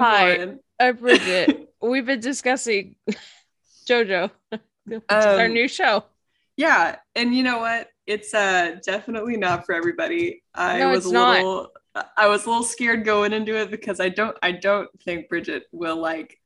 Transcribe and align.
hi. 0.00 0.32
I'm 0.32 0.36
Hi. 0.36 0.36
Lauren. 0.36 0.60
Uh, 0.78 0.92
Bridget, 0.92 1.68
we've 1.80 2.06
been 2.06 2.20
discussing 2.20 2.96
JoJo, 3.88 4.30
is 4.90 5.00
our 5.10 5.46
Um, 5.46 5.52
new 5.52 5.68
show. 5.68 6.04
Yeah, 6.56 6.96
and 7.14 7.34
you 7.34 7.42
know 7.42 7.58
what? 7.58 7.88
It's 8.06 8.34
uh 8.34 8.76
definitely 8.84 9.36
not 9.36 9.66
for 9.66 9.74
everybody. 9.74 10.42
I 10.54 10.78
No, 10.78 10.90
was 10.90 11.04
it's 11.04 11.06
a 11.06 11.12
not. 11.14 11.36
little 11.38 11.70
I 12.16 12.28
was 12.28 12.46
a 12.46 12.50
little 12.50 12.64
scared 12.64 13.04
going 13.04 13.32
into 13.32 13.56
it 13.56 13.70
because 13.70 14.00
I 14.00 14.08
don't 14.08 14.36
I 14.42 14.52
don't 14.52 14.88
think 15.04 15.28
Bridget 15.28 15.64
will 15.72 15.96
like 15.96 16.38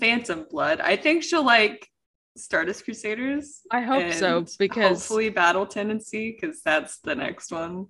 Phantom 0.00 0.46
Blood. 0.50 0.80
I 0.80 0.96
think 0.96 1.22
she'll 1.22 1.44
like 1.44 1.88
Stardust 2.36 2.84
Crusaders. 2.84 3.60
I 3.70 3.82
hope 3.82 4.12
so 4.12 4.44
because 4.58 4.98
hopefully 5.00 5.30
Battle 5.30 5.66
Tendency 5.66 6.36
because 6.38 6.62
that's 6.62 6.98
the 6.98 7.14
next 7.14 7.52
one. 7.52 7.86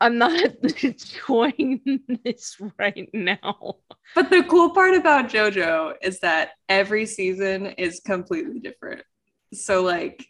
I'm 0.00 0.18
not 0.18 0.32
enjoying 0.82 2.00
this 2.24 2.56
right 2.78 3.08
now. 3.12 3.76
But 4.14 4.30
the 4.30 4.42
cool 4.44 4.70
part 4.70 4.94
about 4.94 5.28
JoJo 5.28 5.94
is 6.02 6.20
that 6.20 6.50
every 6.68 7.06
season 7.06 7.66
is 7.66 8.00
completely 8.00 8.60
different. 8.60 9.02
So 9.52 9.82
like 9.82 10.26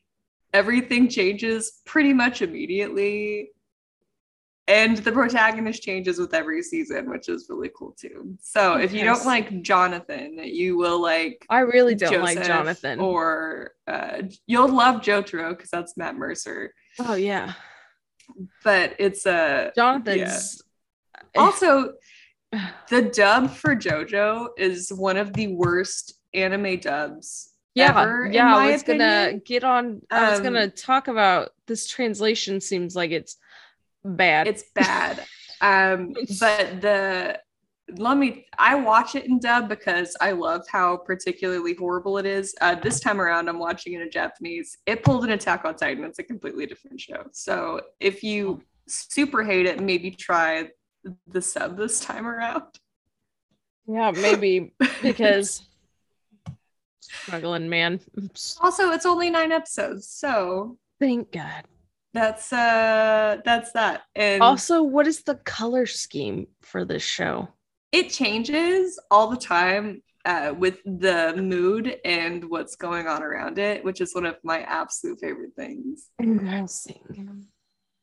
everything 0.52 1.08
changes 1.08 1.80
pretty 1.86 2.12
much 2.12 2.42
immediately. 2.42 3.50
And 4.66 4.98
the 4.98 5.10
protagonist 5.10 5.82
changes 5.82 6.18
with 6.18 6.32
every 6.32 6.62
season, 6.62 7.10
which 7.10 7.28
is 7.28 7.46
really 7.48 7.70
cool 7.76 7.92
too. 7.98 8.36
So 8.40 8.76
if 8.76 8.92
you 8.92 9.02
don't 9.02 9.26
like 9.26 9.62
Jonathan, 9.62 10.38
you 10.44 10.76
will 10.76 11.00
like 11.02 11.44
I 11.48 11.60
really 11.60 11.96
don't 11.96 12.22
like 12.22 12.44
Jonathan. 12.44 13.00
Or 13.00 13.72
uh, 13.88 14.22
you'll 14.46 14.68
love 14.68 15.00
Jotaro 15.00 15.50
because 15.50 15.70
that's 15.70 15.96
Matt 15.96 16.16
Mercer. 16.16 16.72
oh 17.00 17.14
yeah, 17.14 17.54
But 18.64 18.96
it's 18.98 19.26
a 19.26 19.72
Jonathan's. 19.74 20.62
also 21.36 21.94
the 22.88 23.02
dub 23.02 23.50
for 23.50 23.76
JoJo 23.76 24.48
is 24.56 24.92
one 24.92 25.16
of 25.16 25.32
the 25.32 25.48
worst 25.48 26.14
anime 26.34 26.78
dubs 26.78 27.50
yeah, 27.74 28.00
ever, 28.00 28.28
yeah. 28.30 28.56
I 28.56 28.72
was 28.72 28.82
gonna 28.82 29.40
get 29.44 29.62
on. 29.62 30.02
I 30.10 30.30
was 30.30 30.38
Um, 30.38 30.44
gonna 30.44 30.68
talk 30.68 31.08
about 31.08 31.50
this 31.66 31.86
translation. 31.86 32.60
Seems 32.60 32.96
like 32.96 33.12
it's 33.12 33.36
bad. 34.04 34.48
It's 34.48 34.64
bad. 34.74 35.24
um, 35.60 36.12
but 36.40 36.80
the 36.80 37.40
let 37.96 38.16
me 38.16 38.46
I 38.58 38.74
watch 38.74 39.14
it 39.14 39.26
in 39.26 39.38
dub 39.38 39.68
because 39.68 40.16
I 40.20 40.32
love 40.32 40.62
how 40.68 40.96
particularly 40.98 41.74
horrible 41.74 42.18
it 42.18 42.26
is. 42.26 42.54
Uh, 42.60 42.74
this 42.74 43.00
time 43.00 43.20
around, 43.20 43.48
I'm 43.48 43.58
watching 43.58 43.94
it 43.94 44.02
in 44.02 44.10
Japanese. 44.10 44.76
It 44.86 45.02
pulled 45.02 45.24
an 45.24 45.30
Attack 45.30 45.64
on 45.64 45.74
Titan. 45.76 46.04
It's 46.04 46.18
a 46.18 46.24
completely 46.24 46.66
different 46.66 47.00
show. 47.00 47.24
So 47.32 47.80
if 48.00 48.22
you 48.22 48.62
super 48.86 49.42
hate 49.44 49.66
it, 49.66 49.80
maybe 49.80 50.10
try 50.10 50.68
the 51.26 51.40
sub 51.40 51.76
this 51.76 52.00
time 52.00 52.26
around. 52.26 52.62
yeah, 53.86 54.10
maybe 54.10 54.72
because 55.02 55.62
struggling, 57.00 57.68
man. 57.68 58.00
Also, 58.60 58.90
it's 58.92 59.06
only 59.06 59.30
nine 59.30 59.52
episodes, 59.52 60.08
so 60.08 60.78
Thank 60.98 61.32
God. 61.32 61.64
that's 62.12 62.52
uh 62.52 63.38
that's 63.44 63.72
that. 63.72 64.02
And 64.14 64.42
Also, 64.42 64.82
what 64.82 65.06
is 65.06 65.22
the 65.22 65.36
color 65.36 65.86
scheme 65.86 66.46
for 66.60 66.84
this 66.84 67.02
show? 67.02 67.48
It 67.92 68.10
changes 68.10 69.00
all 69.10 69.28
the 69.28 69.36
time 69.36 70.02
uh, 70.24 70.54
with 70.56 70.78
the 70.84 71.34
mood 71.36 71.96
and 72.04 72.44
what's 72.48 72.76
going 72.76 73.06
on 73.06 73.22
around 73.22 73.58
it, 73.58 73.84
which 73.84 74.00
is 74.00 74.14
one 74.14 74.26
of 74.26 74.36
my 74.44 74.60
absolute 74.60 75.18
favorite 75.20 75.54
things. 75.56 76.08
Interesting. 76.22 77.46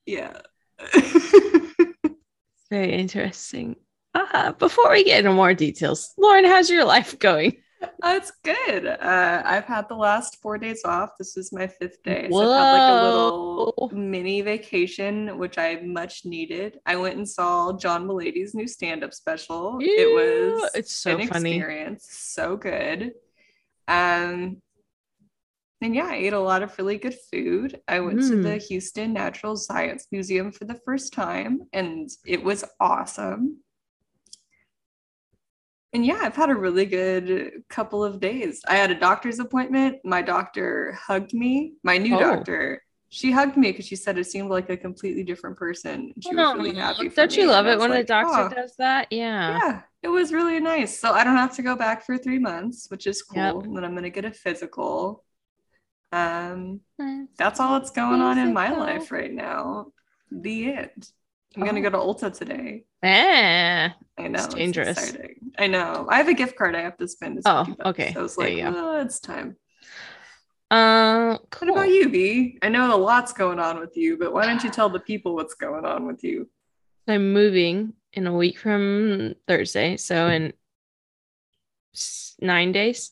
Yeah. 0.06 0.41
Very 2.69 2.94
interesting. 2.94 3.75
Uh, 4.13 4.51
before 4.53 4.91
we 4.91 5.03
get 5.03 5.19
into 5.19 5.31
more 5.31 5.53
details, 5.53 6.13
Lauren, 6.17 6.45
how's 6.45 6.69
your 6.69 6.85
life 6.85 7.17
going? 7.19 7.57
Uh, 7.81 7.88
it's 8.19 8.31
good. 8.43 8.88
Uh, 8.88 9.41
I've 9.45 9.65
had 9.65 9.88
the 9.88 9.95
last 9.95 10.41
four 10.41 10.57
days 10.57 10.81
off. 10.85 11.11
This 11.19 11.38
is 11.38 11.51
my 11.51 11.67
fifth 11.67 12.01
day. 12.03 12.27
So 12.31 12.39
I've 12.39 12.57
had 12.57 12.71
like 12.71 12.89
a 12.89 13.03
little 13.03 13.89
mini 13.93 14.41
vacation, 14.41 15.38
which 15.38 15.57
I 15.57 15.75
much 15.81 16.25
needed. 16.25 16.79
I 16.85 16.95
went 16.95 17.17
and 17.17 17.27
saw 17.27 17.77
John 17.77 18.07
Mulaney's 18.07 18.55
new 18.55 18.67
stand-up 18.67 19.13
special. 19.13 19.77
it 19.81 20.13
was 20.61 20.71
it's 20.73 20.93
so 20.95 21.17
an 21.17 21.27
funny. 21.27 21.55
experience. 21.57 22.07
So 22.09 22.57
good. 22.57 23.11
Um 23.88 24.61
and 25.79 25.94
yeah, 25.95 26.07
I 26.07 26.15
ate 26.15 26.33
a 26.33 26.39
lot 26.39 26.63
of 26.63 26.75
really 26.79 26.97
good 26.97 27.15
food. 27.31 27.79
I 27.88 27.99
went 27.99 28.19
to 28.21 28.38
Mm. 28.38 28.44
the 28.44 28.57
Houston 28.57 29.13
Natural 29.13 29.55
Science 29.55 30.07
Museum 30.11 30.51
for 30.51 30.65
the 30.65 30.79
first 30.83 31.13
time, 31.13 31.61
and 31.71 32.09
it 32.25 32.44
was 32.44 32.63
awesome. 32.79 33.59
And 35.94 36.06
yeah, 36.06 36.20
I've 36.22 36.36
had 36.36 36.50
a 36.50 36.56
really 36.56 36.86
good 36.86 37.64
couple 37.70 38.03
of 38.03 38.20
days. 38.20 38.62
I 38.68 38.75
had 38.75 38.92
a 38.92 38.96
doctor's 39.00 39.40
appointment. 39.40 40.00
My 40.03 40.22
doctor 40.22 40.98
hugged 41.02 41.34
me. 41.34 41.74
My 41.84 41.98
new 41.98 42.16
Oh. 42.16 42.20
doctor, 42.20 42.84
she 43.09 43.31
hugged 43.31 43.56
me 43.56 43.72
because 43.72 43.86
she 43.88 43.96
said 43.96 44.18
it 44.18 44.25
seemed 44.25 44.50
like 44.50 44.70
a 44.70 44.75
completely 44.78 45.24
different 45.24 45.58
person. 45.58 46.14
She 46.22 46.36
was 46.36 46.56
really 46.56 46.75
happy. 46.75 47.08
Don't 47.09 47.36
you 47.38 47.44
me, 47.44 47.50
love 47.50 47.66
and 47.68 47.75
it 47.75 47.80
when 47.80 47.92
a 47.94 48.03
doctor 48.03 48.50
"Oh." 48.52 48.62
does 48.62 48.75
that? 48.78 49.08
Yeah. 49.12 49.58
Yeah, 49.58 49.81
it 50.03 50.09
was 50.09 50.34
really 50.34 50.59
nice. 50.59 51.00
So 51.00 51.14
I 51.14 51.24
don't 51.24 51.38
have 51.38 51.56
to 51.56 51.62
go 51.62 51.75
back 51.75 52.06
for 52.06 52.18
three 52.18 52.40
months, 52.40 52.88
which 52.90 53.08
is 53.08 53.22
cool. 53.22 53.42
Yep. 53.42 53.64
And 53.64 53.78
then 53.78 53.86
I'm 53.86 53.96
gonna 53.96 54.09
get 54.09 54.25
a 54.25 54.31
physical. 54.31 55.24
Um, 56.12 56.81
that's 57.38 57.59
all 57.59 57.80
that's 57.80 57.92
going 57.92 58.22
on 58.22 58.38
in 58.38 58.54
my 58.54 58.72
life 58.72 59.12
right 59.12 59.31
now. 59.34 59.88
The 60.31 60.74
end. 60.74 61.09
I'm 61.56 61.64
gonna 61.66 61.81
go 61.81 61.90
to 61.90 61.98
Ulta 61.98 62.38
today. 62.38 62.84
Eh. 63.02 63.90
I 64.19 64.28
know 64.28 64.40
It's 64.44 64.48
dangerous. 64.54 64.90
exciting. 64.98 65.37
I 65.57 65.68
know. 65.68 66.06
I 66.09 66.18
have 66.18 66.28
a 66.28 66.34
gift 66.34 66.56
card 66.56 66.75
I 66.75 66.81
have 66.81 66.97
to 66.97 67.07
spend. 67.07 67.40
Oh, 67.45 67.66
50 67.66 67.78
bucks. 67.78 67.90
okay. 67.90 68.13
So 68.13 68.19
I 68.19 68.23
was 68.23 68.38
like, 68.38 68.57
oh, 68.63 69.00
it's 69.01 69.19
time. 69.19 69.56
Uh, 70.69 71.38
What 71.59 71.69
about 71.69 71.90
you, 71.90 72.09
V? 72.09 72.59
I 72.62 72.69
know 72.69 72.94
a 72.94 72.97
lot's 72.97 73.34
going 73.34 73.59
on 73.59 73.79
with 73.79 73.95
you, 73.95 74.18
but 74.18 74.34
why 74.34 74.45
don't 74.45 74.63
you 74.63 74.69
tell 74.69 74.90
the 74.90 75.00
people 75.00 75.34
what's 75.35 75.53
going 75.56 75.85
on 75.85 76.06
with 76.06 76.23
you? 76.23 76.50
I'm 77.07 77.31
moving 77.34 77.94
in 78.13 78.28
a 78.28 78.35
week 78.35 78.59
from 78.59 79.35
Thursday, 79.47 79.95
so 79.97 80.28
in 80.28 80.53
nine 82.41 82.72
days. 82.72 83.12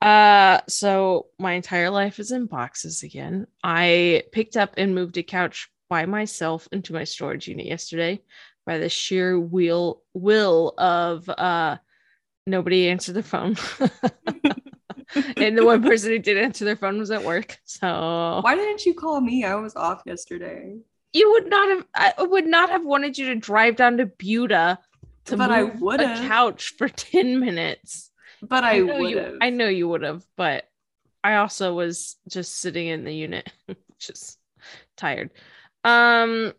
Uh, 0.00 0.60
so 0.68 1.26
my 1.38 1.52
entire 1.54 1.90
life 1.90 2.18
is 2.20 2.30
in 2.30 2.46
boxes 2.46 3.02
again. 3.02 3.46
I 3.64 4.24
picked 4.32 4.56
up 4.56 4.74
and 4.76 4.94
moved 4.94 5.16
a 5.18 5.22
couch 5.22 5.68
by 5.88 6.06
myself 6.06 6.68
into 6.72 6.92
my 6.92 7.04
storage 7.04 7.48
unit 7.48 7.66
yesterday 7.66 8.20
by 8.66 8.78
the 8.78 8.88
sheer 8.88 9.38
will 9.38 10.02
will 10.12 10.74
of 10.76 11.28
uh 11.28 11.76
nobody 12.46 12.88
answered 12.88 13.14
the 13.14 13.22
phone. 13.22 13.56
and 15.36 15.56
the 15.56 15.64
one 15.64 15.82
person 15.82 16.10
who 16.10 16.18
did 16.18 16.36
answer 16.36 16.64
their 16.64 16.76
phone 16.76 16.98
was 16.98 17.10
at 17.10 17.24
work. 17.24 17.58
So 17.64 18.40
Why 18.42 18.54
didn't 18.54 18.84
you 18.84 18.94
call 18.94 19.20
me? 19.20 19.44
I 19.44 19.54
was 19.54 19.76
off 19.76 20.02
yesterday. 20.06 20.76
you 21.12 21.30
would 21.32 21.48
not 21.48 21.68
have 21.68 21.86
I 22.18 22.22
would 22.22 22.46
not 22.46 22.70
have 22.70 22.84
wanted 22.84 23.16
you 23.16 23.26
to 23.26 23.36
drive 23.36 23.76
down 23.76 23.96
to 23.98 24.06
Buda 24.06 24.78
to 25.26 25.36
But 25.36 25.50
I 25.50 25.62
move 25.64 26.00
a 26.00 26.28
couch 26.28 26.74
for 26.76 26.88
10 26.88 27.40
minutes. 27.40 28.10
But 28.42 28.64
I, 28.64 28.78
know 28.80 28.98
would 28.98 29.10
you. 29.10 29.38
I 29.40 29.50
know 29.50 29.68
you 29.68 29.88
would 29.88 30.02
have, 30.02 30.24
but 30.36 30.68
I 31.24 31.36
also 31.36 31.74
was 31.74 32.16
just 32.28 32.60
sitting 32.60 32.86
in 32.86 33.04
the 33.04 33.14
unit, 33.14 33.50
just 33.98 34.38
tired. 34.96 35.30
Um 35.84 36.52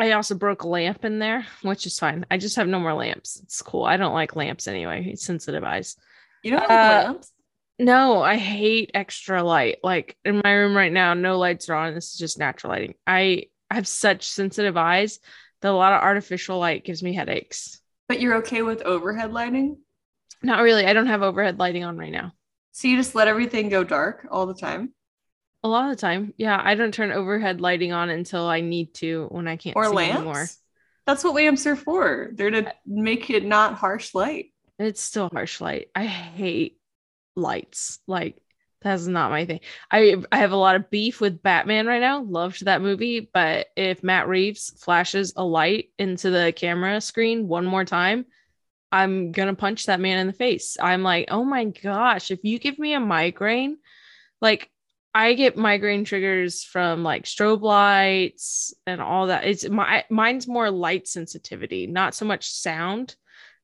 I 0.00 0.12
also 0.12 0.34
broke 0.34 0.62
a 0.62 0.68
lamp 0.68 1.04
in 1.04 1.18
there, 1.18 1.46
which 1.62 1.86
is 1.86 1.98
fine. 1.98 2.24
I 2.30 2.38
just 2.38 2.56
have 2.56 2.68
no 2.68 2.80
more 2.80 2.94
lamps. 2.94 3.40
It's 3.42 3.62
cool. 3.62 3.84
I 3.84 3.96
don't 3.96 4.14
like 4.14 4.36
lamps 4.36 4.66
anyway. 4.66 5.14
Sensitive 5.16 5.64
eyes. 5.64 5.96
You 6.42 6.52
don't 6.52 6.60
like 6.60 6.70
Uh, 6.70 7.04
lamps? 7.06 7.32
No, 7.78 8.22
I 8.22 8.36
hate 8.36 8.90
extra 8.94 9.42
light. 9.42 9.78
Like 9.82 10.16
in 10.24 10.40
my 10.44 10.52
room 10.52 10.76
right 10.76 10.92
now, 10.92 11.14
no 11.14 11.38
lights 11.38 11.68
are 11.68 11.74
on. 11.74 11.94
This 11.94 12.12
is 12.12 12.18
just 12.18 12.38
natural 12.38 12.72
lighting. 12.72 12.94
I 13.06 13.44
have 13.70 13.88
such 13.88 14.28
sensitive 14.28 14.76
eyes 14.76 15.18
that 15.62 15.70
a 15.70 15.72
lot 15.72 15.92
of 15.92 16.02
artificial 16.02 16.58
light 16.58 16.84
gives 16.84 17.02
me 17.02 17.14
headaches. 17.14 17.80
But 18.08 18.20
you're 18.20 18.36
okay 18.36 18.62
with 18.62 18.82
overhead 18.82 19.32
lighting? 19.32 19.78
Not 20.42 20.62
really. 20.62 20.84
I 20.86 20.92
don't 20.92 21.06
have 21.06 21.22
overhead 21.22 21.58
lighting 21.58 21.84
on 21.84 21.96
right 21.96 22.12
now. 22.12 22.32
So 22.72 22.88
you 22.88 22.96
just 22.96 23.14
let 23.14 23.28
everything 23.28 23.68
go 23.68 23.84
dark 23.84 24.26
all 24.30 24.46
the 24.46 24.54
time? 24.54 24.92
A 25.62 25.68
lot 25.68 25.84
of 25.90 25.90
the 25.96 26.00
time, 26.00 26.32
yeah, 26.38 26.60
I 26.62 26.74
don't 26.74 26.92
turn 26.92 27.12
overhead 27.12 27.60
lighting 27.60 27.92
on 27.92 28.08
until 28.08 28.46
I 28.46 28.60
need 28.60 28.94
to 28.94 29.26
when 29.30 29.46
I 29.46 29.56
can't 29.56 29.76
Or 29.76 29.84
see 29.84 29.94
lamps? 29.94 30.16
anymore. 30.16 30.50
That's 31.06 31.24
what 31.24 31.34
lamps 31.34 31.66
are 31.66 31.76
for. 31.76 32.30
They're 32.32 32.50
to 32.50 32.68
uh, 32.68 32.72
make 32.86 33.30
it 33.30 33.44
not 33.44 33.74
harsh 33.74 34.14
light. 34.14 34.52
It's 34.78 35.00
still 35.00 35.28
harsh 35.28 35.60
light. 35.60 35.88
I 35.94 36.06
hate 36.06 36.78
lights. 37.36 38.00
Like 38.06 38.42
that's 38.82 39.06
not 39.06 39.30
my 39.30 39.44
thing. 39.46 39.60
I 39.90 40.16
I 40.32 40.38
have 40.38 40.52
a 40.52 40.56
lot 40.56 40.76
of 40.76 40.90
beef 40.90 41.20
with 41.20 41.42
Batman 41.42 41.86
right 41.86 42.00
now. 42.00 42.22
Loved 42.22 42.64
that 42.64 42.82
movie, 42.82 43.30
but 43.32 43.68
if 43.76 44.02
Matt 44.02 44.28
Reeves 44.28 44.70
flashes 44.82 45.34
a 45.36 45.44
light 45.44 45.90
into 45.98 46.30
the 46.30 46.52
camera 46.56 47.00
screen 47.00 47.48
one 47.48 47.66
more 47.66 47.84
time, 47.84 48.26
I'm 48.92 49.32
gonna 49.32 49.54
punch 49.54 49.86
that 49.86 50.00
man 50.00 50.18
in 50.18 50.26
the 50.28 50.32
face. 50.32 50.76
I'm 50.80 51.02
like, 51.02 51.26
oh 51.30 51.44
my 51.44 51.66
gosh, 51.66 52.30
if 52.30 52.40
you 52.44 52.58
give 52.58 52.78
me 52.78 52.94
a 52.94 53.00
migraine, 53.00 53.78
like 54.40 54.70
I 55.14 55.34
get 55.34 55.56
migraine 55.56 56.04
triggers 56.04 56.62
from 56.62 57.02
like 57.02 57.24
strobe 57.24 57.62
lights 57.62 58.72
and 58.86 59.00
all 59.00 59.26
that. 59.26 59.44
It's 59.44 59.68
my 59.68 60.04
mine's 60.10 60.46
more 60.46 60.70
light 60.70 61.08
sensitivity, 61.08 61.86
not 61.86 62.14
so 62.14 62.24
much 62.24 62.50
sound. 62.52 63.16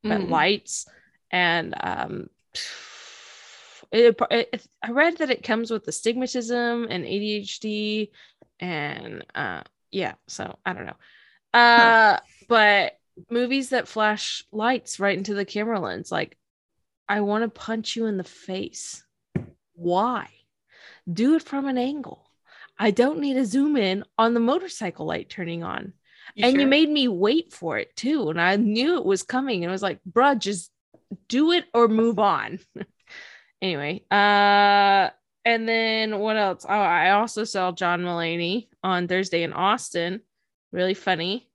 but 0.02 0.20
Mm. 0.20 0.30
lights 0.30 0.86
and 1.32 1.74
um 1.80 2.28
it, 3.92 4.16
it, 4.30 4.66
i 4.82 4.90
read 4.90 5.18
that 5.18 5.30
it 5.30 5.42
comes 5.42 5.70
with 5.70 5.86
astigmatism 5.88 6.86
and 6.90 7.04
adhd 7.04 8.10
and 8.60 9.24
uh 9.34 9.62
yeah 9.90 10.14
so 10.28 10.56
i 10.64 10.72
don't 10.72 10.86
know 10.86 10.96
uh 11.58 12.18
but 12.48 12.98
movies 13.30 13.70
that 13.70 13.88
flash 13.88 14.44
lights 14.52 15.00
right 15.00 15.16
into 15.18 15.34
the 15.34 15.44
camera 15.44 15.80
lens 15.80 16.12
like 16.12 16.36
i 17.08 17.20
want 17.20 17.42
to 17.42 17.48
punch 17.48 17.96
you 17.96 18.06
in 18.06 18.16
the 18.16 18.24
face 18.24 19.04
why 19.74 20.28
do 21.12 21.34
it 21.34 21.42
from 21.42 21.66
an 21.66 21.78
angle 21.78 22.30
i 22.78 22.90
don't 22.90 23.20
need 23.20 23.34
to 23.34 23.44
zoom 23.44 23.76
in 23.76 24.04
on 24.18 24.34
the 24.34 24.40
motorcycle 24.40 25.06
light 25.06 25.28
turning 25.28 25.62
on 25.62 25.92
and 26.36 26.60
you 26.60 26.66
made 26.66 26.90
me 26.90 27.08
wait 27.08 27.52
for 27.52 27.78
it 27.78 27.94
too. 27.96 28.30
And 28.30 28.40
I 28.40 28.56
knew 28.56 28.96
it 28.96 29.04
was 29.04 29.22
coming. 29.22 29.62
And 29.62 29.70
I 29.70 29.72
was 29.72 29.82
like, 29.82 30.00
bruh, 30.10 30.38
just 30.38 30.70
do 31.28 31.52
it 31.52 31.64
or 31.72 31.88
move 31.88 32.18
on. 32.18 32.58
anyway, 33.62 34.04
uh, 34.10 35.10
and 35.44 35.68
then 35.68 36.18
what 36.18 36.36
else? 36.36 36.66
Oh, 36.68 36.72
I 36.72 37.10
also 37.10 37.44
saw 37.44 37.72
John 37.72 38.02
Mulaney 38.02 38.68
on 38.82 39.08
Thursday 39.08 39.42
in 39.42 39.52
Austin. 39.52 40.20
Really 40.72 40.94
funny. 40.94 41.48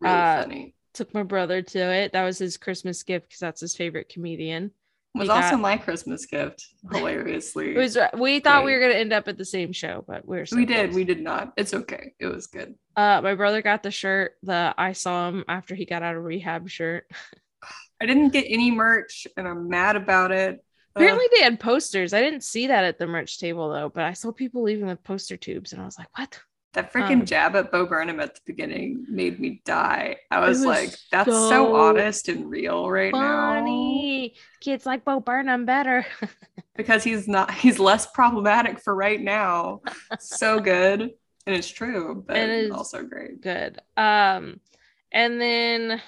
really 0.00 0.14
uh, 0.14 0.42
funny. 0.42 0.74
Took 0.94 1.12
my 1.12 1.22
brother 1.22 1.60
to 1.60 1.78
it. 1.78 2.12
That 2.12 2.24
was 2.24 2.38
his 2.38 2.56
Christmas 2.56 3.02
gift 3.02 3.28
because 3.28 3.40
that's 3.40 3.60
his 3.60 3.76
favorite 3.76 4.08
comedian. 4.08 4.70
Was 5.16 5.28
also 5.28 5.56
my 5.56 5.76
Christmas 5.76 6.26
gift. 6.26 6.66
Hilariously, 6.92 7.74
It 7.74 7.78
was 7.78 7.98
we 8.18 8.40
thought 8.40 8.64
we 8.64 8.72
were 8.72 8.80
gonna 8.80 8.94
end 8.94 9.12
up 9.12 9.28
at 9.28 9.38
the 9.38 9.44
same 9.44 9.72
show, 9.72 10.04
but 10.06 10.26
we 10.26 10.38
are 10.38 10.46
so 10.46 10.56
we 10.56 10.66
did. 10.66 10.92
We 10.94 11.04
did 11.04 11.20
not. 11.20 11.52
It's 11.56 11.74
okay. 11.74 12.12
It 12.18 12.26
was 12.26 12.46
good. 12.46 12.74
uh 12.96 13.20
my 13.22 13.34
brother 13.34 13.62
got 13.62 13.82
the 13.82 13.90
shirt, 13.90 14.32
the 14.42 14.74
I 14.76 14.92
saw 14.92 15.28
him 15.28 15.44
after 15.48 15.74
he 15.74 15.84
got 15.84 16.02
out 16.02 16.16
of 16.16 16.24
rehab 16.24 16.68
shirt. 16.68 17.10
I 18.00 18.06
didn't 18.06 18.30
get 18.30 18.44
any 18.48 18.70
merch, 18.70 19.26
and 19.36 19.48
I'm 19.48 19.68
mad 19.68 19.96
about 19.96 20.30
it. 20.32 20.56
Uh, 20.94 21.00
Apparently 21.00 21.26
they 21.34 21.42
had 21.42 21.58
posters. 21.60 22.12
I 22.12 22.20
didn't 22.20 22.42
see 22.44 22.66
that 22.68 22.84
at 22.84 22.98
the 22.98 23.06
merch 23.06 23.38
table 23.38 23.70
though, 23.70 23.88
but 23.88 24.04
I 24.04 24.12
saw 24.12 24.32
people 24.32 24.62
leaving 24.62 24.86
with 24.86 25.02
poster 25.02 25.36
tubes 25.36 25.72
and 25.72 25.80
I 25.80 25.84
was 25.84 25.98
like, 25.98 26.08
what? 26.18 26.38
That 26.76 26.92
freaking 26.92 27.20
um, 27.20 27.24
jab 27.24 27.56
at 27.56 27.72
Bo 27.72 27.86
Burnham 27.86 28.20
at 28.20 28.34
the 28.34 28.40
beginning 28.44 29.06
made 29.08 29.40
me 29.40 29.62
die. 29.64 30.16
I 30.30 30.40
was, 30.40 30.58
was 30.58 30.66
like, 30.66 30.94
that's 31.10 31.30
so, 31.30 31.48
so 31.48 31.74
honest 31.74 32.28
and 32.28 32.50
real 32.50 32.90
right 32.90 33.12
now. 33.12 33.54
Funny. 33.54 34.34
Kids 34.60 34.84
like 34.84 35.02
Bo 35.02 35.18
Burnham 35.18 35.64
better. 35.64 36.06
Because 36.76 37.02
he's 37.02 37.26
not. 37.26 37.50
He's 37.54 37.78
less 37.78 38.06
problematic 38.06 38.80
for 38.80 38.94
right 38.94 39.18
now. 39.18 39.80
so 40.20 40.60
good, 40.60 41.00
and 41.00 41.56
it's 41.56 41.70
true, 41.70 42.22
but 42.28 42.36
It 42.36 42.50
is. 42.50 42.70
also 42.70 43.02
great. 43.02 43.40
Good. 43.40 43.80
Um, 43.96 44.60
and 45.10 45.40
then 45.40 46.02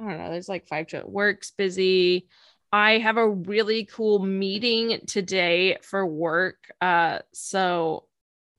I 0.00 0.02
don't 0.02 0.16
know, 0.16 0.30
there's 0.30 0.48
like 0.48 0.66
five 0.66 0.86
to 0.88 1.02
work's 1.04 1.50
busy. 1.50 2.26
I 2.72 2.92
have 3.00 3.18
a 3.18 3.28
really 3.28 3.84
cool 3.84 4.18
meeting 4.18 5.00
today 5.06 5.76
for 5.82 6.06
work. 6.06 6.72
Uh, 6.80 7.18
so 7.34 8.04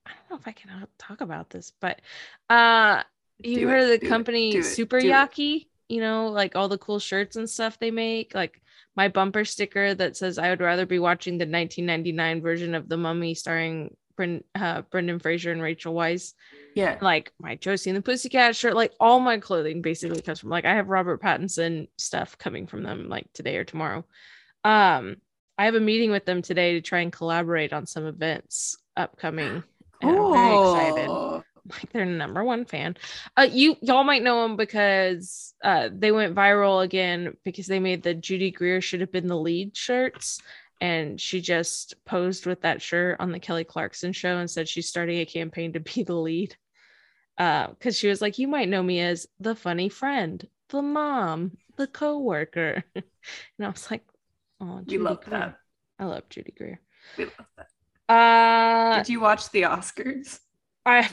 I 0.05 0.11
don't 0.11 0.29
know 0.29 0.37
if 0.37 0.47
I 0.47 0.51
can 0.51 0.69
uh, 0.69 0.85
talk 0.97 1.21
about 1.21 1.49
this, 1.49 1.71
but 1.79 2.01
uh 2.49 3.03
you 3.39 3.59
Do 3.61 3.67
heard 3.67 3.81
it, 3.89 3.93
of 3.95 3.99
the 4.01 4.07
company 4.07 4.55
it, 4.55 4.63
Super 4.63 4.97
it. 4.99 5.05
Yaki? 5.05 5.67
You 5.89 5.99
know, 6.01 6.27
like 6.29 6.55
all 6.55 6.67
the 6.69 6.77
cool 6.77 6.99
shirts 6.99 7.35
and 7.35 7.49
stuff 7.49 7.77
they 7.79 7.91
make. 7.91 8.33
Like 8.33 8.61
my 8.95 9.07
bumper 9.09 9.43
sticker 9.45 9.93
that 9.93 10.15
says 10.15 10.37
I 10.37 10.49
would 10.49 10.61
rather 10.61 10.85
be 10.85 10.99
watching 10.99 11.33
the 11.37 11.43
1999 11.45 12.41
version 12.41 12.75
of 12.75 12.87
The 12.87 12.97
Mummy 12.97 13.33
starring 13.35 13.95
Bren- 14.17 14.43
uh, 14.55 14.83
Brendan 14.83 15.19
Fraser 15.19 15.51
and 15.51 15.61
Rachel 15.61 15.93
Weisz 15.93 16.33
Yeah. 16.75 16.97
like 17.01 17.33
my 17.39 17.55
Josie 17.55 17.89
and 17.89 17.97
the 17.97 18.01
Pussycat 18.01 18.55
shirt, 18.55 18.73
like 18.73 18.93
all 18.99 19.19
my 19.19 19.37
clothing 19.39 19.81
basically 19.81 20.21
comes 20.21 20.39
from 20.39 20.49
like 20.49 20.63
I 20.65 20.75
have 20.75 20.87
Robert 20.87 21.21
Pattinson 21.21 21.89
stuff 21.97 22.37
coming 22.37 22.65
from 22.67 22.83
them 22.83 23.09
like 23.09 23.27
today 23.33 23.57
or 23.57 23.65
tomorrow. 23.65 24.05
Um, 24.63 25.17
I 25.57 25.65
have 25.65 25.75
a 25.75 25.79
meeting 25.81 26.11
with 26.11 26.25
them 26.25 26.41
today 26.41 26.73
to 26.73 26.81
try 26.81 27.01
and 27.01 27.11
collaborate 27.11 27.73
on 27.73 27.85
some 27.85 28.05
events 28.05 28.77
upcoming. 28.95 29.63
And 30.07 30.17
I'm 30.17 30.31
very 30.31 30.55
excited. 30.55 31.07
Cool. 31.07 31.43
Like 31.67 31.91
their 31.93 32.05
number 32.05 32.43
one 32.43 32.65
fan. 32.65 32.95
Uh, 33.35 33.47
you 33.51 33.75
y'all 33.81 34.03
might 34.03 34.21
know 34.21 34.43
them 34.43 34.55
because 34.55 35.55
uh 35.63 35.89
they 35.91 36.11
went 36.11 36.35
viral 36.35 36.83
again 36.83 37.37
because 37.43 37.65
they 37.65 37.79
made 37.79 38.03
the 38.03 38.13
Judy 38.13 38.51
Greer 38.51 38.81
should 38.81 39.01
have 39.01 39.11
been 39.11 39.25
the 39.27 39.35
lead 39.37 39.75
shirts. 39.75 40.39
And 40.79 41.19
she 41.19 41.41
just 41.41 41.95
posed 42.05 42.45
with 42.45 42.61
that 42.61 42.83
shirt 42.83 43.17
on 43.19 43.31
the 43.31 43.39
Kelly 43.39 43.63
Clarkson 43.63 44.13
show 44.13 44.37
and 44.37 44.47
said 44.49 44.69
she's 44.69 44.87
starting 44.89 45.19
a 45.19 45.25
campaign 45.25 45.73
to 45.73 45.79
be 45.79 46.03
the 46.07 46.13
lead. 46.15 46.55
Uh, 47.37 47.67
because 47.69 47.97
she 47.97 48.07
was 48.07 48.21
like, 48.21 48.37
You 48.37 48.47
might 48.47 48.69
know 48.69 48.83
me 48.83 48.99
as 49.01 49.27
the 49.39 49.55
funny 49.55 49.89
friend, 49.89 50.47
the 50.69 50.81
mom, 50.81 51.57
the 51.77 51.87
co-worker. 51.87 52.83
and 52.95 53.03
I 53.61 53.69
was 53.69 53.89
like, 53.91 54.05
Oh, 54.61 54.81
We 54.85 54.97
love 54.99 55.21
Greer. 55.23 55.39
that. 55.39 55.59
I 55.99 56.05
love 56.05 56.29
Judy 56.29 56.53
Greer. 56.57 56.79
We 57.17 57.25
love 57.25 57.47
that. 57.57 57.67
Uh 58.07 58.97
Did 58.97 59.09
you 59.09 59.19
watch 59.19 59.49
the 59.51 59.63
Oscars? 59.63 60.39
I 60.85 61.09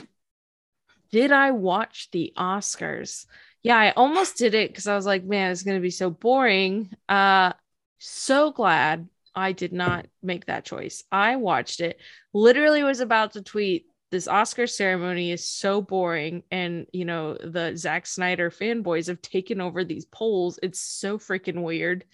did 1.11 1.31
I 1.31 1.51
watch 1.51 2.09
the 2.11 2.33
Oscars? 2.37 3.25
Yeah, 3.61 3.77
I 3.77 3.91
almost 3.91 4.37
did 4.37 4.53
it 4.53 4.69
because 4.69 4.87
I 4.87 4.95
was 4.95 5.05
like, 5.05 5.23
man, 5.23 5.51
it's 5.51 5.63
gonna 5.63 5.79
be 5.79 5.89
so 5.89 6.09
boring. 6.09 6.91
Uh 7.09 7.53
so 7.99 8.51
glad 8.51 9.07
I 9.35 9.51
did 9.53 9.73
not 9.73 10.05
make 10.21 10.45
that 10.45 10.65
choice. 10.65 11.03
I 11.11 11.37
watched 11.37 11.79
it, 11.79 11.99
literally 12.33 12.83
was 12.83 12.99
about 12.99 13.31
to 13.33 13.41
tweet 13.41 13.87
this 14.11 14.27
Oscar 14.27 14.67
ceremony 14.67 15.31
is 15.31 15.49
so 15.49 15.81
boring. 15.81 16.43
And 16.51 16.85
you 16.93 17.05
know, 17.05 17.33
the 17.35 17.75
Zack 17.75 18.05
Snyder 18.05 18.51
fanboys 18.51 19.07
have 19.07 19.21
taken 19.23 19.59
over 19.59 19.83
these 19.83 20.05
polls. 20.05 20.59
It's 20.61 20.79
so 20.79 21.17
freaking 21.17 21.63
weird. 21.63 22.05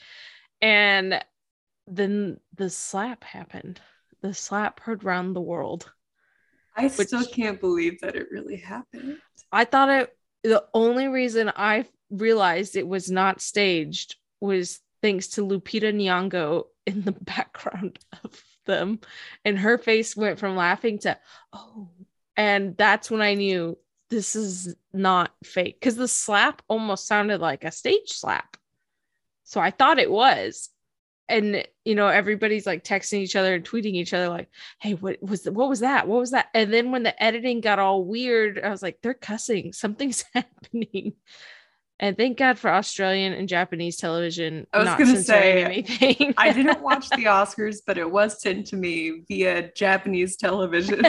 And 0.62 1.24
then 1.88 2.40
the 2.56 2.70
slap 2.70 3.24
happened. 3.26 3.82
The 4.22 4.34
slap 4.34 4.80
heard 4.82 5.04
round 5.04 5.36
the 5.36 5.42
world. 5.42 5.92
I 6.76 6.88
Which- 6.88 7.08
still 7.08 7.26
can't 7.26 7.60
believe 7.60 8.00
that 8.02 8.16
it 8.16 8.28
really 8.32 8.58
happened. 8.58 9.20
I 9.52 9.66
thought 9.66 9.90
it 9.90 10.16
the 10.44 10.66
only 10.74 11.08
reason 11.08 11.52
I 11.56 11.86
realized 12.10 12.76
it 12.76 12.88
was 12.88 13.12
not 13.12 13.42
staged 13.42 14.16
was 14.40 14.80
thanks 15.02 15.28
to 15.30 15.46
Lupita 15.46 15.94
Nyong'o 15.94 16.66
in 16.86 17.02
the 17.04 17.12
background 17.22 18.00
of 18.24 18.42
them 18.66 19.00
and 19.44 19.60
her 19.60 19.78
face 19.78 20.16
went 20.16 20.40
from 20.40 20.56
laughing 20.56 21.00
to 21.00 21.18
oh 21.52 21.90
and 22.38 22.78
that's 22.78 23.10
when 23.12 23.22
I 23.22 23.34
knew 23.34 23.78
this 24.10 24.36
is 24.36 24.76
not 24.94 25.32
fake 25.44 25.82
cuz 25.82 25.96
the 25.96 26.08
slap 26.08 26.62
almost 26.68 27.06
sounded 27.08 27.42
like 27.42 27.64
a 27.64 27.72
stage 27.72 28.10
slap. 28.12 28.56
So 29.44 29.60
I 29.60 29.72
thought 29.72 30.00
it 30.00 30.12
was 30.12 30.70
and 31.30 31.66
you 31.86 31.96
know 31.96 32.08
everybody's 32.08 32.66
like 32.66 32.84
texting 32.84 33.20
each 33.20 33.36
other 33.36 33.56
and 33.56 33.64
tweeting 33.64 33.94
each 33.94 34.14
other 34.14 34.30
like 34.30 34.50
hey 34.80 34.94
what 34.94 35.22
was 35.22 35.44
the, 35.44 35.52
what 35.52 35.70
was 35.70 35.80
that? 35.82 36.08
What 36.08 36.20
was 36.20 36.32
that? 36.32 36.48
And 36.54 36.74
then 36.74 36.92
when 36.92 37.04
the 37.04 37.22
editing 37.22 37.62
got 37.62 37.80
all 37.80 38.04
weird 38.04 38.60
i 38.60 38.70
was 38.70 38.82
like 38.82 39.00
they're 39.02 39.14
cussing. 39.14 39.74
Something's 39.80 40.26
happening. 40.34 41.14
And 42.02 42.16
thank 42.16 42.38
god 42.38 42.58
for 42.58 42.70
australian 42.70 43.34
and 43.34 43.50
japanese 43.50 43.98
television 43.98 44.66
I 44.72 44.78
was 44.78 44.86
not 44.86 45.00
gonna 45.00 45.22
say, 45.22 45.64
anything. 45.64 46.34
I 46.38 46.54
didn't 46.54 46.82
watch 46.90 47.10
the 47.10 47.26
Oscars, 47.26 47.80
but 47.86 47.98
it 47.98 48.10
was 48.10 48.42
sent 48.42 48.68
to 48.68 48.78
me 48.78 49.24
via 49.28 49.72
Japanese 49.74 50.38
television. 50.38 51.02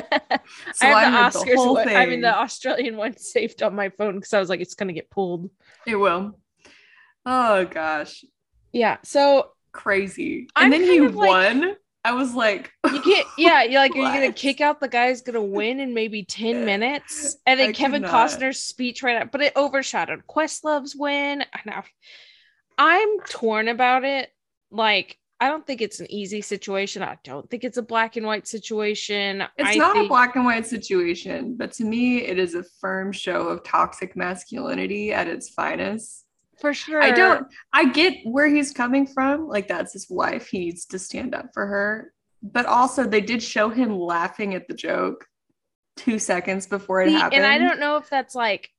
So 0.74 0.86
i 0.86 0.92
I, 0.92 1.04
the 1.04 1.38
the 1.38 1.38
oscars 1.38 1.54
whole 1.54 1.74
one, 1.74 1.86
thing. 1.86 1.96
i 1.96 2.06
mean 2.06 2.20
the 2.20 2.36
australian 2.36 2.96
one 2.96 3.16
saved 3.16 3.62
on 3.62 3.74
my 3.74 3.88
phone 3.90 4.16
because 4.16 4.34
i 4.34 4.40
was 4.40 4.48
like 4.48 4.60
it's 4.60 4.74
gonna 4.74 4.92
get 4.92 5.10
pulled. 5.10 5.50
It 5.86 5.96
will. 5.96 6.38
Oh 7.26 7.64
gosh, 7.66 8.24
yeah 8.72 8.96
so 9.04 9.52
crazy! 9.72 10.48
I'm 10.56 10.64
and 10.64 10.72
then 10.72 10.82
he 10.82 10.98
of 10.98 11.14
like- 11.14 11.28
won. 11.28 11.76
I 12.02 12.12
was 12.14 12.32
like, 12.34 12.72
you 12.90 13.02
can't 13.02 13.26
yeah 13.36 13.62
you're 13.62 13.78
like 13.78 13.90
are 13.94 13.98
you 13.98 14.04
gonna 14.04 14.32
kick 14.32 14.62
out 14.62 14.80
the 14.80 14.88
guy 14.88 15.08
who's 15.08 15.20
gonna 15.20 15.42
win 15.42 15.80
in 15.80 15.92
maybe 15.92 16.22
10 16.24 16.64
minutes 16.64 17.36
and 17.44 17.60
then 17.60 17.68
I 17.68 17.72
kevin 17.72 18.00
not. 18.00 18.10
costner's 18.10 18.58
speech 18.58 19.02
right 19.02 19.18
out 19.20 19.30
but 19.30 19.42
it 19.42 19.52
overshadowed 19.54 20.26
questlove's 20.26 20.96
win 20.96 21.42
I 21.52 21.60
know. 21.66 21.82
i'm 22.78 23.20
torn 23.28 23.68
about 23.68 24.04
it 24.04 24.30
like 24.70 25.18
i 25.40 25.48
don't 25.50 25.66
think 25.66 25.82
it's 25.82 26.00
an 26.00 26.10
easy 26.10 26.40
situation 26.40 27.02
i 27.02 27.18
don't 27.22 27.50
think 27.50 27.64
it's 27.64 27.76
a 27.76 27.82
black 27.82 28.16
and 28.16 28.24
white 28.24 28.46
situation 28.48 29.42
It's 29.58 29.68
I 29.68 29.74
not 29.74 29.92
think- 29.92 30.06
a 30.06 30.08
black 30.08 30.36
and 30.36 30.46
white 30.46 30.66
situation, 30.66 31.54
but 31.58 31.70
to 31.72 31.84
me, 31.84 32.22
it 32.24 32.38
is 32.38 32.54
a 32.54 32.64
firm 32.80 33.12
show 33.12 33.48
of 33.48 33.62
toxic 33.62 34.16
masculinity 34.16 35.12
at 35.12 35.28
its 35.28 35.50
finest. 35.50 36.24
For 36.60 36.74
sure 36.74 37.02
I 37.02 37.10
don't, 37.10 37.46
I 37.72 37.90
get 37.90 38.18
where 38.24 38.46
he's 38.46 38.72
coming 38.72 39.06
from. 39.06 39.48
Like, 39.48 39.68
that's 39.68 39.92
his 39.92 40.08
wife. 40.08 40.48
He 40.48 40.58
needs 40.60 40.86
to 40.86 40.98
stand 40.98 41.34
up 41.34 41.50
for 41.54 41.66
her. 41.66 42.12
But 42.42 42.66
also, 42.66 43.04
they 43.04 43.20
did 43.20 43.42
show 43.42 43.68
him 43.68 43.98
laughing 43.98 44.54
at 44.54 44.68
the 44.68 44.74
joke 44.74 45.26
two 45.96 46.18
seconds 46.18 46.66
before 46.66 47.02
it 47.02 47.08
See, 47.08 47.14
happened. 47.14 47.42
and 47.42 47.52
i 47.52 47.58
don't 47.58 47.78
know 47.78 47.96
if 47.96 48.08
that's 48.08 48.34
like 48.34 48.70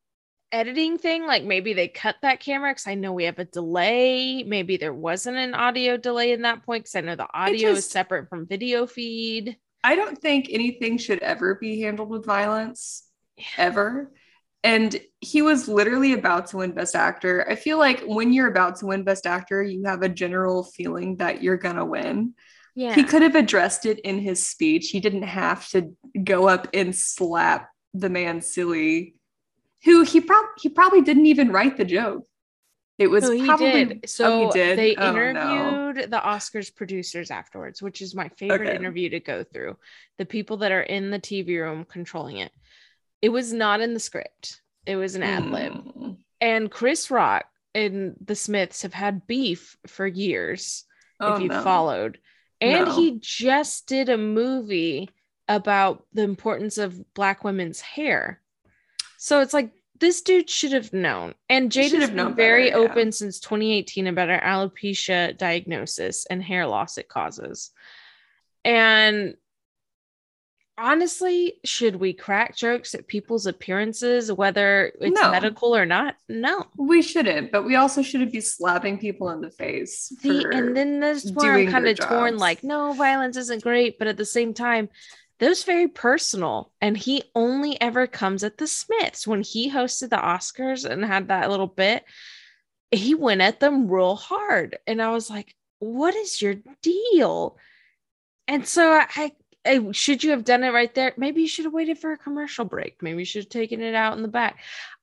editing 0.51 0.97
thing 0.97 1.27
like 1.27 1.43
maybe 1.43 1.73
they 1.73 1.87
cut 1.87 2.15
that 2.23 2.39
camera 2.39 2.71
because 2.71 2.87
i 2.87 2.95
know 2.95 3.13
we 3.13 3.25
have 3.25 3.37
a 3.37 3.45
delay 3.45 4.43
maybe 4.43 4.77
there 4.77 4.93
wasn't 4.93 5.37
an 5.37 5.53
audio 5.53 5.97
delay 5.97 6.31
in 6.31 6.41
that 6.41 6.63
point 6.63 6.85
because 6.85 6.95
i 6.95 7.01
know 7.01 7.15
the 7.15 7.27
audio 7.31 7.71
is 7.71 7.87
separate 7.87 8.27
from 8.27 8.47
video 8.47 8.87
feed 8.87 9.55
I 9.83 9.95
don't 9.95 10.17
think 10.17 10.47
anything 10.51 10.97
should 10.97 11.19
ever 11.19 11.55
be 11.55 11.81
handled 11.81 12.09
with 12.09 12.25
violence, 12.25 13.03
ever. 13.57 14.11
And 14.63 14.99
he 15.19 15.41
was 15.41 15.67
literally 15.67 16.13
about 16.13 16.47
to 16.47 16.57
win 16.57 16.71
Best 16.73 16.95
Actor. 16.95 17.47
I 17.49 17.55
feel 17.55 17.77
like 17.77 18.01
when 18.05 18.31
you're 18.33 18.47
about 18.47 18.77
to 18.77 18.85
win 18.87 19.03
Best 19.03 19.25
Actor, 19.25 19.63
you 19.63 19.83
have 19.85 20.01
a 20.03 20.09
general 20.09 20.63
feeling 20.63 21.17
that 21.17 21.41
you're 21.41 21.57
gonna 21.57 21.85
win. 21.85 22.33
Yeah. 22.75 22.95
He 22.95 23.03
could 23.03 23.21
have 23.21 23.35
addressed 23.35 23.85
it 23.85 23.99
in 23.99 24.19
his 24.19 24.45
speech. 24.45 24.89
He 24.89 24.99
didn't 24.99 25.23
have 25.23 25.67
to 25.69 25.95
go 26.23 26.47
up 26.47 26.67
and 26.73 26.95
slap 26.95 27.69
the 27.93 28.09
man 28.09 28.41
silly, 28.41 29.15
who 29.83 30.03
he 30.03 30.21
probably 30.21 30.49
he 30.59 30.69
probably 30.69 31.01
didn't 31.01 31.25
even 31.25 31.51
write 31.51 31.77
the 31.77 31.85
joke. 31.85 32.25
It 32.97 33.07
was 33.07 33.25
So 33.25 33.31
he 33.31 33.45
probably 33.45 33.85
did. 33.85 33.99
Oh, 34.03 34.07
so 34.07 34.25
oh, 34.25 34.51
he 34.53 34.59
did. 34.59 34.77
they 34.77 34.95
Oh, 34.95 35.11
no. 35.11 35.17
interviewed 35.17 36.11
the 36.11 36.17
Oscars 36.19 36.73
producers 36.73 37.31
afterwards, 37.31 37.81
which 37.81 38.01
is 38.01 38.13
my 38.13 38.29
favorite 38.29 38.61
Okay. 38.67 38.75
interview 38.75 39.09
to 39.09 39.19
go 39.19 39.43
through. 39.43 39.77
The 40.17 40.25
people 40.25 40.57
that 40.57 40.71
are 40.71 40.81
in 40.83 41.09
the 41.09 41.19
TV 41.19 41.57
room 41.59 41.85
controlling 41.85 42.37
it. 42.37 42.51
It 43.21 43.29
was 43.29 43.53
not 43.53 43.81
in 43.81 43.93
the 43.93 43.99
script. 43.99 44.61
It 44.85 44.95
was 44.95 45.15
an 45.15 45.23
ad 45.23 45.45
lib. 45.45 45.73
Mm. 45.73 46.17
And 46.39 46.71
Chris 46.71 47.11
Rock 47.11 47.45
and 47.75 48.15
the 48.19 48.35
Smiths 48.35 48.81
have 48.81 48.93
had 48.93 49.27
beef 49.27 49.77
for 49.87 50.07
years. 50.07 50.85
Oh, 51.19 51.35
if 51.35 51.41
you 51.41 51.49
no. 51.49 51.61
followed. 51.61 52.19
And 52.59 52.85
No. 52.85 52.95
he 52.95 53.19
just 53.19 53.87
did 53.87 54.09
a 54.09 54.17
movie 54.17 55.09
about 55.47 56.05
the 56.13 56.23
importance 56.23 56.77
of 56.77 57.13
black 57.13 57.43
women's 57.43 57.81
hair. 57.81 58.41
So 59.17 59.41
it's 59.41 59.53
like 59.53 59.71
this 59.99 60.21
dude 60.21 60.49
should 60.49 60.71
have 60.71 60.93
known. 60.93 61.35
And 61.47 61.71
Jada's 61.71 61.91
have 61.91 62.09
been 62.09 62.15
known 62.15 62.35
very 62.35 62.71
better, 62.71 62.83
yeah. 62.83 62.89
open 62.89 63.11
since 63.11 63.39
2018 63.39 64.07
about 64.07 64.29
her 64.29 64.41
alopecia 64.43 65.37
diagnosis 65.37 66.25
and 66.25 66.41
hair 66.43 66.65
loss 66.65 66.97
it 66.97 67.07
causes. 67.07 67.69
And 68.65 69.35
honestly, 70.81 71.59
should 71.63 71.95
we 71.95 72.13
crack 72.13 72.55
jokes 72.55 72.95
at 72.95 73.07
people's 73.07 73.45
appearances, 73.45 74.31
whether 74.31 74.91
it's 74.99 75.19
No. 75.19 75.31
medical 75.31 75.75
or 75.75 75.85
not? 75.85 76.15
No. 76.27 76.65
We 76.75 77.01
shouldn't, 77.01 77.51
but 77.51 77.63
we 77.63 77.75
also 77.75 78.01
shouldn't 78.01 78.31
be 78.31 78.41
slapping 78.41 78.97
people 78.97 79.29
in 79.29 79.41
the 79.41 79.51
face. 79.51 80.11
See, 80.19 80.43
and 80.43 80.75
then 80.75 80.99
that's 80.99 81.31
where 81.31 81.53
I'm 81.53 81.71
kind 81.71 81.87
of 81.87 81.99
torn. 81.99 82.37
Like, 82.37 82.63
no, 82.63 82.93
violence 82.93 83.37
isn't 83.37 83.63
great, 83.63 83.99
but 83.99 84.07
at 84.07 84.17
the 84.17 84.25
same 84.25 84.53
time, 84.53 84.89
that 85.39 85.49
was 85.49 85.63
very 85.63 85.87
personal. 85.87 86.71
And 86.81 86.97
he 86.97 87.23
only 87.35 87.79
ever 87.79 88.07
comes 88.07 88.43
at 88.43 88.57
the 88.57 88.67
Smiths 88.67 89.25
when 89.27 89.41
he 89.41 89.71
hosted 89.71 90.09
the 90.09 90.17
Oscars 90.17 90.89
and 90.89 91.05
had 91.05 91.29
that 91.29 91.49
little 91.49 91.67
bit. 91.67 92.03
He 92.91 93.15
went 93.15 93.41
at 93.41 93.59
them 93.59 93.87
real 93.87 94.15
hard, 94.15 94.77
and 94.85 95.01
I 95.01 95.11
was 95.11 95.29
like, 95.29 95.55
"What 95.79 96.13
is 96.13 96.41
your 96.41 96.55
deal?" 96.81 97.57
And 98.47 98.67
so 98.67 98.91
I, 98.91 99.07
I 99.15 99.31
Eh, 99.63 99.91
should 99.91 100.23
you 100.23 100.31
have 100.31 100.43
done 100.43 100.63
it 100.63 100.69
right 100.69 100.93
there? 100.95 101.13
Maybe 101.17 101.41
you 101.41 101.47
should 101.47 101.65
have 101.65 101.73
waited 101.73 101.99
for 101.99 102.11
a 102.11 102.17
commercial 102.17 102.65
break. 102.65 103.01
Maybe 103.01 103.19
you 103.19 103.25
should 103.25 103.43
have 103.43 103.49
taken 103.49 103.81
it 103.81 103.93
out 103.93 104.17
in 104.17 104.23
the 104.23 104.27
back. 104.27 104.59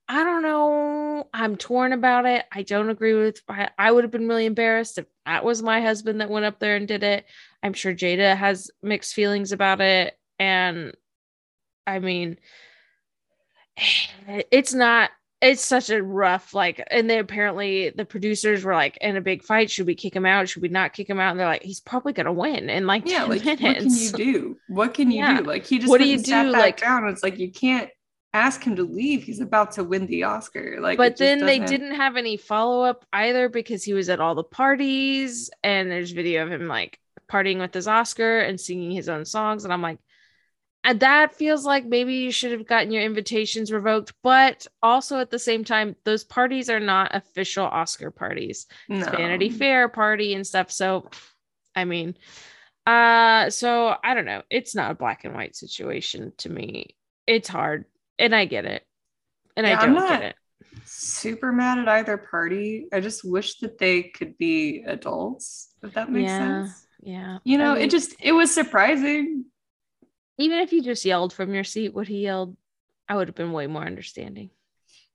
I 0.07 0.23
don't 0.23 0.41
know. 0.41 1.29
I'm 1.33 1.55
torn 1.55 1.93
about 1.93 2.25
it. 2.25 2.45
I 2.51 2.63
don't 2.63 2.89
agree 2.89 3.13
with. 3.13 3.41
I, 3.47 3.69
I 3.77 3.91
would 3.91 4.03
have 4.03 4.11
been 4.11 4.27
really 4.27 4.45
embarrassed 4.45 4.97
if 4.97 5.05
that 5.25 5.45
was 5.45 5.61
my 5.61 5.81
husband 5.81 6.19
that 6.19 6.29
went 6.29 6.45
up 6.45 6.59
there 6.59 6.75
and 6.75 6.87
did 6.87 7.03
it. 7.03 7.25
I'm 7.61 7.73
sure 7.73 7.93
Jada 7.93 8.35
has 8.35 8.71
mixed 8.81 9.13
feelings 9.13 9.51
about 9.51 9.81
it, 9.81 10.17
and 10.39 10.93
I 11.85 11.99
mean, 11.99 12.37
it's 14.27 14.73
not. 14.73 15.11
It's 15.41 15.63
such 15.63 15.89
a 15.89 16.03
rough 16.03 16.53
like, 16.53 16.83
and 16.91 17.09
then 17.09 17.19
apparently 17.19 17.91
the 17.91 18.03
producers 18.03 18.63
were 18.65 18.73
like 18.73 18.97
in 18.99 19.15
a 19.15 19.21
big 19.21 19.41
fight. 19.43 19.71
Should 19.71 19.87
we 19.87 19.95
kick 19.95 20.13
him 20.13 20.25
out? 20.25 20.49
Should 20.49 20.61
we 20.61 20.67
not 20.67 20.91
kick 20.91 21.09
him 21.09 21.19
out? 21.19 21.31
And 21.31 21.39
they're 21.39 21.47
like, 21.47 21.63
he's 21.63 21.79
probably 21.79 22.11
gonna 22.11 22.33
win 22.33 22.69
in 22.69 22.85
like 22.85 23.03
yeah, 23.05 23.25
10 23.25 23.29
like 23.29 23.45
minutes. 23.61 24.11
what 24.11 24.17
can 24.19 24.27
you 24.27 24.33
do? 24.33 24.57
What 24.67 24.93
can 24.93 25.11
you 25.11 25.19
Yeah. 25.19 25.37
do? 25.37 25.43
Like 25.45 25.65
he 25.65 25.79
just 25.79 25.89
What 25.89 26.01
do 26.01 26.07
you 26.09 26.17
do, 26.21 26.43
like- 26.51 26.81
down. 26.81 27.07
It's 27.07 27.23
like 27.23 27.39
you 27.39 27.51
can't 27.51 27.89
ask 28.33 28.61
him 28.63 28.75
to 28.75 28.83
leave. 28.83 29.23
He's 29.23 29.39
about 29.39 29.71
to 29.73 29.83
win 29.83 30.05
the 30.07 30.23
Oscar. 30.25 30.77
Like, 30.81 30.97
but 30.97 31.15
then 31.17 31.45
they 31.45 31.59
didn't 31.59 31.95
have 31.95 32.17
any 32.17 32.35
follow 32.37 32.83
up 32.83 33.05
either 33.13 33.47
because 33.49 33.83
he 33.83 33.93
was 33.93 34.09
at 34.09 34.19
all 34.19 34.35
the 34.35 34.43
parties 34.43 35.49
and 35.63 35.89
there's 35.89 36.11
video 36.11 36.43
of 36.43 36.51
him 36.51 36.67
like 36.67 36.99
partying 37.31 37.59
with 37.59 37.73
his 37.73 37.87
Oscar 37.87 38.39
and 38.39 38.59
singing 38.59 38.91
his 38.91 39.07
own 39.07 39.23
songs 39.23 39.63
and 39.63 39.71
I'm 39.71 39.81
like 39.81 39.99
and 40.83 41.01
that 41.01 41.35
feels 41.35 41.65
like 41.65 41.85
maybe 41.85 42.13
you 42.15 42.31
should 42.31 42.51
have 42.51 42.67
gotten 42.67 42.91
your 42.91 43.03
invitations 43.03 43.71
revoked 43.71 44.13
but 44.23 44.65
also 44.81 45.19
at 45.19 45.29
the 45.29 45.39
same 45.39 45.63
time 45.63 45.95
those 46.05 46.23
parties 46.23 46.69
are 46.69 46.79
not 46.79 47.13
official 47.15 47.65
Oscar 47.65 48.11
parties 48.11 48.65
No. 48.87 48.99
it's 48.99 49.07
Vanity 49.09 49.49
Fair 49.49 49.89
party 49.89 50.33
and 50.33 50.45
stuff 50.45 50.71
so 50.71 51.09
I 51.75 51.85
mean 51.85 52.15
uh 52.87 53.49
so 53.49 53.95
I 54.03 54.13
don't 54.13 54.25
know 54.25 54.41
it's 54.49 54.75
not 54.75 54.91
a 54.91 54.95
black 54.95 55.25
and 55.25 55.33
white 55.33 55.55
situation 55.55 56.33
to 56.37 56.49
me 56.49 56.95
it's 57.27 57.49
hard 57.49 57.85
and 58.17 58.33
I 58.33 58.45
get 58.45 58.65
it 58.65 58.83
and 59.55 59.67
Yeah, 59.67 59.79
I 59.79 59.85
don't 59.85 60.07
get 60.07 60.23
it 60.23 60.35
super 60.85 61.51
mad 61.51 61.79
at 61.79 61.87
either 61.87 62.17
party. 62.17 62.87
I 62.91 62.99
just 62.99 63.23
wish 63.23 63.59
that 63.59 63.77
they 63.77 64.03
could 64.03 64.37
be 64.37 64.83
adults, 64.85 65.73
if 65.83 65.93
that 65.93 66.11
makes 66.11 66.31
Yeah. 66.31 66.63
sense. 66.63 66.87
Yeah. 67.01 67.37
You 67.43 67.57
know, 67.57 67.71
I 67.71 67.75
mean, 67.75 67.83
it 67.83 67.91
just 67.91 68.15
it 68.19 68.31
was 68.31 68.53
surprising. 68.53 69.45
Even 70.39 70.59
if 70.59 70.71
you 70.73 70.81
just 70.81 71.05
yelled 71.05 71.33
from 71.33 71.53
your 71.53 71.63
seat 71.63 71.93
what 71.93 72.07
he 72.07 72.21
yelled, 72.21 72.55
I 73.07 73.15
would 73.15 73.27
have 73.27 73.35
been 73.35 73.51
way 73.51 73.67
more 73.67 73.83
understanding. 73.85 74.49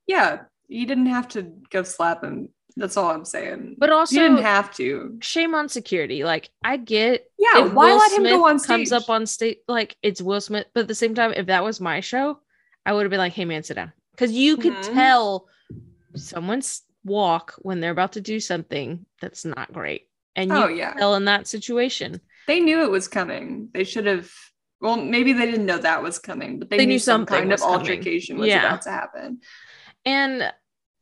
Yeah, 0.06 0.42
you 0.68 0.86
didn't 0.86 1.06
have 1.06 1.28
to 1.28 1.42
go 1.70 1.82
slap 1.82 2.22
him. 2.22 2.50
That's 2.76 2.96
all 2.96 3.10
I'm 3.10 3.24
saying. 3.24 3.76
But 3.78 3.90
also 3.90 4.14
you 4.16 4.20
didn't 4.20 4.42
have 4.42 4.74
to. 4.76 5.16
shame 5.20 5.54
on 5.54 5.68
security. 5.68 6.24
Like 6.24 6.50
I 6.62 6.76
get 6.76 7.30
Yeah, 7.38 7.66
if 7.66 7.72
why 7.72 7.90
Will 7.90 7.98
let 7.98 8.12
him 8.12 8.20
Smith 8.22 8.32
go 8.32 8.46
on 8.48 8.58
stage? 8.58 8.68
comes 8.68 8.92
up 8.92 9.08
on 9.08 9.26
stage 9.26 9.58
like 9.68 9.96
it's 10.02 10.20
Will 10.20 10.40
Smith, 10.40 10.66
but 10.74 10.80
at 10.80 10.88
the 10.88 10.94
same 10.94 11.14
time, 11.14 11.32
if 11.32 11.46
that 11.46 11.64
was 11.64 11.80
my 11.80 12.00
show, 12.00 12.40
I 12.84 12.92
would 12.92 13.04
have 13.04 13.10
been 13.10 13.18
like, 13.18 13.32
hey 13.32 13.44
man, 13.44 13.62
sit 13.62 13.74
down. 13.74 13.92
Because 14.12 14.32
you 14.32 14.56
could 14.56 14.74
Mhm. 14.74 14.94
tell 14.94 15.48
someone's 16.16 16.82
walk 17.04 17.54
when 17.58 17.80
they're 17.80 17.90
about 17.90 18.12
to 18.12 18.20
do 18.20 18.40
something 18.40 19.04
that's 19.20 19.44
not 19.44 19.72
great. 19.72 20.08
And 20.36 20.50
you 20.50 20.56
oh 20.56 20.68
yeah, 20.68 20.94
tell 20.94 21.14
in 21.14 21.24
that 21.26 21.46
situation. 21.46 22.20
they 22.46 22.60
knew 22.60 22.82
it 22.82 22.90
was 22.90 23.08
coming. 23.08 23.70
They 23.72 23.84
should 23.84 24.06
have. 24.06 24.30
Well, 24.84 24.96
maybe 24.98 25.32
they 25.32 25.46
didn't 25.46 25.64
know 25.66 25.78
that 25.78 26.02
was 26.02 26.18
coming, 26.18 26.58
but 26.58 26.68
they, 26.68 26.76
They 26.76 26.84
knew, 26.86 26.92
knew 26.94 26.98
some 26.98 27.24
kind 27.24 27.50
of 27.52 27.60
coming. 27.60 27.74
altercation 27.80 28.36
was 28.38 28.48
Yeah. 28.48 28.66
about 28.66 28.82
to 28.82 28.90
happen. 28.90 29.40
And 30.04 30.52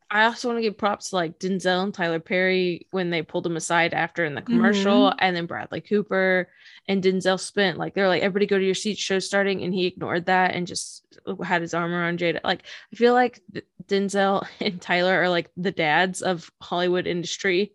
I 0.08 0.24
also 0.24 0.48
want 0.48 0.58
to 0.58 0.62
give 0.62 0.78
props 0.78 1.10
to 1.10 1.16
like 1.16 1.38
Denzel 1.38 1.82
and 1.82 1.92
Tyler 1.92 2.20
Perry 2.20 2.86
when 2.92 3.10
they 3.10 3.22
pulled 3.22 3.46
him 3.46 3.56
aside 3.56 3.92
after 3.94 4.24
in 4.24 4.34
the 4.34 4.42
commercial, 4.42 5.08
Mm-hmm. 5.10 5.18
and 5.20 5.34
then 5.34 5.46
Bradley 5.46 5.80
Cooper 5.80 6.48
and 6.86 7.02
Denzel 7.02 7.40
spent 7.40 7.78
like 7.78 7.94
they're 7.94 8.08
like 8.08 8.22
everybody 8.22 8.46
go 8.46 8.58
to 8.58 8.64
your 8.64 8.74
seat, 8.74 8.98
show 8.98 9.18
starting, 9.18 9.62
and 9.64 9.72
he 9.74 9.86
ignored 9.86 10.26
that 10.26 10.54
and 10.54 10.66
just 10.66 11.04
had 11.42 11.62
his 11.62 11.74
arm 11.74 11.92
around 11.92 12.18
Jada. 12.20 12.40
Like 12.44 12.62
I 12.92 12.96
feel 12.96 13.14
like 13.14 13.40
Denzel 13.88 14.46
and 14.60 14.80
Tyler 14.80 15.20
are 15.22 15.28
like 15.30 15.50
the 15.56 15.72
dads 15.72 16.22
of 16.22 16.50
Hollywood 16.60 17.06
industry, 17.06 17.72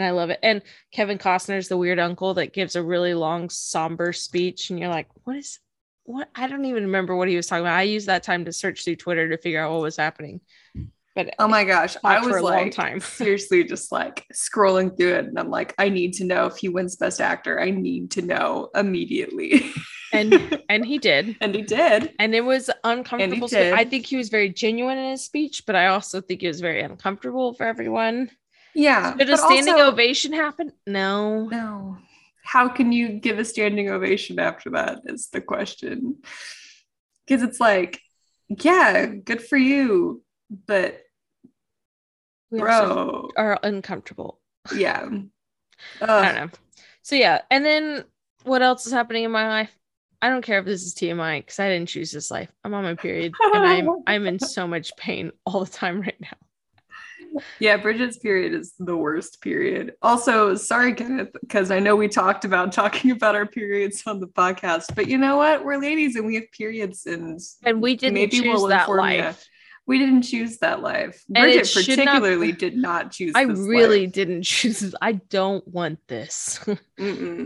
and 0.00 0.08
I 0.08 0.12
love 0.12 0.30
it. 0.30 0.38
And 0.42 0.62
Kevin 0.92 1.18
Costner's 1.18 1.68
the 1.68 1.76
weird 1.76 1.98
uncle 1.98 2.34
that 2.34 2.54
gives 2.54 2.74
a 2.74 2.82
really 2.82 3.14
long 3.14 3.50
somber 3.50 4.12
speech, 4.12 4.70
and 4.70 4.78
you're 4.78 4.88
like, 4.88 5.08
what 5.24 5.36
is 5.36 5.58
what? 6.04 6.28
I 6.34 6.48
don't 6.48 6.64
even 6.64 6.84
remember 6.84 7.14
what 7.14 7.28
he 7.28 7.36
was 7.36 7.46
talking 7.46 7.64
about. 7.64 7.76
I 7.76 7.82
used 7.82 8.06
that 8.06 8.22
time 8.22 8.46
to 8.46 8.52
search 8.52 8.84
through 8.84 8.96
Twitter 8.96 9.28
to 9.28 9.36
figure 9.36 9.62
out 9.62 9.72
what 9.72 9.82
was 9.82 9.96
happening. 9.96 10.40
But 11.14 11.34
Oh 11.38 11.48
my 11.48 11.64
gosh, 11.64 11.96
I 12.02 12.18
was 12.18 12.28
for 12.28 12.38
a 12.38 12.42
long 12.42 12.64
like 12.64 12.72
time. 12.72 13.00
seriously 13.00 13.64
just 13.64 13.92
like 13.92 14.26
scrolling 14.32 14.96
through 14.96 15.14
it, 15.16 15.26
and 15.26 15.38
I'm 15.38 15.50
like, 15.50 15.74
I 15.78 15.90
need 15.90 16.14
to 16.14 16.24
know 16.24 16.46
if 16.46 16.56
he 16.56 16.68
wins 16.68 16.96
Best 16.96 17.20
Actor. 17.20 17.60
I 17.60 17.70
need 17.70 18.12
to 18.12 18.22
know 18.22 18.70
immediately. 18.74 19.70
and 20.12 20.62
and 20.68 20.84
he 20.84 20.98
did 20.98 21.36
and 21.40 21.54
he 21.54 21.62
did. 21.62 22.12
and 22.18 22.34
it 22.34 22.40
was 22.40 22.68
uncomfortable 22.82 23.48
i 23.54 23.84
think 23.84 24.06
he 24.06 24.16
was 24.16 24.28
very 24.28 24.48
genuine 24.48 24.98
in 24.98 25.12
his 25.12 25.24
speech 25.24 25.64
but 25.66 25.76
i 25.76 25.86
also 25.86 26.20
think 26.20 26.42
it 26.42 26.48
was 26.48 26.60
very 26.60 26.82
uncomfortable 26.82 27.54
for 27.54 27.64
everyone 27.64 28.28
Yeah, 28.74 29.14
did 29.16 29.30
a 29.30 29.36
standing 29.36 29.74
also- 29.74 29.92
ovation 29.92 30.32
happen 30.32 30.72
no 30.86 31.48
No. 31.48 31.98
How 32.42 32.68
can 32.68 32.90
you 32.90 33.10
give 33.10 33.38
a 33.38 33.44
standing 33.44 33.90
ovation 33.90 34.40
after 34.40 34.70
that? 34.70 35.02
Is 35.04 35.28
the 35.28 35.40
question. 35.40 36.16
Because 37.26 37.44
it's 37.44 37.60
like, 37.60 38.00
yeah, 38.48 39.06
good 39.06 39.40
for 39.40 39.56
you, 39.56 40.24
but 40.66 41.00
we 42.50 42.58
bro, 42.58 43.30
are 43.36 43.58
uncomfortable 43.62 44.40
yeah. 44.74 45.08
i 46.00 46.06
don't 46.06 46.34
know 46.34 46.50
so 47.02 47.14
yeah 47.14 47.40
and 47.50 47.64
then 47.64 48.04
what 48.44 48.62
else 48.62 48.86
is 48.86 48.92
happening 48.92 49.24
in 49.24 49.30
my 49.30 49.48
life 49.48 49.70
i 50.20 50.28
don't 50.28 50.42
care 50.42 50.58
if 50.58 50.64
this 50.64 50.82
is 50.82 50.94
tmi 50.94 51.38
because 51.40 51.58
i 51.58 51.68
didn't 51.68 51.88
choose 51.88 52.10
this 52.10 52.30
life 52.30 52.50
i'm 52.64 52.74
on 52.74 52.84
my 52.84 52.94
period 52.94 53.32
and 53.54 53.64
i'm 53.64 53.88
i'm 54.06 54.26
in 54.26 54.38
so 54.38 54.66
much 54.66 54.94
pain 54.96 55.30
all 55.46 55.64
the 55.64 55.70
time 55.70 56.00
right 56.00 56.20
now 56.20 56.36
Yeah, 57.58 57.76
Bridget's 57.76 58.18
period 58.18 58.54
is 58.54 58.72
the 58.78 58.96
worst 58.96 59.40
period. 59.40 59.94
Also, 60.02 60.54
sorry, 60.54 60.94
Kenneth, 60.94 61.30
because 61.40 61.70
I 61.70 61.78
know 61.78 61.96
we 61.96 62.08
talked 62.08 62.44
about 62.44 62.72
talking 62.80 63.10
about 63.10 63.34
our 63.34 63.46
periods 63.46 64.02
on 64.06 64.20
the 64.20 64.26
podcast, 64.28 64.94
but 64.94 65.06
you 65.08 65.18
know 65.18 65.36
what? 65.36 65.64
We're 65.64 65.78
ladies 65.80 66.16
and 66.16 66.26
we 66.26 66.34
have 66.36 66.50
periods, 66.52 67.06
and 67.06 67.40
and 67.64 67.80
we 67.82 67.96
didn't 67.96 68.14
Maybe 68.14 68.40
choose 68.40 68.44
we'll 68.46 68.68
that 68.68 68.88
life 68.88 69.46
we 69.86 69.98
didn't 69.98 70.22
choose 70.22 70.58
that 70.58 70.82
life. 70.82 71.24
And 71.34 71.42
Bridget 71.42 71.66
should 71.66 71.98
not- 71.98 72.06
particularly 72.06 72.52
did 72.52 72.76
not 72.76 73.10
choose. 73.10 73.32
i 73.34 73.42
really 73.42 74.04
life. 74.06 74.12
didn't 74.12 74.42
choose 74.44 74.78
this. 74.80 74.94
i 75.02 75.12
don't 75.12 75.66
want 75.66 75.98
this 76.06 76.60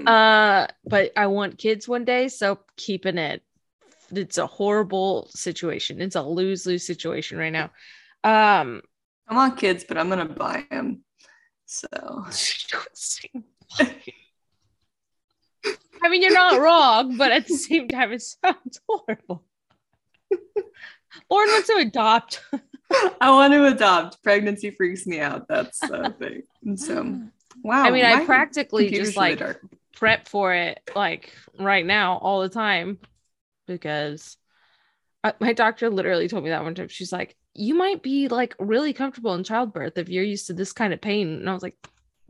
Uh, 0.06 0.66
but 0.84 1.12
I 1.16 1.28
want 1.28 1.56
kids 1.56 1.88
one 1.88 2.04
day, 2.04 2.28
so 2.28 2.58
keeping 2.76 3.16
it 3.16 3.42
it's 4.12 4.38
a 4.38 4.46
horrible 4.46 5.28
situation. 5.30 6.00
It's 6.00 6.16
a 6.16 6.22
lose 6.22 6.66
lose 6.66 6.86
situation 6.86 7.38
right 7.38 7.52
now. 7.52 7.70
Um, 8.22 8.82
I 9.26 9.34
want 9.34 9.56
kids, 9.58 9.84
but 9.86 9.96
I'm 9.98 10.08
gonna 10.08 10.26
buy 10.26 10.66
them. 10.70 11.04
So 11.66 11.88
I 16.02 16.08
mean, 16.08 16.22
you're 16.22 16.34
not 16.34 16.60
wrong, 16.60 17.16
but 17.16 17.32
at 17.32 17.46
the 17.46 17.56
same 17.56 17.88
time, 17.88 18.12
it 18.12 18.22
sounds 18.22 18.80
horrible. 18.86 19.44
Lauren 21.30 21.48
wants 21.48 21.68
to 21.68 21.76
adopt. 21.76 22.42
I 23.20 23.30
want 23.30 23.54
to 23.54 23.66
adopt. 23.66 24.22
Pregnancy 24.22 24.70
freaks 24.70 25.06
me 25.06 25.20
out. 25.20 25.48
That's 25.48 25.78
the 25.80 26.14
thing. 26.18 26.42
And 26.64 26.78
so, 26.78 27.22
wow. 27.62 27.84
I 27.84 27.90
mean, 27.90 28.04
I 28.04 28.24
practically 28.24 28.90
just 28.90 29.16
like 29.16 29.42
prep 29.96 30.28
for 30.28 30.52
it, 30.52 30.80
like 30.94 31.32
right 31.58 31.86
now, 31.86 32.18
all 32.18 32.42
the 32.42 32.48
time, 32.48 32.98
because 33.66 34.36
uh, 35.22 35.32
my 35.40 35.54
doctor 35.54 35.88
literally 35.88 36.28
told 36.28 36.44
me 36.44 36.50
that 36.50 36.64
one 36.64 36.74
time. 36.74 36.88
She's 36.88 37.12
like, 37.12 37.36
"You 37.54 37.74
might 37.74 38.02
be 38.02 38.28
like 38.28 38.54
really 38.58 38.92
comfortable 38.92 39.34
in 39.34 39.44
childbirth 39.44 39.98
if 39.98 40.08
you're 40.08 40.24
used 40.24 40.48
to 40.48 40.52
this 40.52 40.72
kind 40.72 40.92
of 40.92 41.00
pain," 41.00 41.28
and 41.28 41.48
I 41.48 41.52
was 41.52 41.62
like, 41.62 41.76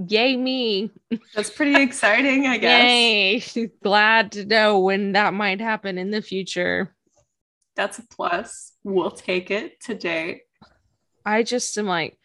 Yay, 0.09 0.37
me. 0.37 0.91
That's 1.35 1.51
pretty 1.51 1.77
exciting, 1.83 2.47
I 2.47 2.59
guess. 2.59 3.57
Yay. 3.57 3.71
Glad 3.83 4.33
to 4.33 4.45
know 4.45 4.81
when 4.81 5.13
that 5.13 5.35
might 5.35 5.61
happen 5.61 5.99
in 5.99 6.11
the 6.11 6.23
future. 6.23 6.95
That's 7.77 7.99
a 7.99 8.07
plus. 8.07 8.73
We'll 8.83 9.11
take 9.11 9.51
it 9.51 9.81
today. 9.81 10.43
I 11.25 11.43
just 11.43 11.77
am 11.79 11.87
like, 11.87 12.19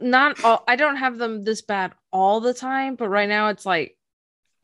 not 0.00 0.42
all, 0.42 0.64
I 0.66 0.76
don't 0.76 0.96
have 0.96 1.18
them 1.18 1.44
this 1.44 1.62
bad 1.62 1.92
all 2.12 2.40
the 2.40 2.54
time, 2.54 2.96
but 2.96 3.08
right 3.08 3.28
now 3.28 3.48
it's 3.48 3.66
like 3.66 3.96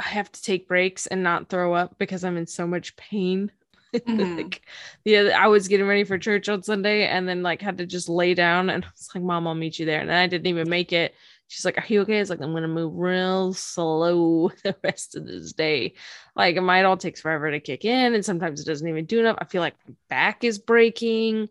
I 0.00 0.04
have 0.04 0.30
to 0.32 0.42
take 0.42 0.68
breaks 0.68 1.06
and 1.06 1.22
not 1.22 1.48
throw 1.48 1.74
up 1.74 1.96
because 1.98 2.24
I'm 2.24 2.36
in 2.36 2.46
so 2.46 2.66
much 2.66 2.96
pain. 2.96 3.52
Mm-hmm. 3.94 4.36
like, 4.36 4.62
yeah, 5.04 5.38
I 5.38 5.48
was 5.48 5.68
getting 5.68 5.86
ready 5.86 6.04
for 6.04 6.18
church 6.18 6.48
on 6.48 6.62
Sunday 6.62 7.06
and 7.06 7.28
then 7.28 7.42
like 7.42 7.60
had 7.60 7.78
to 7.78 7.86
just 7.86 8.08
lay 8.08 8.34
down 8.34 8.70
and 8.70 8.84
I 8.86 8.88
was 8.88 9.10
like, 9.14 9.24
Mom, 9.24 9.46
I'll 9.46 9.54
meet 9.54 9.78
you 9.78 9.86
there. 9.86 10.00
And 10.00 10.12
I 10.12 10.26
didn't 10.26 10.46
even 10.46 10.68
make 10.68 10.92
it 10.92 11.14
she's 11.52 11.64
like, 11.64 11.78
Are 11.78 11.84
you 11.86 12.00
okay? 12.02 12.18
It's 12.18 12.30
like, 12.30 12.40
I'm 12.40 12.54
gonna 12.54 12.68
move 12.68 12.94
real 12.94 13.52
slow 13.52 14.48
the 14.64 14.74
rest 14.82 15.16
of 15.16 15.26
this 15.26 15.52
day. 15.52 15.94
Like 16.34 16.56
it 16.56 16.62
might 16.62 16.84
all 16.84 16.96
takes 16.96 17.20
forever 17.20 17.50
to 17.50 17.60
kick 17.60 17.84
in, 17.84 18.14
and 18.14 18.24
sometimes 18.24 18.60
it 18.60 18.66
doesn't 18.66 18.88
even 18.88 19.04
do 19.04 19.20
enough. 19.20 19.36
I 19.38 19.44
feel 19.44 19.60
like 19.60 19.74
my 19.86 19.94
back 20.08 20.44
is 20.44 20.58
breaking 20.58 21.48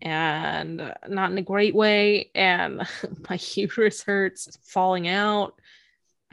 and 0.00 0.94
not 1.08 1.32
in 1.32 1.38
a 1.38 1.42
great 1.42 1.74
way, 1.74 2.30
and 2.34 2.86
my 3.28 3.38
uterus 3.54 4.02
hurts, 4.02 4.58
falling 4.62 5.08
out. 5.08 5.54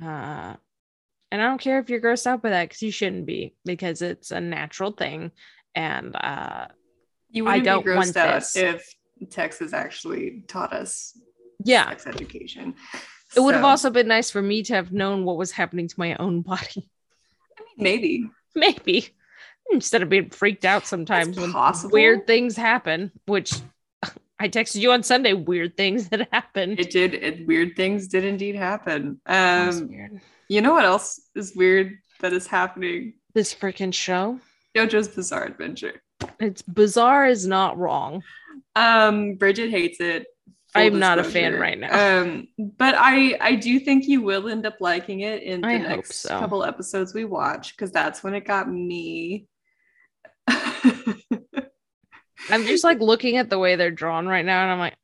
Uh 0.02 0.56
and 1.32 1.42
I 1.42 1.46
don't 1.46 1.62
care 1.62 1.80
if 1.80 1.90
you're 1.90 2.02
grossed 2.02 2.28
out 2.28 2.42
by 2.42 2.50
that 2.50 2.70
because 2.70 2.82
you 2.82 2.92
shouldn't 2.92 3.26
be 3.26 3.56
because 3.66 4.02
it's 4.02 4.32
a 4.32 4.40
natural 4.40 4.92
thing. 4.92 5.32
And 5.74 6.16
uh 6.16 6.68
you 7.30 7.44
wouldn't 7.46 7.62
I 7.62 7.66
don't 7.66 7.86
be 7.86 7.92
grossed 7.92 8.16
out 8.16 8.40
this. 8.40 8.56
if 8.56 8.96
Texas 9.30 9.74
actually 9.74 10.44
taught 10.48 10.74
us 10.74 11.18
yeah 11.64 11.90
sex 11.90 12.08
education. 12.08 12.76
It 13.36 13.42
would 13.42 13.56
have 13.56 13.66
also 13.66 13.90
been 13.90 14.08
nice 14.08 14.32
for 14.32 14.42
me 14.42 14.64
to 14.64 14.76
have 14.76 14.94
known 14.94 15.26
what 15.26 15.36
was 15.36 15.52
happening 15.52 15.88
to 15.90 15.96
my 15.98 16.16
own 16.16 16.42
body. 16.42 16.90
I 17.58 17.64
mean, 17.64 17.76
maybe, 17.78 18.30
maybe 18.56 19.10
instead 19.72 20.02
of 20.02 20.10
being 20.10 20.30
freaked 20.30 20.66
out 20.66 20.86
sometimes 20.86 21.38
when 21.38 21.54
weird 21.92 22.28
things 22.28 22.56
happen, 22.56 23.12
which 23.26 23.54
I 24.40 24.50
texted 24.50 24.78
you 24.82 24.92
on 24.92 25.04
Sunday. 25.04 25.34
Weird 25.34 25.78
things 25.78 26.10
that 26.10 26.28
happened. 26.32 26.80
It 26.80 26.92
did. 26.92 27.14
It, 27.14 27.48
weird 27.48 27.76
things 27.76 28.08
did 28.08 28.24
indeed 28.24 28.56
happen. 28.56 29.20
Um, 29.26 30.22
you 30.50 30.62
know 30.62 30.74
what 30.74 30.86
else 30.86 31.22
is 31.36 31.56
weird 31.56 31.98
that 32.22 32.34
is 32.34 32.48
happening? 32.48 33.14
This 33.34 33.54
freaking 33.54 33.94
show, 33.94 34.40
JoJo's 34.76 35.10
Bizarre 35.10 35.46
Adventure. 35.46 36.02
It's 36.40 36.62
bizarre 36.62 37.26
is 37.26 37.46
not 37.46 37.78
wrong. 37.78 38.24
Um, 38.76 39.36
Bridget 39.36 39.70
hates 39.70 40.00
it. 40.00 40.28
I'm 40.74 41.00
not 41.00 41.20
a 41.20 41.24
fan 41.24 41.56
right 41.56 41.80
now. 41.80 42.22
Um, 42.22 42.48
but 42.58 42.96
I 42.98 43.38
I 43.40 43.56
do 43.56 43.80
think 43.80 44.08
you 44.08 44.22
will 44.22 44.50
end 44.50 44.66
up 44.66 44.76
liking 44.82 45.22
it 45.22 45.44
in 45.44 45.62
the 45.62 45.68
I 45.68 45.78
next 45.78 46.16
so. 46.16 46.38
couple 46.38 46.64
episodes 46.64 47.14
we 47.14 47.24
watch 47.24 47.76
because 47.76 47.92
that's 47.92 48.24
when 48.24 48.34
it 48.34 48.46
got 48.46 48.70
me. 48.70 49.48
I'm 52.50 52.66
just 52.66 52.84
like 52.84 53.00
looking 53.00 53.38
at 53.38 53.50
the 53.50 53.58
way 53.58 53.76
they're 53.76 53.92
drawn 53.92 54.28
right 54.28 54.46
now, 54.46 54.64
and 54.64 54.72
I'm 54.72 54.80
like, 54.80 54.96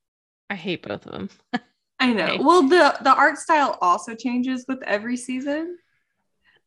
I 0.50 0.56
hate 0.56 0.86
both 0.86 1.06
of 1.06 1.12
them. 1.12 1.30
I 2.02 2.14
know. 2.14 2.38
Well, 2.40 2.64
the 2.64 2.98
the 3.04 3.14
art 3.14 3.38
style 3.38 3.78
also 3.80 4.16
changes 4.16 4.66
with 4.68 4.82
every 4.84 5.16
season. 5.16 5.78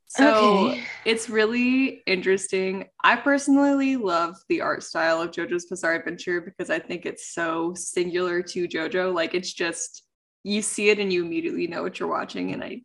So 0.06 0.68
okay. 0.68 0.84
it's 1.04 1.28
really 1.28 2.02
interesting. 2.06 2.84
I 3.02 3.16
personally 3.16 3.96
love 3.96 4.36
the 4.48 4.60
art 4.60 4.84
style 4.84 5.20
of 5.20 5.32
JoJo's 5.32 5.66
Bizarre 5.66 5.94
Adventure 5.94 6.40
because 6.40 6.70
I 6.70 6.78
think 6.78 7.04
it's 7.04 7.34
so 7.34 7.74
singular 7.74 8.42
to 8.42 8.68
JoJo. 8.68 9.12
Like 9.12 9.34
it's 9.34 9.52
just 9.52 10.04
you 10.44 10.62
see 10.62 10.90
it 10.90 11.00
and 11.00 11.12
you 11.12 11.24
immediately 11.24 11.66
know 11.66 11.82
what 11.82 11.98
you're 11.98 12.08
watching, 12.08 12.52
and 12.52 12.62
I 12.62 12.82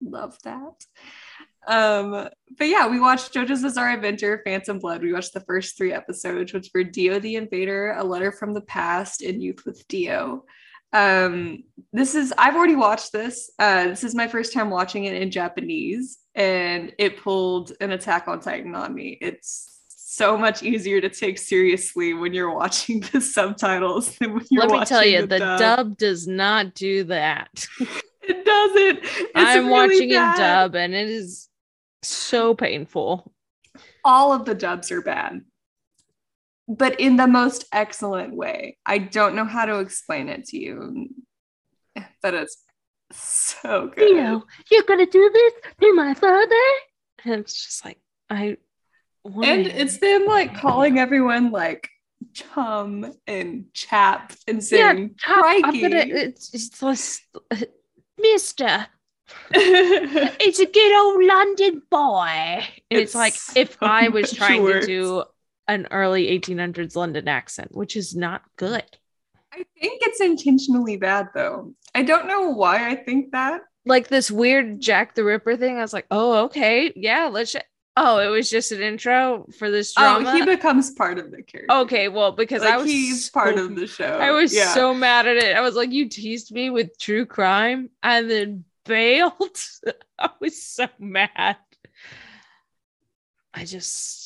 love 0.00 0.38
that. 0.44 0.86
Um, 1.68 2.28
but 2.56 2.68
yeah, 2.68 2.88
we 2.88 2.98
watched 2.98 3.34
JoJo's 3.34 3.62
Bizarre 3.62 3.90
Adventure, 3.90 4.40
Phantom 4.42 4.78
Blood. 4.78 5.02
We 5.02 5.12
watched 5.12 5.34
the 5.34 5.40
first 5.40 5.76
three 5.76 5.92
episodes, 5.92 6.54
which 6.54 6.70
were 6.74 6.84
Dio 6.84 7.18
the 7.18 7.36
Invader, 7.36 7.94
A 7.98 8.04
Letter 8.04 8.32
from 8.32 8.54
the 8.54 8.62
Past, 8.62 9.20
and 9.20 9.42
Youth 9.42 9.66
with 9.66 9.86
Dio. 9.88 10.46
Um, 10.92 11.64
this 11.92 12.14
is 12.14 12.32
I've 12.38 12.56
already 12.56 12.76
watched 12.76 13.12
this. 13.12 13.50
Uh, 13.58 13.84
this 13.84 14.04
is 14.04 14.14
my 14.14 14.26
first 14.26 14.52
time 14.52 14.70
watching 14.70 15.04
it 15.04 15.20
in 15.20 15.30
Japanese, 15.30 16.18
and 16.34 16.92
it 16.98 17.18
pulled 17.18 17.72
an 17.80 17.92
Attack 17.92 18.28
on 18.28 18.40
Titan 18.40 18.74
on 18.74 18.94
me. 18.94 19.18
It's 19.20 19.80
so 19.88 20.36
much 20.38 20.62
easier 20.62 21.00
to 21.00 21.10
take 21.10 21.38
seriously 21.38 22.14
when 22.14 22.32
you're 22.32 22.54
watching 22.54 23.00
the 23.12 23.20
subtitles 23.20 24.16
than 24.16 24.34
when 24.34 24.44
you're 24.50 24.66
Let 24.66 24.80
me 24.80 24.84
tell 24.86 25.04
you, 25.04 25.26
the, 25.26 25.38
dub. 25.38 25.58
dub. 25.58 25.96
does 25.98 26.26
not 26.26 26.74
do 26.74 27.04
that. 27.04 27.66
it 28.22 28.44
doesn't. 28.44 28.98
It's 29.02 29.30
I'm 29.34 29.66
really 29.66 29.70
watching 29.70 30.10
bad. 30.10 30.34
in 30.34 30.40
dub, 30.40 30.74
and 30.76 30.94
it 30.94 31.08
is 31.08 31.48
so 32.02 32.54
painful. 32.54 33.32
All 34.04 34.32
of 34.32 34.44
the 34.44 34.54
dubs 34.54 34.90
are 34.92 35.02
bad 35.02 35.42
but 36.68 37.00
in 37.00 37.16
the 37.16 37.26
most 37.26 37.66
excellent 37.72 38.34
way. 38.34 38.76
I 38.84 38.98
don't 38.98 39.34
know 39.34 39.44
how 39.44 39.66
to 39.66 39.78
explain 39.78 40.28
it 40.28 40.46
to 40.46 40.58
you, 40.58 41.08
but 42.22 42.34
it's 42.34 42.62
so 43.12 43.90
good. 43.94 44.08
You 44.08 44.16
know, 44.16 44.44
you're 44.70 44.82
gonna 44.82 45.06
do 45.06 45.30
this 45.32 45.52
to 45.80 45.94
my 45.94 46.14
father, 46.14 46.54
and 47.24 47.34
it's 47.34 47.64
just 47.66 47.84
like 47.84 47.98
I. 48.28 48.56
And 49.24 49.66
it's 49.66 49.98
them 49.98 50.26
like 50.26 50.56
calling 50.56 51.00
everyone 51.00 51.50
like 51.50 51.88
chum 52.32 53.12
and 53.26 53.66
chap 53.72 54.32
and 54.46 54.62
saying 54.62 55.16
yeah, 55.26 55.34
crikey. 55.34 55.80
Gonna, 55.80 55.96
it's, 55.96 56.54
it's 56.54 56.82
uh, 57.50 57.56
Mister. 58.18 58.86
it's 59.50 60.60
a 60.60 60.66
good 60.66 61.00
old 61.00 61.24
London 61.24 61.82
boy. 61.90 62.28
And 62.28 62.64
it's, 62.90 63.02
it's 63.10 63.14
like 63.16 63.34
so 63.34 63.52
if 63.56 63.76
I 63.82 64.06
was 64.08 64.32
trying 64.32 64.64
to 64.64 64.86
do 64.86 65.24
an 65.68 65.88
early 65.90 66.26
1800s 66.38 66.96
London 66.96 67.28
accent, 67.28 67.74
which 67.74 67.96
is 67.96 68.14
not 68.14 68.42
good. 68.56 68.84
I 69.52 69.64
think 69.80 70.02
it's 70.02 70.20
intentionally 70.20 70.96
bad 70.96 71.28
though. 71.34 71.74
I 71.94 72.02
don't 72.02 72.26
know 72.26 72.50
why 72.50 72.88
I 72.88 72.96
think 72.96 73.32
that. 73.32 73.62
Like 73.84 74.08
this 74.08 74.30
weird 74.30 74.80
Jack 74.80 75.14
the 75.14 75.24
Ripper 75.24 75.56
thing. 75.56 75.78
I 75.78 75.80
was 75.80 75.92
like, 75.92 76.06
oh, 76.10 76.44
okay. 76.44 76.92
Yeah, 76.94 77.30
let's. 77.32 77.52
Sh- 77.52 77.56
oh, 77.96 78.18
it 78.18 78.28
was 78.28 78.50
just 78.50 78.72
an 78.72 78.82
intro 78.82 79.46
for 79.58 79.70
this 79.70 79.94
oh, 79.96 80.20
drama. 80.20 80.30
Oh, 80.30 80.34
he 80.34 80.44
becomes 80.44 80.90
part 80.90 81.18
of 81.18 81.30
the 81.30 81.42
character. 81.42 81.74
Okay, 81.74 82.08
well, 82.08 82.32
because 82.32 82.62
like, 82.62 82.74
I 82.74 82.76
was 82.76 82.86
he's 82.86 83.26
so, 83.26 83.32
part 83.32 83.56
of 83.56 83.74
the 83.76 83.86
show. 83.86 84.18
I 84.18 84.32
was 84.32 84.54
yeah. 84.54 84.74
so 84.74 84.92
mad 84.92 85.26
at 85.26 85.36
it. 85.36 85.56
I 85.56 85.60
was 85.60 85.74
like, 85.74 85.92
you 85.92 86.08
teased 86.08 86.52
me 86.52 86.68
with 86.70 86.98
true 86.98 87.24
crime 87.24 87.90
and 88.02 88.30
then 88.30 88.64
bailed. 88.84 89.58
I 90.18 90.30
was 90.40 90.62
so 90.62 90.88
mad. 90.98 91.56
I 93.54 93.64
just 93.64 94.25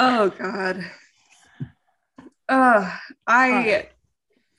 Oh 0.00 0.30
God. 0.30 0.84
Uh, 2.48 2.90
I. 3.26 3.88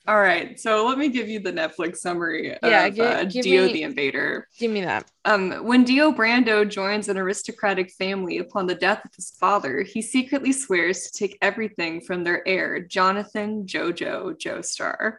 All 0.06 0.18
right, 0.18 0.58
so 0.58 0.86
let 0.86 0.98
me 0.98 1.08
give 1.08 1.28
you 1.28 1.40
the 1.40 1.52
Netflix 1.52 1.98
summary 1.98 2.56
yeah, 2.62 2.86
of 2.86 2.98
uh, 2.98 3.24
Dio 3.24 3.66
me, 3.66 3.72
the 3.72 3.82
Invader. 3.84 4.48
Give 4.58 4.70
me 4.70 4.80
that. 4.80 5.10
Um, 5.24 5.64
when 5.64 5.84
Dio 5.84 6.10
Brando 6.10 6.68
joins 6.68 7.08
an 7.08 7.16
aristocratic 7.16 7.92
family 7.92 8.38
upon 8.38 8.66
the 8.66 8.74
death 8.74 9.04
of 9.04 9.14
his 9.14 9.30
father, 9.30 9.82
he 9.82 10.02
secretly 10.02 10.52
swears 10.52 11.10
to 11.10 11.18
take 11.18 11.38
everything 11.40 12.00
from 12.00 12.24
their 12.24 12.46
heir, 12.46 12.80
Jonathan 12.80 13.66
Jojo 13.66 14.34
Joestar. 14.34 15.18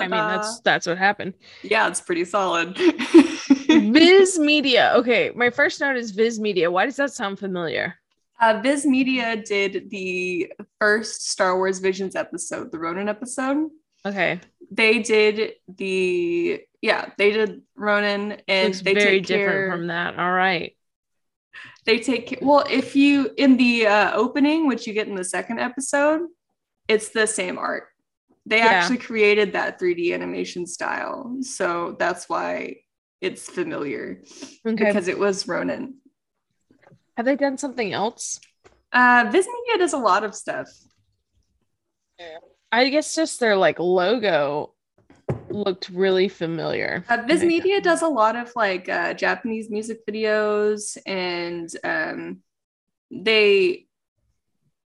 I 0.00 0.08
mean, 0.08 0.10
that's 0.10 0.60
that's 0.60 0.86
what 0.86 0.98
happened. 0.98 1.34
Yeah, 1.62 1.88
it's 1.88 2.00
pretty 2.00 2.24
solid. 2.24 2.76
Viz 3.90 4.38
Media. 4.52 4.92
Okay, 4.96 5.30
my 5.34 5.50
first 5.50 5.80
note 5.80 5.96
is 5.96 6.10
Viz 6.10 6.38
Media. 6.38 6.70
Why 6.70 6.84
does 6.86 6.96
that 6.96 7.12
sound 7.12 7.38
familiar? 7.38 7.94
Uh, 8.40 8.60
Viz 8.62 8.84
Media 8.86 9.36
did 9.36 9.88
the 9.90 10.52
first 10.80 11.30
Star 11.30 11.56
Wars 11.56 11.78
Visions 11.78 12.16
episode, 12.16 12.72
the 12.72 12.78
Ronin 12.78 13.08
episode. 13.08 13.68
Okay. 14.04 14.40
They 14.70 14.98
did 15.00 15.52
the 15.68 16.60
yeah, 16.80 17.10
they 17.18 17.30
did 17.30 17.62
Ronin 17.76 18.40
and 18.48 18.68
Looks 18.68 18.82
they 18.82 18.94
very 18.94 19.20
different 19.20 19.50
care... 19.52 19.70
from 19.70 19.86
that. 19.88 20.18
All 20.18 20.32
right. 20.32 20.76
they 21.84 21.98
take 21.98 22.38
well 22.42 22.64
if 22.70 22.96
you 22.96 23.30
in 23.36 23.56
the 23.56 23.86
uh, 23.86 24.12
opening 24.14 24.66
which 24.66 24.86
you 24.86 24.92
get 24.94 25.06
in 25.08 25.14
the 25.14 25.24
second 25.24 25.58
episode 25.60 26.22
it's 26.88 27.10
the 27.10 27.26
same 27.26 27.58
art 27.58 27.84
they 28.46 28.58
Yeah. 28.58 28.66
actually 28.66 28.98
created 28.98 29.52
that 29.52 29.78
3d 29.78 30.14
animation 30.14 30.66
style 30.66 31.36
so 31.42 31.94
that's 31.98 32.28
why 32.28 32.76
it's 33.22 33.48
familiar 33.48 34.22
Okay. 34.66 34.84
because 34.84 35.08
it 35.08 35.18
was 35.18 35.48
ronin 35.48 35.94
Have 37.16 37.26
they 37.26 37.36
done 37.36 37.56
something 37.56 37.92
else? 37.92 38.40
uh 38.92 39.28
viz 39.32 39.46
media 39.46 39.78
does 39.78 39.94
a 39.94 39.98
lot 39.98 40.24
of 40.24 40.34
stuff 40.34 40.68
I 42.70 42.88
guess 42.88 43.14
just 43.14 43.40
their 43.40 43.56
like 43.56 43.78
logo 43.78 44.72
looked 45.50 45.90
really 45.90 46.28
familiar. 46.28 47.04
Uh, 47.08 47.22
Viz 47.26 47.42
Media 47.44 47.80
does 47.80 48.00
a 48.02 48.08
lot 48.08 48.36
of 48.36 48.50
like 48.56 48.88
uh, 48.88 49.12
Japanese 49.12 49.68
music 49.70 50.06
videos, 50.06 50.96
and 51.04 51.68
um, 51.84 52.38
they 53.10 53.86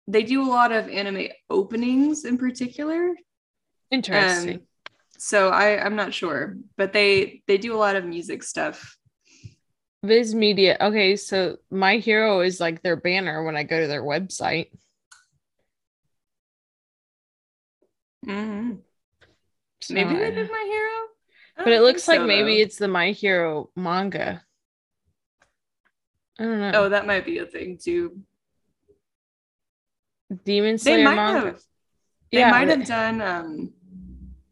they 0.07 0.23
do 0.23 0.43
a 0.43 0.49
lot 0.49 0.71
of 0.71 0.87
anime 0.89 1.29
openings 1.49 2.25
in 2.25 2.37
particular. 2.37 3.15
Interesting. 3.89 4.55
Um, 4.55 4.61
so 5.23 5.47
I 5.49 5.81
I'm 5.83 5.95
not 5.95 6.13
sure, 6.13 6.57
but 6.75 6.91
they 6.91 7.43
they 7.47 7.57
do 7.57 7.73
a 7.73 7.77
lot 7.79 7.95
of 7.95 8.03
music 8.03 8.43
stuff. 8.43 8.97
Viz 10.03 10.35
Media. 10.35 10.75
Okay, 10.81 11.15
so 11.15 11.55
My 11.71 11.95
Hero 11.97 12.41
is 12.41 12.59
like 12.59 12.81
their 12.81 12.97
banner 12.97 13.41
when 13.45 13.55
I 13.55 13.63
go 13.63 13.79
to 13.79 13.87
their 13.87 14.03
website. 14.03 14.67
Mm-hmm. 18.25 18.73
So 19.81 19.93
Maybe 19.93 20.13
they 20.15 20.31
did 20.31 20.51
My 20.51 20.65
Hero, 20.67 21.07
but 21.65 21.71
it 21.73 21.81
looks 21.81 22.05
like 22.07 22.19
so, 22.19 22.27
maybe 22.27 22.57
though. 22.57 22.63
it's 22.63 22.77
the 22.77 22.89
My 22.89 23.11
Hero 23.11 23.69
manga. 23.77 24.43
I 26.37 26.43
don't 26.43 26.59
know. 26.59 26.71
oh 26.73 26.89
that 26.89 27.07
might 27.07 27.25
be 27.25 27.37
a 27.37 27.45
thing 27.45 27.77
too. 27.81 28.19
Demon 30.43 30.75
They 30.75 30.77
Slayer 30.79 31.03
might 31.05 31.15
manga. 31.15 31.45
have 31.47 31.61
they 32.31 32.39
yeah, 32.39 32.51
might 32.51 32.67
have 32.67 32.85
done 32.85 33.21
um. 33.21 33.73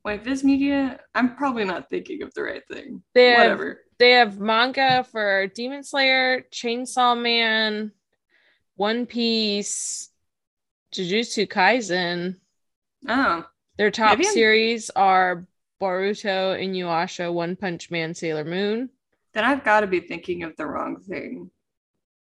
Wait, 0.03 0.23
Viz 0.23 0.43
Media. 0.43 0.99
I'm 1.13 1.35
probably 1.35 1.63
not 1.63 1.89
thinking 1.89 2.23
of 2.23 2.33
the 2.33 2.43
right 2.43 2.63
thing. 2.67 3.03
They 3.13 3.29
have- 3.29 3.37
Whatever. 3.59 3.81
they 3.99 4.11
have 4.11 4.39
manga 4.39 5.03
for 5.03 5.47
Demon 5.47 5.83
Slayer, 5.83 6.41
Chainsaw 6.51 7.19
Man, 7.19 7.91
One 8.75 9.05
Piece, 9.05 10.09
Jujutsu 10.93 11.47
Kaisen. 11.47 12.37
Oh, 13.07 13.45
Their 13.77 13.91
top 13.91 14.17
Maybe 14.17 14.25
I'm- 14.27 14.33
series 14.33 14.89
are 14.91 15.45
Boruto, 15.79 16.59
Inuyasha, 16.59 17.31
One 17.33 17.55
Punch 17.55 17.89
Man, 17.91 18.13
Sailor 18.13 18.43
Moon. 18.45 18.89
then 19.33 19.43
I've 19.43 19.63
got 19.63 19.79
to 19.81 19.87
be 19.87 19.99
thinking 20.01 20.43
of 20.43 20.55
the 20.57 20.65
wrong 20.65 20.99
thing. 20.99 21.49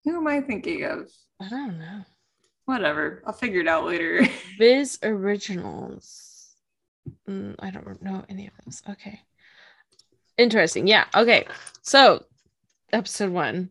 Who 0.04 0.16
am 0.16 0.26
I 0.26 0.40
thinking 0.40 0.84
of? 0.84 1.10
I 1.40 1.48
don't 1.48 1.78
know. 1.78 2.04
Whatever. 2.66 3.22
I'll 3.26 3.32
figure 3.32 3.60
it 3.60 3.66
out 3.68 3.84
later. 3.84 4.26
Viz 4.58 4.98
Originals. 5.02 6.28
Mm, 7.28 7.56
I 7.58 7.70
don't 7.70 8.02
know 8.02 8.24
any 8.28 8.46
of 8.46 8.52
those. 8.64 8.82
Okay. 8.90 9.20
Interesting. 10.38 10.86
Yeah. 10.86 11.04
Okay. 11.14 11.46
So, 11.82 12.24
episode 12.92 13.30
one 13.32 13.70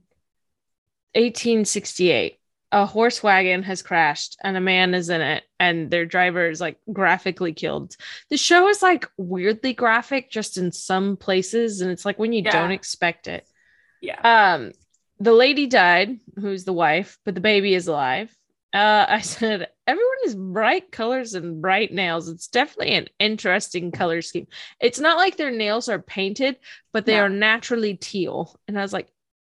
1868. 1.15 2.37
A 2.73 2.85
horse 2.85 3.21
wagon 3.21 3.63
has 3.63 3.81
crashed 3.81 4.37
and 4.41 4.55
a 4.55 4.61
man 4.61 4.93
is 4.93 5.09
in 5.09 5.19
it, 5.19 5.43
and 5.59 5.91
their 5.91 6.05
driver 6.05 6.49
is 6.49 6.61
like 6.61 6.77
graphically 6.93 7.51
killed. 7.51 7.97
The 8.29 8.37
show 8.37 8.69
is 8.69 8.81
like 8.81 9.09
weirdly 9.17 9.73
graphic 9.73 10.31
just 10.31 10.57
in 10.57 10.71
some 10.71 11.17
places, 11.17 11.81
and 11.81 11.91
it's 11.91 12.05
like 12.05 12.17
when 12.17 12.31
you 12.31 12.43
Yeah. 12.45 12.51
don't 12.51 12.71
expect 12.71 13.27
it. 13.27 13.45
yeah. 14.01 14.19
Um, 14.53 14.71
the 15.19 15.33
lady 15.33 15.67
died, 15.67 16.19
who's 16.39 16.63
the 16.63 16.73
wife, 16.73 17.19
but 17.25 17.35
the 17.35 17.41
baby 17.41 17.75
is 17.75 17.87
alive. 17.87 18.35
Uh, 18.73 19.05
I 19.07 19.21
said 19.21 19.67
everyone 19.87 20.17
is 20.25 20.35
bright 20.35 20.91
colors 20.91 21.33
and 21.33 21.61
bright 21.61 21.93
nails. 21.93 22.29
It's 22.29 22.47
definitely 22.47 22.93
an 22.95 23.07
interesting 23.19 23.91
color 23.91 24.21
scheme. 24.21 24.47
It's 24.79 24.99
not 24.99 25.17
like 25.17 25.37
their 25.37 25.51
nails 25.51 25.89
are 25.89 25.99
painted, 25.99 26.57
but 26.93 27.05
they 27.05 27.15
No. 27.15 27.23
are 27.23 27.29
naturally 27.29 27.95
teal. 27.95 28.55
And 28.67 28.77
I 28.77 28.81
was 28.81 28.93
like, 28.93 29.09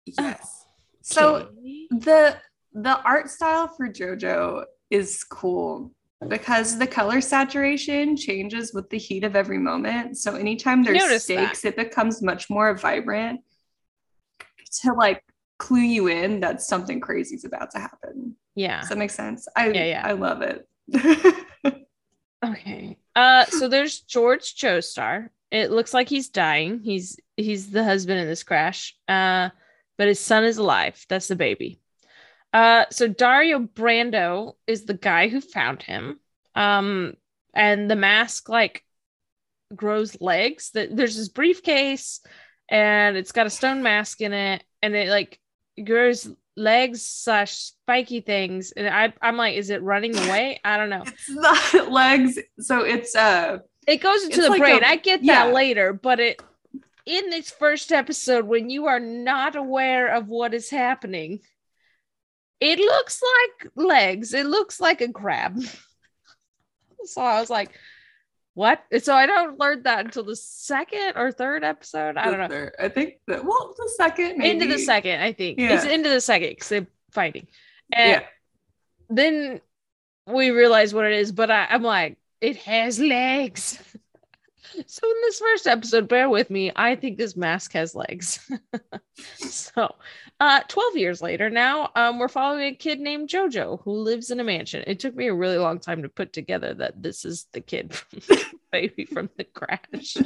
yes. 0.06 0.66
So 1.02 1.36
okay. 1.36 1.88
the 1.92 2.38
the 2.74 3.02
art 3.04 3.30
style 3.30 3.68
for 3.70 3.88
JoJo 3.88 4.66
is 4.90 5.24
cool 5.24 5.92
because 6.28 6.78
the 6.78 6.88
color 6.88 7.22
saturation 7.22 8.18
changes 8.18 8.74
with 8.74 8.90
the 8.90 8.98
heat 8.98 9.24
of 9.24 9.36
every 9.36 9.58
moment. 9.60 10.18
So 10.18 10.36
anytime 10.36 10.84
there's 10.84 10.98
Noticed 10.98 11.28
that. 11.30 11.54
stakes, 11.54 11.66
it 11.66 11.76
becomes 11.76 12.22
much 12.22 12.50
more 12.50 12.76
vibrant 12.76 13.42
to 14.82 14.94
like 14.94 15.24
clue 15.58 15.80
you 15.80 16.08
in 16.08 16.42
that 16.42 16.62
something 16.62 17.00
crazy 17.00 17.36
is 17.36 17.46
about 17.46 17.72
to 17.72 17.80
happen. 17.80 18.36
Yeah. 18.56 18.80
Does 18.82 18.90
that 18.90 18.98
make 18.98 19.12
sense? 19.12 19.48
I 19.56 19.70
Yeah, 19.70 19.86
yeah. 19.86 20.02
I 20.06 20.14
love 20.14 20.42
it. 20.42 20.68
Okay. 22.46 22.98
Uh, 23.16 23.46
so 23.46 23.68
there's 23.68 24.02
George 24.02 24.56
Joestar. 24.56 25.30
It 25.52 25.72
looks 25.72 25.94
like 25.94 26.10
he's 26.10 26.30
dying. 26.30 26.80
He's 26.84 27.18
he's 27.38 27.72
the 27.72 27.84
husband 27.84 28.20
in 28.20 28.28
this 28.28 28.44
crash. 28.44 28.96
Uh, 29.08 29.50
but 29.98 30.08
his 30.08 30.20
son 30.20 30.44
is 30.44 30.58
alive. 30.58 31.06
That's 31.10 31.28
the 31.28 31.36
baby. 31.36 31.80
Uh, 32.54 32.86
so 32.92 33.08
Dario 33.08 33.60
Brando 33.60 34.54
is 34.68 34.86
the 34.86 34.94
guy 34.94 35.28
who 35.28 35.42
found 35.42 35.82
him. 35.82 36.20
Um, 36.56 37.14
and 37.54 37.90
the 37.90 37.96
mask 37.96 38.50
like 38.50 38.84
grows 39.76 40.20
legs. 40.22 40.72
That 40.72 40.96
there's 40.96 41.16
this 41.16 41.30
briefcase, 41.30 42.22
and 42.70 43.18
it's 43.18 43.32
got 43.32 43.48
a 43.48 43.52
stone 43.52 43.82
mask 43.82 44.22
in 44.22 44.34
it, 44.34 44.64
and 44.82 44.96
it 44.96 45.10
like 45.10 45.40
grows 45.84 46.30
legs 46.56 47.02
slash 47.04 47.54
spiky 47.54 48.22
things. 48.22 48.72
And 48.72 48.88
I 48.88 49.14
I'm 49.22 49.38
like, 49.38 49.56
is 49.56 49.70
it 49.70 49.82
running 49.84 50.16
away? 50.18 50.60
I 50.64 50.78
don't 50.78 50.90
know. 50.90 51.04
it's 51.06 51.30
not 51.30 51.92
legs. 51.92 52.40
So 52.60 52.82
it's 52.82 53.16
uh 53.16 53.60
It 53.88 53.98
goes 53.98 54.24
into 54.26 54.42
the 54.42 54.50
like 54.50 54.60
brain. 54.62 54.84
a- 54.84 54.88
I 54.88 54.96
get 54.96 55.24
yeah. 55.24 55.46
that 55.46 55.54
later, 55.54 55.94
but 55.94 56.20
it 56.20 56.42
in 57.06 57.30
this 57.30 57.52
first 57.52 57.92
episode, 57.92 58.46
when 58.46 58.70
you 58.70 58.88
are 58.88 59.00
not 59.00 59.56
aware 59.56 60.16
of 60.16 60.28
what 60.28 60.54
is 60.56 60.70
happening, 60.72 61.40
it 62.60 62.80
looks 62.80 63.22
like 63.22 63.72
legs. 63.76 64.34
It 64.34 64.48
looks 64.48 64.80
like 64.80 65.02
a 65.02 65.12
crab. 65.12 65.60
so 67.06 67.22
I 67.22 67.40
was 67.40 67.50
like, 67.50 67.72
what? 68.56 68.84
So 69.04 69.14
I 69.14 69.26
don't 69.28 69.60
learn 69.60 69.84
that 69.84 70.06
until 70.06 70.24
the 70.24 70.36
second 70.36 71.14
or 71.16 71.32
third 71.32 71.64
episode. 71.64 72.18
I 72.18 72.26
don't 72.32 72.40
know. 72.40 72.48
there. 72.48 72.74
I 72.80 72.90
think 72.90 73.16
that 73.28 73.46
well 73.46 73.76
the 73.78 73.90
second 73.96 74.38
maybe. 74.40 74.50
Into 74.64 74.66
the 74.76 74.80
second, 74.80 75.22
I 75.22 75.32
think. 75.34 75.60
Yeah. 75.60 75.76
It's 75.76 75.86
into 75.86 76.10
the 76.10 76.20
second 76.22 76.50
because 76.50 76.70
they're 76.70 76.88
fighting. 77.12 77.48
And 77.94 78.10
Yeah. 78.12 78.28
then 79.10 79.62
we 80.26 80.50
realize 80.50 80.94
what 80.94 81.06
it 81.06 81.14
is, 81.14 81.32
but 81.32 81.52
I, 81.52 81.68
I'm 81.70 81.84
like, 81.84 82.18
it 82.42 82.58
has 82.58 83.00
legs. 83.00 83.78
so 84.86 85.10
in 85.10 85.16
this 85.22 85.40
first 85.40 85.68
episode, 85.68 86.08
bear 86.08 86.30
with 86.30 86.50
me. 86.50 86.72
I 86.76 86.96
think 86.96 87.18
this 87.18 87.36
mask 87.36 87.74
has 87.74 87.96
legs. 87.96 88.40
so 89.36 89.96
uh 90.40 90.62
12 90.68 90.98
years 90.98 91.22
later 91.22 91.50
now, 91.50 91.92
um, 91.96 92.20
we're 92.20 92.28
following 92.28 92.74
a 92.74 92.76
kid 92.76 93.00
named 93.00 93.30
Jojo 93.30 93.82
who 93.84 93.92
lives 93.92 94.32
in 94.32 94.40
a 94.40 94.44
mansion. 94.44 94.84
It 94.88 95.00
took 95.00 95.16
me 95.16 95.28
a 95.28 95.34
really 95.34 95.58
long 95.58 95.80
time 95.80 96.02
to 96.02 96.10
put 96.10 96.34
together 96.34 96.74
that 96.76 97.02
this 97.02 97.26
is 97.26 97.48
the 97.54 97.62
kid 97.62 97.94
from 98.22 98.38
baby 98.72 99.06
from 99.06 99.30
the 99.38 99.44
crash. 99.44 100.18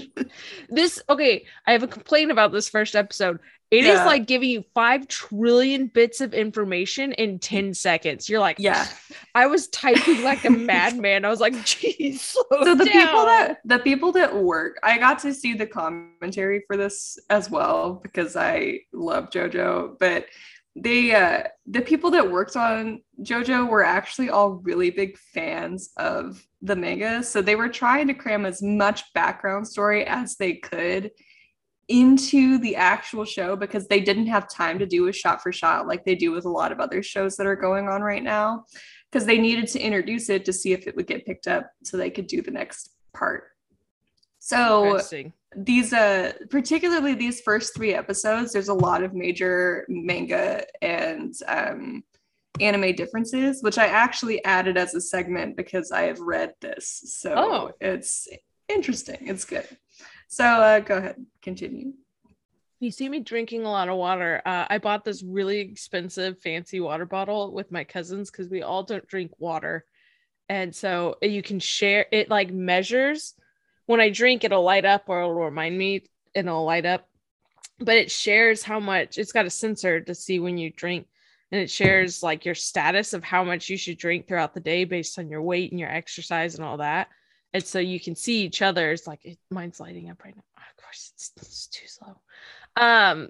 this 0.69 1.02
okay, 1.10 1.45
I 1.67 1.73
have 1.73 1.84
a 1.84 1.88
complaint 1.88 2.32
about 2.32 2.52
this 2.52 2.69
first 2.69 2.95
episode. 2.95 3.39
It 3.71 3.86
is 3.86 3.99
Yeah. 3.99 4.05
like 4.05 4.25
giving 4.25 4.49
you 4.49 4.63
five 4.73 5.08
trillion 5.08 5.88
bits 5.88 6.21
of 6.21 6.34
information 6.34 7.12
in 7.13 7.38
10 7.38 7.75
seconds. 7.75 8.27
You're 8.27 8.39
like, 8.39 8.58
Yeah. 8.58 8.88
I 9.36 9.45
was 9.45 9.67
typing 9.67 10.23
like 10.23 10.43
a 10.45 10.49
madman. 10.71 11.23
I 11.23 11.29
was 11.29 11.39
like, 11.39 11.53
geez, 11.65 12.21
so 12.21 12.41
the 12.49 12.75
down." 12.75 12.88
people 12.88 13.25
that 13.25 13.58
the 13.65 13.79
people 13.79 14.12
that 14.13 14.36
work 14.36 14.77
i 14.84 14.97
got 14.97 15.19
to 15.19 15.34
see 15.34 15.53
the 15.53 15.65
commentary 15.65 16.63
for 16.67 16.75
this 16.77 17.17
as 17.29 17.49
well 17.49 17.93
because 18.01 18.36
i 18.36 18.79
love 18.93 19.29
jojo 19.29 19.97
but 19.99 20.25
they 20.75 21.13
uh 21.13 21.43
the 21.67 21.82
people 21.82 22.10
that 22.12 22.32
worked 22.32 22.55
on 22.55 23.01
jojo 23.21 23.67
were 23.69 23.84
actually 23.84 24.29
all 24.29 24.51
really 24.63 24.89
big 24.89 25.17
fans 25.17 25.91
of 25.97 26.43
the 26.62 26.75
manga 26.75 27.23
so 27.23 27.41
they 27.41 27.55
were 27.55 27.69
trying 27.69 28.08
to 28.08 28.13
cram 28.13 28.45
as 28.45 28.62
much 28.62 29.03
background 29.13 29.67
story 29.67 30.05
as 30.05 30.36
they 30.38 30.53
could 30.53 31.12
into 31.89 32.58
the 32.60 32.75
actual 32.75 33.25
show 33.25 33.56
because 33.56 33.88
they 33.88 33.99
didn't 33.99 34.28
have 34.28 34.47
time 34.49 34.80
to 34.80 34.86
do 34.86 35.08
a 35.08 35.13
shot 35.13 35.41
for 35.41 35.52
shot 35.52 35.88
like 35.88 36.06
they 36.06 36.15
do 36.15 36.32
with 36.32 36.45
a 36.45 36.49
lot 36.49 36.71
of 36.71 36.80
other 36.80 37.02
shows 37.04 37.36
that 37.36 37.47
are 37.47 37.56
going 37.56 37.88
on 37.89 38.02
right 38.02 38.23
now 38.23 38.63
because 39.12 39.25
they 39.25 39.39
needed 39.39 39.67
to 39.67 39.80
introduce 39.80 40.30
it 40.30 40.45
to 40.45 40.54
see 40.54 40.71
if 40.71 40.86
it 40.88 40.95
would 40.95 41.08
get 41.08 41.25
picked 41.25 41.47
up 41.47 41.69
so 41.84 41.97
they 41.97 42.12
could 42.12 42.28
do 42.28 42.41
the 42.41 42.52
next 42.52 42.91
part. 43.13 43.45
So 44.38 44.99
these 45.56 45.93
uh 45.93 46.34
particularly 46.52 47.15
these 47.15 47.41
first 47.41 47.75
three 47.75 47.93
episodes, 47.93 48.54
there's 48.54 48.69
a 48.69 48.73
lot 48.73 49.04
of 49.04 49.13
major 49.15 49.86
manga 49.89 50.63
and 50.82 51.34
um 51.47 52.04
anime 52.60 52.95
differences, 52.95 53.63
which 53.63 53.78
I 53.78 53.88
actually 53.88 54.43
added 54.45 54.78
as 54.78 54.93
a 54.93 55.02
segment 55.02 55.58
because 55.58 55.91
I 55.91 56.04
have 56.04 56.19
read 56.19 56.54
this. 56.62 57.02
So 57.19 57.34
Oh. 57.36 57.71
it's 57.82 58.28
interesting. 58.67 59.17
It's 59.21 59.45
good. 59.45 59.65
So 60.30 60.46
uh 60.46 60.80
go 60.80 60.98
ahead, 60.98 61.26
continue. 61.42 61.94
you 62.80 62.92
see 62.92 63.10
me 63.10 63.20
drinking 63.20 63.65
a 63.65 63.72
lot 63.72 63.89
of 63.89 63.98
water. 63.98 64.42
Uh, 64.46 64.65
I 64.70 64.78
bought 64.78 65.04
this 65.04 65.24
really 65.24 65.60
expensive, 65.60 66.39
fancy 66.39 66.80
water 66.80 67.06
bottle 67.06 67.52
with 67.52 67.72
my 67.72 67.84
cousins 67.84 68.30
because 68.32 68.48
we 68.48 68.62
all 68.62 68.84
don't 68.84 69.08
drink 69.08 69.32
water. 69.39 69.86
And 70.48 70.74
so 70.74 71.18
you 71.22 71.42
can 71.42 71.60
share 71.60 72.06
it, 72.12 72.30
like 72.30 72.52
measures. 72.54 73.34
When 73.88 74.00
I 74.00 74.10
drink, 74.12 74.44
it'll 74.44 74.63
light 74.63 74.86
up 74.86 75.04
or 75.08 75.20
it'll 75.22 75.34
remind 75.34 75.78
me 75.78 76.04
and 76.36 76.48
it'll 76.48 76.63
light 76.63 76.86
up. 76.86 77.10
But 77.80 77.98
it 77.98 78.12
shares 78.12 78.63
how 78.63 78.80
much 78.80 79.18
it's 79.18 79.32
got 79.32 79.46
a 79.46 79.50
sensor 79.50 80.00
to 80.02 80.15
see 80.15 80.39
when 80.39 80.58
you 80.58 80.72
drink. 80.72 81.08
And 81.52 81.60
it 81.60 81.72
shares 81.72 82.22
like 82.22 82.46
your 82.46 82.56
status 82.56 83.13
of 83.13 83.24
how 83.24 83.44
much 83.44 83.70
you 83.70 83.78
should 83.78 83.98
drink 83.98 84.28
throughout 84.28 84.54
the 84.54 84.60
day 84.60 84.86
based 84.86 85.18
on 85.18 85.30
your 85.30 85.42
weight 85.42 85.72
and 85.72 85.80
your 85.80 85.92
exercise 85.92 86.56
and 86.56 86.63
all 86.63 86.78
that. 86.78 87.08
And 87.54 87.64
so 87.64 87.80
you 87.80 88.00
can 88.00 88.16
see 88.16 88.44
each 88.44 88.62
other. 88.62 88.92
It's 88.92 89.08
like 89.08 89.26
it, 89.26 89.38
mine's 89.50 89.80
lighting 89.80 90.10
up 90.10 90.24
right 90.24 90.36
now. 90.36 90.44
Oh, 90.58 90.62
of 90.62 90.84
course, 90.84 91.12
it's, 91.16 91.32
it's 91.38 91.68
too 91.68 91.88
slow. 91.88 92.16
Um, 92.76 93.30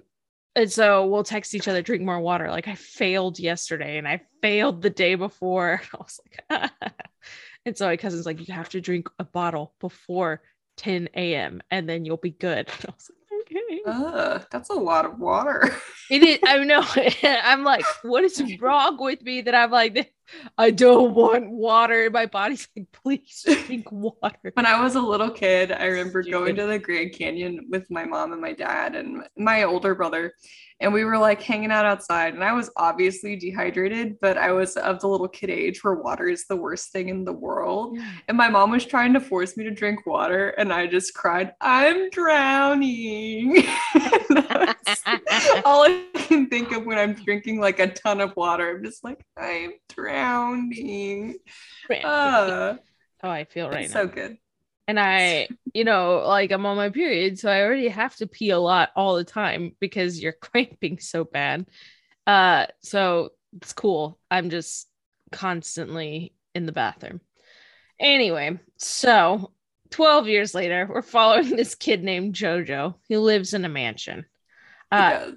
and 0.56 0.70
so 0.70 1.06
we'll 1.06 1.24
text 1.24 1.54
each 1.54 1.68
other, 1.68 1.80
drink 1.80 2.02
more 2.02 2.20
water. 2.20 2.50
Like 2.50 2.68
I 2.68 2.74
failed 2.74 3.38
yesterday 3.38 3.98
and 3.98 4.06
I 4.06 4.20
failed 4.42 4.82
the 4.82 4.90
day 4.90 5.14
before. 5.14 5.80
I 5.94 5.96
was 5.96 6.20
like, 6.50 6.70
and 7.66 7.76
so 7.76 7.86
my 7.86 7.96
cousin's 7.96 8.26
like, 8.26 8.46
you 8.46 8.52
have 8.54 8.68
to 8.70 8.80
drink 8.80 9.08
a 9.18 9.24
bottle 9.24 9.74
before 9.80 10.42
10 10.78 11.10
a.m. 11.14 11.62
and 11.70 11.88
then 11.88 12.04
you'll 12.04 12.16
be 12.16 12.30
good. 12.30 12.68
I 12.88 12.92
was 12.92 13.10
like, 13.30 13.42
okay. 13.42 13.80
Uh, 13.86 14.40
that's 14.50 14.70
a 14.70 14.74
lot 14.74 15.04
of 15.04 15.18
water. 15.18 15.74
it 16.10 16.22
is. 16.22 16.38
I 16.44 16.58
know. 16.64 16.84
I'm 17.22 17.64
like, 17.64 17.84
what 18.02 18.24
is 18.24 18.42
wrong 18.60 18.96
with 19.00 19.22
me 19.22 19.42
that 19.42 19.54
I'm 19.54 19.70
like, 19.70 20.12
I 20.58 20.70
don't 20.70 21.14
want 21.14 21.50
water. 21.50 22.10
My 22.10 22.26
body's 22.26 22.68
like, 22.76 22.90
please 22.92 23.44
drink 23.66 23.90
water. 23.90 24.52
When 24.54 24.66
I 24.66 24.82
was 24.82 24.94
a 24.94 25.00
little 25.00 25.30
kid, 25.30 25.72
I 25.72 25.86
remember 25.86 26.22
going 26.22 26.56
to 26.56 26.66
the 26.66 26.78
Grand 26.78 27.12
Canyon 27.12 27.66
with 27.70 27.90
my 27.90 28.04
mom 28.04 28.32
and 28.32 28.40
my 28.40 28.52
dad 28.52 28.94
and 28.94 29.24
my 29.36 29.64
older 29.64 29.94
brother 29.94 30.32
and 30.80 30.92
we 30.92 31.04
were 31.04 31.18
like 31.18 31.42
hanging 31.42 31.70
out 31.70 31.84
outside 31.84 32.34
and 32.34 32.42
i 32.42 32.52
was 32.52 32.70
obviously 32.76 33.36
dehydrated 33.36 34.16
but 34.20 34.36
i 34.38 34.50
was 34.50 34.76
of 34.76 35.00
the 35.00 35.06
little 35.06 35.28
kid 35.28 35.50
age 35.50 35.84
where 35.84 35.94
water 35.94 36.28
is 36.28 36.46
the 36.46 36.56
worst 36.56 36.90
thing 36.90 37.08
in 37.08 37.24
the 37.24 37.32
world 37.32 37.98
and 38.28 38.36
my 38.36 38.48
mom 38.48 38.70
was 38.70 38.84
trying 38.84 39.12
to 39.12 39.20
force 39.20 39.56
me 39.56 39.64
to 39.64 39.70
drink 39.70 40.06
water 40.06 40.50
and 40.50 40.72
i 40.72 40.86
just 40.86 41.14
cried 41.14 41.52
i'm 41.60 42.10
drowning 42.10 43.64
all 45.64 45.84
i 45.84 46.04
can 46.14 46.48
think 46.48 46.72
of 46.72 46.84
when 46.84 46.98
i'm 46.98 47.14
drinking 47.14 47.60
like 47.60 47.78
a 47.78 47.88
ton 47.88 48.20
of 48.20 48.34
water 48.36 48.76
i'm 48.76 48.84
just 48.84 49.04
like 49.04 49.24
i'm 49.36 49.72
drowning 49.88 51.36
uh, 52.04 52.76
oh 53.22 53.28
i 53.28 53.44
feel 53.44 53.68
right 53.68 53.88
now. 53.88 53.92
so 53.92 54.06
good 54.06 54.36
and 54.90 54.98
I, 54.98 55.46
you 55.72 55.84
know, 55.84 56.24
like 56.26 56.50
I'm 56.50 56.66
on 56.66 56.76
my 56.76 56.90
period, 56.90 57.38
so 57.38 57.48
I 57.48 57.62
already 57.62 57.86
have 57.86 58.16
to 58.16 58.26
pee 58.26 58.50
a 58.50 58.58
lot 58.58 58.90
all 58.96 59.14
the 59.14 59.22
time 59.22 59.76
because 59.78 60.20
you're 60.20 60.32
cramping 60.40 60.98
so 60.98 61.22
bad. 61.22 61.66
Uh, 62.26 62.66
so 62.82 63.30
it's 63.56 63.72
cool. 63.72 64.18
I'm 64.32 64.50
just 64.50 64.88
constantly 65.30 66.34
in 66.56 66.66
the 66.66 66.72
bathroom. 66.72 67.20
Anyway, 68.00 68.58
so 68.78 69.52
12 69.90 70.26
years 70.26 70.54
later, 70.56 70.88
we're 70.92 71.02
following 71.02 71.50
this 71.56 71.76
kid 71.76 72.02
named 72.02 72.34
Jojo 72.34 72.96
who 73.08 73.20
lives 73.20 73.54
in 73.54 73.64
a 73.64 73.68
mansion. 73.68 74.26
Uh, 74.90 75.32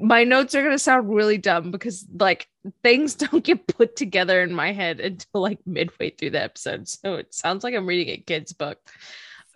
my 0.00 0.24
notes 0.24 0.54
are 0.54 0.62
going 0.62 0.74
to 0.74 0.78
sound 0.78 1.12
really 1.12 1.38
dumb 1.38 1.70
because 1.70 2.06
like 2.18 2.48
things 2.82 3.14
don't 3.14 3.44
get 3.44 3.66
put 3.66 3.96
together 3.96 4.42
in 4.42 4.52
my 4.52 4.72
head 4.72 5.00
until 5.00 5.40
like 5.40 5.58
midway 5.66 6.10
through 6.10 6.30
the 6.30 6.42
episode. 6.42 6.88
So 6.88 7.14
it 7.14 7.34
sounds 7.34 7.64
like 7.64 7.74
i'm 7.74 7.86
reading 7.86 8.14
a 8.14 8.18
kid's 8.18 8.52
book. 8.52 8.78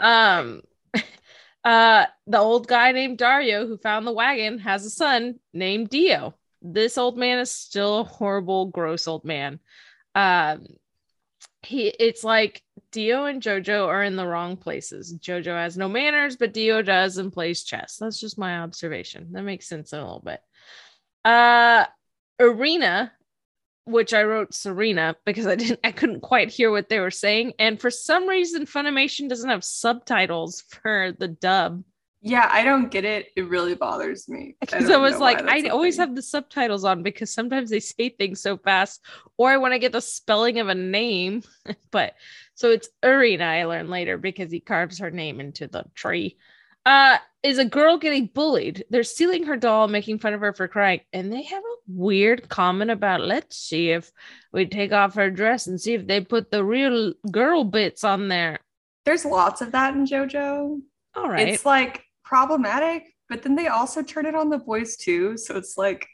Um 0.00 0.62
uh 1.64 2.06
the 2.26 2.38
old 2.38 2.66
guy 2.68 2.92
named 2.92 3.18
dario 3.18 3.66
who 3.66 3.76
found 3.76 4.06
the 4.06 4.12
wagon 4.12 4.58
has 4.58 4.84
a 4.84 4.90
son 4.90 5.38
named 5.52 5.90
dio. 5.90 6.34
This 6.62 6.98
old 6.98 7.16
man 7.16 7.38
is 7.38 7.50
still 7.50 8.00
a 8.00 8.04
horrible 8.04 8.66
gross 8.66 9.06
old 9.06 9.24
man. 9.24 9.60
Um 10.14 10.66
he 11.68 11.88
it's 11.88 12.24
like 12.24 12.62
Dio 12.92 13.26
and 13.26 13.42
Jojo 13.42 13.86
are 13.86 14.02
in 14.02 14.16
the 14.16 14.26
wrong 14.26 14.56
places. 14.56 15.14
Jojo 15.14 15.54
has 15.54 15.76
no 15.76 15.88
manners, 15.88 16.36
but 16.36 16.54
Dio 16.54 16.80
does 16.82 17.18
and 17.18 17.32
plays 17.32 17.62
chess. 17.62 17.96
That's 17.96 18.18
just 18.18 18.38
my 18.38 18.60
observation. 18.60 19.28
That 19.32 19.42
makes 19.42 19.68
sense 19.68 19.92
a 19.92 19.98
little 19.98 20.22
bit. 20.24 20.40
Uh 21.24 21.84
Erina, 22.40 23.10
which 23.84 24.14
I 24.14 24.22
wrote 24.22 24.54
Serena 24.54 25.16
because 25.26 25.46
I 25.46 25.56
didn't 25.56 25.80
I 25.84 25.92
couldn't 25.92 26.20
quite 26.20 26.50
hear 26.50 26.70
what 26.70 26.88
they 26.88 27.00
were 27.00 27.10
saying. 27.10 27.52
And 27.58 27.78
for 27.78 27.90
some 27.90 28.26
reason, 28.26 28.64
Funimation 28.64 29.28
doesn't 29.28 29.50
have 29.50 29.64
subtitles 29.64 30.62
for 30.68 31.12
the 31.18 31.28
dub. 31.28 31.84
Yeah, 32.20 32.48
I 32.50 32.64
don't 32.64 32.90
get 32.90 33.04
it. 33.04 33.28
It 33.36 33.48
really 33.48 33.74
bothers 33.74 34.28
me. 34.28 34.56
Because 34.60 34.90
I, 34.90 34.94
I, 34.94 34.96
was 34.96 35.18
like, 35.18 35.42
I 35.42 35.68
always 35.68 35.96
have 35.98 36.16
the 36.16 36.22
subtitles 36.22 36.84
on 36.84 37.02
because 37.02 37.32
sometimes 37.32 37.70
they 37.70 37.80
say 37.80 38.08
things 38.08 38.40
so 38.40 38.56
fast, 38.56 39.04
or 39.36 39.50
I 39.50 39.56
want 39.58 39.74
to 39.74 39.78
get 39.78 39.92
the 39.92 40.00
spelling 40.00 40.58
of 40.58 40.68
a 40.68 40.74
name. 40.74 41.42
but 41.90 42.14
so 42.54 42.70
it's 42.70 42.88
Erina, 43.02 43.42
I 43.44 43.64
learned 43.64 43.90
later 43.90 44.18
because 44.18 44.50
he 44.50 44.60
carves 44.60 44.98
her 44.98 45.10
name 45.10 45.38
into 45.40 45.68
the 45.68 45.84
tree. 45.94 46.36
Uh, 46.84 47.18
is 47.42 47.58
a 47.58 47.64
girl 47.64 47.98
getting 47.98 48.26
bullied? 48.26 48.84
They're 48.90 49.04
stealing 49.04 49.44
her 49.44 49.56
doll, 49.56 49.86
making 49.86 50.18
fun 50.18 50.34
of 50.34 50.40
her 50.40 50.52
for 50.52 50.66
crying, 50.66 51.00
and 51.12 51.32
they 51.32 51.42
have 51.42 51.62
a 51.62 51.76
weird 51.86 52.48
comment 52.48 52.90
about 52.90 53.20
let's 53.20 53.56
see 53.56 53.90
if 53.90 54.10
we 54.52 54.66
take 54.66 54.90
off 54.90 55.14
her 55.14 55.30
dress 55.30 55.66
and 55.66 55.80
see 55.80 55.94
if 55.94 56.06
they 56.06 56.20
put 56.20 56.50
the 56.50 56.64
real 56.64 57.12
girl 57.30 57.62
bits 57.62 58.02
on 58.02 58.26
there. 58.26 58.58
There's 59.04 59.24
lots 59.24 59.60
of 59.60 59.72
that 59.72 59.94
in 59.94 60.04
JoJo. 60.04 60.80
All 61.14 61.28
right. 61.28 61.48
It's 61.48 61.64
like 61.64 62.04
problematic, 62.28 63.14
but 63.30 63.42
then 63.42 63.54
they 63.54 63.68
also 63.68 64.02
turn 64.02 64.26
it 64.26 64.34
on 64.34 64.50
the 64.50 64.58
boys 64.58 64.96
too. 64.96 65.36
So 65.38 65.56
it's 65.56 65.78
like 65.78 66.06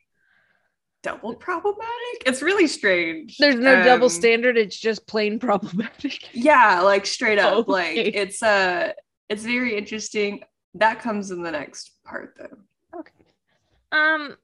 double 1.03 1.35
problematic. 1.35 2.23
It's 2.25 2.41
really 2.41 2.69
strange. 2.69 3.37
There's 3.39 3.57
no 3.57 3.79
um, 3.79 3.85
double 3.85 4.09
standard. 4.09 4.57
It's 4.57 4.79
just 4.79 5.07
plain 5.09 5.39
problematic. 5.49 6.29
Yeah, 6.33 6.81
like 6.83 7.05
straight 7.05 7.39
up. 7.41 7.69
Okay. 7.69 7.73
Like 7.73 8.15
it's 8.15 8.43
uh 8.43 8.93
it's 9.29 9.43
very 9.43 9.77
interesting. 9.77 10.45
That 10.75 11.01
comes 11.01 11.33
in 11.33 11.43
the 11.43 11.51
next 11.51 11.91
part 12.05 12.37
though. 12.39 12.99
Okay. 13.01 13.13
Um 13.91 14.37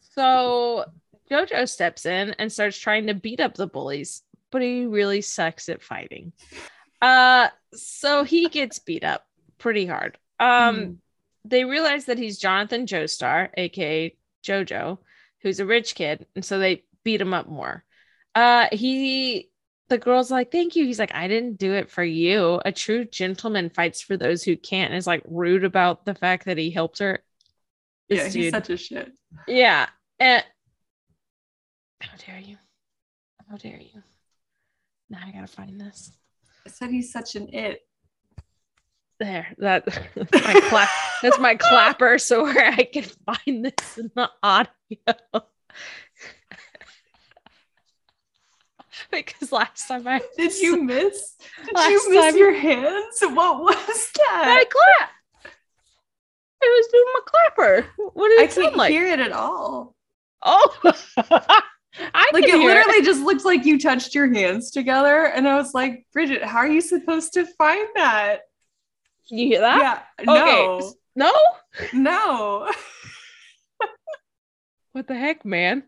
so 0.00 0.84
Jojo 1.30 1.66
steps 1.66 2.04
in 2.04 2.34
and 2.38 2.52
starts 2.52 2.78
trying 2.78 3.06
to 3.06 3.14
beat 3.14 3.40
up 3.40 3.54
the 3.54 3.66
bullies, 3.66 4.22
but 4.50 4.60
he 4.60 4.84
really 4.84 5.22
sucks 5.22 5.70
at 5.70 5.82
fighting. 5.82 6.32
Uh 7.00 7.48
so 7.72 8.24
he 8.24 8.50
gets 8.50 8.78
beat 8.78 9.04
up 9.04 9.26
pretty 9.56 9.86
hard. 9.86 10.18
Um 10.38 10.76
mm 10.76 10.96
they 11.44 11.64
realize 11.64 12.06
that 12.06 12.18
he's 12.18 12.38
Jonathan 12.38 12.86
Joestar, 12.86 13.50
aka 13.56 14.16
Jojo, 14.44 14.98
who's 15.42 15.60
a 15.60 15.66
rich 15.66 15.94
kid, 15.94 16.26
and 16.34 16.44
so 16.44 16.58
they 16.58 16.84
beat 17.04 17.20
him 17.20 17.34
up 17.34 17.48
more. 17.48 17.84
Uh, 18.34 18.68
he, 18.72 19.50
the 19.88 19.98
girl's 19.98 20.30
like, 20.30 20.50
"Thank 20.50 20.76
you." 20.76 20.84
He's 20.84 20.98
like, 20.98 21.14
"I 21.14 21.28
didn't 21.28 21.58
do 21.58 21.72
it 21.74 21.90
for 21.90 22.02
you." 22.02 22.60
A 22.64 22.72
true 22.72 23.04
gentleman 23.04 23.70
fights 23.70 24.00
for 24.00 24.16
those 24.16 24.42
who 24.42 24.56
can't. 24.56 24.90
And 24.90 24.98
is 24.98 25.06
like 25.06 25.22
rude 25.26 25.64
about 25.64 26.04
the 26.04 26.14
fact 26.14 26.46
that 26.46 26.58
he 26.58 26.70
helped 26.70 26.98
her. 26.98 27.22
This 28.08 28.18
yeah, 28.18 28.24
he's 28.24 28.34
dude. 28.34 28.54
such 28.54 28.70
a 28.70 28.76
shit. 28.76 29.12
Yeah, 29.46 29.86
and 30.18 30.44
how 32.00 32.16
dare 32.16 32.40
you? 32.40 32.56
How 33.48 33.56
dare 33.56 33.80
you? 33.80 34.02
Now 35.10 35.18
I 35.24 35.30
gotta 35.30 35.46
find 35.46 35.80
this. 35.80 36.12
I 36.66 36.70
said 36.70 36.90
he's 36.90 37.12
such 37.12 37.36
an 37.36 37.48
it. 37.52 37.80
There, 39.20 39.54
that 39.58 39.86
my 40.16 40.60
clap. 40.68 40.88
That's 41.22 41.38
my 41.38 41.54
clapper, 41.54 42.18
so 42.22 42.42
where 42.44 42.72
I 42.72 42.84
can 42.84 43.04
find 43.04 43.64
this 43.64 43.98
in 43.98 44.10
the 44.14 44.28
audio. 44.42 44.68
because 49.10 49.52
last 49.52 49.86
time 49.86 50.08
I 50.08 50.20
did 50.36 50.52
you 50.58 50.82
miss? 50.82 51.36
Did 51.64 51.90
you 51.90 52.10
miss 52.10 52.24
time... 52.24 52.36
your 52.36 52.54
hands? 52.54 53.20
What 53.20 53.60
was 53.60 54.10
that? 54.16 54.44
I 54.46 54.64
clap. 54.64 55.10
I 56.62 56.66
was 56.66 56.86
doing 56.92 57.04
my 57.12 57.20
clapper. 57.26 57.86
What 58.14 58.28
did 58.28 58.40
it 58.40 58.50
I 58.50 58.62
can't 58.62 58.76
like? 58.76 58.90
hear 58.90 59.06
it 59.06 59.20
at 59.20 59.32
all. 59.32 59.94
Oh. 60.42 60.74
I 61.96 62.30
like 62.32 62.44
it 62.44 62.58
literally 62.58 62.98
it. 62.98 63.04
just 63.04 63.22
looked 63.22 63.44
like 63.44 63.64
you 63.64 63.78
touched 63.78 64.14
your 64.14 64.32
hands 64.32 64.72
together, 64.72 65.26
and 65.26 65.46
I 65.46 65.54
was 65.54 65.74
like, 65.74 66.04
Bridget, 66.12 66.42
how 66.42 66.58
are 66.58 66.66
you 66.66 66.80
supposed 66.80 67.34
to 67.34 67.46
find 67.56 67.86
that? 67.94 68.40
Can 69.28 69.38
you 69.38 69.48
hear 69.48 69.60
that? 69.60 70.06
Yeah. 70.18 70.24
No. 70.24 70.76
Okay. 70.76 70.88
No? 71.16 71.32
No. 71.92 72.70
what 74.92 75.06
the 75.06 75.14
heck, 75.14 75.44
man? 75.44 75.84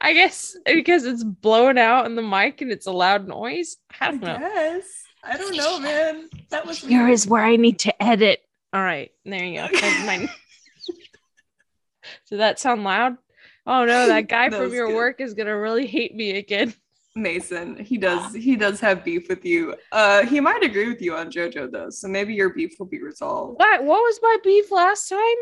I 0.00 0.14
guess 0.14 0.56
because 0.64 1.04
it's 1.04 1.22
blowing 1.22 1.78
out 1.78 2.06
in 2.06 2.16
the 2.16 2.22
mic 2.22 2.60
and 2.60 2.72
it's 2.72 2.86
a 2.86 2.92
loud 2.92 3.28
noise. 3.28 3.76
I 4.00 4.10
don't 4.10 4.24
I 4.24 4.38
know. 4.38 4.38
Yes. 4.40 4.84
I 5.22 5.36
don't 5.36 5.56
know, 5.56 5.78
man. 5.82 6.28
That 6.50 6.66
was 6.66 6.78
here 6.78 7.04
weird. 7.04 7.12
is 7.12 7.26
where 7.26 7.44
I 7.44 7.56
need 7.56 7.80
to 7.80 8.02
edit. 8.02 8.40
All 8.72 8.82
right, 8.82 9.10
there 9.24 9.44
you 9.44 9.60
go. 9.60 9.68
Did 12.28 12.40
that 12.40 12.58
sound 12.58 12.84
loud? 12.84 13.16
Oh 13.66 13.84
no, 13.84 14.06
that 14.06 14.28
guy 14.28 14.48
that 14.48 14.56
from 14.56 14.72
your 14.72 14.88
good. 14.88 14.96
work 14.96 15.20
is 15.20 15.34
gonna 15.34 15.58
really 15.58 15.86
hate 15.86 16.14
me 16.14 16.38
again. 16.38 16.72
Mason. 17.22 17.76
He 17.76 17.98
does 17.98 18.32
he 18.34 18.56
does 18.56 18.80
have 18.80 19.04
beef 19.04 19.28
with 19.28 19.44
you. 19.44 19.74
Uh 19.92 20.24
he 20.26 20.40
might 20.40 20.62
agree 20.62 20.88
with 20.88 21.00
you 21.02 21.14
on 21.16 21.30
JoJo 21.30 21.70
though, 21.70 21.90
so 21.90 22.08
maybe 22.08 22.34
your 22.34 22.50
beef 22.50 22.78
will 22.78 22.86
be 22.86 23.02
resolved. 23.02 23.58
What 23.58 23.84
what 23.84 24.00
was 24.02 24.18
my 24.22 24.36
beef 24.42 24.70
last 24.70 25.08
time? 25.08 25.36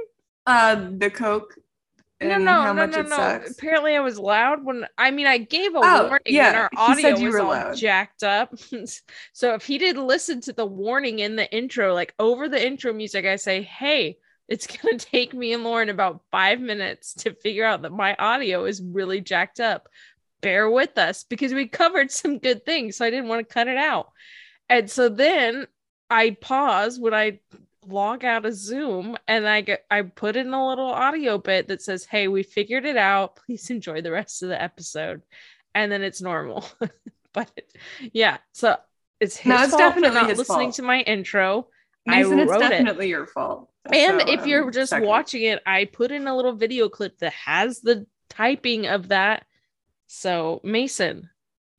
Uh 0.46 0.90
the 0.96 1.10
Coke 1.10 1.54
No, 2.20 2.36
no, 2.38 2.72
no, 2.72 2.84
no, 2.86 3.02
no. 3.02 3.06
sucks. 3.16 3.50
Apparently, 3.50 3.94
I 3.94 4.00
was 4.00 4.18
loud 4.18 4.64
when 4.64 4.86
I 4.98 5.10
mean 5.12 5.26
I 5.26 5.38
gave 5.38 5.74
a 5.76 5.78
Oh, 5.80 6.08
warning 6.08 6.22
yeah, 6.26 6.48
and 6.48 6.56
our 6.56 6.68
he 6.72 6.76
audio 6.76 7.02
said 7.02 7.18
you 7.18 7.26
was 7.26 7.34
were 7.34 7.40
all 7.40 7.48
loud. 7.50 7.76
jacked 7.76 8.24
up. 8.24 8.54
so 9.32 9.54
if 9.54 9.64
he 9.64 9.78
didn't 9.78 10.06
listen 10.06 10.40
to 10.42 10.52
the 10.52 10.66
warning 10.66 11.20
in 11.20 11.36
the 11.36 11.48
intro, 11.54 11.94
like 11.94 12.14
over 12.18 12.48
the 12.48 12.64
intro 12.64 12.92
music, 12.92 13.24
I 13.24 13.36
say, 13.36 13.62
"Hey, 13.62 14.18
it's 14.48 14.66
gonna 14.82 14.98
take 14.98 15.32
me 15.32 15.52
and 15.52 15.62
Lauren 15.62 15.90
about 15.90 16.22
five 16.32 16.60
minutes 16.60 17.14
to 17.14 17.34
figure 17.34 17.64
out 17.64 17.82
that 17.82 17.92
my 17.92 18.16
audio 18.16 18.64
is 18.64 18.82
really 18.82 19.20
jacked 19.20 19.60
up. 19.60 19.88
Bear 20.40 20.70
with 20.70 20.96
us 20.98 21.24
because 21.24 21.52
we 21.54 21.66
covered 21.68 22.10
some 22.12 22.38
good 22.38 22.64
things, 22.64 22.96
so 22.96 23.04
I 23.04 23.10
didn't 23.10 23.28
want 23.28 23.46
to 23.46 23.52
cut 23.52 23.68
it 23.68 23.76
out." 23.76 24.10
And 24.68 24.90
so 24.90 25.08
then 25.08 25.66
I 26.10 26.30
pause 26.40 26.98
when 26.98 27.14
I 27.14 27.40
log 27.86 28.24
out 28.24 28.44
of 28.44 28.54
Zoom 28.54 29.16
and 29.26 29.48
I 29.48 29.62
get 29.62 29.84
I 29.90 30.02
put 30.02 30.36
in 30.36 30.52
a 30.52 30.68
little 30.68 30.90
audio 30.90 31.38
bit 31.38 31.68
that 31.68 31.82
says, 31.82 32.04
"Hey, 32.04 32.28
we 32.28 32.42
figured 32.42 32.84
it 32.84 32.96
out. 32.96 33.36
Please 33.46 33.70
enjoy 33.70 34.02
the 34.02 34.12
rest 34.12 34.42
of 34.42 34.48
the 34.48 34.60
episode." 34.60 35.22
And 35.74 35.90
then 35.92 36.02
it's 36.02 36.20
normal. 36.22 36.64
but 37.32 37.50
yeah, 38.12 38.38
so 38.52 38.76
it's 39.20 39.36
his 39.36 39.46
No, 39.46 39.62
it's 39.62 39.70
fault 39.70 39.94
for 39.94 40.00
definitely 40.00 40.14
not 40.20 40.28
listening 40.36 40.68
fault. 40.68 40.74
to 40.74 40.82
my 40.82 41.00
intro. 41.00 41.68
Mason, 42.06 42.38
I 42.38 42.42
it's 42.42 42.50
wrote 42.50 42.62
it. 42.62 42.68
definitely 42.70 43.08
your 43.08 43.26
fault. 43.26 43.70
And 43.92 44.22
if 44.28 44.46
you're 44.46 44.64
um, 44.64 44.72
just 44.72 44.90
second. 44.90 45.06
watching 45.06 45.42
it, 45.42 45.62
I 45.66 45.84
put 45.86 46.10
in 46.10 46.26
a 46.26 46.36
little 46.36 46.54
video 46.54 46.88
clip 46.88 47.18
that 47.18 47.32
has 47.32 47.80
the 47.80 48.06
typing 48.28 48.86
of 48.86 49.08
that. 49.08 49.44
So, 50.08 50.60
Mason, 50.64 51.30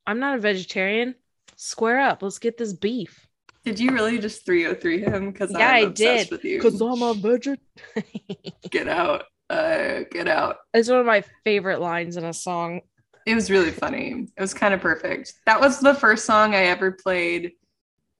I'm 0.06 0.20
not 0.20 0.38
a 0.38 0.40
vegetarian. 0.40 1.16
Square 1.56 2.00
up. 2.00 2.22
Let's 2.22 2.38
get 2.38 2.56
this 2.56 2.72
beef. 2.72 3.26
Did 3.64 3.78
you 3.78 3.90
really 3.90 4.18
just 4.18 4.46
303 4.46 5.00
him? 5.00 5.30
Because 5.32 5.50
Yeah, 5.50 5.68
I'm 5.68 5.88
I 5.88 5.90
did. 5.90 6.30
Because. 6.30 6.80
I'm 6.80 7.02
a 7.02 7.12
vegetarian. 7.12 7.58
Get 8.70 8.88
out. 8.88 9.24
Uh, 9.50 10.04
get 10.12 10.28
out. 10.28 10.58
it's 10.72 10.88
one 10.88 11.00
of 11.00 11.06
my 11.06 11.24
favorite 11.42 11.80
lines 11.80 12.16
in 12.16 12.24
a 12.24 12.32
song. 12.32 12.82
It 13.26 13.34
was 13.34 13.50
really 13.50 13.72
funny. 13.72 14.28
It 14.36 14.40
was 14.40 14.54
kind 14.54 14.72
of 14.72 14.80
perfect. 14.80 15.34
That 15.44 15.60
was 15.60 15.80
the 15.80 15.92
first 15.92 16.24
song 16.24 16.54
I 16.54 16.66
ever 16.66 16.92
played 16.92 17.52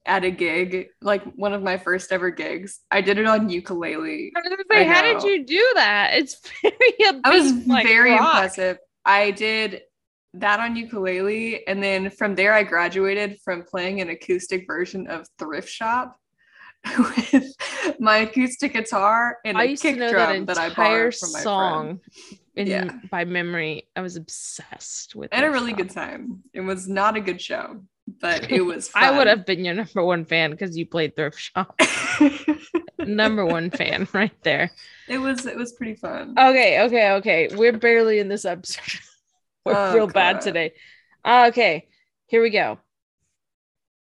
at 0.05 0.25
a 0.25 0.29
gig, 0.29 0.89
like 1.01 1.23
one 1.35 1.53
of 1.53 1.63
my 1.63 1.77
first 1.77 2.11
ever 2.11 2.31
gigs. 2.31 2.81
I 2.91 2.99
did 2.99 3.17
it 3.17 3.25
on 3.25 3.49
ukulele. 3.49 4.33
I 4.35 4.39
was 4.39 4.49
gonna 4.49 4.63
say, 4.69 4.81
I 4.81 4.93
how 4.93 5.01
did 5.03 5.23
you 5.23 5.45
do 5.45 5.71
that? 5.75 6.15
It's 6.15 6.37
very 6.61 7.21
I 7.23 7.29
was 7.29 7.65
like 7.65 7.87
very 7.87 8.11
rock. 8.11 8.35
impressive. 8.35 8.77
I 9.05 9.31
did 9.31 9.83
that 10.35 10.59
on 10.59 10.75
ukulele, 10.75 11.65
and 11.67 11.81
then 11.83 12.09
from 12.09 12.35
there, 12.35 12.53
I 12.53 12.63
graduated 12.63 13.39
from 13.43 13.63
playing 13.63 14.01
an 14.01 14.09
acoustic 14.09 14.65
version 14.67 15.07
of 15.07 15.25
Thrift 15.37 15.69
Shop 15.69 16.17
with 16.97 17.53
my 17.99 18.17
acoustic 18.17 18.73
guitar 18.73 19.37
and 19.45 19.57
I 19.57 19.65
a 19.65 19.77
kick 19.77 19.97
know 19.97 20.05
that 20.07 20.11
drum 20.11 20.45
that, 20.45 20.57
I 20.57 20.67
entire 20.67 20.73
borrowed 21.11 21.15
from 21.15 21.31
my 21.31 21.41
friend. 21.41 21.43
song 21.43 21.99
in, 22.55 22.67
Yeah. 22.67 22.91
by 23.11 23.25
memory. 23.25 23.87
I 23.95 24.01
was 24.01 24.15
obsessed 24.15 25.15
with 25.15 25.31
I 25.31 25.37
had 25.37 25.45
a 25.45 25.51
really 25.51 25.71
song. 25.71 25.77
good 25.77 25.89
time. 25.91 26.43
It 26.53 26.61
was 26.61 26.87
not 26.87 27.15
a 27.17 27.21
good 27.21 27.39
show, 27.41 27.81
but 28.19 28.49
it 28.49 28.61
was. 28.61 28.89
I 28.95 29.15
would 29.15 29.27
have 29.27 29.45
been 29.45 29.63
your 29.63 29.75
number 29.75 30.03
one 30.03 30.25
fan 30.25 30.49
because 30.51 30.75
you 30.77 30.85
played 30.87 31.15
thrift 31.15 31.37
shop. 31.39 31.79
number 32.99 33.45
one 33.45 33.69
fan 33.69 34.07
right 34.13 34.31
there. 34.43 34.71
it 35.07 35.17
was. 35.19 35.45
It 35.45 35.57
was 35.57 35.73
pretty 35.73 35.95
fun. 35.95 36.31
Okay, 36.37 36.81
okay, 36.83 37.11
okay. 37.11 37.49
We're 37.55 37.77
barely 37.77 38.19
in 38.19 38.27
this 38.27 38.45
episode. 38.45 38.99
We're 39.65 39.73
Oh, 39.75 39.93
real 39.93 40.07
bad 40.07 40.41
today. 40.41 40.73
Okay, 41.25 41.87
here 42.27 42.41
we 42.41 42.49
go. 42.49 42.79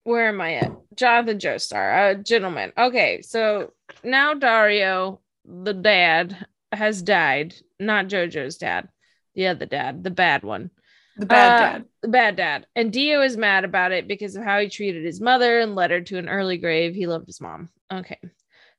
Where 0.03 0.29
am 0.29 0.39
I 0.41 0.55
at? 0.55 0.71
Jonathan 0.95 1.37
Joestar, 1.37 2.11
a 2.11 2.15
gentleman. 2.23 2.71
Okay, 2.77 3.21
so 3.21 3.73
now 4.03 4.33
Dario, 4.33 5.21
the 5.45 5.73
dad, 5.73 6.45
has 6.71 7.01
died. 7.01 7.55
Not 7.79 8.07
JoJo's 8.07 8.57
dad, 8.57 8.89
the 9.35 9.47
other 9.47 9.65
dad, 9.65 10.03
the 10.03 10.11
bad 10.11 10.43
one. 10.43 10.69
the 11.17 11.25
bad 11.25 11.51
uh, 11.51 11.59
dad. 11.59 11.85
the 12.01 12.07
bad 12.07 12.35
dad. 12.35 12.65
And 12.75 12.91
Dio 12.93 13.21
is 13.21 13.37
mad 13.37 13.65
about 13.65 13.91
it 13.91 14.07
because 14.07 14.35
of 14.35 14.43
how 14.43 14.59
he 14.59 14.69
treated 14.69 15.03
his 15.03 15.19
mother 15.21 15.59
and 15.59 15.75
led 15.75 15.91
her 15.91 16.01
to 16.01 16.17
an 16.17 16.29
early 16.29 16.57
grave. 16.57 16.95
He 16.95 17.07
loved 17.07 17.27
his 17.27 17.41
mom. 17.41 17.69
Okay. 17.91 18.19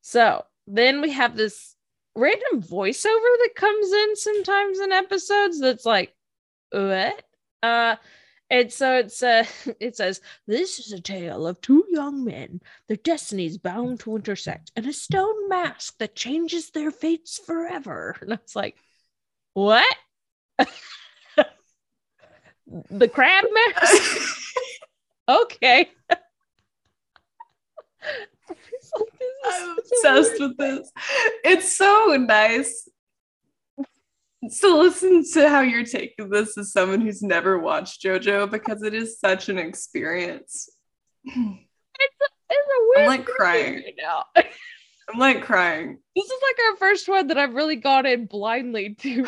So 0.00 0.44
then 0.66 1.00
we 1.00 1.10
have 1.12 1.36
this 1.36 1.74
random 2.16 2.62
voiceover 2.62 3.06
that 3.06 3.50
comes 3.56 3.92
in 3.92 4.16
sometimes 4.16 4.78
in 4.80 4.92
episodes 4.92 5.60
that's 5.60 5.84
like, 5.86 6.14
what? 6.72 7.22
Uh 7.62 7.96
and 8.50 8.72
so 8.72 8.96
it's 8.96 9.22
uh 9.22 9.44
it 9.78 9.96
says, 9.96 10.20
This 10.46 10.78
is 10.78 10.92
a 10.92 11.00
tale 11.00 11.46
of 11.46 11.60
two 11.60 11.84
young 11.90 12.24
men, 12.24 12.60
their 12.88 12.96
destinies 12.96 13.58
bound 13.58 14.00
to 14.00 14.16
intersect, 14.16 14.72
and 14.76 14.86
a 14.86 14.92
stone 14.92 15.48
mask 15.48 15.98
that 15.98 16.14
changes 16.16 16.70
their 16.70 16.90
fates 16.90 17.38
forever. 17.38 18.16
And 18.22 18.32
I 18.32 18.38
was 18.42 18.56
like, 18.56 18.76
What? 19.54 19.96
the 22.90 23.08
crab 23.08 23.44
mask? 23.52 24.36
okay. 25.28 25.90
It's 28.72 28.92
like, 28.98 29.08
this 29.18 29.54
is 29.54 29.62
I'm 29.62 29.78
obsessed 29.78 30.40
with 30.40 30.56
this. 30.56 30.90
It's 31.44 31.76
so 31.76 32.16
nice 32.18 32.88
to 34.48 34.76
listen 34.76 35.24
to 35.32 35.48
how 35.48 35.60
you're 35.60 35.84
taking 35.84 36.30
this 36.30 36.56
as 36.56 36.72
someone 36.72 37.00
who's 37.00 37.22
never 37.22 37.58
watched 37.58 38.02
JoJo 38.02 38.50
because 38.50 38.82
it 38.82 38.94
is 38.94 39.18
such 39.18 39.48
an 39.48 39.58
experience. 39.58 40.70
It's 41.24 41.36
a 42.50 42.96
weird 42.96 43.08
like 43.08 43.26
crying. 43.26 43.74
right 43.74 43.94
now. 43.96 44.24
I'm 44.34 45.18
like 45.18 45.42
crying. 45.42 45.98
This 46.16 46.24
is 46.24 46.40
like 46.42 46.56
our 46.70 46.76
first 46.76 47.08
one 47.08 47.26
that 47.28 47.38
I've 47.38 47.54
really 47.54 47.76
gone 47.76 48.06
in 48.06 48.26
blindly 48.26 48.94
to. 49.00 49.26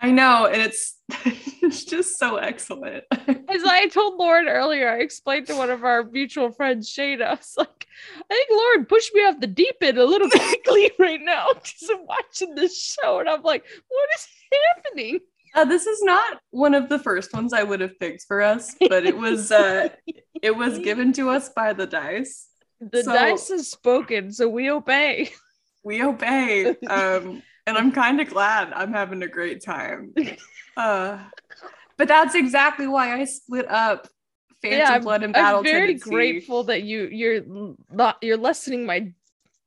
I 0.00 0.10
know, 0.10 0.46
and 0.46 0.60
it's 0.60 0.97
it's 1.62 1.84
just 1.84 2.18
so 2.18 2.36
excellent. 2.36 3.04
As 3.10 3.64
I 3.64 3.86
told 3.88 4.18
Lauren 4.18 4.48
earlier, 4.48 4.88
I 4.88 4.98
explained 5.00 5.46
to 5.46 5.56
one 5.56 5.70
of 5.70 5.84
our 5.84 6.04
mutual 6.04 6.52
friends, 6.52 6.92
Shayna, 6.92 7.22
I 7.22 7.34
was 7.34 7.54
like, 7.56 7.86
I 8.30 8.34
think 8.34 8.50
Lauren 8.50 8.86
pushed 8.86 9.14
me 9.14 9.22
off 9.22 9.40
the 9.40 9.46
deep 9.46 9.76
end 9.80 9.98
a 9.98 10.04
little 10.04 10.28
quickly 10.28 10.90
right 10.98 11.20
now 11.20 11.48
because 11.54 11.90
I'm 11.90 12.06
watching 12.06 12.54
this 12.54 12.80
show 12.80 13.20
and 13.20 13.28
I'm 13.28 13.42
like, 13.42 13.64
what 13.88 14.08
is 14.14 14.26
happening? 14.76 15.20
Uh, 15.54 15.64
this 15.64 15.86
is 15.86 16.02
not 16.02 16.40
one 16.50 16.74
of 16.74 16.88
the 16.90 16.98
first 16.98 17.32
ones 17.32 17.52
I 17.54 17.62
would 17.62 17.80
have 17.80 17.98
picked 17.98 18.24
for 18.28 18.42
us, 18.42 18.74
but 18.88 19.06
it 19.06 19.16
was 19.16 19.50
uh, 19.50 19.88
it 20.42 20.54
was 20.54 20.78
given 20.78 21.12
to 21.14 21.30
us 21.30 21.48
by 21.48 21.72
the 21.72 21.86
dice. 21.86 22.48
The 22.80 23.02
So- 23.02 23.12
dice 23.14 23.48
has 23.48 23.70
spoken, 23.70 24.30
so 24.30 24.46
we 24.48 24.70
obey. 24.70 25.30
We 25.84 26.02
obey, 26.02 26.76
um, 26.86 27.42
and 27.68 27.76
I'm 27.76 27.92
kind 27.92 28.20
of 28.20 28.28
glad 28.28 28.72
I'm 28.72 28.92
having 28.92 29.22
a 29.22 29.28
great 29.28 29.62
time. 29.62 30.14
Uh, 30.76 31.18
but 31.96 32.06
that's 32.06 32.36
exactly 32.36 32.86
why 32.86 33.20
I 33.20 33.24
split 33.24 33.68
up 33.68 34.06
Phantom 34.62 34.78
Yeah, 34.78 34.98
Blood 35.00 35.24
and 35.24 35.32
Battle 35.32 35.58
I'm 35.58 35.64
very 35.64 35.94
grateful 35.94 36.62
that 36.64 36.84
you 36.84 37.08
you're 37.10 37.42
not 37.90 38.18
you're 38.22 38.36
lessening 38.36 38.86
my 38.86 39.12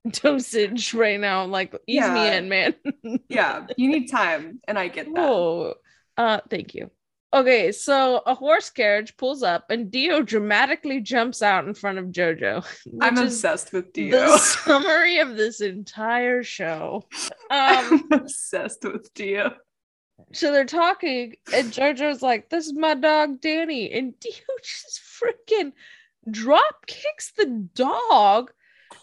dosage 0.10 0.94
right 0.94 1.20
now. 1.20 1.44
Like 1.44 1.76
ease 1.86 2.08
me 2.08 2.30
in, 2.30 2.48
man. 2.48 2.76
Yeah, 3.28 3.68
you 3.76 3.90
need 3.90 4.10
time, 4.10 4.62
and 4.70 4.80
I 4.80 4.88
get 4.88 5.14
that. 5.14 5.20
Oh, 5.20 5.74
uh, 6.18 6.40
thank 6.50 6.76
you. 6.76 6.92
Okay, 7.34 7.72
so 7.72 8.22
a 8.26 8.36
horse 8.36 8.70
carriage 8.70 9.16
pulls 9.16 9.42
up 9.42 9.70
and 9.70 9.90
Dio 9.90 10.22
dramatically 10.22 11.00
jumps 11.00 11.42
out 11.42 11.66
in 11.66 11.74
front 11.74 11.98
of 11.98 12.08
JoJo. 12.08 12.66
I'm 13.02 13.18
obsessed 13.18 13.72
with 13.72 13.94
Dio. 13.94 14.12
The 14.12 14.38
summary 14.38 15.20
of 15.20 15.38
this 15.38 15.62
entire 15.62 16.44
show. 16.44 17.06
Um, 17.50 18.10
I'm 18.12 18.12
obsessed 18.12 18.84
with 18.84 19.14
Dio. 19.14 19.54
so 20.34 20.52
they're 20.52 20.66
talking, 20.66 21.36
and 21.54 21.72
JoJo's 21.72 22.22
like, 22.22 22.50
"This 22.50 22.68
is 22.68 22.74
my 22.74 22.96
dog 22.96 23.40
Danny," 23.40 23.92
and 23.94 24.20
Dio 24.20 24.34
just 24.62 25.02
freaking 25.02 25.72
drop 26.30 26.86
kicks 26.86 27.32
the 27.38 27.46
dog, 27.74 28.52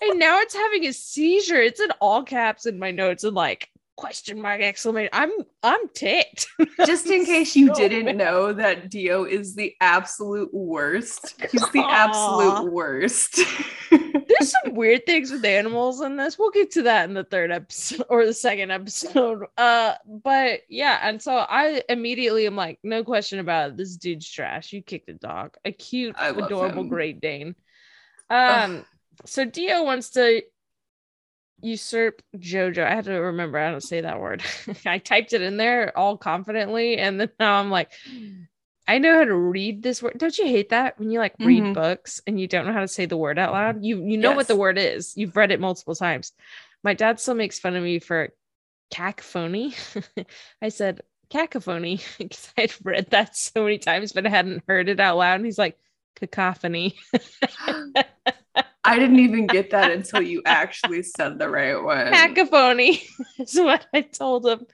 and 0.02 0.18
now 0.18 0.40
it's 0.40 0.54
having 0.54 0.86
a 0.86 0.92
seizure. 0.92 1.62
It's 1.62 1.80
in 1.80 1.92
all 1.92 2.22
caps 2.24 2.66
in 2.66 2.78
my 2.78 2.90
notes 2.90 3.24
and 3.24 3.34
like 3.34 3.70
question 3.98 4.40
mark 4.40 4.60
exclamation. 4.60 5.10
I'm 5.12 5.32
I'm 5.62 5.88
ticked. 5.92 6.46
Just 6.86 7.08
in 7.08 7.26
case 7.26 7.56
you 7.56 7.66
So 7.68 7.74
didn't 7.74 8.16
know 8.16 8.52
that 8.52 8.90
Dio 8.90 9.24
is 9.24 9.56
the 9.56 9.74
absolute 9.80 10.54
worst. 10.54 11.34
He's 11.50 11.68
the 11.70 11.80
Aw. 11.80 11.90
absolute 11.90 12.72
worst. 12.72 13.40
There's 13.90 14.54
some 14.62 14.74
weird 14.74 15.04
things 15.04 15.32
with 15.32 15.44
animals 15.44 16.00
in 16.00 16.16
this. 16.16 16.38
We'll 16.38 16.52
get 16.52 16.70
to 16.72 16.82
that 16.82 17.08
in 17.08 17.14
the 17.14 17.24
third 17.24 17.50
episode 17.50 18.06
or 18.08 18.24
the 18.24 18.32
second 18.32 18.70
episode. 18.70 19.44
Uh, 19.58 19.94
but 20.06 20.60
yeah, 20.68 21.00
and 21.02 21.20
so 21.20 21.32
I 21.32 21.82
immediately 21.88 22.46
am 22.46 22.54
like, 22.54 22.78
no 22.84 23.02
question 23.02 23.40
about 23.40 23.70
it. 23.70 23.76
This 23.76 23.96
dude's 23.96 24.30
trash. 24.30 24.72
You 24.72 24.82
kicked 24.82 25.08
a 25.08 25.14
dog, 25.14 25.56
a 25.64 25.72
cute, 25.72 26.14
adorable 26.16 26.82
him. 26.82 26.88
Great 26.88 27.20
Dane. 27.20 27.56
Um, 28.30 28.84
so 29.26 29.44
Dio 29.44 29.82
wants 29.82 30.10
to 30.10 30.42
usurp 31.60 32.22
Jojo. 32.36 32.84
I 32.84 32.94
had 32.94 33.04
to 33.06 33.12
remember 33.14 33.58
how 33.58 33.72
to 33.72 33.80
say 33.80 34.00
that 34.00 34.20
word. 34.20 34.42
I 34.86 34.98
typed 34.98 35.32
it 35.32 35.42
in 35.42 35.56
there 35.56 35.96
all 35.96 36.16
confidently, 36.16 36.98
and 36.98 37.20
then 37.20 37.30
now 37.40 37.58
I'm 37.60 37.70
like, 37.70 37.90
I 38.86 38.98
know 38.98 39.14
how 39.14 39.24
to 39.24 39.34
read 39.34 39.82
this 39.82 40.02
word. 40.02 40.16
Don't 40.16 40.36
you 40.38 40.46
hate 40.46 40.70
that 40.70 40.98
when 40.98 41.10
you 41.10 41.18
like 41.18 41.34
read 41.40 41.62
Mhm. 41.62 41.74
books 41.74 42.22
and 42.26 42.40
you 42.40 42.46
don't 42.48 42.66
know 42.66 42.72
how 42.72 42.80
to 42.80 42.88
say 42.88 43.04
the 43.04 43.16
word 43.18 43.38
out 43.38 43.52
loud? 43.52 43.84
You 43.84 44.02
you 44.04 44.16
know 44.16 44.32
what 44.32 44.48
the 44.48 44.56
word 44.56 44.78
is. 44.78 45.14
You've 45.16 45.36
read 45.36 45.50
it 45.50 45.60
multiple 45.60 45.94
times. 45.94 46.32
My 46.82 46.94
dad 46.94 47.20
still 47.20 47.34
makes 47.34 47.58
fun 47.58 47.76
of 47.76 47.82
me 47.82 47.98
for 47.98 48.30
cacophony. 48.90 49.74
I 50.62 50.70
said 50.70 51.02
cacophony 51.28 52.00
because 52.18 52.52
I 52.56 52.62
had 52.62 52.74
read 52.82 53.10
that 53.10 53.36
so 53.36 53.64
many 53.64 53.78
times, 53.78 54.12
but 54.12 54.26
I 54.26 54.30
hadn't 54.30 54.62
heard 54.66 54.88
it 54.88 55.00
out 55.00 55.18
loud. 55.18 55.34
And 55.36 55.44
he's 55.44 55.58
like, 55.58 55.78
cacophony. 56.16 56.96
I 58.88 58.98
didn't 58.98 59.18
even 59.20 59.46
get 59.46 59.70
that 59.70 59.90
until 59.90 60.22
you 60.22 60.40
actually 60.46 61.02
said 61.02 61.38
the 61.38 61.48
right 61.48 61.76
one. 61.82 62.10
cacophony 62.10 63.02
is 63.38 63.54
what 63.54 63.86
I 63.92 64.00
told 64.00 64.46
him. 64.46 64.66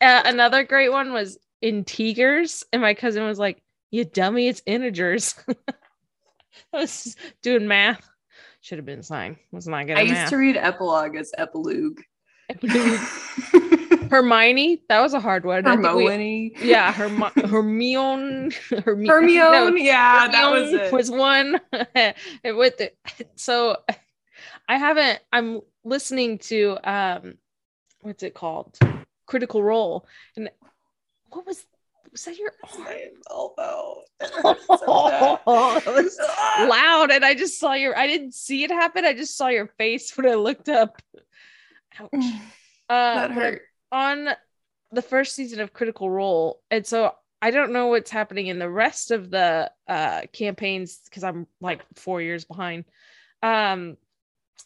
Uh, 0.00 0.22
another 0.24 0.64
great 0.64 0.90
one 0.90 1.12
was 1.12 1.38
integers, 1.60 2.64
and 2.72 2.80
my 2.80 2.94
cousin 2.94 3.24
was 3.24 3.38
like, 3.38 3.62
"You 3.90 4.06
dummy, 4.06 4.48
it's 4.48 4.62
integers." 4.64 5.34
I 6.72 6.78
was 6.78 7.16
doing 7.42 7.68
math. 7.68 8.08
Should 8.62 8.78
have 8.78 8.86
been 8.86 9.02
slang. 9.02 9.38
Was 9.52 9.68
not 9.68 9.86
good 9.86 9.98
I 9.98 10.02
used 10.02 10.14
math. 10.14 10.30
to 10.30 10.36
read 10.36 10.56
epilogue 10.56 11.16
as 11.16 11.32
epilogue. 11.36 12.00
Hermione, 14.10 14.82
that 14.88 15.00
was 15.00 15.14
a 15.14 15.20
hard 15.20 15.44
one. 15.44 15.64
Think 15.64 15.80
we- 15.80 15.86
Hermione. 16.04 16.52
yeah, 16.62 16.92
Herm- 16.92 17.20
Hermione. 17.36 18.50
Hermi- 18.50 19.06
Hermione. 19.08 19.70
no, 19.70 19.74
yeah, 19.76 20.28
that 20.28 20.50
was 20.50 20.72
it. 20.72 20.92
was 20.92 21.10
one. 21.10 21.60
With 22.44 22.78
the, 22.78 22.92
so 23.36 23.76
I 24.68 24.76
haven't 24.76 25.20
I'm 25.32 25.60
listening 25.84 26.38
to 26.38 26.76
um 26.84 27.34
what's 28.02 28.22
it 28.22 28.34
called? 28.34 28.76
Critical 29.26 29.62
Role. 29.62 30.06
And 30.36 30.50
what 31.28 31.46
was 31.46 31.64
was 32.10 32.24
that 32.24 32.36
your 32.36 32.52
elbow. 33.30 34.02
it 34.20 35.86
was 35.86 36.18
loud 36.68 37.10
and 37.12 37.24
I 37.24 37.34
just 37.34 37.60
saw 37.60 37.74
your 37.74 37.96
I 37.96 38.08
didn't 38.08 38.34
see 38.34 38.64
it 38.64 38.70
happen. 38.72 39.04
I 39.04 39.12
just 39.14 39.36
saw 39.36 39.46
your 39.48 39.68
face 39.78 40.16
when 40.16 40.26
I 40.26 40.34
looked 40.34 40.68
up. 40.68 41.00
Ouch. 42.00 42.10
Uh 42.90 43.14
that 43.14 43.30
hurt. 43.30 43.62
On 43.92 44.28
the 44.92 45.02
first 45.02 45.34
season 45.34 45.60
of 45.60 45.72
Critical 45.72 46.10
Role. 46.10 46.60
And 46.70 46.86
so 46.86 47.12
I 47.42 47.50
don't 47.50 47.72
know 47.72 47.88
what's 47.88 48.10
happening 48.10 48.48
in 48.48 48.58
the 48.58 48.68
rest 48.68 49.10
of 49.10 49.30
the 49.30 49.70
uh 49.88 50.22
campaigns 50.32 51.00
because 51.04 51.24
I'm 51.24 51.46
like 51.60 51.82
four 51.96 52.20
years 52.20 52.44
behind. 52.44 52.84
Um 53.42 53.96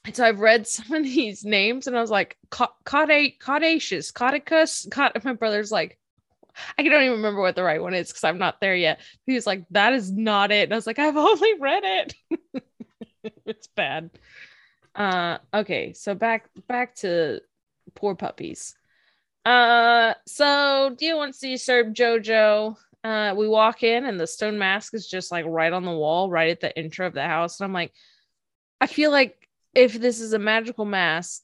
and 0.05 0.15
so 0.15 0.25
I've 0.25 0.41
read 0.41 0.67
some 0.67 0.93
of 0.93 1.05
these 1.05 1.45
names 1.45 1.87
and 1.87 1.97
I 1.97 2.01
was 2.01 2.11
like, 2.11 2.37
Ca- 2.51 2.75
Cauda- 2.85 3.39
Caudacious, 3.39 4.13
Caudicus. 4.13 4.87
Caud- 4.91 5.13
my 5.25 5.35
brother's 5.35 5.73
like, 5.73 5.99
I 6.79 6.83
don't 6.83 7.03
even 7.03 7.17
remember 7.17 7.41
what 7.41 7.57
the 7.57 7.65
right 7.65 7.83
one 7.83 7.95
is 7.95 8.09
because 8.09 8.25
I'm 8.25 8.39
not 8.39 8.61
there 8.61 8.77
yet. 8.77 9.01
He 9.27 9.35
was 9.35 9.47
like, 9.47 9.65
that 9.71 9.93
is 9.93 10.13
not 10.13 10.53
it. 10.53 10.65
And 10.65 10.73
I 10.73 10.77
was 10.77 10.87
like, 10.87 10.99
I've 10.99 11.17
only 11.31 11.59
read 11.61 11.83
it. 11.85 12.15
it's 13.47 13.67
bad. 13.69 14.11
Uh 14.95 15.39
okay, 15.53 15.93
so 15.93 16.15
back 16.15 16.49
back 16.69 16.95
to 16.97 17.41
poor 17.95 18.15
puppies. 18.15 18.75
Uh 19.45 20.15
so 20.27 20.95
Dio 20.99 21.17
wants 21.17 21.39
to 21.41 21.57
serve 21.57 21.89
Jojo. 21.89 22.77
Uh 23.03 23.35
we 23.37 23.47
walk 23.47 23.83
in 23.83 24.07
and 24.07 24.19
the 24.19 24.27
stone 24.27 24.59
mask 24.59 24.95
is 24.95 25.07
just 25.07 25.31
like 25.31 25.45
right 25.47 25.73
on 25.73 25.85
the 25.85 25.91
wall, 25.93 26.31
right 26.31 26.51
at 26.51 26.61
the 26.61 26.77
intro 26.79 27.07
of 27.07 27.15
the 27.15 27.23
house. 27.23 27.61
And 27.61 27.65
I'm 27.67 27.73
like, 27.73 27.93
I 28.81 28.87
feel 28.87 29.11
like 29.11 29.49
if 29.75 29.95
this 29.95 30.21
is 30.21 30.33
a 30.33 30.39
magical 30.39 30.85
mask, 30.85 31.43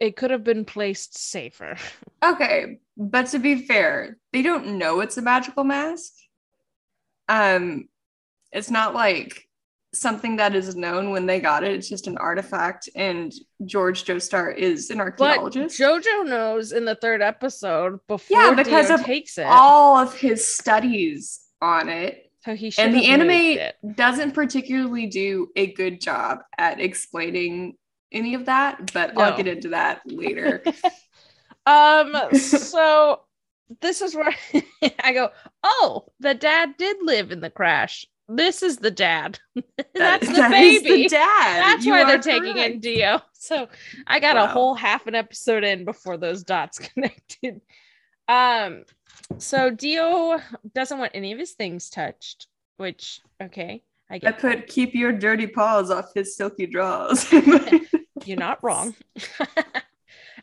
it 0.00 0.16
could 0.16 0.30
have 0.30 0.44
been 0.44 0.64
placed 0.64 1.18
safer. 1.18 1.76
Okay, 2.24 2.78
but 2.96 3.26
to 3.26 3.38
be 3.38 3.66
fair, 3.66 4.16
they 4.32 4.40
don't 4.40 4.78
know 4.78 5.00
it's 5.00 5.18
a 5.18 5.22
magical 5.22 5.62
mask. 5.62 6.10
Um, 7.28 7.90
it's 8.50 8.70
not 8.70 8.94
like 8.94 9.46
something 9.94 10.36
that 10.36 10.54
is 10.54 10.76
known 10.76 11.10
when 11.10 11.26
they 11.26 11.40
got 11.40 11.64
it. 11.64 11.72
It's 11.72 11.88
just 11.88 12.06
an 12.06 12.18
artifact, 12.18 12.88
and 12.94 13.32
George 13.64 14.04
Joestar 14.04 14.54
is 14.54 14.90
an 14.90 14.98
But 14.98 15.20
archaeologist. 15.20 15.80
Jojo 15.80 16.26
knows 16.26 16.72
in 16.72 16.84
the 16.84 16.94
third 16.94 17.22
episode 17.22 18.00
before 18.06 18.38
Yeah, 18.38 18.54
because 18.54 18.88
Dio 18.88 18.96
of 18.96 19.04
takes 19.04 19.38
it. 19.38 19.46
All 19.46 19.96
of 19.96 20.14
his 20.14 20.46
studies 20.46 21.40
on 21.62 21.88
it, 21.88 22.30
so 22.44 22.54
he 22.54 22.72
and 22.78 22.94
the 22.94 23.06
anime 23.06 23.94
doesn't 23.94 24.32
particularly 24.32 25.06
do 25.06 25.48
a 25.56 25.72
good 25.72 26.00
job 26.00 26.40
at 26.58 26.80
explaining 26.80 27.76
any 28.12 28.34
of 28.34 28.46
that. 28.46 28.92
But 28.92 29.16
I'll 29.18 29.36
get 29.36 29.46
into 29.46 29.70
that 29.70 30.02
later. 30.06 30.62
Um, 31.66 32.14
so 32.34 33.20
this 33.80 34.00
is 34.00 34.14
where 34.14 34.34
I 35.02 35.12
go, 35.12 35.30
oh, 35.62 36.06
the 36.20 36.34
dad 36.34 36.76
did 36.78 36.98
live 37.02 37.32
in 37.32 37.40
the 37.40 37.50
crash. 37.50 38.06
This 38.28 38.62
is 38.62 38.78
the 38.78 38.90
dad. 38.90 39.38
That's 39.94 40.26
the 40.26 40.34
that 40.34 40.52
is 40.52 40.82
baby. 40.82 41.02
the 41.04 41.08
dad. 41.10 41.62
That's 41.62 41.84
You 41.84 41.92
why 41.92 42.04
they're 42.04 42.18
taking 42.18 42.54
correct. 42.54 42.74
in 42.74 42.80
Dio. 42.80 43.20
So 43.34 43.68
I 44.06 44.20
got 44.20 44.36
a 44.36 44.46
whole 44.46 44.74
half 44.74 45.06
an 45.06 45.14
episode 45.14 45.64
in 45.64 45.84
before 45.84 46.16
those 46.16 46.42
dots 46.42 46.78
connected. 46.94 47.60
Um, 48.26 48.84
so 49.38 49.68
Dio 49.70 50.40
doesn't 50.74 50.98
want 50.98 51.12
any 51.14 51.32
of 51.32 51.38
his 51.38 51.52
things 51.52 51.90
touched, 51.90 52.46
which 52.78 53.20
okay, 53.42 53.82
I 54.10 54.14
I 54.14 54.18
get 54.18 54.38
put 54.38 54.66
keep 54.66 54.94
your 54.94 55.12
dirty 55.12 55.46
paws 55.46 55.90
off 55.90 56.14
his 56.14 56.34
silky 56.36 56.66
drawers. 56.66 57.30
you're 58.24 58.38
not 58.38 58.62
wrong. 58.64 58.94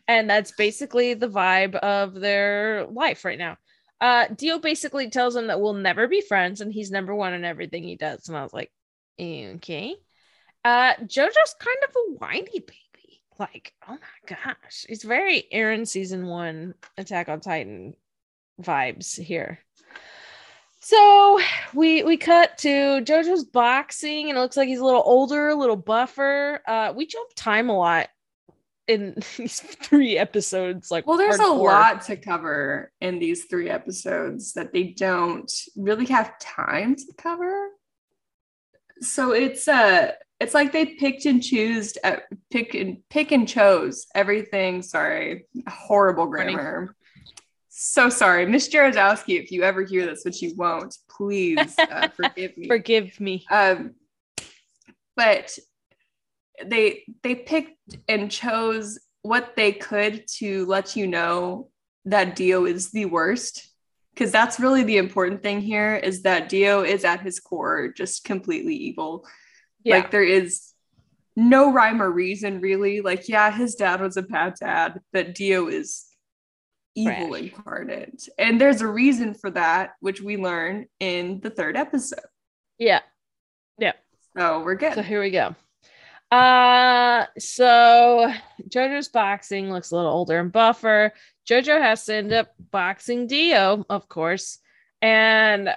and 0.08 0.30
that's 0.30 0.52
basically 0.52 1.16
the 1.16 1.28
vibe 1.30 1.76
of 1.76 2.14
their 2.14 2.86
life 2.86 3.26
right 3.26 3.40
now. 3.40 3.58
Uh, 4.02 4.26
Dio 4.36 4.58
basically 4.58 5.10
tells 5.12 5.36
him 5.36 5.48
that 5.48 5.62
we'll 5.62 5.74
never 5.74 6.08
be 6.08 6.22
friends 6.22 6.60
and 6.60 6.74
he's 6.74 6.90
number 6.90 7.14
one 7.14 7.34
in 7.34 7.46
everything 7.46 7.84
he 7.84 7.96
does. 7.96 8.28
And 8.28 8.36
I 8.36 8.42
was 8.42 8.52
like, 8.52 8.72
okay. 9.20 9.96
Uh, 10.66 10.94
JoJo's 10.96 11.56
kind 11.60 11.78
of 11.88 11.96
a 11.96 12.14
whiny 12.16 12.60
baby. 12.60 13.22
Like, 13.38 13.74
oh 13.88 13.94
my 13.94 14.36
gosh. 14.36 14.86
He's 14.90 15.04
very 15.04 15.48
Eren 15.54 15.88
season 15.88 16.26
one 16.26 16.74
Attack 16.98 17.30
on 17.30 17.40
Titan 17.42 17.94
vibes 18.62 19.20
here. 19.20 19.60
So 20.84 21.40
we 21.76 22.02
we 22.04 22.18
cut 22.18 22.58
to 22.60 22.70
JoJo's 22.70 23.44
boxing, 23.44 24.30
and 24.30 24.38
it 24.38 24.42
looks 24.42 24.58
like 24.58 24.68
he's 24.68 24.80
a 24.80 24.86
little 24.86 25.04
older, 25.06 25.50
a 25.50 25.56
little 25.56 25.76
buffer. 25.76 26.60
Uh, 26.68 26.94
we 26.96 27.06
jump 27.06 27.30
time 27.36 27.70
a 27.70 27.78
lot 27.78 28.10
in 28.88 29.16
these 29.38 29.60
three 29.60 30.18
episodes. 30.18 30.92
Like, 30.92 31.08
well, 31.08 31.18
there's 31.18 31.40
a 31.40 31.48
lot 31.48 32.02
to 32.04 32.16
cover 32.18 32.92
in 33.02 33.20
these 33.20 33.46
three 33.46 33.70
episodes 33.70 34.54
that 34.54 34.74
they 34.74 34.84
don't 34.84 35.52
really 35.76 36.06
have 36.08 36.38
time 36.40 36.96
to 36.96 37.14
cover. 37.18 37.70
So 39.02 39.32
it's 39.32 39.68
uh 39.68 40.12
it's 40.40 40.54
like 40.54 40.72
they 40.72 40.86
picked 40.86 41.26
and 41.26 41.42
choose 41.42 41.98
uh, 42.04 42.18
pick 42.50 42.74
and 42.74 42.98
pick 43.10 43.32
and 43.32 43.48
chose 43.48 44.08
everything. 44.16 44.82
Sorry, 44.82 45.46
horrible 45.68 46.32
Funny. 46.32 46.54
grammar. 46.54 46.96
So 47.70 48.10
sorry, 48.10 48.46
Miss 48.46 48.70
Jarodowski. 48.70 49.42
If 49.42 49.52
you 49.52 49.64
ever 49.64 49.84
hear 49.84 50.06
this, 50.06 50.24
which 50.24 50.42
you 50.42 50.54
won't, 50.56 50.96
please 51.10 51.76
uh, 51.80 52.08
forgive 52.16 52.58
me. 52.58 52.68
Forgive 52.68 53.20
me. 53.20 53.46
um 53.50 53.96
but 55.16 55.58
they 56.68 57.04
they 57.24 57.36
picked 57.36 57.78
and 58.08 58.30
chose 58.32 59.00
what 59.22 59.56
they 59.56 59.72
could 59.72 60.24
to 60.28 60.66
let 60.66 60.96
you 60.96 61.08
know 61.08 61.70
that 62.06 62.36
dio 62.36 62.66
is 62.66 62.92
the 62.92 63.06
worst 63.06 63.68
because 64.14 64.32
that's 64.32 64.60
really 64.60 64.84
the 64.84 64.98
important 64.98 65.42
thing 65.44 65.62
here 65.62 65.96
is 65.96 66.24
that 66.24 66.50
dio 66.50 66.82
is 66.84 67.04
at 67.06 67.22
his 67.22 67.40
core 67.40 67.90
just 67.96 68.24
completely 68.24 68.76
evil 68.76 69.26
Yeah. 69.84 69.96
like 69.98 70.12
there 70.12 70.24
is 70.24 70.68
no 71.36 71.72
rhyme 71.72 72.02
or 72.02 72.10
reason 72.12 72.60
really 72.62 73.02
like 73.02 73.30
yeah 73.30 73.52
his 73.52 73.76
dad 73.76 74.02
was 74.02 74.18
a 74.18 74.22
bad 74.24 74.56
dad 74.60 75.00
but 75.14 75.34
dio 75.36 75.68
is 75.68 76.06
evil 76.96 77.30
Trash. 77.30 77.42
incarnate 77.44 78.28
and 78.38 78.60
there's 78.60 78.82
a 78.82 78.88
reason 78.88 79.34
for 79.34 79.50
that 79.52 79.92
which 80.02 80.22
we 80.22 80.36
learn 80.38 80.88
in 81.00 81.40
the 81.42 81.50
third 81.50 81.78
episode 81.78 82.20
Yeah. 82.80 83.00
yeah. 83.78 83.94
so 84.36 84.62
we're 84.64 84.76
good 84.76 84.96
So 84.96 85.02
here 85.02 85.22
we 85.22 85.30
go. 85.30 85.56
Uh 86.32 87.26
so 87.38 88.32
JoJo's 88.70 89.10
boxing 89.10 89.70
looks 89.70 89.92
a 89.92 89.96
little 89.96 90.12
older 90.12 90.40
and 90.40 90.52
buffer. 90.52 91.12
JoJo 91.48 91.82
has 91.82 92.06
to 92.06 92.16
end 92.16 92.32
up 92.32 92.54
boxing 92.72 93.28
Dio, 93.28 93.86
of 93.90 94.08
course, 94.08 94.60
and 95.02 95.70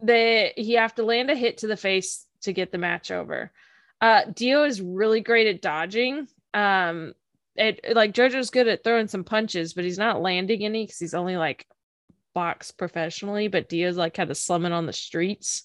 they 0.00 0.52
he 0.56 0.74
have 0.74 0.94
to 0.96 1.04
land 1.04 1.30
a 1.30 1.34
hit 1.34 1.58
to 1.58 1.66
the 1.66 1.76
face 1.76 2.26
to 2.42 2.52
get 2.52 2.70
the 2.70 2.78
match 2.78 3.10
over. 3.10 3.50
Uh 4.00 4.22
Dio 4.32 4.62
is 4.64 4.80
really 4.80 5.20
great 5.20 5.48
at 5.48 5.62
dodging. 5.62 6.28
Um 6.54 7.14
it 7.56 7.80
like 7.96 8.12
JoJo's 8.12 8.50
good 8.50 8.68
at 8.68 8.84
throwing 8.84 9.08
some 9.08 9.24
punches, 9.24 9.74
but 9.74 9.84
he's 9.84 9.98
not 9.98 10.22
landing 10.22 10.64
any 10.64 10.84
because 10.84 10.98
he's 10.98 11.14
only 11.14 11.36
like 11.36 11.66
boxed 12.34 12.76
professionally, 12.76 13.48
but 13.48 13.68
Dio's 13.68 13.96
like 13.96 14.14
kind 14.14 14.30
of 14.30 14.36
slumming 14.36 14.72
on 14.72 14.86
the 14.86 14.92
streets. 14.92 15.64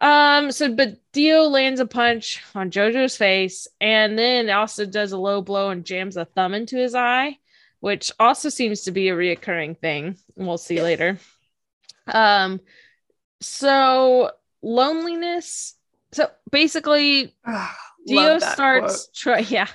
Um, 0.00 0.50
so 0.50 0.74
but 0.74 0.98
Dio 1.12 1.42
lands 1.42 1.80
a 1.80 1.86
punch 1.86 2.42
on 2.54 2.70
Jojo's 2.70 3.16
face 3.16 3.68
and 3.80 4.18
then 4.18 4.48
also 4.48 4.86
does 4.86 5.12
a 5.12 5.18
low 5.18 5.42
blow 5.42 5.70
and 5.70 5.84
jams 5.84 6.16
a 6.16 6.24
thumb 6.24 6.54
into 6.54 6.76
his 6.76 6.94
eye, 6.94 7.38
which 7.80 8.10
also 8.18 8.48
seems 8.48 8.82
to 8.82 8.92
be 8.92 9.08
a 9.08 9.16
reoccurring 9.16 9.78
thing. 9.78 10.16
We'll 10.36 10.58
see 10.58 10.80
later. 10.80 11.18
Um, 12.06 12.60
so 13.40 14.30
loneliness. 14.62 15.74
So 16.12 16.28
basically, 16.50 17.34
Dio 18.06 18.38
starts 18.38 19.08
try 19.14 19.38
yeah. 19.48 19.68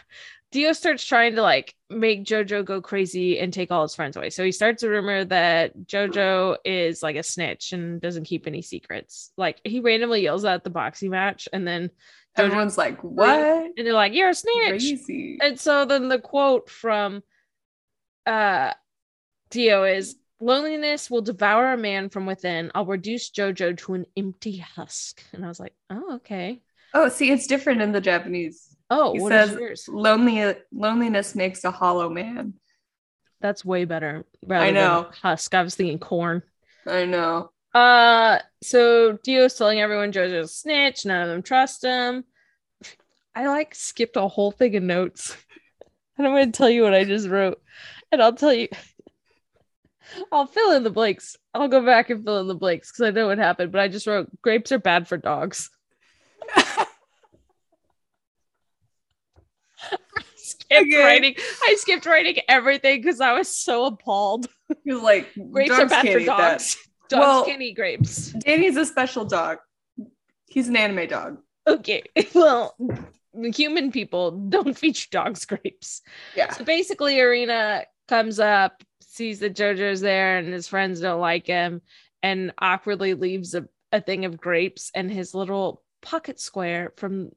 Dio 0.52 0.72
starts 0.74 1.04
trying 1.04 1.36
to 1.36 1.42
like 1.42 1.74
make 1.90 2.26
Jojo 2.26 2.64
go 2.64 2.82
crazy 2.82 3.40
and 3.40 3.52
take 3.52 3.72
all 3.72 3.82
his 3.82 3.96
friends 3.96 4.16
away. 4.16 4.30
So 4.30 4.44
he 4.44 4.52
starts 4.52 4.84
a 4.84 4.90
rumor 4.90 5.26
that 5.26 5.78
Jojo 5.86 6.58
is 6.64 7.04
like 7.04 7.16
a 7.16 7.24
snitch 7.24 7.74
and 7.74 8.00
doesn't 8.00 8.24
keep 8.26 8.48
any 8.48 8.62
secrets. 8.62 9.32
Like 9.38 9.60
he 9.64 9.82
randomly 9.82 10.22
yells 10.22 10.46
at 10.46 10.64
the 10.64 10.70
boxing 10.70 11.10
match 11.10 11.48
and 11.52 11.68
then 11.68 11.90
Jojo, 12.38 12.46
everyone's 12.46 12.78
like, 12.78 13.02
"What?" 13.02 13.40
And 13.40 13.74
they're 13.78 13.94
like, 13.94 14.14
"You're 14.14 14.30
a 14.30 14.34
snitch." 14.34 14.70
Crazy. 14.70 15.38
And 15.42 15.60
so 15.60 15.86
then 15.86 16.10
the 16.10 16.20
quote 16.20 16.70
from 16.70 17.24
uh 18.26 18.74
Dio 19.50 19.84
is 19.84 20.16
loneliness 20.42 21.10
will 21.10 21.22
devour 21.22 21.72
a 21.72 21.78
man 21.78 22.10
from 22.10 22.26
within. 22.26 22.72
I'll 22.76 22.86
reduce 22.86 23.32
Jojo 23.32 23.78
to 23.78 23.94
an 23.94 24.06
empty 24.18 24.58
husk. 24.58 25.24
And 25.34 25.46
I 25.46 25.48
was 25.48 25.60
like, 25.60 25.74
"Oh, 25.90 26.16
okay." 26.16 26.62
Oh, 26.94 27.10
see, 27.10 27.32
it's 27.32 27.48
different 27.48 27.82
in 27.82 27.92
the 27.92 28.02
Japanese. 28.02 28.75
Oh, 28.90 29.14
he 29.14 29.20
says 29.28 29.88
lonely 29.88 30.56
loneliness 30.72 31.36
makes 31.36 31.64
a 31.64 31.72
hollow 31.72 32.10
man. 32.10 32.54
That's 33.42 33.66
way 33.66 33.86
better. 33.86 34.26
I 34.50 34.72
know. 34.72 35.08
Husk. 35.22 35.54
I 35.54 35.62
was 35.62 35.76
thinking 35.76 36.00
corn. 36.00 36.44
I 36.88 37.06
know. 37.06 37.52
Uh, 37.74 38.40
so 38.64 39.18
Dio's 39.24 39.56
telling 39.56 39.82
everyone 39.82 40.12
Jojo's 40.12 40.52
a 40.52 40.54
snitch. 40.54 41.06
None 41.06 41.22
of 41.22 41.28
them 41.30 41.44
trust 41.44 41.84
him. 41.84 42.24
I 43.36 43.48
like 43.48 43.76
skipped 43.76 44.16
a 44.16 44.28
whole 44.28 44.52
thing 44.52 44.76
of 44.78 44.84
notes, 44.84 45.36
and 46.18 46.26
I'm 46.26 46.34
going 46.34 46.52
to 46.52 46.58
tell 46.58 46.70
you 46.70 46.84
what 46.84 46.94
I 46.94 47.04
just 47.04 47.28
wrote, 47.28 47.62
and 48.12 48.22
I'll 48.22 48.34
tell 48.34 48.54
you. 48.54 48.70
I'll 50.32 50.46
fill 50.46 50.72
in 50.72 50.84
the 50.84 50.92
blanks. 50.92 51.36
I'll 51.54 51.68
go 51.68 51.84
back 51.84 52.10
and 52.12 52.24
fill 52.24 52.40
in 52.40 52.48
the 52.48 52.56
blanks 52.56 52.92
because 52.92 53.08
I 53.08 53.12
know 53.12 53.28
what 53.28 53.40
happened. 53.40 53.72
But 53.72 53.82
I 53.82 53.88
just 53.88 54.08
wrote 54.08 54.30
grapes 54.42 54.72
are 54.72 54.80
bad 54.80 55.08
for 55.08 55.18
dogs. 55.18 55.70
skipped 60.66 60.94
okay. 60.94 61.04
writing. 61.04 61.36
I 61.64 61.76
skipped 61.78 62.06
writing 62.06 62.38
everything 62.48 63.02
because 63.02 63.22
I 63.22 63.34
was 63.34 63.48
so 63.48 63.86
appalled. 63.86 64.48
Like 64.86 65.28
grapes 65.52 65.72
are 65.72 65.88
bad 65.88 66.08
for 66.08 66.20
dogs. 66.20 66.78
Dogs 67.08 67.20
well, 67.20 67.46
can't 67.46 67.62
eat 67.62 67.76
grapes. 67.76 68.32
Danny's 68.32 68.78
a 68.78 68.86
special 68.86 69.26
dog. 69.26 69.60
He's 70.48 70.70
an 70.70 70.76
anime 70.76 71.08
dog. 71.08 71.38
Okay. 71.68 72.02
Well, 72.34 72.76
human 73.54 73.92
people 73.92 74.32
don't 74.32 74.76
feed 74.76 74.98
dogs 75.12 75.46
grapes. 75.46 76.02
Yeah. 76.36 76.52
So 76.52 76.64
basically, 76.64 77.18
Erina 77.20 77.84
comes 78.08 78.40
up, 78.40 78.82
sees 79.02 79.40
that 79.40 79.56
JoJo's 79.56 80.02
there, 80.02 80.38
and 80.40 80.52
his 80.52 80.68
friends 80.68 81.00
don't 81.00 81.20
like 81.20 81.46
him, 81.46 81.82
and 82.24 82.54
awkwardly 82.58 83.14
leaves 83.14 83.54
a, 83.54 83.68
a 83.92 84.02
thing 84.02 84.26
of 84.26 84.38
grapes 84.38 84.90
and 84.96 85.12
his 85.12 85.36
little 85.36 85.84
pocket 86.02 86.40
square 86.40 86.92
from 86.98 87.32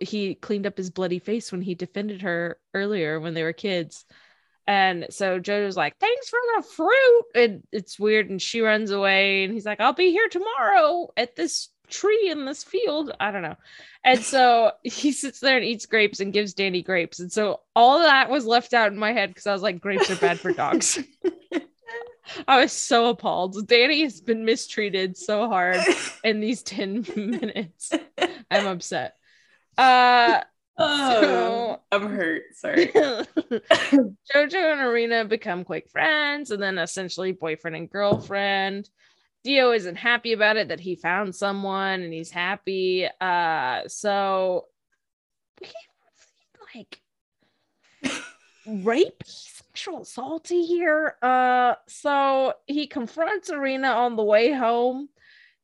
he 0.00 0.34
cleaned 0.34 0.66
up 0.66 0.76
his 0.76 0.90
bloody 0.90 1.18
face 1.18 1.52
when 1.52 1.62
he 1.62 1.74
defended 1.74 2.22
her 2.22 2.58
earlier 2.74 3.20
when 3.20 3.34
they 3.34 3.42
were 3.42 3.52
kids. 3.52 4.04
And 4.66 5.06
so 5.10 5.38
Jojo's 5.38 5.76
like, 5.76 5.96
thanks 5.98 6.28
for 6.28 6.38
the 6.56 6.62
fruit. 6.62 7.24
And 7.34 7.62
it's 7.70 7.98
weird. 7.98 8.30
And 8.30 8.42
she 8.42 8.60
runs 8.60 8.90
away. 8.90 9.44
And 9.44 9.52
he's 9.52 9.66
like, 9.66 9.80
I'll 9.80 9.92
be 9.92 10.10
here 10.10 10.28
tomorrow 10.28 11.08
at 11.16 11.36
this 11.36 11.68
tree 11.88 12.30
in 12.30 12.44
this 12.44 12.64
field. 12.64 13.12
I 13.20 13.30
don't 13.30 13.42
know. 13.42 13.56
And 14.02 14.20
so 14.20 14.72
he 14.82 15.12
sits 15.12 15.40
there 15.40 15.56
and 15.56 15.64
eats 15.64 15.86
grapes 15.86 16.20
and 16.20 16.32
gives 16.32 16.54
Danny 16.54 16.82
grapes. 16.82 17.20
And 17.20 17.30
so 17.30 17.60
all 17.74 18.00
that 18.00 18.30
was 18.30 18.44
left 18.44 18.74
out 18.74 18.92
in 18.92 18.98
my 18.98 19.12
head 19.12 19.30
because 19.30 19.46
I 19.46 19.52
was 19.52 19.62
like, 19.62 19.80
grapes 19.80 20.10
are 20.10 20.16
bad 20.16 20.40
for 20.40 20.52
dogs. 20.52 20.98
I 22.48 22.60
was 22.60 22.72
so 22.72 23.10
appalled. 23.10 23.68
Danny 23.68 24.02
has 24.02 24.20
been 24.20 24.44
mistreated 24.44 25.16
so 25.16 25.48
hard 25.48 25.78
in 26.24 26.40
these 26.40 26.62
10 26.62 27.06
minutes. 27.16 27.92
I'm 28.50 28.66
upset. 28.66 29.15
Uh 29.78 30.42
oh, 30.78 31.20
so, 31.22 31.80
I'm 31.90 32.08
hurt. 32.08 32.42
Sorry. 32.54 32.86
Jojo 32.88 33.26
and 34.34 34.80
Erina 34.80 35.24
become 35.24 35.64
quick 35.64 35.88
friends 35.90 36.50
and 36.50 36.62
then 36.62 36.78
essentially 36.78 37.32
boyfriend 37.32 37.76
and 37.76 37.90
girlfriend. 37.90 38.90
Dio 39.44 39.70
isn't 39.72 39.96
happy 39.96 40.32
about 40.32 40.56
it 40.56 40.68
that 40.68 40.80
he 40.80 40.96
found 40.96 41.34
someone 41.34 42.02
and 42.02 42.12
he's 42.12 42.30
happy. 42.30 43.08
Uh 43.20 43.82
so 43.86 44.66
like 46.74 47.00
rape 48.66 49.22
sexual 49.24 50.00
assaulty 50.00 50.66
here. 50.66 51.16
Uh 51.22 51.74
so 51.88 52.54
he 52.66 52.86
confronts 52.86 53.50
Erina 53.50 53.88
on 53.88 54.16
the 54.16 54.24
way 54.24 54.52
home 54.52 55.08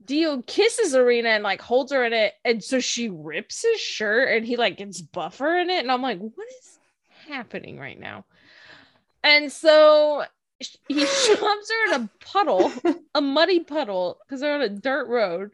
Dio 0.04 0.42
kisses 0.42 0.94
Erina 0.94 1.30
and 1.30 1.44
like 1.44 1.60
holds 1.60 1.92
her 1.92 2.04
in 2.04 2.12
it, 2.12 2.34
and 2.44 2.62
so 2.62 2.80
she 2.80 3.08
rips 3.08 3.62
his 3.62 3.80
shirt 3.80 4.28
and 4.28 4.46
he 4.46 4.56
like 4.56 4.76
gets 4.76 5.00
buffer 5.00 5.58
in 5.58 5.70
it, 5.70 5.80
and 5.80 5.90
I'm 5.90 6.02
like, 6.02 6.18
what 6.18 6.48
is 6.48 6.78
happening 7.28 7.78
right 7.78 7.98
now? 7.98 8.24
And 9.22 9.52
so 9.52 10.24
he 10.88 11.00
shoves 11.06 11.40
her 11.70 11.94
in 11.94 12.02
a 12.02 12.10
puddle, 12.24 12.72
a 13.14 13.20
muddy 13.20 13.60
puddle, 13.60 14.18
because 14.24 14.40
they're 14.40 14.54
on 14.54 14.62
a 14.62 14.68
dirt 14.68 15.08
road. 15.08 15.52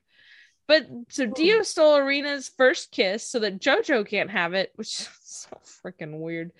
But 0.66 0.86
so 1.09 1.24
Dio 1.24 1.62
stole 1.62 1.96
Erina's 1.96 2.49
first 2.49 2.92
kiss 2.92 3.24
so 3.24 3.38
that 3.38 3.61
JoJo 3.61 4.07
can't 4.07 4.30
have 4.30 4.53
it, 4.53 4.72
which 4.76 4.88
is 4.88 5.09
so 5.22 5.57
freaking 5.82 6.18
weird. 6.20 6.53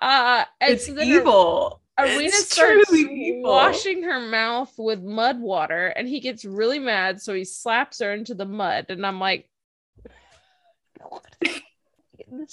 Uh, 0.00 0.44
and 0.60 0.74
it's 0.74 0.86
so 0.86 1.00
evil. 1.00 1.80
Erina 1.98 2.30
starts 2.30 2.90
washing 2.90 4.02
her 4.02 4.20
mouth 4.20 4.72
with 4.76 5.02
mud 5.02 5.40
water 5.40 5.88
and 5.88 6.08
he 6.08 6.20
gets 6.20 6.44
really 6.44 6.78
mad. 6.78 7.20
So 7.22 7.34
he 7.34 7.44
slaps 7.44 8.00
her 8.00 8.12
into 8.12 8.34
the 8.34 8.46
mud. 8.46 8.86
And 8.88 9.06
I'm 9.06 9.20
like, 9.20 9.48
mind 12.28 12.48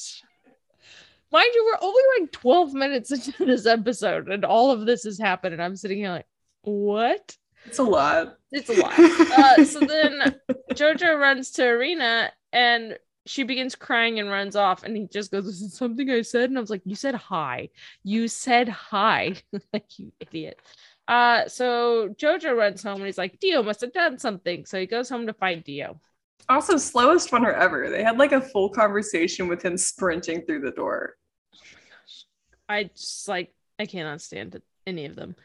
you, 1.33 1.65
we're 1.65 1.87
only 1.87 2.03
like 2.19 2.31
12 2.31 2.73
minutes 2.73 3.11
into 3.11 3.45
this 3.45 3.65
episode 3.65 4.29
and 4.29 4.45
all 4.45 4.71
of 4.71 4.85
this 4.85 5.03
has 5.03 5.17
happened. 5.17 5.53
And 5.53 5.63
I'm 5.63 5.75
sitting 5.75 5.97
here 5.97 6.11
like, 6.11 6.27
what? 6.61 7.35
It's 7.65 7.79
a 7.79 7.83
lot. 7.83 8.37
It's 8.51 8.69
a 8.69 8.73
lot. 8.73 8.97
uh, 8.99 9.65
so 9.65 9.79
then 9.79 10.35
Jojo 10.73 11.19
runs 11.19 11.51
to 11.51 11.63
Erina 11.63 12.29
and 12.51 12.97
she 13.25 13.43
begins 13.43 13.75
crying 13.75 14.19
and 14.19 14.29
runs 14.29 14.55
off 14.55 14.83
and 14.83 14.97
he 14.97 15.07
just 15.07 15.31
goes 15.31 15.45
this 15.45 15.61
is 15.61 15.77
something 15.77 16.09
i 16.09 16.21
said? 16.21 16.49
And 16.49 16.57
i 16.57 16.61
was 16.61 16.69
like 16.69 16.81
you 16.85 16.95
said 16.95 17.15
hi. 17.15 17.69
You 18.03 18.27
said 18.27 18.69
hi. 18.69 19.35
Like 19.73 19.99
you 19.99 20.11
idiot. 20.19 20.59
Uh 21.07 21.47
so 21.47 22.09
jojo 22.09 22.55
runs 22.55 22.83
home 22.83 22.97
and 22.97 23.05
he's 23.05 23.17
like 23.17 23.39
dio 23.39 23.63
must 23.63 23.81
have 23.81 23.93
done 23.93 24.17
something. 24.17 24.65
So 24.65 24.79
he 24.79 24.85
goes 24.85 25.09
home 25.09 25.27
to 25.27 25.33
find 25.33 25.63
dio. 25.63 25.99
Also 26.49 26.77
slowest 26.77 27.31
runner 27.31 27.51
ever. 27.51 27.89
They 27.89 28.03
had 28.03 28.17
like 28.17 28.31
a 28.31 28.41
full 28.41 28.69
conversation 28.69 29.47
with 29.47 29.63
him 29.63 29.77
sprinting 29.77 30.43
through 30.45 30.61
the 30.61 30.71
door. 30.71 31.15
Oh 31.55 31.59
my 31.73 31.79
gosh 31.89 32.25
i 32.67 32.83
just 32.85 33.27
like 33.27 33.53
i 33.77 33.85
cannot 33.85 34.21
stand 34.21 34.59
any 34.87 35.05
of 35.05 35.15
them. 35.15 35.35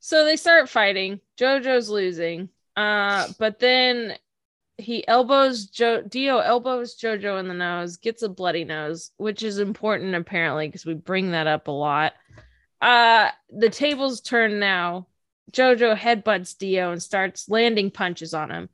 So 0.00 0.26
they 0.26 0.36
start 0.36 0.68
fighting. 0.68 1.20
Jojo's 1.38 1.88
losing. 1.88 2.50
Uh 2.76 3.28
but 3.38 3.58
then 3.58 4.18
he 4.76 5.06
elbows 5.06 5.66
jo- 5.66 6.02
Dio 6.02 6.38
elbows 6.38 6.98
Jojo 6.98 7.38
in 7.38 7.48
the 7.48 7.54
nose, 7.54 7.96
gets 7.96 8.22
a 8.22 8.28
bloody 8.28 8.64
nose, 8.64 9.10
which 9.16 9.42
is 9.42 9.58
important 9.58 10.14
apparently 10.14 10.68
because 10.68 10.84
we 10.84 10.94
bring 10.94 11.30
that 11.30 11.46
up 11.46 11.68
a 11.68 11.72
lot. 11.72 12.14
Uh 12.80 13.30
the 13.50 13.70
tables 13.70 14.20
turn 14.20 14.58
now. 14.58 15.06
Jojo 15.52 15.96
headbutts 15.96 16.56
Dio 16.58 16.90
and 16.90 17.02
starts 17.02 17.48
landing 17.48 17.90
punches 17.90 18.34
on 18.34 18.50
him. 18.50 18.68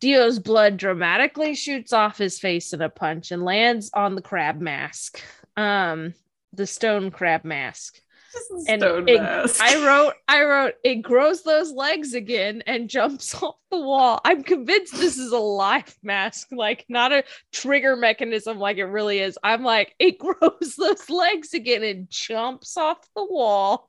Dio's 0.00 0.38
blood 0.38 0.76
dramatically 0.76 1.54
shoots 1.54 1.92
off 1.92 2.18
his 2.18 2.38
face 2.38 2.72
in 2.72 2.80
a 2.80 2.88
punch 2.88 3.30
and 3.30 3.44
lands 3.44 3.90
on 3.94 4.14
the 4.14 4.22
crab 4.22 4.60
mask. 4.60 5.22
Um 5.56 6.14
the 6.52 6.66
stone 6.66 7.10
crab 7.10 7.44
mask 7.44 8.00
and 8.68 8.82
it, 8.82 9.60
I 9.60 9.86
wrote, 9.86 10.14
I 10.28 10.44
wrote, 10.44 10.74
it 10.84 10.96
grows 10.96 11.42
those 11.42 11.72
legs 11.72 12.14
again 12.14 12.62
and 12.66 12.88
jumps 12.88 13.34
off 13.42 13.56
the 13.70 13.80
wall. 13.80 14.20
I'm 14.24 14.42
convinced 14.42 14.96
this 14.96 15.18
is 15.18 15.32
a 15.32 15.38
life 15.38 15.96
mask, 16.02 16.48
like 16.52 16.84
not 16.88 17.12
a 17.12 17.24
trigger 17.52 17.96
mechanism 17.96 18.58
like 18.58 18.78
it 18.78 18.84
really 18.84 19.20
is. 19.20 19.38
I'm 19.42 19.62
like, 19.62 19.94
it 19.98 20.18
grows 20.18 20.74
those 20.76 21.08
legs 21.10 21.54
again 21.54 21.82
and 21.82 22.08
jumps 22.10 22.76
off 22.76 22.98
the 23.14 23.24
wall. 23.24 23.88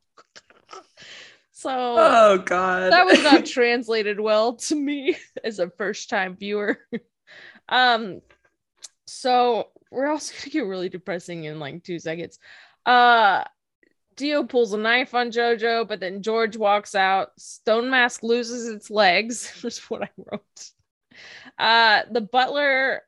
so, 1.51 1.69
oh 1.71 2.37
god, 2.37 2.91
that 2.91 3.05
was 3.05 3.21
not 3.23 3.45
translated 3.45 4.19
well 4.19 4.53
to 4.55 4.75
me 4.75 5.17
as 5.43 5.59
a 5.59 5.69
first 5.69 6.09
time 6.09 6.35
viewer. 6.35 6.79
um, 7.69 8.21
so 9.05 9.69
we're 9.91 10.07
also 10.07 10.33
gonna 10.37 10.51
get 10.51 10.65
really 10.65 10.89
depressing 10.89 11.43
in 11.43 11.59
like 11.59 11.83
two 11.83 11.99
seconds. 11.99 12.39
Uh 12.85 13.43
Dio 14.21 14.43
pulls 14.43 14.71
a 14.71 14.77
knife 14.77 15.15
on 15.15 15.31
Jojo, 15.31 15.87
but 15.87 15.99
then 15.99 16.21
George 16.21 16.55
walks 16.55 16.93
out. 16.93 17.29
Stone 17.39 17.89
Mask 17.89 18.21
loses 18.21 18.67
its 18.67 18.91
legs. 18.91 19.51
That's 19.63 19.89
what 19.89 20.03
I 20.03 20.09
wrote. 20.15 20.69
Uh, 21.57 22.03
the 22.11 22.21
butler 22.21 23.01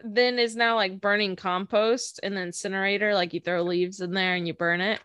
then 0.00 0.38
is 0.38 0.56
now 0.56 0.76
like 0.76 1.02
burning 1.02 1.36
compost 1.36 2.18
and 2.22 2.34
the 2.34 2.40
incinerator. 2.40 3.12
Like 3.12 3.34
you 3.34 3.40
throw 3.40 3.62
leaves 3.62 4.00
in 4.00 4.12
there 4.12 4.36
and 4.36 4.46
you 4.46 4.54
burn 4.54 4.80
it. 4.80 5.00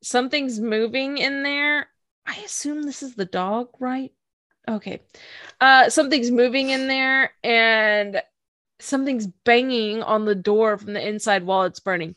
Something's 0.00 0.60
moving 0.60 1.18
in 1.18 1.42
there. 1.42 1.88
I 2.24 2.36
assume 2.44 2.82
this 2.82 3.02
is 3.02 3.16
the 3.16 3.24
dog, 3.24 3.70
right? 3.80 4.12
Okay. 4.68 5.00
Uh 5.60 5.90
something's 5.90 6.30
moving 6.30 6.70
in 6.70 6.86
there 6.86 7.32
and 7.42 8.22
something's 8.78 9.26
banging 9.26 10.04
on 10.04 10.24
the 10.24 10.36
door 10.36 10.78
from 10.78 10.92
the 10.92 11.04
inside 11.04 11.42
while 11.42 11.64
it's 11.64 11.80
burning. 11.80 12.14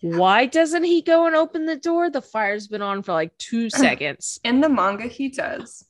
Why 0.00 0.46
doesn't 0.46 0.84
he 0.84 1.02
go 1.02 1.26
and 1.26 1.34
open 1.34 1.66
the 1.66 1.76
door? 1.76 2.10
The 2.10 2.22
fire's 2.22 2.68
been 2.68 2.82
on 2.82 3.02
for 3.02 3.12
like 3.12 3.36
2 3.38 3.70
seconds. 3.70 4.40
In 4.44 4.60
the 4.60 4.68
manga, 4.68 5.06
he 5.06 5.28
does. 5.28 5.84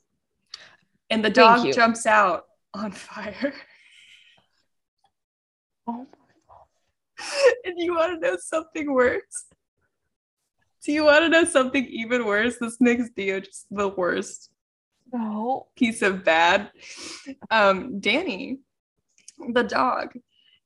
And 1.11 1.25
the 1.25 1.31
dog 1.31 1.73
jumps 1.73 2.07
out 2.07 2.47
on 2.75 2.93
fire. 2.93 3.55
Oh 5.87 6.07
and 7.65 7.75
you 7.79 7.95
want 7.95 8.21
to 8.21 8.29
know 8.29 8.37
something 8.37 8.93
worse? 8.93 9.47
Do 10.85 10.93
you 10.93 11.05
want 11.05 11.25
to 11.25 11.29
know 11.29 11.45
something 11.45 11.85
even 11.87 12.25
worse? 12.25 12.57
This 12.61 12.77
makes 12.81 13.11
Dio 13.11 13.41
just 13.41 13.67
the 13.71 13.89
worst 13.89 14.51
no. 15.13 15.67
piece 15.77 16.03
of 16.03 16.25
bad. 16.25 16.71
Um, 17.51 17.99
Danny, 18.01 18.59
the 19.53 19.63
dog, 19.63 20.13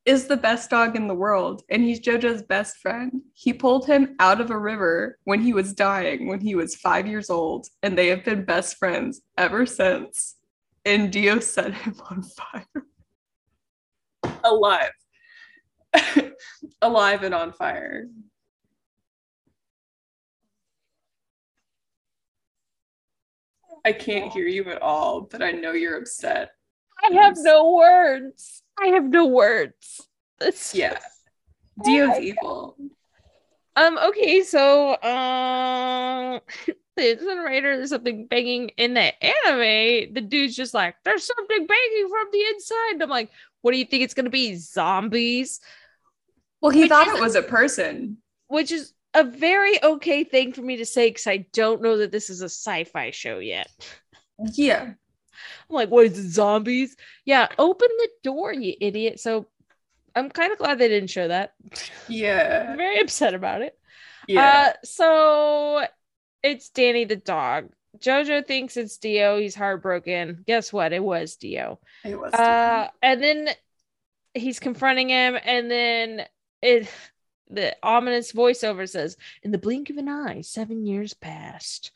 is 0.06 0.26
the 0.26 0.36
best 0.36 0.70
dog 0.70 0.96
in 0.96 1.06
the 1.06 1.14
world, 1.14 1.62
and 1.68 1.82
he's 1.82 2.00
JoJo's 2.00 2.42
best 2.42 2.78
friend. 2.78 3.20
He 3.34 3.52
pulled 3.52 3.86
him 3.86 4.16
out 4.18 4.40
of 4.40 4.50
a 4.50 4.58
river 4.58 5.18
when 5.24 5.40
he 5.40 5.52
was 5.52 5.74
dying, 5.74 6.26
when 6.26 6.40
he 6.40 6.54
was 6.54 6.76
five 6.76 7.06
years 7.06 7.28
old, 7.28 7.66
and 7.82 7.96
they 7.96 8.08
have 8.08 8.24
been 8.24 8.44
best 8.44 8.76
friends 8.78 9.20
ever 9.36 9.66
since. 9.66 10.36
And 10.84 11.12
Dio 11.12 11.38
set 11.40 11.74
him 11.74 11.94
on 12.10 12.22
fire. 12.22 12.86
Alive. 14.42 14.92
Alive 16.82 17.22
and 17.22 17.34
on 17.34 17.52
fire. 17.52 18.06
I 23.84 23.92
can't 23.92 24.32
hear 24.32 24.46
you 24.46 24.64
at 24.70 24.82
all, 24.82 25.22
but 25.22 25.42
I 25.42 25.52
know 25.52 25.72
you're 25.72 25.98
upset. 25.98 26.50
I 27.02 27.14
have 27.14 27.34
no 27.38 27.72
words. 27.72 28.62
I 28.80 28.88
have 28.88 29.04
no 29.04 29.26
words. 29.26 30.08
It's 30.40 30.74
Yeah. 30.74 30.98
Oh 31.78 31.84
Dio's 31.84 32.08
my 32.08 32.20
evil. 32.20 32.76
Um, 33.76 33.98
okay, 33.98 34.42
so 34.42 35.00
um 35.02 36.40
the 36.96 37.12
incinerator, 37.12 37.76
there's 37.76 37.90
something 37.90 38.26
banging 38.26 38.70
in 38.76 38.94
the 38.94 39.12
anime. 39.24 40.12
The 40.12 40.20
dude's 40.20 40.56
just 40.56 40.74
like, 40.74 40.96
there's 41.04 41.26
something 41.26 41.66
banging 41.66 42.08
from 42.08 42.28
the 42.32 42.44
inside. 42.52 42.92
And 42.92 43.02
I'm 43.02 43.08
like, 43.08 43.30
what 43.62 43.72
do 43.72 43.78
you 43.78 43.84
think 43.84 44.02
it's 44.02 44.14
gonna 44.14 44.30
be? 44.30 44.56
Zombies? 44.56 45.60
Well, 46.60 46.72
he 46.72 46.82
Which 46.82 46.90
thought 46.90 47.08
it 47.08 47.20
was 47.20 47.36
a 47.36 47.42
person. 47.42 48.18
Which 48.48 48.70
is 48.70 48.92
a 49.14 49.24
very 49.24 49.82
okay 49.82 50.24
thing 50.24 50.52
for 50.52 50.62
me 50.62 50.76
to 50.76 50.86
say 50.86 51.08
because 51.08 51.26
I 51.26 51.46
don't 51.52 51.82
know 51.82 51.98
that 51.98 52.12
this 52.12 52.30
is 52.30 52.42
a 52.42 52.46
sci-fi 52.46 53.10
show 53.10 53.38
yet. 53.38 53.68
Yeah. 54.52 54.92
I'm 55.68 55.74
like, 55.74 55.90
what 55.90 56.06
is 56.06 56.18
it, 56.18 56.30
zombies? 56.30 56.96
Yeah, 57.24 57.48
open 57.58 57.88
the 57.98 58.08
door, 58.22 58.52
you 58.52 58.74
idiot. 58.80 59.20
So 59.20 59.46
I'm 60.14 60.30
kind 60.30 60.52
of 60.52 60.58
glad 60.58 60.78
they 60.78 60.88
didn't 60.88 61.10
show 61.10 61.28
that. 61.28 61.54
Yeah. 62.08 62.76
very 62.76 63.00
upset 63.00 63.34
about 63.34 63.62
it. 63.62 63.78
Yeah. 64.26 64.68
Uh, 64.68 64.72
so 64.84 65.86
it's 66.42 66.70
Danny 66.70 67.04
the 67.04 67.16
dog. 67.16 67.70
Jojo 67.98 68.46
thinks 68.46 68.76
it's 68.76 68.96
Dio. 68.98 69.38
He's 69.38 69.54
heartbroken. 69.54 70.44
Guess 70.46 70.72
what? 70.72 70.92
It 70.92 71.02
was 71.02 71.36
Dio. 71.36 71.80
it 72.04 72.18
was. 72.18 72.32
Uh, 72.32 72.88
and 73.02 73.22
then 73.22 73.48
he's 74.34 74.60
confronting 74.60 75.08
him, 75.08 75.36
and 75.44 75.70
then 75.70 76.26
it 76.62 76.88
the 77.48 77.76
ominous 77.82 78.32
voiceover 78.32 78.88
says, 78.88 79.16
"In 79.42 79.50
the 79.50 79.58
blink 79.58 79.90
of 79.90 79.96
an 79.96 80.08
eye, 80.08 80.42
seven 80.42 80.86
years 80.86 81.14
passed." 81.14 81.90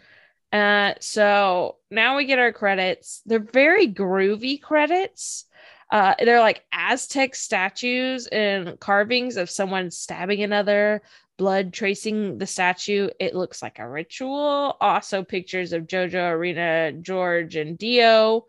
Uh, 0.55 0.95
so 1.01 1.79
now 1.91 2.17
we 2.17 2.27
get 2.27 2.39
our 2.39 2.53
credits. 2.53 3.23
They're 3.27 3.41
very 3.41 3.89
groovy 3.89 4.63
credits. 4.63 5.47
Uh, 5.91 6.15
they're 6.17 6.39
like 6.39 6.63
Aztec 6.73 7.35
statues 7.35 8.29
and 8.29 8.79
carvings 8.79 9.37
of 9.37 9.51
someone 9.51 9.91
stabbing 9.91 10.45
another, 10.45 11.03
blood 11.39 11.73
tracing 11.73 12.39
the 12.39 12.47
statue. 12.47 13.09
It 13.19 13.35
looks 13.35 13.63
like 13.63 13.81
a 13.81 13.89
ritual. 13.89 14.77
Also, 14.81 15.25
pictures 15.25 15.73
of 15.73 15.89
JoJo, 15.89 16.15
Erina, 16.15 17.03
George, 17.03 17.57
and 17.57 17.77
Dio. 17.77 18.47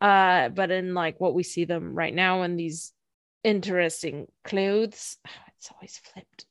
Uh, 0.00 0.48
but 0.48 0.70
in 0.70 0.94
like 0.94 1.20
what 1.20 1.34
we 1.34 1.42
see 1.42 1.66
them 1.66 1.94
right 1.94 2.14
now 2.14 2.44
in 2.44 2.56
these 2.56 2.94
interesting 3.44 4.26
clothes. 4.42 5.18
It's 5.58 5.70
always 5.76 5.96
flipped. 5.98 6.46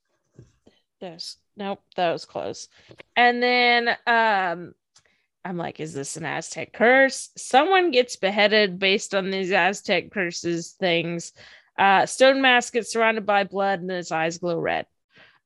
There's 1.02 1.36
nope, 1.58 1.82
was 1.98 2.24
close. 2.24 2.70
And 3.18 3.44
then 3.44 3.90
um 4.08 4.74
I'm 5.44 5.58
like, 5.58 5.80
is 5.80 5.94
this 5.94 6.18
an 6.18 6.26
Aztec 6.26 6.74
curse? 6.74 7.30
Someone 7.36 7.92
gets 7.92 8.16
beheaded 8.16 8.80
based 8.80 9.16
on 9.16 9.32
these 9.32 9.52
Aztec 9.52 10.12
curses 10.12 10.72
things. 10.80 11.34
Uh, 11.78 12.06
Stone 12.06 12.42
Mask 12.42 12.74
gets 12.74 12.92
surrounded 12.92 13.26
by 13.26 13.44
blood 13.44 13.82
and 13.82 13.90
his 13.90 14.12
eyes 14.12 14.38
glow 14.38 14.60
red. 14.60 14.86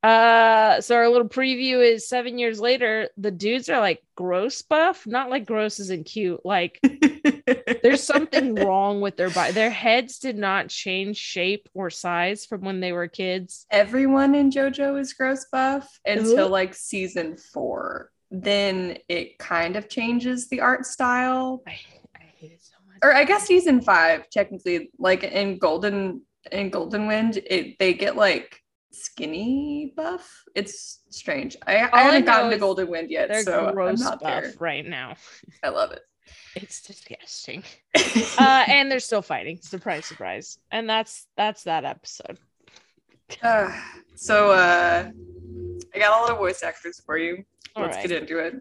Uh, 0.05 0.81
so 0.81 0.95
our 0.95 1.09
little 1.09 1.27
preview 1.27 1.83
is 1.83 2.07
seven 2.07 2.37
years 2.37 2.59
later. 2.59 3.09
The 3.17 3.31
dudes 3.31 3.69
are 3.69 3.79
like 3.79 4.03
gross 4.13 4.61
buff, 4.61 5.07
not 5.07 5.31
like 5.31 5.47
gross 5.47 5.79
isn't 5.79 6.05
cute. 6.05 6.45
Like 6.45 6.79
there's 7.81 8.03
something 8.03 8.53
wrong 8.53 9.01
with 9.01 9.17
their 9.17 9.31
body. 9.31 9.53
Their 9.53 9.71
heads 9.71 10.19
did 10.19 10.37
not 10.37 10.69
change 10.69 11.17
shape 11.17 11.69
or 11.73 11.89
size 11.89 12.45
from 12.45 12.61
when 12.61 12.81
they 12.81 12.91
were 12.91 13.07
kids. 13.07 13.65
Everyone 13.71 14.35
in 14.35 14.51
JoJo 14.51 14.99
is 14.99 15.13
gross 15.13 15.45
buff 15.51 15.99
until 16.05 16.47
Ooh. 16.47 16.51
like 16.51 16.75
season 16.75 17.37
four. 17.37 18.11
Then 18.31 18.97
it 19.07 19.37
kind 19.37 19.75
of 19.75 19.89
changes 19.89 20.47
the 20.49 20.61
art 20.61 20.85
style. 20.85 21.61
I, 21.67 21.77
I 22.15 22.23
hate 22.37 22.51
it 22.53 22.61
so 22.61 22.75
much. 22.87 22.97
Or 23.03 23.13
I 23.15 23.23
guess 23.23 23.45
season 23.45 23.81
five, 23.81 24.29
technically, 24.29 24.89
like 24.97 25.23
in 25.23 25.57
Golden 25.57 26.21
in 26.51 26.69
Golden 26.69 27.07
Wind, 27.07 27.37
it 27.37 27.77
they 27.79 27.93
get 27.93 28.15
like 28.15 28.61
skinny 28.91 29.93
buff. 29.95 30.43
It's 30.55 31.01
strange. 31.09 31.55
I, 31.67 31.81
All 31.81 31.89
I 31.93 31.99
I 31.99 32.01
haven't 32.03 32.21
know 32.21 32.31
gotten 32.31 32.51
to 32.51 32.57
Golden 32.57 32.87
Wind 32.89 33.09
yet, 33.11 33.35
so 33.43 33.67
I'm 33.67 33.95
not 33.95 34.21
buff 34.21 34.43
there. 34.43 34.53
right 34.59 34.85
now. 34.85 35.15
I 35.63 35.69
love 35.69 35.91
it. 35.91 36.01
It's 36.55 36.81
disgusting. 36.81 37.63
Uh, 38.37 38.65
and 38.67 38.91
they're 38.91 38.99
still 38.99 39.21
fighting. 39.21 39.59
Surprise, 39.61 40.05
surprise. 40.05 40.57
And 40.71 40.89
that's 40.89 41.27
that's 41.37 41.63
that 41.63 41.85
episode. 41.85 42.37
Uh, 43.41 43.71
so 44.15 44.51
uh, 44.51 45.09
I 45.93 45.99
got 45.99 46.17
a 46.17 46.21
lot 46.21 46.31
of 46.31 46.37
voice 46.37 46.63
actors 46.63 47.01
for 47.05 47.17
you. 47.17 47.43
All 47.75 47.83
Let's 47.83 47.97
right. 47.97 48.07
get 48.07 48.21
into 48.21 48.39
it. 48.39 48.55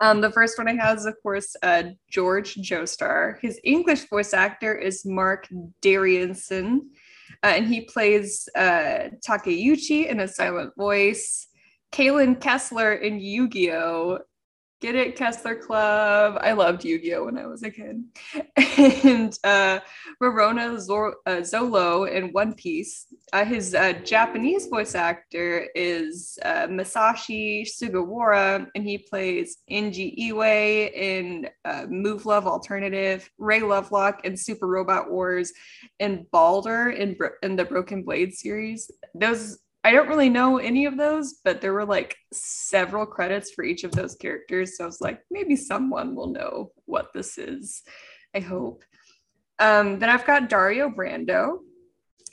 Um, 0.00 0.20
the 0.20 0.30
first 0.30 0.58
one 0.58 0.68
I 0.68 0.74
have 0.74 0.98
is, 0.98 1.06
of 1.06 1.14
course, 1.22 1.56
uh, 1.62 1.84
George 2.10 2.54
Joestar. 2.56 3.40
His 3.40 3.58
English 3.64 4.08
voice 4.08 4.34
actor 4.34 4.74
is 4.74 5.06
Marc 5.06 5.48
Diraison, 5.80 6.80
uh, 7.42 7.46
and 7.46 7.66
he 7.66 7.82
plays 7.82 8.48
uh, 8.54 9.08
Takeuchi 9.26 10.06
in 10.08 10.20
a 10.20 10.28
silent 10.28 10.72
voice. 10.76 11.48
Kaylin 11.92 12.38
Kessler 12.40 12.94
in 12.94 13.18
Yu-Gi-Oh! 13.18 14.18
Get 14.82 14.94
it, 14.94 15.16
Kessler 15.16 15.54
Club. 15.54 16.36
I 16.42 16.52
loved 16.52 16.84
Yu-Gi-Oh! 16.84 17.24
when 17.24 17.38
I 17.38 17.46
was 17.46 17.62
a 17.62 17.70
kid. 17.70 18.04
and 18.76 19.38
uh, 19.42 19.80
Rorona 20.22 20.78
Zor- 20.78 21.16
uh, 21.24 21.40
Zolo 21.40 22.10
in 22.10 22.30
One 22.32 22.52
Piece. 22.52 23.06
Uh, 23.32 23.46
his 23.46 23.74
uh, 23.74 23.94
Japanese 24.04 24.66
voice 24.66 24.94
actor 24.94 25.66
is 25.74 26.38
uh, 26.44 26.66
Masashi 26.66 27.66
Sugawara, 27.66 28.66
and 28.74 28.84
he 28.84 28.98
plays 28.98 29.58
Inji 29.70 30.14
Iway 30.28 30.92
in 30.92 31.48
uh, 31.64 31.86
Muv-Luv 31.86 32.44
Alternative, 32.44 33.26
Ray 33.38 33.60
Lovelock 33.60 34.26
in 34.26 34.36
Super 34.36 34.66
Robot 34.66 35.10
Wars, 35.10 35.54
and 36.00 36.30
Balder 36.32 36.90
in, 36.90 37.14
Bro- 37.14 37.30
in 37.42 37.56
the 37.56 37.64
Broken 37.64 38.02
Blade 38.02 38.34
series. 38.34 38.90
Those 39.14 39.56
I 39.86 39.92
don't 39.92 40.08
really 40.08 40.28
know 40.28 40.58
any 40.58 40.84
of 40.86 40.96
those, 40.96 41.34
but 41.44 41.60
there 41.60 41.72
were 41.72 41.84
like 41.84 42.16
several 42.32 43.06
credits 43.06 43.52
for 43.52 43.62
each 43.62 43.84
of 43.84 43.92
those 43.92 44.16
characters. 44.16 44.76
So 44.76 44.82
I 44.82 44.86
was 44.88 45.00
like, 45.00 45.20
maybe 45.30 45.54
someone 45.54 46.16
will 46.16 46.26
know 46.26 46.72
what 46.86 47.12
this 47.14 47.38
is. 47.38 47.84
I 48.34 48.40
hope. 48.40 48.82
Um, 49.60 50.00
then 50.00 50.08
I've 50.08 50.26
got 50.26 50.48
Dario 50.48 50.90
Brando. 50.90 51.58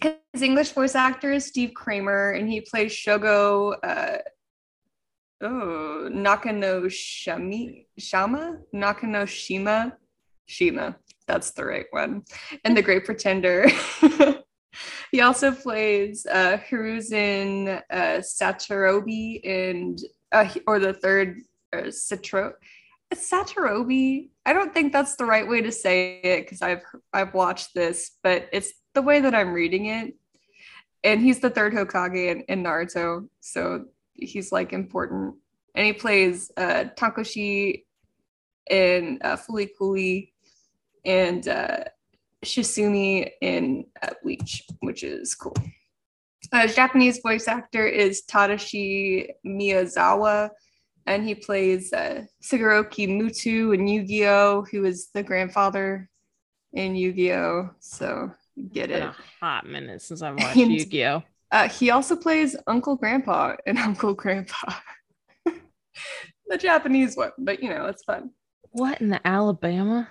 His 0.01 0.41
English 0.41 0.72
voice 0.72 0.95
actor 0.95 1.32
is 1.32 1.45
Steve 1.45 1.76
Kramer, 1.76 2.32
and 2.32 2.49
he 2.49 2.60
plays 2.60 2.91
Shogo. 2.91 3.76
Uh, 3.84 4.18
oh, 5.41 6.10
Nakano 6.12 6.86
Shami 6.86 7.86
Shama 7.99 8.62
Nakano 8.74 9.28
Shima 9.28 9.93
Shima. 10.47 10.97
That's 11.28 11.51
the 11.51 11.66
right 11.66 11.86
one. 11.91 12.24
And 12.66 12.76
the 12.76 12.82
Great 12.82 13.06
Pretender. 13.06 13.68
he 15.14 15.22
also 15.22 15.51
plays 15.51 16.26
uh, 16.26 16.57
Hiruzen 16.68 17.84
uh, 17.91 18.22
and 19.47 19.99
uh, 20.32 20.49
or 20.66 20.80
the 20.80 20.93
third 20.93 21.38
uh, 21.72 21.78
Satro. 21.84 22.53
Satorubi. 23.14 24.30
I 24.43 24.53
don't 24.53 24.74
think 24.74 24.91
that's 24.91 25.16
the 25.16 25.26
right 25.26 25.47
way 25.47 25.61
to 25.61 25.72
say 25.72 26.20
it 26.24 26.45
because 26.45 26.64
I've 26.64 26.82
I've 27.14 27.36
watched 27.36 27.76
this, 27.76 28.18
but 28.24 28.49
it's 28.51 28.74
the 28.95 29.03
way 29.03 29.20
that 29.20 29.36
I'm 29.36 29.53
reading 29.53 29.86
it. 29.86 30.16
And 31.03 31.22
he's 31.22 31.39
the 31.39 31.51
third 31.51 31.74
Hokage 31.74 32.32
in, 32.32 32.41
in 32.49 32.64
Naruto, 32.64 33.28
so 33.39 33.86
he's 34.14 34.51
like 34.51 34.74
important. 34.74 35.36
And 35.76 35.86
he 35.86 35.93
plays 35.93 36.51
uh, 36.57 36.86
Takoshi 36.97 37.84
in 38.68 39.20
uh, 39.24 39.38
Fooly 39.38 39.70
Cooly 39.78 40.34
and 41.05 41.47
uh, 41.47 41.84
Shizumi 42.44 43.30
in 43.41 43.86
uh, 44.02 44.14
Bleach, 44.22 44.64
which 44.82 45.04
is 45.04 45.34
cool. 45.36 45.56
Uh, 46.52 46.68
Japanese 46.68 47.20
voice 47.20 47.48
actor 47.48 47.86
is 47.88 48.24
Tadashi 48.30 49.28
Miyazawa, 49.46 50.50
and 51.06 51.26
he 51.28 51.36
plays 51.36 51.91
uh, 51.94 52.24
Shigeroki 52.44 53.08
Muto 53.08 53.74
in 53.74 53.88
Yu 53.88 54.04
Gi 54.04 54.28
Oh!, 54.28 54.66
who 54.72 54.86
is 54.86 55.10
the 55.14 55.24
grandfather 55.24 56.10
in 56.74 56.96
Yu 56.96 57.14
Gi 57.14 57.34
Oh! 57.34 57.70
So 57.80 58.32
get 58.72 58.89
Been 58.89 59.04
it. 59.04 59.06
a 59.10 59.16
hot 59.39 59.66
minute 59.66 60.02
since 60.02 60.22
I've 60.22 60.36
watched 60.39 60.56
Yu 60.58 60.86
Gi 60.86 61.06
Oh. 61.06 61.24
Uh, 61.52 61.70
he 61.70 61.91
also 61.91 62.16
plays 62.16 62.56
Uncle 62.68 62.96
Grandpa 62.96 63.56
in 63.66 63.78
Uncle 63.89 64.14
Grandpa, 64.14 64.74
the 66.48 66.58
Japanese 66.58 67.16
one, 67.16 67.32
but 67.38 67.62
you 67.64 67.70
know, 67.70 67.86
it's 67.86 68.04
fun. 68.04 68.32
What 68.72 69.00
in 69.02 69.10
the 69.10 69.26
Alabama? 69.26 70.10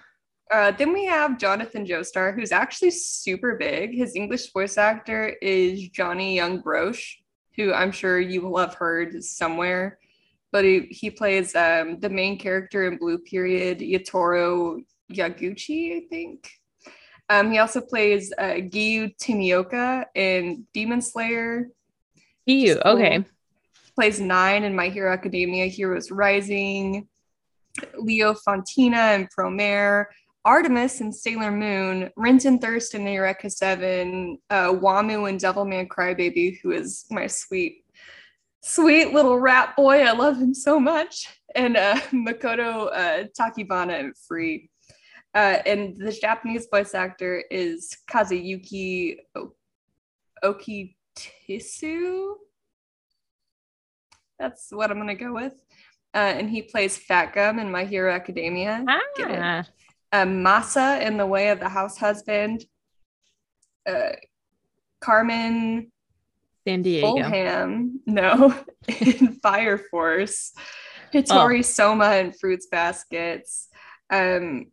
Uh, 0.53 0.70
then 0.72 0.92
we 0.92 1.07
have 1.07 1.38
Jonathan 1.38 1.86
Joestar, 1.86 2.34
who's 2.34 2.53
actually 2.53 2.90
super 2.90 3.57
big. 3.57 3.94
His 3.94 4.14
English 4.14 4.53
voice 4.53 4.76
actor 4.76 5.28
is 5.40 5.88
Johnny 5.88 6.36
Yong 6.36 6.61
Bosch, 6.61 7.16
who 7.57 7.72
I'm 7.72 7.90
sure 7.90 8.20
you 8.20 8.42
will 8.42 8.59
have 8.59 8.74
heard 8.74 9.24
somewhere. 9.24 9.98
But 10.50 10.64
he, 10.64 10.80
he 10.90 11.11
plays 11.11 11.57
um, 11.57 12.00
the 12.00 12.11
main 12.11 12.38
character 12.38 12.86
in 12.86 12.98
Blue 12.98 13.18
Period, 13.18 13.78
Yatoro 13.78 14.82
Yaguchi, 15.11 15.96
I 15.96 16.07
think. 16.11 16.50
Um, 17.30 17.50
he 17.50 17.57
also 17.57 17.80
plays 17.80 18.30
uh, 18.36 18.61
Giyu 18.61 19.16
Tomioka 19.16 20.05
in 20.14 20.66
Demon 20.74 21.00
Slayer. 21.00 21.70
Cool. 22.82 22.92
okay? 22.92 23.24
Plays 23.94 24.20
Nine 24.20 24.64
in 24.64 24.76
My 24.76 24.90
Hero 24.90 25.11
Academia, 25.11 25.64
Heroes 25.66 26.11
Rising. 26.11 27.09
Leo 27.96 28.34
Fontina 28.34 29.14
in 29.14 29.28
Promare. 29.28 30.07
Artemis 30.45 31.01
and 31.01 31.14
Sailor 31.14 31.53
Moon, 31.53 32.11
Renton 32.16 32.59
Thirst 32.59 32.95
in 32.95 33.07
Eureka 33.07 33.49
7, 33.49 34.38
uh, 34.51 34.72
Wamu 34.72 35.28
and 35.28 35.38
Devilman 35.38 35.86
Crybaby, 35.86 36.59
who 36.62 36.72
is 36.72 37.05
my 37.11 37.26
sweet, 37.28 37.84
sweet 38.62 39.12
little 39.12 39.38
rat 39.38 39.76
boy. 39.76 40.03
I 40.03 40.12
love 40.12 40.36
him 40.38 40.53
so 40.53 40.80
much. 40.80 41.28
And 41.55 41.76
uh, 41.76 41.97
Makoto 42.12 42.88
uh, 42.93 43.24
Tachibana 43.38 44.01
in 44.01 44.14
Free. 44.14 44.68
Uh, 45.34 45.59
and 45.64 45.97
the 45.97 46.12
Japanese 46.12 46.66
voice 46.70 46.95
actor 46.95 47.45
is 47.51 47.97
Kazuyuki 48.11 49.16
o- 49.34 49.55
Okitisu. 50.45 52.34
That's 54.38 54.72
what 54.72 54.90
I'm 54.90 54.99
going 54.99 55.07
to 55.07 55.14
go 55.14 55.32
with. 55.32 55.55
Uh, 56.14 56.18
and 56.18 56.51
he 56.51 56.62
plays 56.62 56.99
Fat 56.99 57.32
Gum 57.32 57.59
in 57.59 57.70
My 57.70 57.84
Hero 57.84 58.12
Academia. 58.12 58.84
Ah, 58.88 59.64
uh, 60.13 60.25
Masa 60.27 61.01
in 61.01 61.17
the 61.17 61.27
way 61.27 61.49
of 61.49 61.59
the 61.59 61.69
house 61.69 61.97
husband, 61.97 62.65
uh, 63.87 64.13
Carmen 65.01 65.91
San 66.67 66.83
Diego. 66.83 67.07
Fulham, 67.09 68.01
no, 68.07 68.55
in 68.89 69.33
Fire 69.43 69.79
Force, 69.79 70.53
Hatori 71.13 71.61
Sohma 71.61 72.21
in 72.21 72.33
Fruits 72.33 72.67
Baskets, 72.71 73.69
um, 74.11 74.67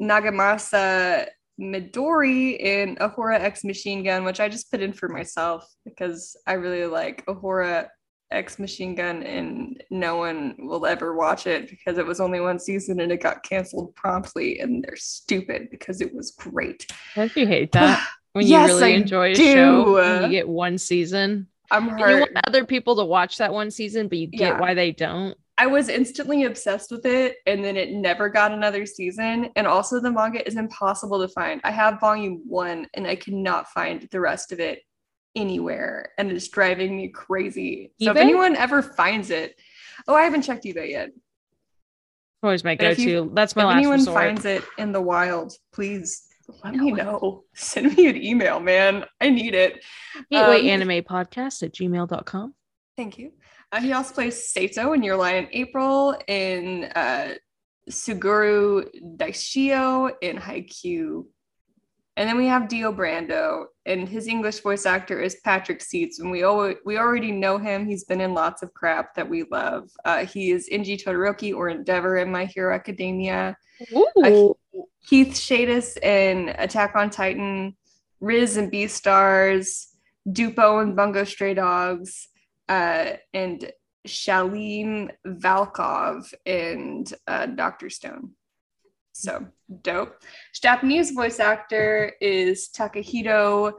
Nagamasa 0.00 1.28
Midori 1.60 2.58
in 2.58 2.96
Aoharu 2.96 3.38
X 3.38 3.64
Machine 3.64 4.04
Gun, 4.04 4.24
which 4.24 4.40
I 4.40 4.48
just 4.48 4.70
put 4.70 4.80
in 4.80 4.92
for 4.92 5.08
myself 5.08 5.68
because 5.84 6.36
I 6.46 6.52
really 6.54 6.86
like 6.86 7.24
Aoharu 7.26 7.88
X 8.30 8.58
Machine 8.58 8.94
Gun, 8.94 9.22
and 9.22 9.82
no 9.90 10.16
one 10.16 10.54
will 10.58 10.84
ever 10.86 11.14
watch 11.14 11.46
it 11.46 11.68
because 11.70 11.98
it 11.98 12.06
was 12.06 12.20
only 12.20 12.40
one 12.40 12.58
season 12.58 13.00
and 13.00 13.10
it 13.10 13.22
got 13.22 13.42
canceled 13.42 13.94
promptly, 13.94 14.60
and 14.60 14.84
they're 14.84 14.96
stupid 14.96 15.68
because 15.70 16.00
it 16.00 16.14
was 16.14 16.32
great. 16.32 16.86
Don't 17.16 17.34
you 17.36 17.46
hate 17.46 17.72
that 17.72 18.06
when 18.32 18.46
Yes, 18.46 18.68
you 18.70 18.76
really 18.76 18.94
I 18.94 18.96
enjoy 18.96 19.32
a 19.32 19.34
do. 19.34 19.52
show 19.54 19.96
and 19.98 20.24
you 20.24 20.30
get 20.30 20.48
one 20.48 20.78
season? 20.78 21.46
I'm 21.70 21.88
And 21.88 21.98
you 22.00 22.18
want 22.20 22.30
other 22.46 22.64
people 22.64 22.96
to 22.96 23.04
watch 23.04 23.38
that 23.38 23.52
one 23.52 23.70
season, 23.70 24.08
but 24.08 24.18
you 24.18 24.26
get 24.26 24.40
Yeah. 24.40 24.60
why 24.60 24.74
they 24.74 24.92
don't. 24.92 25.36
I 25.60 25.66
was 25.66 25.88
instantly 25.88 26.44
obsessed 26.44 26.92
with 26.92 27.04
it, 27.04 27.38
and 27.46 27.64
then 27.64 27.76
it 27.76 27.90
never 27.90 28.28
got 28.28 28.52
another 28.52 28.86
season. 28.86 29.50
And 29.56 29.66
also, 29.66 30.00
the 30.00 30.10
manga 30.12 30.46
is 30.46 30.54
impossible 30.56 31.20
to 31.20 31.26
find. 31.32 31.60
I 31.64 31.72
have 31.72 31.98
volume 31.98 32.42
one, 32.46 32.86
and 32.94 33.06
I 33.08 33.16
cannot 33.16 33.68
find 33.70 34.06
the 34.12 34.20
rest 34.20 34.52
of 34.52 34.60
it 34.60 34.82
anywhere, 35.40 36.10
and 36.18 36.30
it's 36.30 36.48
driving 36.48 36.96
me 36.96 37.08
crazy. 37.08 37.92
So, 38.00 38.10
if 38.10 38.16
anyone 38.16 38.56
ever 38.56 38.82
finds 38.82 39.30
it, 39.30 39.54
oh, 40.06 40.14
I 40.14 40.22
haven't 40.22 40.42
checked 40.42 40.64
eBay 40.64 40.90
yet. 40.90 41.10
Always 42.42 42.62
my 42.64 42.72
if 42.72 42.78
go-to. 42.78 43.30
That's 43.34 43.56
my 43.56 43.62
if 43.62 43.66
last 43.66 43.76
anyone 43.78 43.98
resort. 43.98 44.16
finds 44.16 44.44
it 44.44 44.64
in 44.78 44.92
the 44.92 45.00
wild, 45.00 45.52
please 45.72 46.22
let 46.64 46.74
me 46.74 46.92
know. 46.92 47.44
Send 47.54 47.96
me 47.96 48.08
an 48.08 48.16
email, 48.16 48.60
man. 48.60 49.04
I 49.20 49.30
need 49.30 49.54
it. 49.54 49.84
Gateway 50.30 50.60
Um, 50.60 50.66
Anime 50.82 51.02
Podcast 51.04 51.62
at 51.62 51.72
gmail.com. 51.74 52.54
Thank 52.96 53.18
you. 53.18 53.32
Uh, 53.70 53.80
he 53.80 53.92
also 53.92 54.14
plays 54.14 54.48
Sato 54.50 54.92
in 54.92 55.02
Your 55.02 55.16
Lie 55.16 55.34
in 55.34 55.48
April, 55.52 56.16
in 56.26 56.84
uh, 56.94 57.34
Suguru 57.90 58.88
Daishou 59.16 60.12
in 60.22 60.36
Haikyuu. 60.36 61.24
And 62.16 62.28
then 62.28 62.36
we 62.36 62.46
have 62.46 62.68
Dio 62.68 62.92
Brando, 62.92 63.66
and 63.88 64.06
his 64.06 64.28
English 64.28 64.60
voice 64.60 64.84
actor 64.84 65.20
is 65.20 65.40
Patrick 65.42 65.80
Seitz, 65.80 66.20
and 66.20 66.30
we 66.30 66.42
always, 66.42 66.76
we 66.84 66.98
already 66.98 67.32
know 67.32 67.56
him. 67.56 67.86
He's 67.86 68.04
been 68.04 68.20
in 68.20 68.34
lots 68.34 68.62
of 68.62 68.74
crap 68.74 69.14
that 69.14 69.28
we 69.28 69.44
love. 69.50 69.90
Uh, 70.04 70.26
he 70.26 70.50
is 70.50 70.68
Enji 70.70 71.02
Todoroki 71.02 71.54
or 71.54 71.70
Endeavor 71.70 72.18
in 72.18 72.30
My 72.30 72.44
Hero 72.44 72.74
Academia. 72.74 73.56
Ooh. 73.96 74.56
Keith 75.06 75.28
Shadis 75.28 75.96
in 76.02 76.50
Attack 76.58 76.96
on 76.96 77.08
Titan, 77.08 77.76
Riz 78.20 78.58
and 78.58 78.70
Beastars, 78.70 79.86
Dupo 80.28 80.82
and 80.82 80.94
Bungo 80.94 81.24
Stray 81.24 81.54
Dogs, 81.54 82.28
uh, 82.68 83.12
and 83.32 83.72
Shalim 84.06 85.10
Valkov 85.26 86.32
and 86.44 87.12
uh, 87.26 87.46
Doctor 87.46 87.88
Stone. 87.88 88.32
So 89.18 89.48
dope. 89.82 90.22
Japanese 90.54 91.10
voice 91.10 91.40
actor 91.40 92.12
is 92.20 92.68
Takehito 92.68 93.72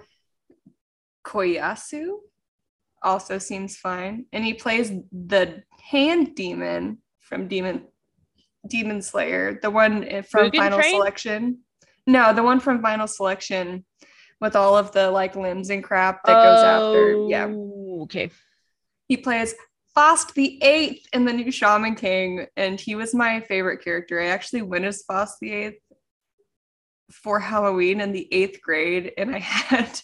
Koyasu. 1.25 2.17
Also 3.01 3.37
seems 3.37 3.77
fine. 3.77 4.25
And 4.33 4.43
he 4.43 4.53
plays 4.53 4.91
the 5.13 5.63
hand 5.81 6.35
demon 6.35 6.97
from 7.21 7.47
Demon 7.47 7.87
Demon 8.67 9.01
Slayer, 9.01 9.57
the 9.61 9.71
one 9.71 10.23
from 10.23 10.51
Mugen 10.51 10.57
Final 10.57 10.79
Train? 10.79 10.95
Selection. 10.95 11.59
No, 12.05 12.33
the 12.33 12.43
one 12.43 12.59
from 12.59 12.81
Final 12.81 13.07
Selection 13.07 13.85
with 14.41 14.57
all 14.57 14.77
of 14.77 14.91
the 14.91 15.09
like 15.09 15.37
limbs 15.37 15.69
and 15.69 15.81
crap 15.81 16.21
that 16.25 16.43
goes 16.43 16.63
after. 16.63 17.29
Yeah. 17.29 17.47
Oh, 17.49 18.01
Okay. 18.03 18.29
He 19.07 19.15
plays 19.15 19.55
Faust 19.99 20.33
the 20.33 20.63
Eighth 20.63 21.05
in 21.11 21.25
the 21.25 21.33
new 21.33 21.51
Shaman 21.51 21.93
King, 21.95 22.45
and 22.55 22.79
he 22.79 22.95
was 22.95 23.13
my 23.13 23.41
favorite 23.41 23.83
character. 23.83 24.21
I 24.21 24.27
actually 24.27 24.61
went 24.61 24.85
as 24.85 25.03
Faust 25.03 25.39
the 25.41 25.51
Eighth 25.51 25.81
for 27.11 27.37
Halloween 27.37 27.99
in 27.99 28.13
the 28.13 28.33
eighth 28.33 28.61
grade, 28.61 29.11
and 29.17 29.35
I 29.35 29.39
had 29.39 29.99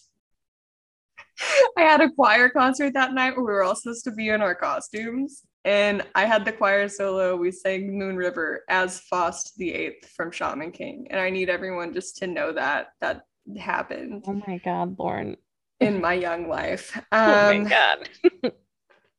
I 1.78 1.82
had 1.82 2.02
a 2.02 2.10
choir 2.12 2.50
concert 2.50 2.94
that 2.94 3.14
night 3.14 3.38
where 3.38 3.46
we 3.46 3.54
were 3.54 3.64
all 3.64 3.74
supposed 3.78 4.04
to 4.04 4.12
be 4.12 4.28
in 4.28 4.42
our 4.42 4.54
costumes. 4.54 5.44
And 5.64 6.02
I 6.14 6.26
had 6.26 6.44
the 6.44 6.52
choir 6.52 6.90
solo. 6.90 7.38
We 7.38 7.52
sang 7.54 7.98
Moon 7.98 8.18
River 8.18 8.66
as 8.68 9.00
Faust 9.00 9.54
the 9.58 9.74
Eighth 9.74 10.10
from 10.10 10.30
Shaman 10.30 10.74
King. 10.74 11.08
And 11.10 11.22
I 11.22 11.30
need 11.30 11.50
everyone 11.50 11.94
just 11.94 12.18
to 12.18 12.28
know 12.28 12.52
that 12.52 12.88
that 13.00 13.22
happened 13.58 14.26
Oh 14.28 14.42
my 14.46 14.58
God, 14.58 15.00
Lauren. 15.00 15.38
in 15.80 16.02
my 16.02 16.16
young 16.16 16.50
life. 16.50 17.02
oh 17.14 17.52
Um, 17.52 17.64
my 17.64 17.70
God. 17.70 18.10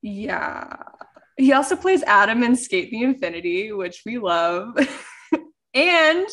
yeah. 0.07 0.69
He 1.37 1.53
also 1.53 1.75
plays 1.77 2.03
Adam 2.05 2.43
in 2.45 2.53
SK8 2.53 2.91
the 2.91 3.03
Infinity, 3.03 3.73
which 3.73 4.03
we 4.07 4.19
love. 4.19 4.79
and 5.75 6.27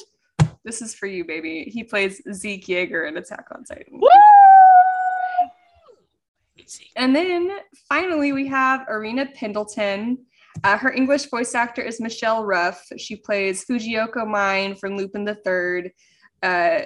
this 0.63 0.81
is 0.81 0.93
for 0.93 1.07
you, 1.07 1.25
baby. 1.25 1.63
He 1.73 1.83
plays 1.83 2.21
Zeke 2.31 2.67
Yeager 2.67 3.07
in 3.07 3.17
Attack 3.17 3.47
on 3.51 3.63
Titan. 3.63 3.99
Woo! 3.99 4.07
And 6.95 7.15
then 7.15 7.51
finally, 7.89 8.31
we 8.31 8.47
have 8.47 8.87
Erina 8.87 9.33
Pendleton. 9.33 10.19
Uh, 10.63 10.77
her 10.77 10.93
English 10.93 11.29
voice 11.29 11.55
actor 11.55 11.81
is 11.81 11.99
Michelle 11.99 12.45
Ruff. 12.45 12.85
She 12.97 13.15
plays 13.15 13.65
Fujiyoko 13.65 14.25
Mine 14.27 14.75
from 14.75 14.95
Lupin 14.95 15.25
the 15.25 15.35
Third, 15.35 15.91
uh, 16.43 16.81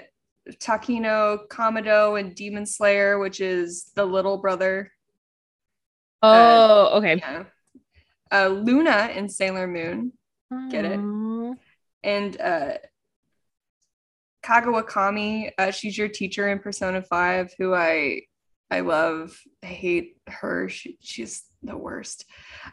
Takino 0.53 1.47
Kamado 1.49 2.19
and 2.19 2.33
Demon 2.33 2.65
Slayer, 2.65 3.19
which 3.19 3.41
is 3.41 3.91
the 3.95 4.05
little 4.05 4.37
brother. 4.37 4.91
Oh, 6.21 6.97
okay. 6.97 7.17
Yeah. 7.17 7.43
Uh, 8.31 8.47
Luna 8.47 9.11
in 9.15 9.29
Sailor 9.29 9.67
Moon, 9.67 10.11
Get 10.69 10.85
it? 10.85 10.99
And 12.03 12.41
uh, 12.41 12.73
Kagawa 14.43 14.85
Kami. 14.87 15.51
Uh, 15.57 15.71
she's 15.71 15.97
your 15.97 16.07
teacher 16.07 16.49
in 16.49 16.59
Persona 16.59 17.01
Five, 17.01 17.53
who 17.57 17.73
I 17.73 18.21
I 18.69 18.81
love. 18.81 19.37
I 19.63 19.67
hate 19.67 20.17
her. 20.27 20.69
She, 20.69 20.97
she's 21.01 21.43
the 21.63 21.77
worst. 21.77 22.25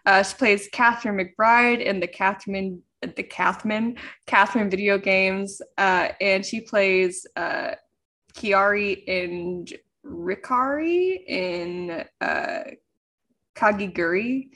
Uh, 0.06 0.22
she 0.22 0.36
plays 0.36 0.68
Catherine 0.72 1.16
McBride 1.16 1.80
in 1.80 2.00
the 2.00 2.06
Catherine 2.06 2.82
the 3.02 3.22
Catherine 3.22 3.96
Catherine 4.26 4.70
video 4.70 4.98
games, 4.98 5.60
uh, 5.76 6.08
and 6.20 6.44
she 6.44 6.60
plays 6.60 7.26
uh, 7.36 7.72
Kiari 8.34 9.04
and 9.06 9.72
Rikari 10.06 11.24
in 11.26 12.04
uh, 12.20 12.62
Kakegurui, 13.54 14.50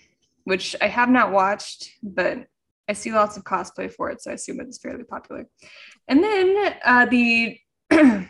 which 0.44 0.74
I 0.80 0.88
have 0.88 1.08
not 1.08 1.32
watched, 1.32 1.90
but 2.02 2.46
I 2.88 2.94
see 2.94 3.12
lots 3.12 3.36
of 3.36 3.44
cosplay 3.44 3.92
for 3.92 4.10
it, 4.10 4.22
so 4.22 4.30
I 4.30 4.34
assume 4.34 4.60
it's 4.60 4.78
fairly 4.78 5.04
popular. 5.04 5.46
And 6.08 6.22
then 6.22 6.74
uh, 6.84 7.06
the 7.06 7.58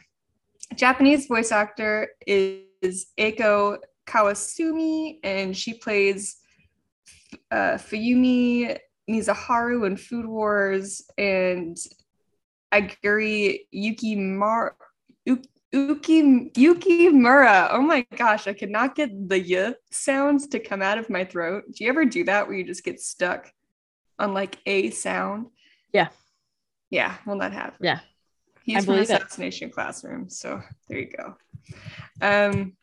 Japanese 0.74 1.26
voice 1.26 1.52
actor 1.52 2.08
is 2.26 3.06
Eiko 3.18 3.78
Kawasumi, 4.06 5.20
and 5.22 5.56
she 5.56 5.74
plays 5.74 6.36
uh, 7.50 7.78
Fuyumi 7.78 8.78
Mizuhara 9.08 9.86
in 9.86 9.96
Food 9.96 10.26
Wars 10.26 11.02
and 11.16 11.76
Aguri 12.72 13.60
Yukimura. 13.74 14.72
Uki 15.74 16.56
Yuki 16.56 17.08
Mura. 17.10 17.68
Oh 17.72 17.82
my 17.82 18.06
gosh, 18.16 18.46
I 18.46 18.54
could 18.54 18.70
not 18.70 18.94
get 18.94 19.10
the 19.28 19.38
y 19.38 19.74
sounds 19.90 20.46
to 20.48 20.58
come 20.58 20.82
out 20.82 20.98
of 20.98 21.10
my 21.10 21.24
throat. 21.24 21.64
Do 21.72 21.84
you 21.84 21.90
ever 21.90 22.04
do 22.04 22.24
that 22.24 22.46
where 22.46 22.56
you 22.56 22.64
just 22.64 22.84
get 22.84 23.00
stuck 23.00 23.52
on 24.18 24.32
like 24.32 24.58
a 24.66 24.90
sound? 24.90 25.46
Yeah. 25.92 26.08
Yeah, 26.90 27.16
will 27.26 27.36
not 27.36 27.52
have. 27.52 27.74
Yeah. 27.80 28.00
He's 28.62 28.84
from 28.84 28.94
it. 28.94 29.10
Assassination 29.10 29.70
Classroom. 29.70 30.28
So 30.30 30.62
there 30.88 30.98
you 30.98 31.10
go. 31.16 31.36
Um, 32.20 32.74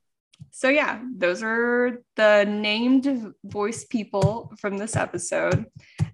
so 0.51 0.69
yeah, 0.69 1.01
those 1.17 1.43
are 1.43 2.01
the 2.15 2.45
named 2.45 3.33
voice 3.43 3.85
people 3.85 4.53
from 4.59 4.77
this 4.77 4.95
episode. 4.95 5.65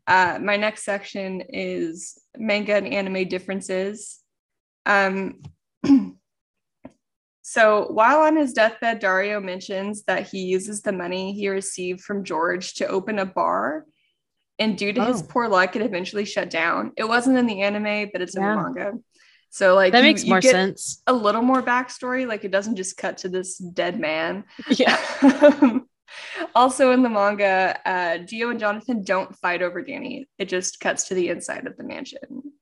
Uh, 0.07 0.39
my 0.41 0.57
next 0.57 0.83
section 0.83 1.41
is 1.49 2.17
manga 2.37 2.75
and 2.75 2.87
anime 2.87 3.27
differences. 3.27 4.19
Um, 4.85 5.41
so 7.51 7.87
while 7.91 8.19
on 8.21 8.37
his 8.37 8.53
deathbed, 8.53 8.99
Dario 8.99 9.41
mentions 9.41 10.03
that 10.03 10.29
he 10.29 10.39
uses 10.55 10.81
the 10.81 10.93
money 10.93 11.33
he 11.33 11.49
received 11.49 11.99
from 12.01 12.23
George 12.23 12.75
to 12.75 12.87
open 12.87 13.19
a 13.19 13.25
bar. 13.25 13.85
And 14.57 14.77
due 14.77 14.93
to 14.93 15.03
his 15.03 15.21
Oh. 15.21 15.25
poor 15.29 15.49
luck, 15.49 15.75
it 15.75 15.81
eventually 15.81 16.23
shut 16.23 16.49
down. 16.49 16.93
It 16.95 17.03
wasn't 17.03 17.37
in 17.37 17.47
the 17.47 17.61
anime, 17.61 18.09
but 18.13 18.21
it's 18.21 18.37
in 18.37 18.41
Yeah. 18.43 18.55
the 18.55 18.61
manga. 18.61 18.91
So 19.49 19.75
like 19.75 19.91
That 19.91 19.97
you- 19.99 20.03
makes 20.11 20.23
you 20.23 20.29
more 20.29 20.41
sense. 20.41 21.03
A 21.07 21.13
little 21.13 21.41
more 21.41 21.61
backstory, 21.61 22.25
like 22.25 22.45
it 22.45 22.51
doesn't 22.51 22.77
just 22.77 22.95
cut 22.95 23.17
to 23.17 23.27
this 23.27 23.57
dead 23.57 23.99
man. 23.99 24.45
Yeah. 24.79 24.97
also 26.55 26.91
in 26.93 27.01
the 27.03 27.09
manga, 27.09 27.77
uh, 27.85 28.17
Dio 28.19 28.49
and 28.51 28.61
Jonathan 28.61 29.03
don't 29.03 29.35
fight 29.43 29.61
over 29.61 29.81
Danny. 29.81 30.25
It 30.37 30.47
just 30.47 30.79
cuts 30.79 31.09
to 31.09 31.15
the 31.15 31.27
inside 31.27 31.67
of 31.67 31.75
the 31.75 31.83
mansion. 31.83 32.53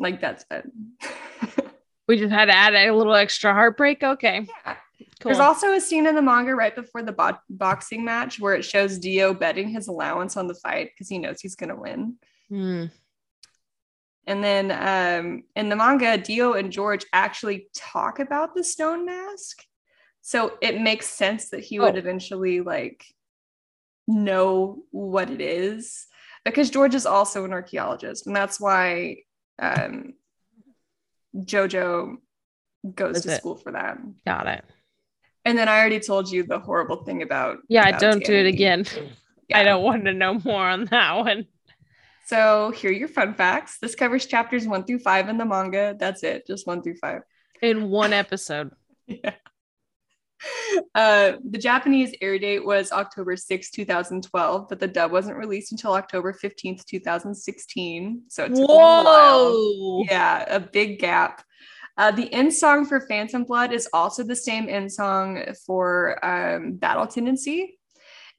Like 0.00 0.20
that's 0.20 0.44
it. 0.50 0.64
We 2.08 2.18
just 2.18 2.32
had 2.32 2.46
to 2.46 2.54
add 2.54 2.74
a 2.74 2.92
little 2.92 3.14
extra 3.14 3.52
heartbreak. 3.52 4.02
Okay. 4.02 4.46
Yeah. 4.64 4.76
Cool. 5.20 5.30
There's 5.30 5.40
also 5.40 5.72
a 5.72 5.80
scene 5.80 6.06
in 6.06 6.14
the 6.14 6.22
manga 6.22 6.54
right 6.54 6.74
before 6.74 7.02
the 7.02 7.12
bo- 7.12 7.38
boxing 7.50 8.04
match 8.04 8.38
where 8.38 8.54
it 8.54 8.64
shows 8.64 8.98
Dio 8.98 9.32
betting 9.34 9.68
his 9.68 9.88
allowance 9.88 10.36
on 10.36 10.46
the 10.46 10.54
fight 10.54 10.90
because 10.92 11.08
he 11.08 11.18
knows 11.18 11.40
he's 11.40 11.56
going 11.56 11.70
to 11.70 11.76
win. 11.76 12.16
Hmm. 12.48 12.84
And 14.26 14.42
then 14.44 14.70
um, 14.72 15.44
in 15.54 15.68
the 15.68 15.76
manga, 15.76 16.18
Dio 16.18 16.52
and 16.54 16.70
George 16.72 17.04
actually 17.12 17.68
talk 17.74 18.18
about 18.18 18.54
the 18.54 18.64
stone 18.64 19.06
mask. 19.06 19.62
So 20.20 20.58
it 20.60 20.80
makes 20.80 21.06
sense 21.06 21.50
that 21.50 21.60
he 21.64 21.78
would 21.78 21.94
Oh. 21.94 21.98
eventually 21.98 22.60
like 22.60 23.04
know 24.06 24.82
what 24.90 25.30
it 25.30 25.40
is 25.40 26.06
because 26.44 26.70
George 26.70 26.94
is 26.94 27.06
also 27.06 27.44
an 27.44 27.52
archaeologist. 27.52 28.26
And 28.26 28.34
that's 28.36 28.60
why 28.60 29.18
um, 29.60 30.14
Jojo 31.44 32.16
goes 32.94 33.16
Is 33.18 33.22
to 33.24 33.32
it? 33.32 33.38
school 33.38 33.56
for 33.56 33.72
that. 33.72 33.98
Got 34.24 34.46
it. 34.46 34.64
And 35.44 35.56
then 35.56 35.68
I 35.68 35.78
already 35.78 36.00
told 36.00 36.30
you 36.30 36.42
the 36.42 36.58
horrible 36.58 37.04
thing 37.04 37.22
about. 37.22 37.58
Yeah, 37.68 37.88
about 37.88 38.00
don't 38.00 38.24
do 38.24 38.34
it 38.34 38.46
again. 38.46 38.84
Yeah. 39.48 39.60
I 39.60 39.62
don't 39.62 39.84
want 39.84 40.04
to 40.06 40.12
know 40.12 40.40
more 40.44 40.66
on 40.66 40.86
that 40.86 41.12
one. 41.18 41.46
So 42.26 42.72
here 42.72 42.90
are 42.90 42.92
your 42.92 43.06
fun 43.06 43.32
facts. 43.32 43.78
This 43.80 43.94
covers 43.94 44.26
chapters 44.26 44.66
one 44.66 44.82
through 44.82 44.98
five 44.98 45.28
in 45.28 45.38
the 45.38 45.44
manga. 45.44 45.94
That's 45.96 46.24
it, 46.24 46.48
just 46.48 46.66
one 46.66 46.82
through 46.82 46.96
five. 46.96 47.22
In 47.62 47.88
one 47.88 48.12
episode. 48.12 48.72
Yeah. 49.06 49.34
Uh, 50.94 51.32
the 51.50 51.58
Japanese 51.58 52.14
air 52.20 52.38
date 52.38 52.64
was 52.64 52.92
October 52.92 53.36
6, 53.36 53.70
2012, 53.70 54.68
but 54.68 54.78
the 54.78 54.86
dub 54.86 55.10
wasn't 55.12 55.36
released 55.36 55.72
until 55.72 55.92
October 55.94 56.32
15th, 56.32 56.84
2016. 56.84 58.22
So 58.28 58.44
it's 58.44 58.58
took 58.58 58.68
a. 58.68 58.72
Whoa. 58.72 60.04
Yeah, 60.08 60.44
a 60.48 60.60
big 60.60 60.98
gap. 60.98 61.42
Uh, 61.98 62.10
the 62.10 62.30
end 62.32 62.52
song 62.52 62.84
for 62.84 63.00
Phantom 63.08 63.44
Blood 63.44 63.72
is 63.72 63.88
also 63.92 64.22
the 64.22 64.36
same 64.36 64.68
end 64.68 64.92
song 64.92 65.42
for 65.66 66.22
um, 66.24 66.72
Battle 66.74 67.06
Tendency. 67.06 67.78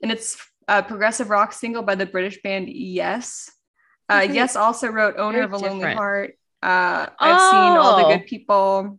And 0.02 0.12
it's 0.12 0.38
a 0.68 0.84
progressive 0.84 1.30
rock 1.30 1.54
single 1.54 1.82
by 1.82 1.95
the 1.95 2.06
British 2.06 2.41
band 2.43 2.70
Yes. 2.70 3.52
Uh, 4.10 4.22
Okay. 4.24 4.34
yes 4.36 4.56
also 4.56 4.88
wrote 4.89 5.16
Owner 5.18 5.39
Very 5.39 5.45
of 5.45 5.54
a 5.54 5.58
Lonely. 5.58 5.93
Heart. 5.93 6.34
Uh, 6.62 7.08
I've 7.20 7.41
seen 7.52 7.78
All 7.78 7.98
the 7.98 8.06
Oh. 8.06 8.18
Good 8.18 8.26
People 8.28 8.98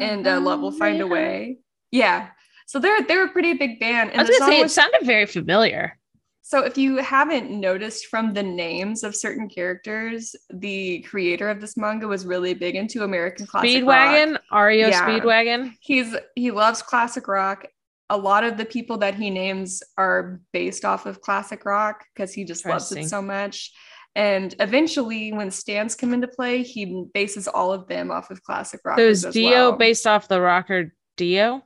and 0.00 0.26
uh, 0.26 0.40
Love 0.40 0.60
Will 0.60 0.70
Find 0.72 1.00
a 1.00 1.06
Way. 1.06 1.58
Yeah. 1.92 2.28
So 2.66 2.78
they're 2.78 3.02
they're 3.02 3.26
a 3.26 3.30
pretty 3.30 3.52
big 3.54 3.78
band. 3.78 4.10
And 4.10 4.20
I 4.20 4.24
was 4.24 4.38
gonna 4.38 4.50
say 4.50 4.58
song 4.58 4.64
it 4.66 4.70
sounded 4.70 5.02
very 5.06 5.26
familiar. 5.26 5.98
so 6.40 6.64
if 6.64 6.76
you 6.76 6.96
haven't 6.96 7.50
noticed 7.50 8.06
from 8.06 8.32
the 8.32 8.42
names 8.42 9.04
of 9.04 9.14
certain 9.14 9.48
characters, 9.48 10.34
the 10.50 11.00
creator 11.02 11.48
of 11.50 11.60
this 11.60 11.76
manga 11.76 12.08
was 12.08 12.26
really 12.26 12.54
big 12.54 12.74
into 12.74 13.04
American 13.04 13.46
classic 13.46 13.84
rock. 13.86 14.08
Speedwagon, 14.10 14.38
REO 14.50 14.88
Yeah. 14.88 15.06
Speedwagon. 15.06 15.74
He's 15.80 16.16
he 16.34 16.50
loves 16.50 16.82
classic 16.82 17.28
rock. 17.28 17.66
A 18.10 18.16
lot 18.16 18.44
of 18.44 18.56
the 18.56 18.64
people 18.64 18.98
that 18.98 19.14
he 19.14 19.30
names 19.30 19.82
are 19.96 20.40
based 20.52 20.84
off 20.84 21.06
of 21.06 21.20
classic 21.20 21.64
rock 21.64 22.04
because 22.14 22.32
he 22.32 22.44
just 22.44 22.66
loves 22.66 22.90
it 22.92 23.06
so 23.06 23.22
much. 23.22 23.70
And 24.14 24.54
eventually, 24.60 25.32
when 25.32 25.50
stands 25.50 25.94
come 25.94 26.12
into 26.12 26.28
play, 26.28 26.62
he 26.62 27.06
bases 27.14 27.48
all 27.48 27.72
of 27.72 27.88
them 27.88 28.10
off 28.10 28.30
of 28.30 28.42
classic 28.42 28.80
rock. 28.84 28.98
So 28.98 29.04
is 29.04 29.24
Dio 29.24 29.70
well. 29.70 29.72
based 29.78 30.06
off 30.06 30.28
the 30.28 30.40
rocker 30.40 30.94
Dio? 31.16 31.62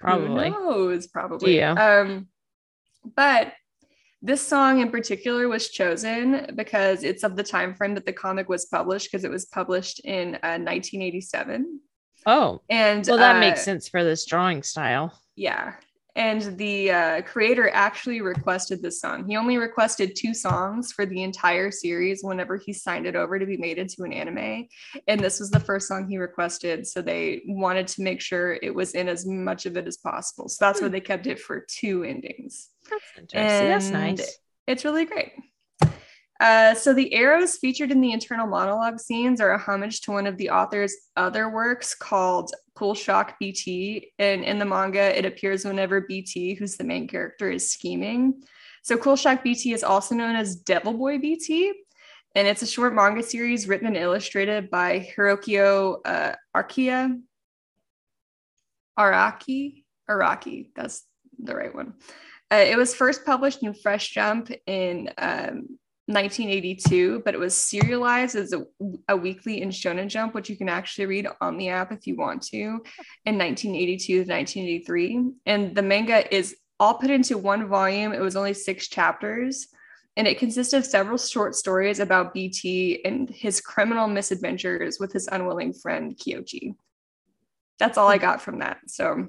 Who 0.00 0.06
Probably. 0.06 0.50
knows? 0.50 1.06
Probably. 1.06 1.56
Yeah. 1.56 1.72
Um, 1.72 2.28
but 3.14 3.52
this 4.22 4.42
song 4.46 4.80
in 4.80 4.90
particular 4.90 5.48
was 5.48 5.68
chosen 5.70 6.54
because 6.54 7.04
it's 7.04 7.22
of 7.22 7.36
the 7.36 7.42
time 7.42 7.74
frame 7.74 7.94
that 7.94 8.06
the 8.06 8.12
comic 8.12 8.48
was 8.48 8.66
published 8.66 9.10
because 9.10 9.24
it 9.24 9.30
was 9.30 9.46
published 9.46 10.00
in 10.00 10.34
uh, 10.36 10.60
1987. 10.60 11.80
Oh, 12.26 12.60
And 12.68 13.06
well, 13.06 13.16
that 13.16 13.36
uh, 13.36 13.40
makes 13.40 13.62
sense 13.62 13.88
for 13.88 14.04
this 14.04 14.26
drawing 14.26 14.62
style. 14.62 15.18
Yeah. 15.36 15.74
And 16.16 16.56
the 16.58 16.90
uh, 16.90 17.22
creator 17.22 17.70
actually 17.72 18.20
requested 18.20 18.82
this 18.82 19.00
song. 19.00 19.26
He 19.28 19.36
only 19.36 19.58
requested 19.58 20.16
two 20.16 20.34
songs 20.34 20.92
for 20.92 21.06
the 21.06 21.22
entire 21.22 21.70
series 21.70 22.20
whenever 22.22 22.56
he 22.56 22.72
signed 22.72 23.06
it 23.06 23.16
over 23.16 23.38
to 23.38 23.46
be 23.46 23.56
made 23.56 23.78
into 23.78 24.02
an 24.02 24.12
anime. 24.12 24.66
And 25.06 25.20
this 25.20 25.40
was 25.40 25.50
the 25.50 25.60
first 25.60 25.88
song 25.88 26.08
he 26.08 26.18
requested. 26.18 26.86
So 26.86 27.00
they 27.02 27.42
wanted 27.46 27.86
to 27.88 28.02
make 28.02 28.20
sure 28.20 28.58
it 28.62 28.74
was 28.74 28.92
in 28.94 29.08
as 29.08 29.26
much 29.26 29.66
of 29.66 29.76
it 29.76 29.86
as 29.86 29.96
possible. 29.96 30.48
So 30.48 30.64
that's 30.64 30.80
why 30.80 30.88
Hmm. 30.88 30.92
they 30.92 31.00
kept 31.00 31.26
it 31.26 31.38
for 31.38 31.64
two 31.68 32.02
endings. 32.04 32.68
That's 32.88 33.04
interesting. 33.18 33.68
That's 33.68 33.90
nice. 33.90 34.38
It's 34.66 34.84
really 34.84 35.04
great. 35.04 35.32
Uh, 36.40 36.74
so 36.74 36.94
the 36.94 37.12
arrows 37.12 37.56
featured 37.56 37.90
in 37.90 38.00
the 38.00 38.12
internal 38.12 38.46
monologue 38.46 38.98
scenes 38.98 39.42
are 39.42 39.52
a 39.52 39.58
homage 39.58 40.00
to 40.00 40.10
one 40.10 40.26
of 40.26 40.38
the 40.38 40.48
author's 40.48 40.96
other 41.14 41.50
works 41.50 41.94
called 41.94 42.50
Cool 42.74 42.94
Shock 42.94 43.38
BT. 43.38 44.10
And 44.18 44.42
in 44.42 44.58
the 44.58 44.64
manga, 44.64 45.16
it 45.16 45.26
appears 45.26 45.66
whenever 45.66 46.00
BT, 46.00 46.54
who's 46.54 46.78
the 46.78 46.84
main 46.84 47.06
character, 47.06 47.50
is 47.50 47.70
scheming. 47.70 48.42
So 48.82 48.96
Cool 48.96 49.16
Shock 49.16 49.44
BT 49.44 49.74
is 49.74 49.84
also 49.84 50.14
known 50.14 50.34
as 50.34 50.56
Devil 50.56 50.94
Boy 50.94 51.18
BT. 51.18 51.74
And 52.34 52.48
it's 52.48 52.62
a 52.62 52.66
short 52.66 52.94
manga 52.94 53.22
series 53.22 53.68
written 53.68 53.88
and 53.88 53.96
illustrated 53.96 54.70
by 54.70 55.06
Hirohiko 55.14 55.98
uh, 56.06 56.32
Arkia. 56.56 57.20
Araki? 58.98 59.84
Araki. 60.08 60.68
That's 60.74 61.04
the 61.38 61.54
right 61.54 61.74
one. 61.74 61.94
Uh, 62.50 62.56
it 62.56 62.78
was 62.78 62.94
first 62.94 63.26
published 63.26 63.62
in 63.62 63.74
Fresh 63.74 64.10
Jump 64.10 64.50
in 64.66 65.10
um, 65.18 65.78
1982, 66.12 67.22
but 67.24 67.34
it 67.34 67.40
was 67.40 67.56
serialized 67.56 68.36
as 68.36 68.52
a, 68.52 68.64
a 69.08 69.16
weekly 69.16 69.62
in 69.62 69.70
Shonen 69.70 70.08
Jump, 70.08 70.34
which 70.34 70.50
you 70.50 70.56
can 70.56 70.68
actually 70.68 71.06
read 71.06 71.26
on 71.40 71.56
the 71.56 71.68
app 71.68 71.92
if 71.92 72.06
you 72.06 72.16
want 72.16 72.42
to, 72.48 72.58
in 72.58 73.38
1982 73.38 74.24
to 74.24 74.32
1983. 74.32 75.30
And 75.46 75.74
the 75.74 75.82
manga 75.82 76.34
is 76.34 76.56
all 76.78 76.94
put 76.94 77.10
into 77.10 77.38
one 77.38 77.68
volume. 77.68 78.12
It 78.12 78.20
was 78.20 78.36
only 78.36 78.54
six 78.54 78.88
chapters, 78.88 79.68
and 80.16 80.26
it 80.26 80.38
consists 80.38 80.72
of 80.72 80.84
several 80.84 81.18
short 81.18 81.54
stories 81.54 82.00
about 82.00 82.34
BT 82.34 83.04
and 83.04 83.30
his 83.30 83.60
criminal 83.60 84.08
misadventures 84.08 84.98
with 84.98 85.12
his 85.12 85.28
unwilling 85.28 85.72
friend 85.72 86.16
Kyoji. 86.16 86.74
That's 87.78 87.96
all 87.96 88.08
I 88.08 88.16
hmm. 88.16 88.22
got 88.22 88.42
from 88.42 88.58
that. 88.58 88.78
So 88.86 89.28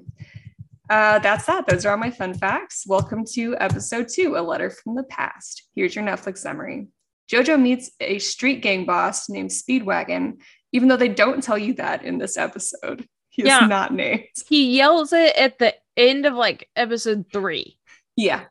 Uh, 0.90 1.18
that's 1.20 1.46
that. 1.46 1.66
Those 1.66 1.86
are 1.86 1.92
all 1.92 1.96
my 1.96 2.10
fun 2.10 2.34
facts. 2.34 2.84
Welcome 2.86 3.24
to 3.34 3.56
episode 3.58 4.08
two, 4.12 4.36
A 4.36 4.42
Letter 4.42 4.68
from 4.70 4.94
the 4.94 5.04
Past. 5.04 5.68
Here's 5.74 5.94
your 5.94 6.04
Netflix 6.04 6.38
summary. 6.38 6.88
Jojo 7.30 7.60
meets 7.60 7.90
a 8.00 8.18
street 8.18 8.62
gang 8.62 8.84
boss 8.84 9.28
named 9.28 9.50
Speedwagon, 9.50 10.40
even 10.72 10.88
though 10.88 10.96
they 10.96 11.08
don't 11.08 11.42
tell 11.42 11.56
you 11.56 11.74
that 11.74 12.04
in 12.04 12.18
this 12.18 12.36
episode. 12.36 13.06
He 13.30 13.44
Yeah. 13.44 13.60
not 13.66 13.94
named. 13.94 14.24
He 14.48 14.76
yells 14.76 15.12
it 15.12 15.34
at 15.36 15.58
the 15.58 15.74
end 15.96 16.26
of 16.26 16.34
like 16.34 16.68
episode 16.76 17.26
three. 17.32 17.78
Yeah. 18.16 18.44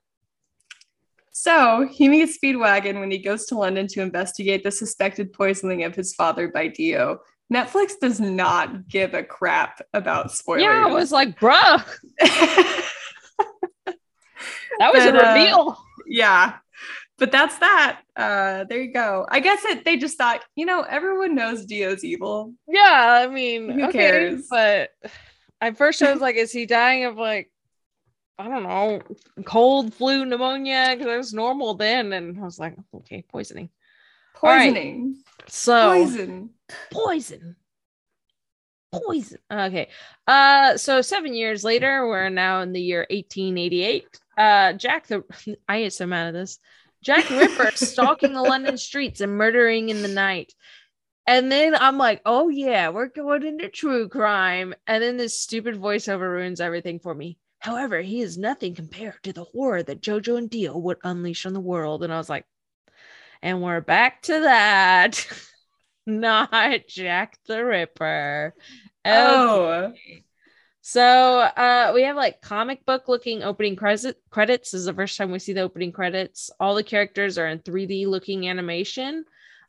So 1.34 1.88
he 1.91 2.07
meets 2.09 2.38
Speedwagon 2.38 2.99
when 2.99 3.11
he 3.11 3.17
goes 3.19 3.45
to 3.47 3.57
London 3.57 3.88
to 3.88 4.01
investigate 4.01 4.63
the 4.63 4.71
suspected 4.71 5.34
poisoning 5.34 5.84
of 5.84 5.95
his 5.95 6.15
father 6.15 6.47
by 6.47 6.67
Dio. 6.67 7.19
Netflix 7.51 7.93
does 7.99 8.19
not 8.19 8.87
give 8.87 9.13
a 9.13 9.23
crap 9.23 9.81
about 9.93 10.31
spoilers. 10.31 10.63
Yeah, 10.63 10.85
I 10.87 10.91
was 10.91 11.11
like, 11.11 11.39
bruh, 11.39 11.85
that 12.19 12.85
was 14.93 15.03
But, 15.03 15.15
a 15.15 15.29
uh, 15.29 15.33
reveal. 15.33 15.77
yeah. 16.07 16.53
But 17.17 17.31
that's 17.31 17.57
that. 17.59 18.01
Uh, 18.15 18.63
there 18.63 18.81
you 18.81 18.91
go. 18.91 19.27
I 19.29 19.41
guess 19.41 19.63
it, 19.65 19.85
they 19.85 19.97
just 19.97 20.17
thought, 20.17 20.41
you 20.55 20.65
know, 20.65 20.81
everyone 20.81 21.35
knows 21.35 21.65
Dio's 21.65 22.03
evil. 22.03 22.53
yeah, 22.67 23.23
I 23.23 23.27
mean, 23.27 23.69
who 23.69 23.83
okay, 23.89 23.99
cares? 23.99 24.47
But 24.49 24.89
at 25.59 25.77
first 25.77 26.01
I 26.01 26.11
was 26.11 26.21
like, 26.21 26.35
is 26.35 26.51
he 26.51 26.65
dying 26.65 27.05
of 27.05 27.17
like, 27.17 27.51
I 28.39 28.47
don't 28.47 28.63
know, 28.63 29.01
cold, 29.45 29.93
flu, 29.93 30.25
pneumonia? 30.25 30.95
Because 30.97 31.13
it 31.13 31.17
was 31.17 31.33
normal 31.33 31.75
then. 31.75 32.11
And 32.11 32.39
I 32.39 32.43
was 32.43 32.57
like, 32.57 32.75
okay, 32.95 33.23
poisoning. 33.29 33.69
All 34.41 34.49
right. 34.49 34.73
Poisoning. 34.73 35.17
So 35.47 36.05
Poison. 36.05 36.49
Poison. 36.91 37.55
Poison. 38.91 39.38
Okay. 39.51 39.89
Uh 40.28 40.78
so 40.78 41.01
seven 41.01 41.34
years 41.34 41.63
later 41.63 42.07
we're 42.07 42.30
now 42.30 42.61
in 42.61 42.74
the 42.74 42.82
year 42.82 43.05
1888 43.09 44.19
uh 44.38 44.74
jack 44.74 45.07
the 45.07 45.24
i 45.69 45.82
get 45.82 45.93
so 45.93 46.05
mad 46.05 46.28
at 46.28 46.34
this. 46.34 46.59
Jack 47.03 47.30
ripper 47.30 47.72
stalking 47.74 48.34
the 48.34 48.41
london 48.41 48.78
streets 48.78 49.22
and 49.22 49.38
murdering 49.38 49.89
in 49.89 50.01
the 50.01 50.07
night. 50.07 50.53
And 51.26 51.51
then 51.51 51.74
i'm 51.76 51.97
like 51.97 52.22
oh 52.26 52.49
yeah 52.49 52.89
we're 52.89 53.07
going 53.07 53.45
into 53.45 53.69
true 53.69 54.09
crime. 54.09 54.74
And 54.88 55.01
then 55.01 55.17
this 55.17 55.39
stupid 55.39 55.76
voiceover 55.76 56.30
ruins 56.30 56.59
everything 56.59 56.99
for 56.99 57.15
me. 57.15 57.38
However 57.59 58.01
he 58.01 58.22
is 58.22 58.38
nothing 58.38 58.76
compared 58.76 59.24
to 59.24 59.32
the 59.32 59.45
horror 59.45 59.84
that 59.84 60.01
jojo 60.01 60.38
and 60.38 60.49
dio 60.49 60.78
would 60.78 60.97
unleash 61.03 61.45
on 61.45 61.53
the 61.53 61.59
world. 61.61 62.03
And 62.03 62.11
i 62.11 62.17
was 62.17 62.30
like 62.30 62.45
and 63.41 63.61
we're 63.61 63.82
back 63.82 64.22
to 64.24 64.41
that 64.41 65.26
not 66.05 66.87
Jack 66.87 67.37
the 67.47 67.63
Ripper. 67.63 68.53
Oh. 69.05 69.93
So 70.81 71.01
uh 71.39 71.91
we 71.93 72.03
have 72.03 72.15
like 72.15 72.41
comic 72.41 72.85
book 72.85 73.07
looking 73.07 73.43
opening 73.43 73.75
credit 73.75 74.17
credits. 74.31 74.71
This 74.71 74.79
is 74.79 74.85
the 74.85 74.93
first 74.93 75.17
time 75.17 75.31
we 75.31 75.39
see 75.39 75.53
the 75.53 75.61
opening 75.61 75.91
credits. 75.91 76.49
All 76.59 76.75
the 76.75 76.83
characters 76.83 77.37
are 77.37 77.47
in 77.47 77.59
3D 77.59 78.07
looking 78.07 78.47
animation. 78.47 79.25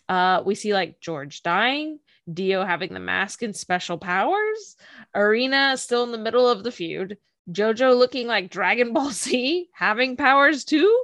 Uh 0.08 0.42
we 0.44 0.54
see 0.54 0.72
like 0.72 1.00
George 1.00 1.42
dying, 1.42 1.98
Dio 2.32 2.64
having 2.64 2.94
the 2.94 3.00
mask 3.00 3.42
and 3.42 3.54
special 3.54 3.98
powers, 3.98 4.76
Erina 5.14 5.76
still 5.76 6.04
in 6.04 6.12
the 6.12 6.18
middle 6.18 6.48
of 6.48 6.64
the 6.64 6.72
feud, 6.72 7.18
Jojo 7.50 7.98
looking 7.98 8.26
like 8.26 8.50
Dragon 8.50 8.92
Ball 8.92 9.10
Z, 9.10 9.68
having 9.72 10.16
powers 10.16 10.64
too, 10.64 10.96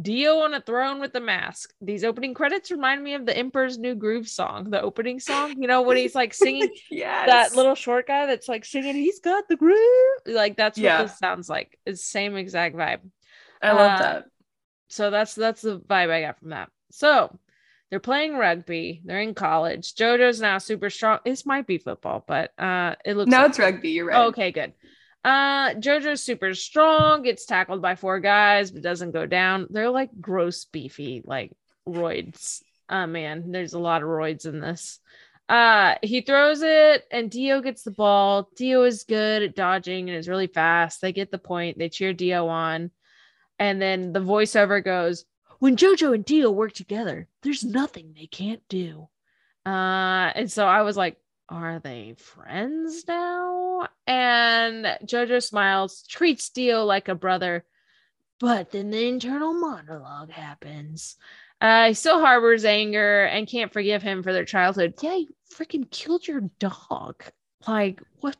Dio 0.00 0.40
on 0.40 0.52
a 0.54 0.60
throne 0.60 1.00
with 1.00 1.12
the 1.12 1.20
mask. 1.20 1.72
These 1.80 2.04
opening 2.04 2.34
credits 2.34 2.70
remind 2.70 3.02
me 3.02 3.14
of 3.14 3.24
the 3.24 3.36
Emperor's 3.36 3.78
New 3.78 3.94
Groove 3.94 4.28
song, 4.28 4.70
the 4.70 4.80
opening 4.82 5.20
song. 5.20 5.54
You 5.60 5.66
know, 5.66 5.82
when 5.82 5.96
he's 5.96 6.14
like 6.14 6.34
singing 6.34 6.68
Yes. 6.90 7.26
that 7.26 7.56
little 7.56 7.74
short 7.74 8.06
guy 8.06 8.26
that's 8.26 8.48
like 8.48 8.64
singing, 8.64 8.94
he's 8.94 9.20
got 9.20 9.48
the 9.48 9.56
groove. 9.56 9.78
Like 10.26 10.56
that's 10.56 10.78
what 10.78 10.84
Yeah. 10.84 11.02
this 11.04 11.18
sounds 11.18 11.48
like. 11.48 11.78
It's 11.86 12.04
same 12.04 12.36
exact 12.36 12.76
vibe. 12.76 13.00
I 13.62 13.72
love 13.72 13.92
uh, 13.92 13.98
that. 14.02 14.24
So 14.88 15.10
that's 15.10 15.34
that's 15.34 15.62
the 15.62 15.80
vibe 15.80 16.10
I 16.10 16.20
got 16.20 16.38
from 16.38 16.50
that. 16.50 16.68
So 16.90 17.34
they're 17.90 18.00
playing 18.00 18.36
rugby. 18.36 19.00
They're 19.04 19.20
in 19.20 19.34
college. 19.34 19.94
JoJo's 19.94 20.40
now 20.40 20.58
super 20.58 20.90
strong. 20.90 21.20
This 21.24 21.46
might 21.46 21.66
be 21.66 21.78
football, 21.78 22.22
but 22.26 22.52
uh 22.60 22.96
it 23.04 23.16
looks 23.16 23.30
No, 23.30 23.38
like 23.38 23.48
it's 23.50 23.58
rugby. 23.58 23.90
You're 23.90 24.06
right. 24.06 24.16
Oh, 24.18 24.26
okay, 24.28 24.52
good. 24.52 24.74
Uh, 25.26 25.74
JoJo's 25.74 26.22
super 26.22 26.54
strong, 26.54 27.22
gets 27.22 27.46
tackled 27.46 27.82
by 27.82 27.96
four 27.96 28.20
guys, 28.20 28.70
but 28.70 28.80
doesn't 28.80 29.10
go 29.10 29.26
down. 29.26 29.66
They're 29.70 29.90
like 29.90 30.10
gross, 30.20 30.66
beefy, 30.66 31.20
like 31.24 31.50
roids. 31.84 32.62
Uh, 32.88 33.08
man, 33.08 33.50
there's 33.50 33.72
a 33.72 33.80
lot 33.80 34.04
of 34.04 34.08
roids 34.08 34.46
in 34.46 34.60
this. 34.60 35.00
Uh, 35.48 35.96
he 36.00 36.20
throws 36.20 36.62
it, 36.62 37.02
and 37.10 37.28
Dio 37.28 37.60
gets 37.60 37.82
the 37.82 37.90
ball. 37.90 38.48
Dio 38.56 38.84
is 38.84 39.02
good 39.02 39.42
at 39.42 39.56
dodging 39.56 40.08
and 40.08 40.16
is 40.16 40.28
really 40.28 40.46
fast. 40.46 41.00
They 41.00 41.12
get 41.12 41.32
the 41.32 41.38
point. 41.38 41.76
They 41.76 41.88
cheer 41.88 42.12
Dio 42.12 42.46
on, 42.46 42.92
and 43.58 43.82
then 43.82 44.12
the 44.12 44.20
voiceover 44.20 44.82
goes, 44.84 45.24
"When 45.58 45.76
JoJo 45.76 46.14
and 46.14 46.24
Dio 46.24 46.52
work 46.52 46.72
together, 46.72 47.26
there's 47.42 47.64
nothing 47.64 48.14
they 48.14 48.28
can't 48.28 48.62
do." 48.68 49.08
Uh, 49.64 50.30
and 50.36 50.52
so 50.52 50.68
I 50.68 50.82
was 50.82 50.96
like, 50.96 51.18
are 51.48 51.78
they 51.78 52.14
friends 52.18 53.04
now? 53.06 53.88
And 54.06 54.86
Jojo 55.04 55.42
smiles, 55.42 56.04
treats 56.08 56.48
Dio 56.50 56.84
like 56.84 57.08
a 57.08 57.14
brother, 57.14 57.64
but 58.40 58.70
then 58.70 58.90
the 58.90 59.08
internal 59.08 59.54
monologue 59.54 60.30
happens. 60.30 61.16
Uh, 61.60 61.88
he 61.88 61.94
still 61.94 62.20
harbors 62.20 62.64
anger 62.64 63.24
and 63.24 63.48
can't 63.48 63.72
forgive 63.72 64.02
him 64.02 64.22
for 64.22 64.32
their 64.32 64.44
childhood. 64.44 64.94
Yeah, 65.00 65.16
you 65.16 65.28
freaking 65.54 65.90
killed 65.90 66.26
your 66.26 66.42
dog. 66.58 67.24
Like, 67.66 68.02
what? 68.20 68.36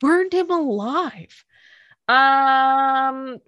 Burned 0.00 0.32
him 0.32 0.50
alive. 0.50 1.44
Um, 2.06 3.38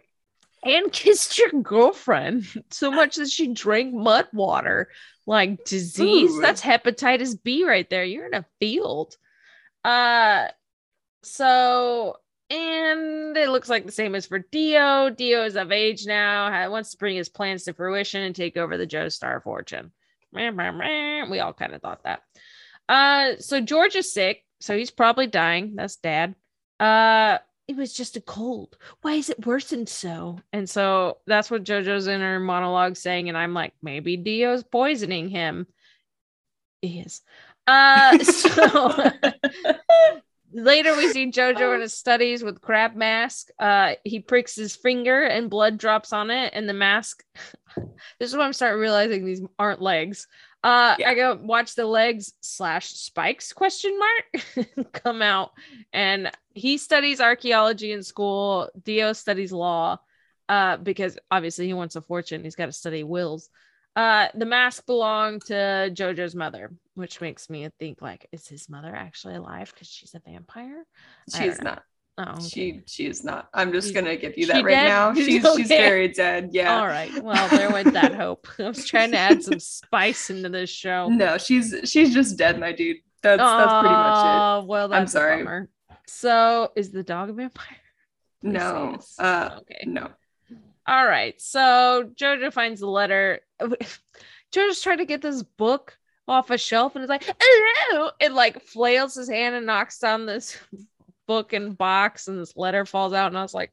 and 0.65 0.93
kissed 0.93 1.39
your 1.39 1.63
girlfriend 1.63 2.47
so 2.71 2.91
much 2.91 3.17
that 3.17 3.31
she 3.31 3.53
drank 3.53 3.95
mud 3.95 4.27
water 4.33 4.89
like 5.29 5.63
disease 5.67 6.33
Ooh. 6.33 6.41
that's 6.41 6.63
hepatitis 6.63 7.41
b 7.41 7.65
right 7.65 7.89
there. 7.91 8.03
You're 8.03 8.27
in 8.27 8.35
a 8.35 8.47
field. 8.59 9.17
Uh 9.85 10.49
so 11.23 12.17
and 12.51 13.37
it 13.37 13.51
looks 13.51 13.69
like 13.69 13.85
the 13.85 13.93
same 13.93 14.15
as 14.15 14.27
for 14.27 14.39
dio. 14.39 15.11
Dio 15.11 15.45
is 15.45 15.55
of 15.55 15.71
age 15.71 16.07
now 16.07 16.69
wants 16.71 16.93
to 16.93 16.97
bring 16.97 17.17
his 17.17 17.29
plans 17.29 17.65
to 17.65 17.75
fruition 17.75 18.23
and 18.23 18.35
take 18.35 18.57
over 18.57 18.79
the 18.79 18.87
Joestar 18.87 19.43
fortune 19.43 19.93
we 21.31 21.41
all 21.41 21.53
kind 21.53 21.75
of 21.75 21.83
thought 21.83 22.05
that. 22.05 22.23
Uh 22.89 23.37
so 23.39 23.61
george 23.61 23.97
is 23.97 24.13
sick 24.13 24.45
so 24.61 24.77
he's 24.77 24.91
probably 24.91 25.27
dying. 25.27 25.75
That's 25.77 25.97
dad. 25.97 26.35
Uh 26.81 27.39
it 27.69 27.77
was 27.77 27.93
just 27.93 28.17
a 28.17 28.21
cold. 28.21 28.79
Why 29.03 29.15
is 29.15 29.29
it 29.29 29.47
worsened 29.47 29.91
so? 29.91 30.41
And 30.53 30.69
so 30.69 31.19
that's 31.27 31.51
what 31.51 31.65
JoJo's 31.65 32.09
inner 32.09 32.41
monologue 32.41 32.97
saying. 32.97 33.29
And 33.29 33.37
I'm 33.37 33.53
like, 33.53 33.75
maybe 33.83 34.17
Dio's 34.17 34.65
poisoning 34.65 35.29
him. 35.29 35.67
He 36.81 37.01
is. 37.01 37.21
Uh, 37.67 38.19
so 38.25 39.11
later 40.53 40.97
we 40.97 41.13
see 41.13 41.31
JoJo 41.31 41.75
in 41.75 41.83
his 41.83 41.93
studies 41.93 42.43
with 42.43 42.63
crab 42.63 42.95
mask. 42.95 43.49
Uh, 43.59 43.95
he 44.03 44.21
pricks 44.21 44.57
his 44.57 44.75
finger 44.75 45.25
and 45.25 45.51
blood 45.51 45.77
drops 45.77 46.15
on 46.15 46.31
it, 46.31 46.53
and 46.55 46.67
the 46.67 46.75
mask. 46.75 47.23
this 47.77 48.31
is 48.31 48.35
when 48.35 48.47
I'm 48.47 48.55
starting 48.55 48.81
realizing 48.81 49.25
these 49.25 49.43
aren't 49.59 49.83
legs. 49.83 50.27
Uh, 50.63 50.97
Yeah. 50.99 51.11
I 51.11 51.15
go 51.15 51.39
watch 51.41 51.75
the 51.75 51.87
legs 51.87 52.33
slash 52.41 52.89
spikes 52.89 53.53
question 53.53 53.97
mark 53.99 54.93
come 54.93 55.23
out, 55.23 55.53
and 55.93 56.31
he 56.55 56.79
studies 56.79 57.21
archaeology 57.21 57.93
in 57.93 58.03
school. 58.03 58.69
Dio 58.83 59.13
studies 59.13 59.53
law, 59.53 59.99
uh, 60.49 60.77
because 60.79 61.19
obviously 61.31 61.67
he 61.67 61.75
wants 61.75 61.97
a 61.97 62.01
fortune. 62.03 62.43
He's 62.43 62.57
got 62.57 62.67
to 62.67 62.73
study 62.73 63.05
wills. 63.05 63.51
Uh, 63.97 64.29
the 64.35 64.47
mask 64.47 64.87
belonged 64.87 65.45
to 65.47 65.91
JoJo's 65.93 66.35
mother, 66.35 66.73
which 66.95 67.21
makes 67.21 67.51
me 67.51 67.69
think 67.81 68.01
like, 68.01 68.29
is 68.31 68.47
his 68.47 68.69
mother 68.69 68.95
actually 68.95 69.35
alive 69.35 69.73
because 69.73 69.89
she's 69.89 70.15
a 70.15 70.21
vampire? 70.21 70.85
She's 71.37 71.61
not. 71.61 71.83
Oh, 72.19 72.33
okay. 72.33 72.49
She 72.49 72.83
she's 72.87 73.23
not. 73.23 73.49
I'm 73.55 73.71
just 73.73 73.89
She's- 73.89 73.95
gonna 74.03 74.17
give 74.17 74.37
you 74.37 74.47
that 74.49 74.65
right 74.65 74.75
dead? 74.75 74.89
now. 74.89 75.15
She's 75.15 75.47
she's 75.57 75.69
very 75.69 76.09
dead. 76.09 76.51
Yeah. 76.53 76.79
All 76.81 76.87
right. 76.87 77.23
Well, 77.23 77.49
there 77.49 77.71
went 77.71 77.93
that 77.93 78.15
hope. 78.15 78.49
I 78.59 78.65
was 78.69 78.85
trying 78.85 79.13
to 79.13 79.19
add 79.19 79.43
some 79.43 79.61
spice 79.61 80.29
into 80.29 80.49
this 80.49 80.69
show. 80.69 81.09
No, 81.09 81.39
she's 81.39 81.75
she's 81.85 82.13
just 82.13 82.37
dead, 82.37 82.59
my 82.59 82.73
dude. 82.73 82.97
That's 83.23 83.39
that's 83.41 83.73
pretty 83.73 83.95
much 83.95 84.25
it. 84.25 84.29
Oh, 84.29 84.65
well, 84.67 84.89
that's 84.89 85.01
I'm 85.01 85.07
sorry. 85.07 85.37
bummer. 85.45 85.69
So, 86.09 86.73
is 86.75 86.91
the 86.91 87.03
dog 87.05 87.31
a 87.31 87.33
vampire? 87.35 87.77
it. 88.43 88.47
Let 88.53 88.53
me 88.53 88.59
say 89.01 89.23
No. 89.23 89.25
Uh 89.25 89.59
okay. 89.61 89.85
no. 89.87 90.09
All 90.87 91.07
right. 91.07 91.41
So 91.41 92.11
Jojo 92.15 92.53
finds 92.53 92.81
the 92.81 92.87
letter. 92.89 93.41
Jojo's 94.53 94.81
trying 94.81 94.99
to 94.99 95.05
get 95.07 95.23
this 95.23 95.43
book 95.43 95.97
off 96.27 96.51
a 96.51 96.59
shelf 96.59 96.95
and 96.95 97.03
it's 97.03 97.11
like, 97.11 97.25
it 98.21 98.33
like 98.33 98.63
flails 98.63 99.15
his 99.15 99.29
hand 99.29 99.55
and 99.55 99.67
knocks 99.67 99.99
down 99.99 100.27
this 100.27 100.57
book 101.29 101.53
and 101.53 101.79
box 101.79 102.27
and 102.27 102.41
this 102.41 102.57
letter 102.57 102.85
falls 102.85 103.13
out. 103.13 103.29
And 103.29 103.39
I 103.39 103.43
was 103.43 103.55
like, 103.55 103.71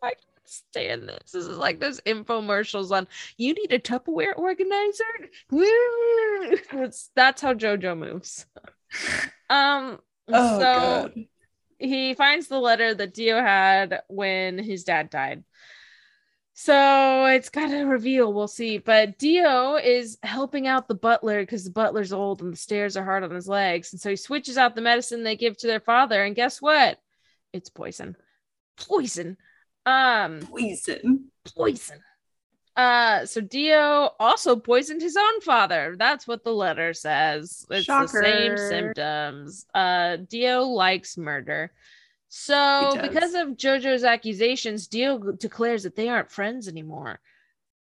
I 0.00 0.10
can't 0.10 0.20
stand 0.44 1.08
this. 1.08 1.32
This 1.32 1.46
is 1.46 1.58
like 1.58 1.80
those 1.80 2.00
infomercials 2.02 2.92
on 2.92 3.08
you 3.36 3.54
need 3.54 3.72
a 3.72 3.80
Tupperware 3.80 4.36
organizer. 4.38 5.04
It's, 5.50 7.10
that's 7.16 7.42
how 7.42 7.54
Jojo 7.54 7.98
moves. 7.98 8.46
Um 9.50 9.98
Oh 10.28 10.58
so 10.58 11.12
god. 11.14 11.24
he 11.78 12.14
finds 12.14 12.48
the 12.48 12.58
letter 12.58 12.94
that 12.94 13.14
Dio 13.14 13.40
had 13.40 14.02
when 14.08 14.58
his 14.58 14.82
dad 14.84 15.08
died. 15.10 15.44
So 16.58 17.26
it's 17.26 17.50
got 17.50 17.70
a 17.70 17.84
reveal. 17.84 18.32
We'll 18.32 18.48
see. 18.48 18.78
But 18.78 19.18
Dio 19.18 19.76
is 19.76 20.16
helping 20.22 20.66
out 20.66 20.88
the 20.88 20.94
butler 20.94 21.42
because 21.42 21.64
the 21.64 21.70
butler's 21.70 22.14
old 22.14 22.40
and 22.40 22.50
the 22.54 22.56
stairs 22.56 22.96
are 22.96 23.04
hard 23.04 23.22
on 23.24 23.30
his 23.30 23.46
legs. 23.46 23.92
And 23.92 24.00
so 24.00 24.08
he 24.08 24.16
switches 24.16 24.56
out 24.56 24.74
the 24.74 24.80
medicine 24.80 25.22
they 25.22 25.36
give 25.36 25.58
to 25.58 25.66
their 25.66 25.80
father. 25.80 26.24
And 26.24 26.34
guess 26.34 26.62
what? 26.62 26.98
It's 27.52 27.68
poison. 27.68 28.16
Poison. 28.78 29.36
Um 29.84 30.40
Poison. 30.40 31.26
poison. 31.54 32.00
Uh 32.74 33.26
so 33.26 33.42
Dio 33.42 34.12
also 34.18 34.56
poisoned 34.56 35.02
his 35.02 35.18
own 35.18 35.42
father. 35.42 35.94
That's 35.98 36.26
what 36.26 36.42
the 36.42 36.54
letter 36.54 36.94
says. 36.94 37.66
It's 37.68 37.86
the 37.86 38.06
same 38.06 38.56
symptoms. 38.56 39.66
Uh 39.74 40.16
Dio 40.26 40.62
likes 40.62 41.18
murder. 41.18 41.70
So 42.38 42.98
because 43.00 43.32
of 43.34 43.56
Jojo's 43.56 44.04
accusations, 44.04 44.88
Dio 44.88 45.18
declares 45.32 45.84
that 45.84 45.96
they 45.96 46.10
aren't 46.10 46.30
friends 46.30 46.68
anymore. 46.68 47.18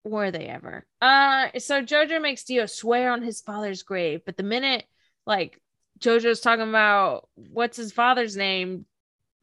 Were 0.04 0.30
they 0.30 0.46
ever? 0.46 0.84
Uh 1.00 1.48
so 1.58 1.82
Jojo 1.82 2.20
makes 2.20 2.44
Dio 2.44 2.66
swear 2.66 3.10
on 3.12 3.22
his 3.22 3.40
father's 3.40 3.82
grave, 3.82 4.20
but 4.26 4.36
the 4.36 4.42
minute 4.42 4.84
like 5.26 5.58
Jojo's 6.00 6.40
talking 6.40 6.68
about 6.68 7.28
what's 7.34 7.78
his 7.78 7.92
father's 7.92 8.36
name? 8.36 8.84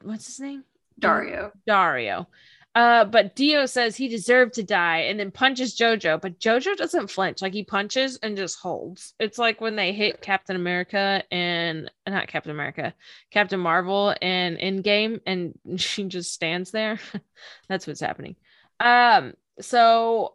What's 0.04 0.28
his 0.28 0.40
name? 0.40 0.64
Dario. 1.00 1.52
Dario. 1.66 2.28
Uh, 2.76 3.06
but 3.06 3.36
Dio 3.36 3.68
says 3.68 3.96
he 3.96 4.08
deserved 4.08 4.56
to 4.56 4.64
die 4.64 5.02
and 5.02 5.20
then 5.20 5.30
punches 5.30 5.78
Jojo, 5.78 6.20
but 6.20 6.40
Jojo 6.40 6.76
doesn't 6.76 7.12
flinch. 7.12 7.42
Like 7.42 7.54
he 7.54 7.64
punches 7.64 8.18
and 8.24 8.36
just 8.36 8.60
holds. 8.60 9.14
It's 9.20 9.38
like 9.38 9.62
when 9.62 9.76
they 9.76 9.94
hit 9.94 10.22
Captain 10.22 10.56
America 10.56 11.24
and 11.32 11.92
not 12.08 12.28
Captain 12.28 12.52
America, 12.52 12.96
Captain 13.30 13.60
Marvel 13.60 14.16
and 14.22 14.58
Endgame, 14.58 15.20
and 15.28 15.54
she 15.80 16.06
just 16.06 16.34
stands 16.34 16.72
there. 16.72 17.00
That's 17.70 17.86
what's 17.86 18.00
happening. 18.00 18.36
Um, 18.80 19.34
so 19.60 20.34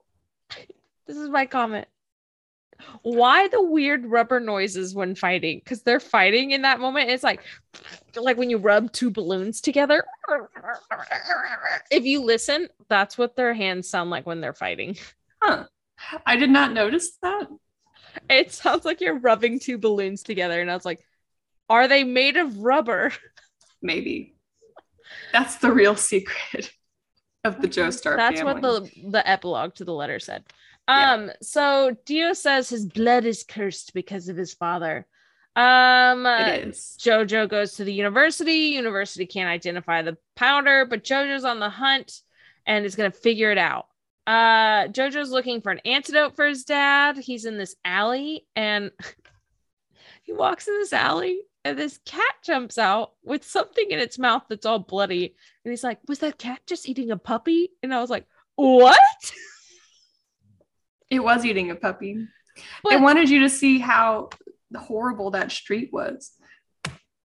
this 1.07 1.17
is 1.17 1.29
my 1.29 1.47
comment. 1.47 1.89
Why 3.03 3.49
the 3.49 3.63
weird 3.63 4.07
rubber 4.07 4.41
noises 4.41 4.95
when 4.95 5.15
fighting? 5.15 5.61
Because 5.63 5.83
they're 5.83 6.01
fighting 6.01 6.53
in 6.53 6.63
that 6.63 6.81
moment. 6.81 7.11
It's 7.11 7.25
like 7.25 7.43
like 8.17 8.37
when 8.37 8.51
you 8.51 8.59
rub 8.59 8.93
two 8.93 9.11
balloons 9.11 9.61
together. 9.61 10.05
If 11.91 12.05
you 12.05 12.23
listen, 12.23 12.69
that's 12.89 13.19
what 13.19 13.37
their 13.37 13.55
hands 13.55 13.89
sound 13.89 14.11
like 14.11 14.27
when 14.27 14.41
they're 14.41 14.53
fighting. 14.53 14.97
Huh. 15.43 15.65
I 16.25 16.37
did 16.37 16.51
not 16.51 16.73
notice 16.73 17.17
that. 17.23 17.49
It 18.31 18.53
sounds 18.53 18.85
like 18.85 19.01
you're 19.01 19.19
rubbing 19.19 19.59
two 19.59 19.79
balloons 19.79 20.23
together. 20.23 20.61
And 20.61 20.71
I 20.71 20.75
was 20.75 20.85
like, 20.85 21.05
are 21.69 21.89
they 21.89 22.05
made 22.05 22.37
of 22.37 22.59
rubber? 22.59 23.13
Maybe. 23.83 24.35
That's 25.33 25.57
the 25.57 25.73
real 25.73 25.97
secret 25.97 26.73
of 27.45 27.61
the 27.61 27.69
Joestar 27.69 28.17
That's 28.17 28.41
family. 28.41 28.61
what 28.61 28.63
the 28.63 29.11
the 29.11 29.29
epilogue 29.29 29.75
to 29.77 29.85
the 29.85 29.95
letter 29.95 30.19
said. 30.19 30.45
Yeah. 30.89 31.13
Um, 31.13 31.31
so 31.43 31.97
Dio 32.07 32.33
says 32.33 32.69
his 32.69 32.87
blood 32.87 33.25
is 33.25 33.45
cursed 33.45 33.93
because 33.95 34.29
of 34.29 34.37
his 34.37 34.55
father. 34.55 35.07
Um, 35.55 36.25
it 36.25 36.69
is. 36.69 36.97
Jojo 37.01 37.49
goes 37.49 37.75
to 37.75 37.85
the 37.85 37.93
university. 37.93 38.53
University 38.53 39.27
can't 39.27 39.49
identify 39.49 40.03
the 40.03 40.17
powder, 40.37 40.87
but 40.89 41.05
Jojo's 41.05 41.45
on 41.45 41.59
the 41.61 41.69
hunt 41.69 42.21
and 42.65 42.87
is 42.87 42.97
going 42.97 43.11
to 43.11 43.17
figure 43.17 43.51
it 43.51 43.59
out. 43.59 43.87
Uh, 44.27 44.89
Jojo's 44.89 45.31
looking 45.31 45.61
for 45.61 45.73
an 45.73 45.81
antidote 45.85 46.37
for 46.37 46.47
his 46.47 46.65
dad. 46.65 47.17
He's 47.17 47.45
in 47.45 47.59
this 47.59 47.75
alley 47.85 48.47
and 48.55 48.91
he 50.23 50.33
walks 50.33 50.69
in 50.69 50.75
this 50.75 50.93
alley 50.93 51.41
and 51.65 51.79
this 51.79 51.99
cat 52.05 52.35
jumps 52.45 52.79
out 52.79 53.13
with 53.25 53.45
something 53.45 53.91
in 53.91 53.99
its 53.99 54.19
mouth 54.19 54.45
that's 54.49 54.67
all 54.67 54.79
bloody. 54.79 55.35
And 55.65 55.73
he's 55.73 55.85
like, 55.85 55.99
Was 56.07 56.21
that 56.21 56.39
cat 56.39 56.61
just 56.67 56.89
eating 56.89 57.11
a 57.11 57.17
puppy? 57.17 57.71
And 57.83 57.93
I 57.93 58.01
was 58.01 58.11
like, 58.11 58.27
What? 58.55 58.99
It 61.11 61.21
was 61.21 61.45
eating 61.45 61.71
a 61.71 61.75
puppy. 61.75 62.27
But- 62.83 62.93
I 62.93 62.97
wanted 62.97 63.31
you 63.31 63.41
to 63.41 63.51
see 63.51 63.79
how 63.79 64.31
horrible 64.77 65.31
that 65.33 65.51
street 65.53 65.91
was. 65.93 66.33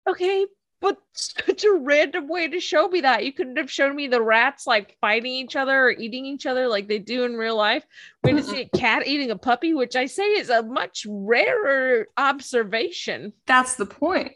Okay, 0.09 0.47
but 0.81 0.97
such 1.13 1.65
a 1.65 1.75
random 1.75 2.27
way 2.27 2.49
to 2.49 2.59
show 2.59 2.89
me 2.89 3.03
that. 3.03 3.25
You 3.25 3.33
couldn't 3.33 3.57
have 3.59 3.71
shown 3.71 3.95
me 3.95 4.09
the 4.09 4.23
rats 4.23 4.67
like 4.67 4.97
fighting 5.01 5.33
each 5.33 5.55
other 5.55 5.79
or 5.87 5.91
eating 5.91 6.25
each 6.25 6.47
other 6.47 6.69
like 6.69 6.89
they 6.89 6.99
do 6.99 7.25
in 7.25 7.37
real 7.37 7.57
life. 7.57 7.85
We 8.25 8.31
had 8.33 8.43
to 8.43 8.49
see 8.49 8.63
a 8.63 8.79
cat 8.79 9.07
eating 9.07 9.31
a 9.31 9.37
puppy, 9.37 9.75
which 9.75 9.95
I 9.95 10.07
say 10.07 10.25
is 10.25 10.49
a 10.49 10.63
much 10.63 11.07
rarer 11.09 12.09
observation. 12.17 13.33
That's 13.47 13.75
the 13.77 13.87
point. 13.87 14.33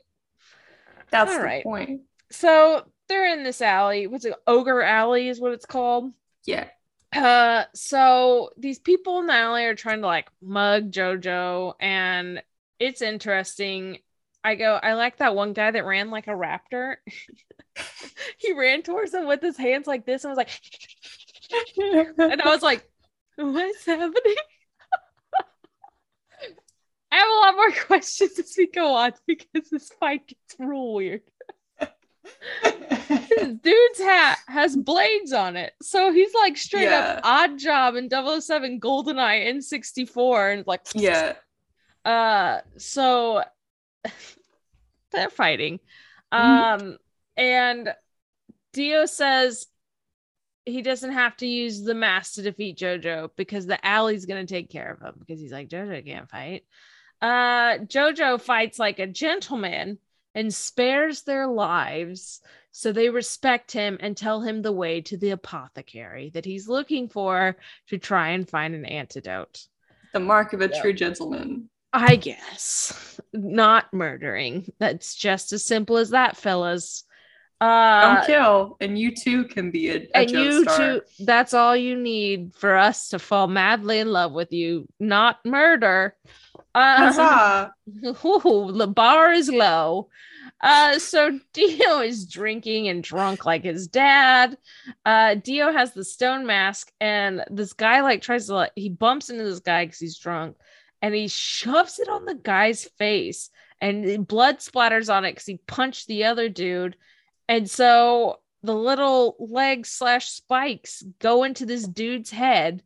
That's 1.11 1.33
All 1.33 1.39
the 1.39 1.45
right. 1.45 1.63
point. 1.63 2.03
So 2.31 2.85
they're 3.09 3.33
in 3.33 3.43
this 3.43 3.63
alley. 3.63 4.07
What's 4.07 4.25
it? 4.25 4.35
Ogre 4.47 4.83
Alley 4.83 5.29
is 5.29 5.41
what 5.41 5.53
it's 5.53 5.67
called. 5.67 6.13
Yeah. 6.45 6.69
Uh, 7.15 7.65
so 7.75 8.51
these 8.57 8.79
people 8.79 9.21
in 9.21 9.27
the 9.27 9.35
alley 9.35 9.65
are 9.65 9.75
trying 9.75 10.01
to 10.01 10.07
like 10.07 10.29
mug 10.43 10.91
JoJo, 10.91 11.75
and 11.81 12.43
it's 12.79 13.03
interesting. 13.03 13.99
I 14.43 14.57
go, 14.57 14.79
I 14.83 14.95
like 14.95 15.19
that 15.19 15.35
one 15.35 15.53
guy 15.53 15.71
that 15.71 15.87
ran 15.87 16.11
like 16.11 16.27
a 16.27 16.33
raptor. 16.33 16.97
he 18.39 18.53
ran 18.53 18.83
towards 18.83 19.13
them 19.13 19.27
with 19.27 19.41
his 19.41 19.57
hands 19.57 19.87
like 19.87 20.05
this 20.05 20.25
and 20.25 20.31
was 20.31 20.37
like, 20.37 20.51
and 21.79 22.43
I 22.43 22.49
was 22.49 22.63
like, 22.63 22.87
what's 23.37 23.87
happening? 23.87 24.13
I 27.13 27.17
have 27.17 27.29
a 27.29 27.47
lot 27.47 27.55
more 27.55 27.71
questions 27.87 28.39
as 28.39 28.55
we 28.59 28.67
go 28.67 28.95
on 28.95 29.13
because 29.27 29.71
this 29.71 29.89
fight 30.01 30.27
gets 30.27 30.57
real 30.59 30.95
weird. 30.95 31.23
This 33.37 33.49
dude's 33.63 33.99
hat 33.99 34.39
has 34.49 34.77
blades 34.77 35.33
on 35.33 35.57
it. 35.57 35.73
So 35.83 36.13
he's 36.13 36.33
like 36.35 36.57
straight 36.57 36.85
Yeah. 36.85 37.17
up 37.19 37.21
odd 37.25 37.59
job 37.59 37.95
in 37.97 38.09
007 38.11 38.81
Goldeneye 38.81 39.47
in 39.47 39.63
64 39.63 40.51
and 40.51 40.67
like 40.67 40.83
yeah. 40.95 41.35
uh 42.05 42.61
so 42.77 43.43
they're 45.13 45.31
fighting. 45.31 45.81
Mhm. 46.33 46.39
Um 46.93 46.99
and 47.37 47.95
Dio 48.73 49.07
says 49.07 49.67
he 50.67 50.83
doesn't 50.83 51.13
have 51.13 51.37
to 51.39 51.47
use 51.47 51.83
the 51.83 51.95
mask 51.95 52.35
to 52.35 52.43
defeat 52.43 52.79
Jojo 52.79 53.31
because 53.37 53.67
the 53.67 53.85
alley's 53.87 54.27
gonna 54.27 54.47
take 54.47 54.71
care 54.71 54.93
of 54.93 55.01
him 55.01 55.15
because 55.19 55.41
he's 55.41 55.53
like 55.53 55.69
Jojo 55.69 56.05
can't 56.05 56.29
fight. 56.31 56.65
Uh 57.21 57.79
Jojo 57.87 58.41
fights 58.41 58.79
like 58.79 58.99
a 58.99 59.07
gentleman 59.07 59.99
and 60.35 60.53
spares 60.53 61.23
their 61.23 61.47
lives. 61.47 62.41
So 62.77 62.91
they 62.91 63.09
respect 63.09 63.71
him 63.71 63.99
and 64.01 64.17
tell 64.17 64.41
him 64.41 64.61
the 64.61 64.73
way 64.73 65.01
to 65.03 65.17
the 65.17 65.31
apothecary 65.31 66.31
that 66.35 66.45
he's 66.45 66.69
looking 66.69 67.09
for 67.09 67.57
to 67.87 67.99
try 67.99 68.31
and 68.31 68.49
find 68.51 68.75
an 68.75 68.85
antidote. 68.85 69.69
The 70.13 70.19
mark 70.19 70.53
of 70.55 70.61
a 70.61 70.69
Yeah. 70.69 70.83
true 70.83 70.93
gentleman. 70.93 71.71
I 71.93 72.17
guess 72.17 73.21
not 73.33 73.95
murdering. 73.95 74.73
That's 74.81 75.15
just 75.15 75.53
as 75.53 75.65
simple 75.65 75.99
as 75.99 76.11
that, 76.11 76.37
fellas. 76.37 77.05
Uh, 77.61 78.17
Don't 78.17 78.27
kill, 78.27 78.77
and 78.81 78.99
you 78.99 79.15
too 79.15 79.45
can 79.45 79.71
be 79.71 79.91
a, 79.91 79.99
a 79.99 80.17
and 80.17 80.31
you 80.31 80.65
Joestar. 80.65 80.77
too. 80.77 81.25
That's 81.25 81.55
all 81.55 81.77
you 81.77 81.95
need 81.95 82.55
for 82.57 82.77
us 82.77 83.11
to 83.11 83.21
fall 83.21 83.47
madly 83.47 84.01
in 84.01 84.11
love 84.11 84.33
with 84.33 84.53
you, 84.53 84.89
not 84.99 85.39
murder. 85.45 86.17
Uh, 86.75 87.13
Huzzah. 87.13 87.73
Ooh, 88.27 88.73
the 88.73 88.89
bar 88.89 89.33
is 89.33 89.49
low. 89.49 90.09
Uh, 90.65 90.99
so 90.99 91.39
Dio 91.53 92.01
is 92.01 92.27
drinking 92.27 92.89
and 92.89 93.05
drunk 93.05 93.45
like 93.45 93.63
his 93.63 93.87
dad. 93.87 94.57
Uh, 95.05 95.35
Dio 95.35 95.71
has 95.71 95.93
the 95.93 96.05
stone 96.05 96.47
mask, 96.47 96.91
and 97.01 97.45
this 97.51 97.75
guy 97.75 98.01
like 98.01 98.23
tries 98.23 98.47
to 98.47 98.55
like 98.55 98.73
he 98.75 98.89
bumps 98.89 99.29
into 99.29 99.45
this 99.45 99.61
guy 99.61 99.85
because 99.85 100.01
he's 100.01 100.19
drunk, 100.19 100.57
and 101.03 101.15
he 101.15 101.29
shoves 101.29 102.01
it 102.01 102.09
on 102.09 102.25
the 102.25 102.35
guy's 102.35 102.85
face, 102.99 103.51
and 103.81 104.27
blood 104.27 104.59
splatters 104.59 105.15
on 105.15 105.27
it 105.27 105.33
because 105.33 105.47
he 105.47 105.59
punched 105.67 106.07
the 106.07 106.25
other 106.25 106.49
dude, 106.49 106.97
and 107.47 107.71
so 107.71 108.41
the 108.63 108.75
little 108.75 109.37
leg 109.39 109.85
slash 109.85 110.31
spikes 110.31 111.05
go 111.19 111.45
into 111.45 111.67
this 111.67 111.87
dude's 111.87 112.31
head 112.31 112.83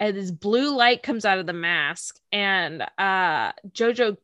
and 0.00 0.16
this 0.16 0.32
blue 0.32 0.74
light 0.74 1.04
comes 1.04 1.24
out 1.24 1.38
of 1.38 1.46
the 1.46 1.52
mask 1.52 2.18
and 2.32 2.82
uh 2.98 3.52
jojo 3.70 4.16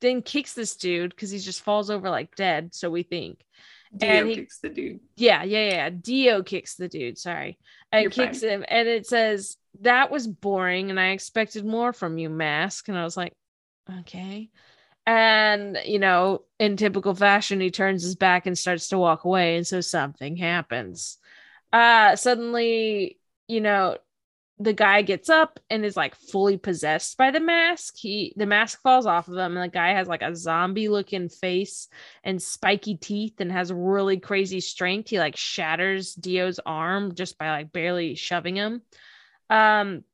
then 0.00 0.22
kicks 0.22 0.54
this 0.54 0.76
dude 0.76 1.10
because 1.10 1.30
he 1.30 1.38
just 1.38 1.62
falls 1.62 1.90
over 1.90 2.10
like 2.10 2.34
dead 2.36 2.74
so 2.74 2.90
we 2.90 3.02
think. 3.02 3.40
Dio 3.96 4.10
and 4.10 4.28
he- 4.28 4.34
kicks 4.36 4.58
the 4.58 4.68
dude. 4.70 5.00
yeah 5.16 5.44
yeah 5.44 5.68
yeah 5.70 5.90
dio 5.90 6.42
kicks 6.42 6.74
the 6.74 6.88
dude 6.88 7.16
sorry. 7.18 7.58
And 7.92 8.02
You're 8.02 8.10
kicks 8.10 8.40
fine. 8.40 8.50
him 8.50 8.64
and 8.68 8.88
it 8.88 9.06
says 9.06 9.56
that 9.80 10.10
was 10.10 10.26
boring 10.26 10.90
and 10.90 10.98
i 10.98 11.08
expected 11.10 11.64
more 11.64 11.92
from 11.92 12.18
you 12.18 12.28
mask. 12.28 12.88
And 12.88 12.98
i 12.98 13.04
was 13.04 13.16
like 13.16 13.32
okay. 14.00 14.50
And 15.06 15.78
you 15.84 15.98
know 15.98 16.42
in 16.58 16.76
typical 16.76 17.14
fashion 17.14 17.60
he 17.60 17.70
turns 17.70 18.02
his 18.02 18.16
back 18.16 18.46
and 18.46 18.56
starts 18.58 18.88
to 18.88 18.98
walk 18.98 19.24
away 19.24 19.56
and 19.56 19.66
so 19.66 19.80
something 19.80 20.36
happens. 20.36 21.18
Uh 21.72 22.16
suddenly 22.16 23.18
you 23.46 23.60
know 23.60 23.96
the 24.58 24.72
guy 24.72 25.02
gets 25.02 25.28
up 25.28 25.58
and 25.68 25.84
is 25.84 25.96
like 25.96 26.14
fully 26.14 26.56
possessed 26.56 27.16
by 27.18 27.30
the 27.30 27.40
mask. 27.40 27.94
He 27.96 28.32
the 28.36 28.46
mask 28.46 28.80
falls 28.82 29.06
off 29.06 29.26
of 29.26 29.34
him, 29.34 29.56
and 29.56 29.64
the 29.64 29.72
guy 29.72 29.92
has 29.92 30.06
like 30.06 30.22
a 30.22 30.34
zombie 30.36 30.88
looking 30.88 31.28
face 31.28 31.88
and 32.22 32.40
spiky 32.40 32.96
teeth 32.96 33.40
and 33.40 33.50
has 33.50 33.72
really 33.72 34.18
crazy 34.18 34.60
strength. 34.60 35.10
He 35.10 35.18
like 35.18 35.36
shatters 35.36 36.14
Dio's 36.14 36.60
arm 36.64 37.14
just 37.14 37.36
by 37.36 37.50
like 37.50 37.72
barely 37.72 38.14
shoving 38.14 38.56
him. 38.56 38.82
Um 39.50 40.04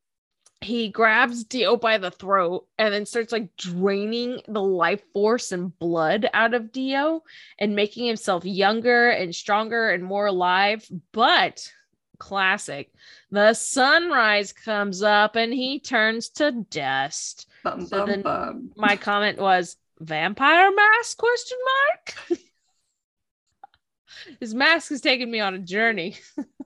he 0.62 0.90
grabs 0.90 1.44
Dio 1.44 1.76
by 1.76 1.96
the 1.96 2.10
throat 2.10 2.66
and 2.76 2.92
then 2.92 3.06
starts 3.06 3.32
like 3.32 3.56
draining 3.56 4.42
the 4.46 4.62
life 4.62 5.02
force 5.14 5.52
and 5.52 5.76
blood 5.78 6.28
out 6.34 6.52
of 6.52 6.70
Dio 6.70 7.22
and 7.58 7.74
making 7.74 8.06
himself 8.06 8.44
younger 8.44 9.08
and 9.08 9.34
stronger 9.34 9.88
and 9.88 10.04
more 10.04 10.26
alive. 10.26 10.86
But 11.12 11.72
classic, 12.20 12.92
the 13.32 13.52
sunrise 13.54 14.52
comes 14.52 15.02
up 15.02 15.34
and 15.34 15.52
he 15.52 15.80
turns 15.80 16.28
to 16.28 16.52
dust. 16.70 17.48
Bum, 17.64 17.84
So 17.86 17.98
bum, 17.98 18.08
then- 18.08 18.22
bum. 18.22 18.70
My 18.76 18.94
comment 18.94 19.38
was 19.40 19.76
vampire 19.98 20.70
mask 20.72 21.18
question 21.18 21.58
mark. 21.64 22.40
His 24.40 24.54
mask 24.54 24.90
has 24.90 25.00
taken 25.00 25.30
me 25.30 25.40
on 25.40 25.54
a 25.54 25.58
journey. 25.58 26.16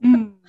Mm. 0.05 0.33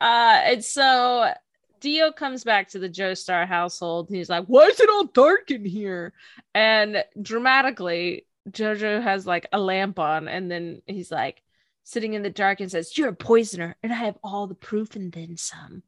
Uh, 0.00 0.40
and 0.44 0.62
so 0.62 1.32
Dio 1.80 2.12
comes 2.12 2.44
back 2.44 2.68
to 2.70 2.78
the 2.78 2.88
Joestar 2.88 3.46
household 3.46 4.08
and 4.08 4.16
he's 4.16 4.28
like, 4.28 4.44
Why 4.46 4.64
is 4.66 4.78
it 4.80 4.90
all 4.90 5.04
dark 5.04 5.50
in 5.50 5.64
here? 5.64 6.12
And 6.54 7.02
dramatically, 7.22 8.26
Jojo 8.50 9.02
has 9.02 9.26
like 9.26 9.46
a 9.52 9.58
lamp 9.58 9.98
on, 9.98 10.28
and 10.28 10.50
then 10.50 10.82
he's 10.86 11.10
like 11.10 11.40
sitting 11.84 12.14
in 12.14 12.22
the 12.22 12.30
dark 12.30 12.60
and 12.60 12.70
says, 12.70 12.98
You're 12.98 13.10
a 13.10 13.14
poisoner, 13.14 13.76
and 13.82 13.92
I 13.92 13.96
have 13.96 14.18
all 14.24 14.46
the 14.46 14.54
proof 14.54 14.96
and 14.96 15.12
then 15.12 15.36
some. 15.36 15.82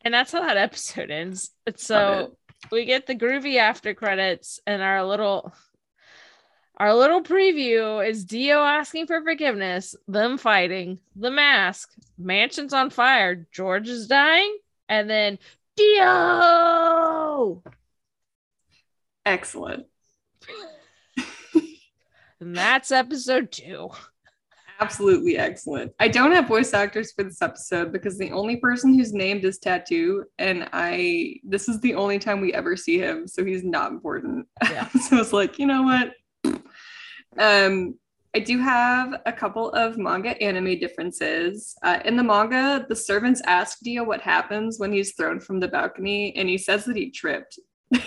And 0.00 0.12
that's 0.12 0.32
how 0.32 0.40
that 0.40 0.56
episode 0.56 1.10
ends. 1.10 1.50
And 1.66 1.78
so 1.78 2.36
we 2.72 2.84
get 2.84 3.06
the 3.06 3.14
groovy 3.14 3.58
after 3.58 3.94
credits 3.94 4.58
and 4.66 4.82
our 4.82 5.04
little 5.04 5.52
our 6.76 6.94
little 6.94 7.22
preview 7.22 8.08
is 8.08 8.24
Dio 8.24 8.62
asking 8.62 9.08
for 9.08 9.20
forgiveness, 9.22 9.96
them 10.06 10.38
fighting, 10.38 11.00
the 11.16 11.30
mask, 11.30 11.90
mansion's 12.16 12.72
on 12.72 12.90
fire, 12.90 13.48
George 13.50 13.88
is 13.88 14.06
dying, 14.06 14.56
and 14.88 15.10
then 15.10 15.40
Dio. 15.76 17.62
Excellent. 19.26 19.86
And 22.40 22.56
that's 22.56 22.92
episode 22.92 23.50
two. 23.50 23.90
Absolutely 24.80 25.36
excellent. 25.36 25.92
I 25.98 26.08
don't 26.08 26.32
have 26.32 26.46
voice 26.46 26.72
actors 26.72 27.12
for 27.12 27.24
this 27.24 27.42
episode 27.42 27.92
because 27.92 28.16
the 28.16 28.30
only 28.30 28.56
person 28.56 28.94
who's 28.94 29.12
named 29.12 29.44
is 29.44 29.58
Tattoo, 29.58 30.24
and 30.38 30.68
I 30.72 31.40
this 31.42 31.68
is 31.68 31.80
the 31.80 31.94
only 31.94 32.18
time 32.18 32.40
we 32.40 32.54
ever 32.54 32.76
see 32.76 32.98
him, 32.98 33.26
so 33.26 33.44
he's 33.44 33.64
not 33.64 33.90
important. 33.90 34.46
Yeah. 34.62 34.88
so 35.08 35.16
it's 35.16 35.32
like, 35.32 35.58
you 35.58 35.66
know 35.66 35.82
what? 35.82 36.12
Um, 37.38 37.98
I 38.36 38.40
do 38.40 38.58
have 38.58 39.20
a 39.26 39.32
couple 39.32 39.70
of 39.70 39.98
manga 39.98 40.40
anime 40.40 40.78
differences. 40.78 41.74
Uh, 41.82 41.98
in 42.04 42.16
the 42.16 42.22
manga, 42.22 42.86
the 42.88 42.96
servants 42.96 43.42
ask 43.46 43.78
Dio 43.82 44.04
what 44.04 44.20
happens 44.20 44.78
when 44.78 44.92
he's 44.92 45.14
thrown 45.16 45.40
from 45.40 45.58
the 45.58 45.68
balcony, 45.68 46.36
and 46.36 46.48
he 46.48 46.58
says 46.58 46.84
that 46.84 46.96
he 46.96 47.10
tripped. 47.10 47.58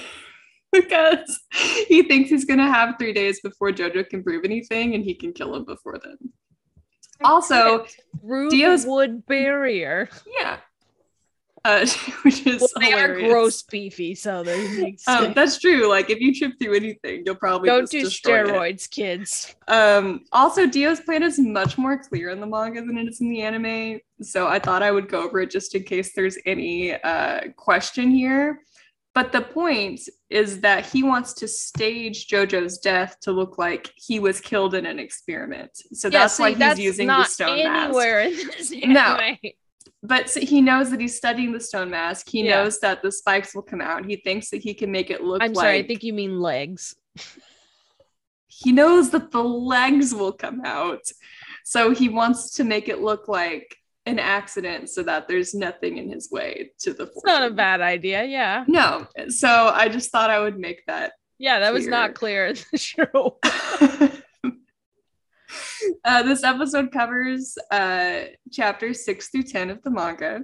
because 0.71 1.39
he 1.87 2.03
thinks 2.03 2.29
he's 2.29 2.45
gonna 2.45 2.71
have 2.71 2.95
three 2.97 3.11
days 3.11 3.41
before 3.41 3.71
Jojo 3.71 4.07
can 4.07 4.23
prove 4.23 4.45
anything 4.45 4.95
and 4.95 5.03
he 5.03 5.13
can 5.13 5.33
kill 5.33 5.53
him 5.55 5.65
before 5.65 5.99
then. 6.01 6.17
Also, 7.23 7.85
through 8.21 8.49
Dio's- 8.49 8.85
wood 8.85 9.25
barrier. 9.25 10.09
yeah. 10.39 10.57
Uh, 11.63 11.85
which 12.23 12.47
is 12.47 12.59
Well, 12.59 12.69
they 12.79 12.91
are 12.93 13.13
gross 13.19 13.61
beefy, 13.61 14.15
so 14.15 14.39
Um, 15.07 15.33
that's 15.35 15.59
true. 15.59 15.87
Like 15.87 16.09
if 16.09 16.19
you 16.19 16.33
trip 16.33 16.53
through 16.59 16.73
anything, 16.75 17.21
you'll 17.23 17.35
probably 17.35 17.69
Don't 17.69 17.81
just 17.81 17.91
do 17.91 18.01
destroy 18.01 18.41
it. 18.41 18.47
steroids, 18.47 18.89
kids. 18.89 19.55
Um, 19.67 20.21
also, 20.31 20.65
Dio's 20.65 21.01
plan 21.01 21.21
is 21.21 21.37
much 21.37 21.77
more 21.77 21.99
clear 21.99 22.29
in 22.29 22.39
the 22.39 22.47
manga 22.47 22.81
than 22.81 22.97
it 22.97 23.07
is 23.07 23.21
in 23.21 23.29
the 23.29 23.43
anime. 23.43 23.99
So 24.23 24.47
I 24.47 24.57
thought 24.57 24.81
I 24.81 24.89
would 24.89 25.07
go 25.07 25.23
over 25.23 25.39
it 25.39 25.51
just 25.51 25.75
in 25.75 25.83
case 25.83 26.13
there's 26.15 26.35
any 26.47 26.95
uh, 26.95 27.41
question 27.55 28.09
here. 28.09 28.61
But 29.13 29.33
the 29.33 29.41
point 29.41 29.99
is 30.29 30.61
that 30.61 30.85
he 30.85 31.03
wants 31.03 31.33
to 31.33 31.47
stage 31.47 32.27
JoJo's 32.27 32.77
death 32.77 33.17
to 33.21 33.33
look 33.33 33.57
like 33.57 33.91
he 33.95 34.19
was 34.19 34.39
killed 34.39 34.73
in 34.73 34.85
an 34.85 34.99
experiment. 34.99 35.71
So 35.93 36.09
that's 36.09 36.35
see, 36.35 36.43
why 36.43 36.49
he's 36.51 36.59
that's 36.59 36.79
using 36.79 37.07
the 37.07 37.23
stone 37.25 37.63
mask. 37.63 37.85
anywhere 37.89 38.21
in 38.21 38.93
No. 38.93 39.17
But 40.03 40.29
so 40.29 40.39
he 40.39 40.61
knows 40.61 40.89
that 40.91 40.99
he's 41.01 41.15
studying 41.17 41.51
the 41.51 41.59
stone 41.59 41.89
mask. 41.89 42.29
He 42.29 42.43
Yeah. 42.45 42.63
knows 42.63 42.79
that 42.79 43.01
the 43.01 43.11
spikes 43.11 43.53
will 43.53 43.61
come 43.63 43.81
out. 43.81 44.05
He 44.05 44.15
thinks 44.15 44.49
that 44.51 44.61
he 44.63 44.73
can 44.73 44.91
make 44.91 45.09
it 45.11 45.21
look 45.21 45.43
I'm 45.43 45.51
like 45.53 45.63
sorry, 45.65 45.79
I 45.79 45.87
think 45.87 46.03
you 46.03 46.13
mean 46.13 46.39
legs. 46.39 46.95
he 48.47 48.71
knows 48.71 49.09
that 49.11 49.31
the 49.31 49.43
legs 49.43 50.13
will 50.15 50.31
come 50.33 50.61
out. 50.65 51.01
So 51.65 51.91
he 51.91 52.09
wants 52.09 52.51
to 52.55 52.63
make 52.63 52.87
it 52.89 53.01
look 53.01 53.27
like 53.27 53.75
an 54.05 54.19
accident 54.19 54.89
so 54.89 55.03
that 55.03 55.27
there's 55.27 55.53
nothing 55.53 55.97
in 55.97 56.09
his 56.09 56.31
way 56.31 56.71
to 56.79 56.93
the 56.93 57.03
It's 57.03 57.25
not 57.25 57.43
a 57.49 57.53
bad 57.53 57.81
idea. 57.81 58.23
Yeah. 58.23 58.63
No. 58.67 59.07
So 59.29 59.71
I 59.73 59.89
just 59.89 60.11
thought 60.11 60.29
I 60.29 60.39
would 60.39 60.57
make 60.59 60.85
that. 60.87 61.13
Yeah, 61.37 61.59
that 61.59 61.73
was 61.73 61.87
not 61.87 62.13
clear 62.13 62.47
in 62.47 62.55
the 62.71 62.77
show. 62.77 63.37
uh, 66.03 66.23
this 66.23 66.43
episode 66.43 66.91
covers 66.91 67.57
uh, 67.71 68.25
chapters 68.51 69.05
6 69.05 69.29
through 69.29 69.43
10 69.43 69.69
of 69.69 69.81
the 69.83 69.89
manga. 69.89 70.41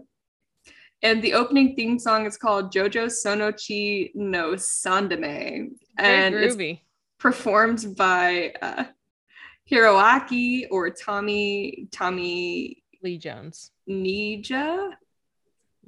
And 1.03 1.21
the 1.21 1.34
opening 1.34 1.75
theme 1.75 1.99
song 1.99 2.25
is 2.25 2.38
called 2.38 2.73
Jojo 2.73 3.05
Sonochi 3.05 4.11
no 4.15 4.53
Sandame. 4.53 5.69
And 5.97 6.34
it's 6.34 6.81
performed 7.19 7.95
by 7.95 8.53
uh, 8.61 8.85
Hiroaki 9.69 10.65
or 10.71 10.89
Tommy 10.89 11.88
Tommy 11.91 12.84
Lee 13.07 13.17
Jones. 13.17 13.71
Nija, 13.89 14.91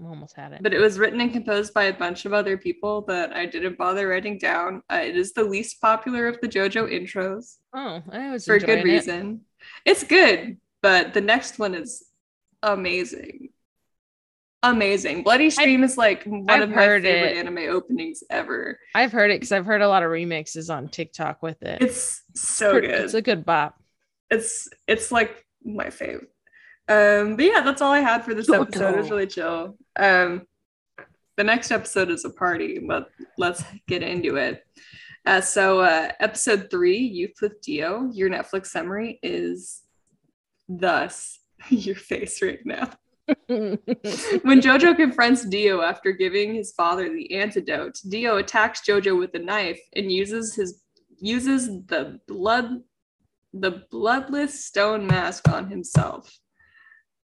Almost 0.01 0.37
had 0.37 0.53
it. 0.53 0.63
but 0.63 0.73
it 0.73 0.79
was 0.79 0.97
written 0.97 1.19
and 1.19 1.33
composed 1.33 1.73
by 1.73 1.83
a 1.85 1.93
bunch 1.93 2.23
of 2.23 2.31
other 2.31 2.57
people 2.57 3.01
that 3.07 3.33
I 3.35 3.45
didn't 3.45 3.77
bother 3.77 4.07
writing 4.07 4.37
down. 4.37 4.81
Uh, 4.89 5.01
it 5.03 5.17
is 5.17 5.33
the 5.33 5.43
least 5.43 5.81
popular 5.81 6.29
of 6.29 6.39
the 6.39 6.47
JoJo 6.47 6.87
intros 6.89 7.57
oh, 7.73 8.01
I 8.09 8.31
was 8.31 8.45
for 8.45 8.55
a 8.55 8.59
good 8.61 8.79
it. 8.79 8.85
reason. 8.85 9.41
It's 9.83 10.05
good, 10.05 10.57
but 10.81 11.13
the 11.13 11.19
next 11.19 11.59
one 11.59 11.75
is 11.75 12.05
amazing. 12.63 13.49
Amazing. 14.63 15.23
Bloody 15.23 15.49
Stream 15.49 15.83
is 15.83 15.97
like 15.97 16.23
one 16.25 16.45
I've 16.49 16.61
of 16.63 16.69
my 16.69 16.75
favorite 16.77 17.05
it. 17.05 17.37
anime 17.37 17.57
openings 17.69 18.23
ever. 18.29 18.79
I've 18.95 19.11
heard 19.11 19.31
it 19.31 19.35
because 19.35 19.51
I've 19.53 19.65
heard 19.65 19.81
a 19.81 19.87
lot 19.89 20.03
of 20.03 20.09
remixes 20.11 20.73
on 20.73 20.87
TikTok 20.89 21.41
with 21.43 21.61
it. 21.63 21.81
It's 21.81 22.21
so 22.35 22.71
Pretty- 22.71 22.87
good. 22.87 23.01
It's 23.05 23.13
a 23.13 23.21
good 23.21 23.45
bop. 23.45 23.75
it's 24.29 24.69
it's 24.87 25.11
like 25.11 25.45
my 25.63 25.87
fave. 25.87 26.25
Um, 26.89 27.35
but 27.35 27.45
yeah, 27.45 27.61
that's 27.61 27.81
all 27.81 27.93
I 27.93 27.99
had 27.99 28.25
for 28.25 28.33
this 28.33 28.49
episode. 28.49 28.95
It 28.95 28.97
was 28.97 29.11
really 29.11 29.27
chill. 29.27 29.77
Um, 29.95 30.47
the 31.37 31.43
next 31.43 31.71
episode 31.71 32.09
is 32.09 32.25
a 32.25 32.31
party, 32.31 32.79
but 32.79 33.09
let's 33.37 33.63
get 33.87 34.03
into 34.03 34.37
it. 34.37 34.65
Uh, 35.25 35.39
so 35.39 35.81
uh, 35.81 36.11
episode 36.19 36.69
three, 36.71 36.97
Youth 36.97 37.35
with 37.41 37.61
Dio. 37.61 38.09
Your 38.11 38.29
Netflix 38.29 38.67
summary 38.67 39.19
is 39.21 39.83
thus 40.67 41.39
your 41.69 41.95
face 41.95 42.41
right 42.41 42.65
now. 42.65 42.89
When 43.47 44.59
Jojo 44.59 44.95
confronts 44.95 45.45
Dio 45.45 45.81
after 45.81 46.11
giving 46.11 46.55
his 46.55 46.71
father 46.71 47.13
the 47.13 47.35
antidote, 47.35 47.99
Dio 48.09 48.37
attacks 48.37 48.81
Jojo 48.81 49.19
with 49.19 49.35
a 49.35 49.39
knife 49.39 49.79
and 49.95 50.11
uses 50.11 50.55
his 50.55 50.81
uses 51.21 51.67
the 51.85 52.19
blood 52.27 52.81
the 53.53 53.83
bloodless 53.91 54.65
stone 54.65 55.05
mask 55.05 55.47
on 55.47 55.69
himself. 55.69 56.39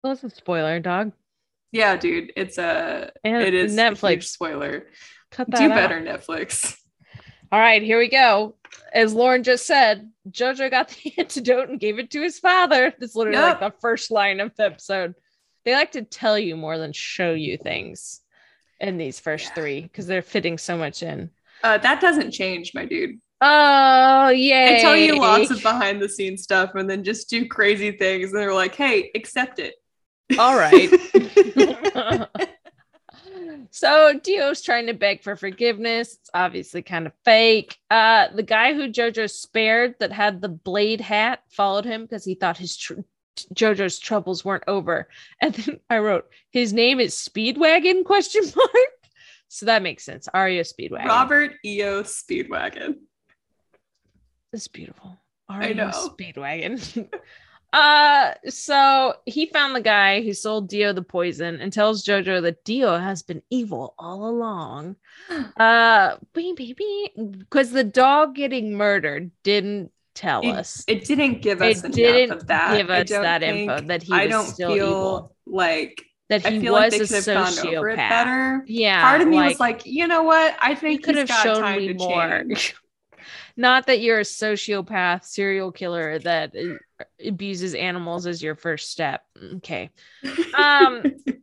That's 0.03 0.24
a 0.24 0.31
spoiler, 0.31 0.81
dog. 0.81 1.12
Yeah, 1.70 1.97
dude, 1.97 2.33
it's 2.37 2.59
a 2.59 3.11
And 3.24 3.43
it 3.43 3.55
is 3.55 3.74
Netflix. 3.77 4.24
spoiler. 4.24 4.87
Cut 5.31 5.51
that 5.51 5.59
Do 5.59 5.65
out. 5.70 5.77
better, 5.77 6.01
Netflix. 6.01 6.77
All 7.51 7.59
right, 7.61 7.83
here 7.83 7.99
we 7.99 8.09
go. 8.09 8.57
As 8.93 9.15
Lauren 9.15 9.43
just 9.43 9.66
said, 9.66 10.11
Jojo 10.31 10.70
got 10.70 10.89
the 10.89 11.12
antidote 11.19 11.69
and 11.69 11.81
gave 11.81 11.99
it 11.99 12.11
to 12.11 12.23
his 12.23 12.39
father. 12.39 12.93
That's 12.99 13.15
literally 13.15 13.39
Yep. 13.39 13.61
like 13.61 13.73
the 13.73 13.79
first 13.81 14.11
line 14.11 14.41
of 14.41 14.55
the 14.57 14.65
episode. 14.65 15.15
They 15.65 15.74
like 15.74 15.93
to 15.93 16.03
tell 16.03 16.39
you 16.39 16.57
more 16.57 16.77
than 16.79 16.93
show 16.93 17.33
you 17.33 17.57
things 17.57 18.20
in 18.81 18.99
these 18.99 19.20
first 19.20 19.47
Yeah. 19.49 19.55
three 19.55 19.81
because 19.83 20.07
they're 20.07 20.23
fitting 20.23 20.59
so 20.59 20.77
much 20.77 21.03
in. 21.03 21.31
Uh, 21.62 21.79
that 21.79 22.01
doesn't 22.01 22.33
change, 22.33 22.73
my 22.74 22.85
dude. 22.85 23.20
Oh, 23.41 24.29
yeah. 24.31 24.73
They 24.73 24.81
tell 24.81 24.97
you 24.97 25.19
lots 25.19 25.51
of 25.51 25.62
behind 25.62 26.01
the 26.03 26.09
scenes 26.09 26.43
stuff 26.43 26.74
and 26.74 26.89
then 26.89 27.05
just 27.05 27.29
do 27.31 27.47
crazy 27.47 27.93
things. 27.93 28.33
And 28.33 28.41
they're 28.41 28.55
like, 28.55 28.74
hey, 28.74 29.11
accept 29.15 29.59
it. 29.59 29.74
All 30.39 30.57
right. 30.57 30.91
so 33.71 34.19
Dio's 34.23 34.63
trying 34.63 34.87
to 34.87 34.95
beg 34.95 35.23
for 35.23 35.37
forgiveness. 35.37 36.15
It's 36.21 36.31
obviously 36.35 36.83
kind 36.83 37.07
of 37.07 37.13
fake. 37.25 37.79
Uh, 37.91 38.29
the 38.35 38.43
guy 38.43 38.75
who 38.75 38.89
Jojo 38.89 39.31
spared 39.31 39.95
that 40.01 40.13
had 40.13 40.41
the 40.41 40.49
blade 40.49 41.01
hat 41.01 41.41
followed 41.51 41.85
him 41.85 42.03
because 42.03 42.25
he 42.25 42.35
thought 42.35 42.59
his 42.59 42.77
tr- 42.77 43.01
JoJo's 43.55 43.99
troubles 43.99 44.45
weren't 44.45 44.65
over. 44.67 45.09
And 45.41 45.55
then 45.55 45.81
I 45.89 45.99
wrote, 45.99 46.27
his 46.51 46.73
name 46.73 47.01
is 47.01 47.15
Speedwagon 47.15 48.05
question 48.05 48.43
mark. 48.57 48.89
So 49.49 49.67
that 49.67 49.83
makes 49.83 50.05
sense. 50.05 50.29
REO 50.33 50.63
Speedwagon. 50.63 51.07
Robert 51.07 51.53
E.O. 51.65 52.03
Speedwagon. 52.05 52.97
It's 54.53 54.69
beautiful. 54.69 55.19
Know. 55.51 55.91
Speedwagon. 55.91 57.09
uh 57.73 58.32
so 58.49 59.15
he 59.24 59.47
found 59.47 59.74
the 59.74 59.81
guy 59.81 60.20
who 60.23 60.32
sold 60.35 60.69
Dio 60.69 60.93
the 60.93 61.03
poison 61.03 61.61
and 61.61 61.73
tells 61.73 62.05
Jojo 62.05 62.43
that 62.43 62.65
Dio 62.65 62.99
has 62.99 63.23
been 63.23 63.43
evil 63.51 63.94
all 63.99 64.28
along. 64.28 64.97
Uh 65.57 66.16
because 66.35 67.70
the 67.70 67.85
dog 67.85 68.35
getting 68.35 68.74
murdered 68.74 69.31
didn't 69.43 69.90
tell 70.15 70.43
It, 70.43 70.49
us. 70.51 70.85
it 70.86 71.05
didn't 71.07 71.40
give 71.40 71.62
us 71.62 71.78
It 71.78 71.85
enough 71.86 71.94
didn't 71.97 72.31
of 72.32 72.47
that. 72.49 72.77
give 72.77 72.90
us 72.90 73.09
that 73.09 73.40
think- 73.40 73.70
info 73.70 73.86
that 73.86 74.03
he 74.03 74.12
I 74.12 74.24
was 74.27 74.31
don't 74.31 74.47
still 74.47 74.74
feel 74.74 74.86
evil. 74.86 75.36
like 75.47 76.03
That 76.28 76.44
I 76.47 76.51
he 76.51 76.69
like 76.70 76.93
was 76.93 77.09
they 77.11 77.19
a 77.19 77.23
could 77.23 77.35
gone 77.35 77.59
over 77.77 77.89
it 77.90 77.97
sociopath. 77.99 78.09
better. 78.11 78.65
Yeah. 78.66 79.01
Part 79.03 79.20
of 79.23 79.28
me 79.28 79.36
was 79.39 79.59
like, 79.61 79.86
you 79.86 80.07
know 80.07 80.23
what? 80.23 80.55
I 80.61 80.74
think 80.74 81.03
could 81.05 81.16
he's 81.16 81.31
have 81.31 81.43
shown 81.43 81.77
me 81.77 81.93
more. 81.94 82.44
Not 83.57 83.87
that 83.87 84.01
you're 84.01 84.20
a 84.20 84.24
sociopath 84.24 85.24
serial 85.24 85.73
killer 85.73 86.19
that 86.20 86.55
uh, 86.57 87.05
abuses 87.24 87.74
animals 87.74 88.27
as 88.27 88.43
your 88.43 88.55
first 88.55 88.91
step. 88.91 89.23
Okay. 89.57 89.91
Um, 90.55 91.03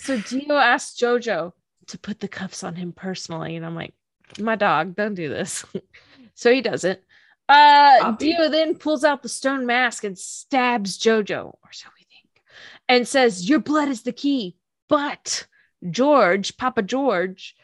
So 0.00 0.18
Dio 0.18 0.56
asked 0.56 0.98
Jojo 0.98 1.52
to 1.88 1.98
put 1.98 2.20
the 2.20 2.28
cuffs 2.28 2.64
on 2.64 2.74
him 2.74 2.92
personally, 2.92 3.56
and 3.56 3.66
I'm 3.66 3.74
like, 3.74 3.92
my 4.38 4.56
dog, 4.56 4.96
don't 4.96 5.14
do 5.14 5.28
this. 5.28 5.62
so 6.34 6.50
he 6.50 6.62
does 6.62 6.84
it. 6.84 7.04
Uh, 7.50 8.12
Dio 8.12 8.48
then 8.48 8.76
pulls 8.76 9.04
out 9.04 9.22
the 9.22 9.28
stone 9.28 9.66
mask 9.66 10.04
and 10.04 10.18
stabs 10.18 10.98
Jojo, 10.98 11.48
or 11.48 11.72
so 11.72 11.88
we 11.98 12.06
think, 12.06 12.42
and 12.88 13.06
says, 13.06 13.48
"Your 13.48 13.58
blood 13.58 13.88
is 13.88 14.02
the 14.02 14.12
key." 14.12 14.56
But 14.88 15.46
George, 15.90 16.56
Papa 16.56 16.82
George, 16.82 17.54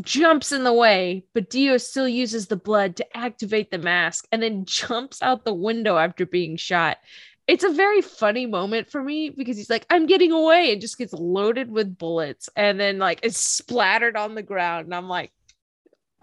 jumps 0.00 0.52
in 0.52 0.64
the 0.64 0.72
way, 0.72 1.24
but 1.34 1.50
Dio 1.50 1.76
still 1.76 2.08
uses 2.08 2.46
the 2.46 2.56
blood 2.56 2.96
to 2.96 3.16
activate 3.16 3.70
the 3.70 3.78
mask 3.78 4.26
and 4.32 4.42
then 4.42 4.64
jumps 4.64 5.20
out 5.22 5.44
the 5.44 5.54
window 5.54 5.96
after 5.98 6.24
being 6.24 6.56
shot. 6.56 6.98
It's 7.46 7.64
a 7.64 7.70
very 7.70 8.00
funny 8.00 8.46
moment 8.46 8.90
for 8.90 9.02
me 9.02 9.28
because 9.28 9.56
he's 9.56 9.68
like, 9.68 9.84
I'm 9.90 10.06
getting 10.06 10.32
away 10.32 10.72
and 10.72 10.80
just 10.80 10.96
gets 10.96 11.12
loaded 11.12 11.70
with 11.70 11.98
bullets 11.98 12.48
and 12.56 12.78
then 12.78 12.98
like 12.98 13.20
it's 13.22 13.38
splattered 13.38 14.16
on 14.16 14.34
the 14.34 14.42
ground. 14.42 14.86
And 14.86 14.94
I'm 14.94 15.08
like, 15.08 15.32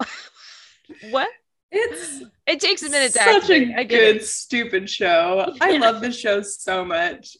what? 1.10 1.28
It's 1.70 2.22
It 2.46 2.58
takes 2.58 2.82
a 2.82 2.88
minute 2.90 3.12
to 3.12 3.18
such 3.18 3.42
activate. 3.42 3.78
a 3.78 3.84
good, 3.84 4.16
it. 4.16 4.24
stupid 4.24 4.90
show. 4.90 5.54
I 5.60 5.76
love 5.76 6.00
this 6.00 6.18
show 6.18 6.42
so 6.42 6.84
much. 6.84 7.36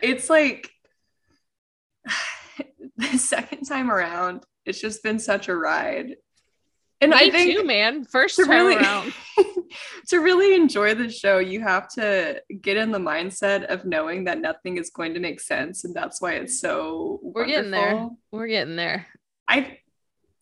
It's 0.00 0.30
like 0.30 0.70
the 2.96 3.18
second 3.18 3.64
time 3.64 3.90
around, 3.90 4.44
it's 4.66 4.80
just 4.80 5.02
been 5.02 5.18
such 5.18 5.48
a 5.48 5.56
ride. 5.56 6.16
And 7.00 7.10
Me 7.10 7.16
I 7.18 7.30
think 7.30 7.56
too, 7.56 7.64
man. 7.64 8.04
First 8.04 8.36
to 8.36 8.44
time 8.44 8.50
really 8.50 8.76
around. 8.76 9.12
to 10.08 10.18
really 10.18 10.54
enjoy 10.54 10.94
the 10.94 11.10
show, 11.10 11.38
you 11.38 11.60
have 11.60 11.88
to 11.90 12.40
get 12.62 12.76
in 12.76 12.92
the 12.92 12.98
mindset 12.98 13.64
of 13.66 13.84
knowing 13.84 14.24
that 14.24 14.40
nothing 14.40 14.78
is 14.78 14.90
going 14.90 15.14
to 15.14 15.20
make 15.20 15.40
sense, 15.40 15.84
and 15.84 15.94
that's 15.94 16.22
why 16.22 16.34
it's 16.34 16.60
so. 16.60 17.20
We're 17.22 17.46
getting 17.46 17.70
there. 17.70 18.08
We're 18.30 18.46
getting 18.46 18.76
there. 18.76 19.06
I 19.48 19.78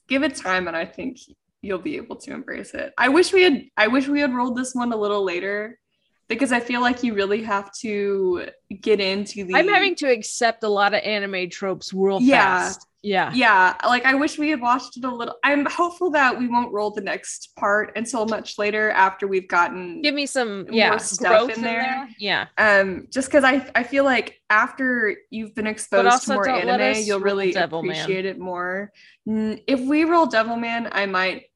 give 0.09 0.23
it 0.23 0.37
time, 0.37 0.69
and 0.69 0.77
I 0.77 0.85
think 0.85 1.19
you'll 1.63 1.79
be 1.79 1.97
able 1.97 2.17
to 2.17 2.33
embrace 2.33 2.75
it. 2.75 2.93
I 2.99 3.09
wish 3.09 3.33
we 3.33 3.43
had. 3.43 3.65
I 3.77 3.89
wish 3.89 4.07
we 4.07 4.21
had 4.21 4.33
rolled 4.35 4.57
this 4.57 4.75
one 4.75 4.93
a 4.93 4.97
little 4.97 5.25
later, 5.25 5.81
because 6.29 6.53
I 6.53 6.61
feel 6.61 6.81
like 6.81 7.03
you 7.03 7.15
really 7.15 7.43
have 7.43 7.73
to 7.81 8.47
get 8.81 9.01
into 9.01 9.45
the. 9.45 9.57
I'm 9.57 9.69
having 9.69 9.97
to 9.97 10.07
accept 10.07 10.63
a 10.63 10.69
lot 10.69 10.95
of 10.95 11.01
anime 11.03 11.49
tropes 11.51 11.93
real 11.93 12.21
Yeah. 12.21 12.43
fast. 12.69 12.87
Yeah. 13.05 13.33
yeah 13.35 13.75
like 13.85 14.05
i 14.05 14.15
wish 14.15 14.39
we 14.39 14.51
had 14.51 14.61
watched 14.61 14.97
it 14.97 15.05
a 15.05 15.11
little 15.13 15.35
i'm 15.43 15.67
hopeful 15.67 16.11
that 16.11 16.39
we 16.39 16.47
won't 16.47 16.73
roll 16.73 16.93
the 16.93 17.01
next 17.01 17.51
part 17.57 17.93
until 17.97 18.27
much 18.27 18.59
later 18.59 18.91
after 18.93 19.27
we've 19.27 19.49
gotten 19.49 20.01
Give 20.03 20.15
me 20.15 20.25
some 20.27 20.65
More 20.67 20.73
yeah 20.73 20.97
stuff 20.99 21.47
growth 21.47 21.57
in 21.57 21.63
there. 21.65 22.09
Yeah. 22.19 22.47
um 22.59 23.09
just 23.11 23.29
because 23.29 23.43
i 23.43 23.69
i 23.75 23.83
feel 23.83 24.05
like 24.05 24.41
after 24.51 25.17
you've 25.31 25.53
been 25.55 25.67
exposed 25.67 26.27
to 26.27 26.35
more 26.35 26.49
anime 26.49 27.03
you'll 27.03 27.19
really 27.19 27.53
Devilman. 27.53 27.85
appreciate 27.91 28.25
it 28.25 28.39
more 28.39 28.93
if 29.27 29.81
we 29.81 30.05
roll 30.05 30.27
devilman 30.29 30.89
i 30.93 31.05
might 31.07 31.47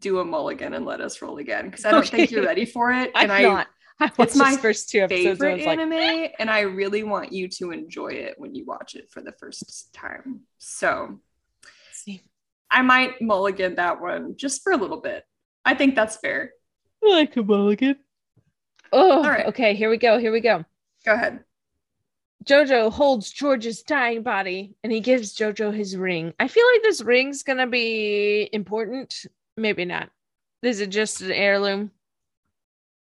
do 0.00 0.18
a 0.18 0.24
mulligan 0.24 0.74
and 0.74 0.84
let 0.84 1.00
us 1.00 1.22
roll 1.22 1.38
again 1.38 1.66
because 1.70 1.84
i 1.84 1.92
don't 1.92 2.08
think 2.08 2.32
you're 2.32 2.44
ready 2.44 2.64
for 2.64 2.90
it 2.90 3.12
I'm 3.14 3.24
and 3.24 3.32
i 3.32 3.42
not. 3.42 3.68
I 4.00 4.10
watched 4.16 4.36
my 4.36 4.56
first 4.56 4.90
two 4.90 5.00
episodes. 5.00 5.40
and 5.40 5.48
I 5.48 5.56
favorite 5.56 5.56
was 5.56 5.66
like, 5.66 5.78
anime 5.78 6.30
and 6.38 6.50
i 6.50 6.60
really 6.60 7.02
want 7.02 7.32
you 7.32 7.48
to 7.48 7.72
enjoy 7.72 8.08
it 8.12 8.34
when 8.38 8.54
you 8.54 8.64
watch 8.64 8.94
it 8.94 9.10
for 9.10 9.20
the 9.20 9.32
first 9.32 9.92
time 9.92 10.40
so 10.58 11.18
see, 11.92 12.22
I 12.70 12.82
might 12.82 13.20
mulligan 13.20 13.76
that 13.76 14.00
one 14.00 14.36
just 14.36 14.62
for 14.62 14.72
a 14.72 14.76
little 14.76 15.00
bit. 15.00 15.24
I 15.64 15.74
think 15.74 15.94
that's 15.94 16.16
fair. 16.16 16.52
I 17.04 17.10
like 17.10 17.36
a 17.36 17.42
mulligan. 17.42 17.96
Oh, 18.92 19.22
All 19.22 19.30
right. 19.30 19.46
okay. 19.46 19.74
Here 19.74 19.90
we 19.90 19.98
go. 19.98 20.18
Here 20.18 20.32
we 20.32 20.40
go. 20.40 20.64
Go 21.04 21.14
ahead. 21.14 21.44
Jojo 22.44 22.90
holds 22.90 23.30
George's 23.30 23.82
dying 23.82 24.22
body 24.22 24.74
and 24.82 24.92
he 24.92 25.00
gives 25.00 25.36
Jojo 25.36 25.74
his 25.74 25.96
ring. 25.96 26.32
I 26.38 26.48
feel 26.48 26.64
like 26.72 26.82
this 26.82 27.02
ring's 27.02 27.42
gonna 27.42 27.66
be 27.66 28.48
important. 28.52 29.26
Maybe 29.56 29.84
not. 29.84 30.08
This 30.62 30.76
Is 30.76 30.80
it 30.82 30.90
just 30.90 31.20
an 31.20 31.32
heirloom? 31.32 31.90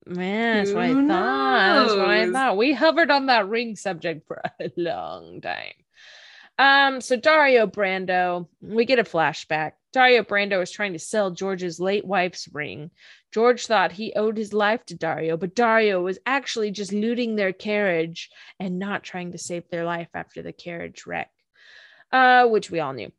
Man, 0.06 0.66
that's 0.66 0.74
what 0.74 0.84
I 0.84 0.94
thought. 0.94 1.86
That's 1.86 1.96
what 1.96 2.10
I 2.10 2.32
thought. 2.32 2.58
We 2.58 2.74
hovered 2.74 3.10
on 3.10 3.28
that 3.28 3.48
ring 3.48 3.76
subject 3.76 4.28
for 4.28 4.42
a 4.60 4.72
long 4.76 5.42
time. 5.42 5.74
Um, 6.60 7.02
so 7.02 7.16
Dario 7.16 7.66
Brando, 7.66 8.48
we 8.62 8.86
get 8.86 9.00
a 9.00 9.04
flashback. 9.04 9.74
Dario 9.92 10.24
Brando 10.24 10.62
is 10.62 10.72
trying 10.72 10.94
to 10.94 11.00
sell 11.00 11.32
George's 11.32 11.80
late 11.80 12.06
wife's 12.06 12.48
ring. 12.52 12.92
George 13.34 13.66
thought 13.66 13.92
he 13.92 14.14
owed 14.16 14.38
his 14.38 14.54
life 14.54 14.86
to 14.86 14.96
Dario, 14.96 15.38
but 15.38 15.56
Dario 15.56 16.02
was 16.02 16.20
actually 16.26 16.72
just 16.72 16.94
looting 16.94 17.36
their 17.36 17.54
carriage 17.54 18.30
and 18.60 18.80
not 18.80 19.04
trying 19.04 19.32
to 19.32 19.38
save 19.38 19.68
their 19.70 19.86
life 19.86 20.10
after 20.14 20.42
the 20.42 20.54
carriage 20.54 21.06
wreck, 21.08 21.32
uh, 22.12 22.48
which 22.48 22.70
we 22.70 22.80
all 22.80 22.94
knew. 22.94 23.12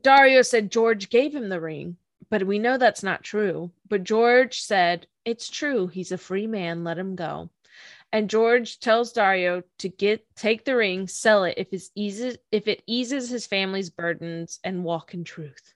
Dario 0.00 0.42
said 0.42 0.70
George 0.70 1.08
gave 1.08 1.34
him 1.34 1.48
the 1.48 1.60
ring, 1.60 1.96
but 2.30 2.46
we 2.46 2.58
know 2.58 2.78
that's 2.78 3.02
not 3.02 3.22
true. 3.22 3.70
But 3.88 4.04
George 4.04 4.60
said, 4.60 5.06
It's 5.24 5.48
true. 5.48 5.86
He's 5.86 6.12
a 6.12 6.18
free 6.18 6.46
man. 6.46 6.84
Let 6.84 6.98
him 6.98 7.16
go. 7.16 7.50
And 8.12 8.30
George 8.30 8.78
tells 8.80 9.12
Dario 9.12 9.62
to 9.78 9.88
get 9.88 10.24
take 10.36 10.64
the 10.64 10.76
ring, 10.76 11.08
sell 11.08 11.44
it 11.44 11.54
if 11.56 11.72
it 11.72 11.82
eases 11.94 12.38
if 12.50 12.68
it 12.68 12.82
eases 12.86 13.28
his 13.28 13.46
family's 13.46 13.90
burdens 13.90 14.58
and 14.64 14.84
walk 14.84 15.12
in 15.12 15.24
truth. 15.24 15.74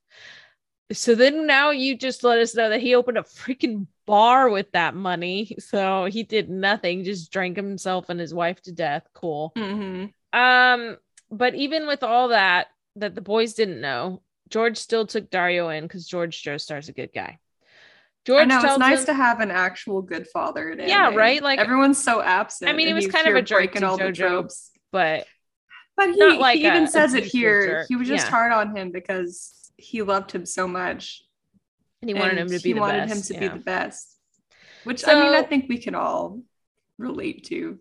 So 0.93 1.15
then 1.15 1.47
now 1.47 1.71
you 1.71 1.97
just 1.97 2.25
let 2.25 2.39
us 2.39 2.55
know 2.55 2.71
that 2.71 2.81
he 2.81 2.95
opened 2.95 3.19
a 3.19 3.23
freaking 3.23 3.87
bar 4.07 4.49
with 4.49 4.73
that 4.73 4.95
money. 4.95 5.57
So 5.61 6.07
he 6.07 6.23
did 6.23 6.49
nothing, 6.51 7.05
just 7.05 7.33
drank 7.33 7.57
himself 7.57 8.09
and 8.09 8.19
his 8.19 8.35
wife 8.35 8.61
to 8.62 8.73
death. 8.73 9.07
Cool. 9.15 9.53
Mm-hmm. 9.57 10.39
Um, 10.39 10.97
but 11.31 11.55
even 11.55 11.87
with 11.87 12.03
all 12.03 12.29
that 12.29 12.69
that 12.97 13.15
the 13.15 13.21
boys 13.21 13.55
didn't 13.55 13.81
know, 13.81 14.23
George 14.51 14.77
still 14.77 15.07
took 15.07 15.31
Dario 15.31 15.69
in 15.69 15.85
because 15.85 16.07
George 16.07 16.43
Joestar's 16.43 16.89
a 16.89 16.93
good 16.93 17.11
guy. 17.15 17.39
George 18.27 18.43
I 18.43 18.45
know 18.45 18.61
it's 18.63 18.79
nice 18.79 19.01
him, 19.01 19.07
to 19.07 19.15
have 19.15 19.41
an 19.41 19.51
actual 19.51 20.03
good 20.03 20.27
father. 20.29 20.71
In 20.71 20.89
Yeah, 20.89 21.15
right? 21.15 21.43
Like- 21.43 21.59
everyone's 21.59 22.03
so 22.03 22.21
absent. 22.21 22.69
I 22.69 22.73
mean, 22.75 22.87
he 22.89 22.93
was 22.95 23.07
kind 23.07 23.27
of 23.27 23.35
a 23.37 23.43
jerk 23.43 23.59
breaking 23.59 23.85
all 23.85 23.97
the 23.97 24.05
JoJo. 24.05 24.15
tropes. 24.17 24.71
but 24.93 25.27
But 25.97 26.11
he, 26.15 26.23
like 26.39 26.59
he 26.59 26.67
even 26.67 26.85
a 26.85 26.89
says 26.89 27.15
it 27.15 27.25
here. 27.25 27.67
jerk. 27.67 27.87
He 27.89 27.97
was 27.97 28.09
just 28.09 28.27
Yeah. 28.27 28.31
hard 28.31 28.53
on 28.53 28.77
him 28.77 28.91
because 28.91 29.73
he 29.77 30.03
loved 30.03 30.33
him 30.33 30.45
so 30.45 30.69
much. 30.69 31.23
and 32.03 32.09
he 32.11 32.15
wanted 32.15 32.39
him 32.39 32.47
and 32.49 32.51
to 32.51 32.63
be 32.63 32.71
he 32.71 32.73
the 32.75 32.81
wanted 32.81 33.09
best. 33.09 33.31
him 33.31 33.37
to 33.39 33.45
yeah. 33.45 33.53
be 33.53 33.59
the 33.59 33.65
best. 33.65 34.17
Which 34.85 35.07
I 35.07 35.15
mean, 35.15 35.35
I 35.35 35.43
think 35.43 35.69
we 35.69 35.77
can 35.79 35.95
all 35.95 36.41
relate 36.99 37.45
to 37.47 37.79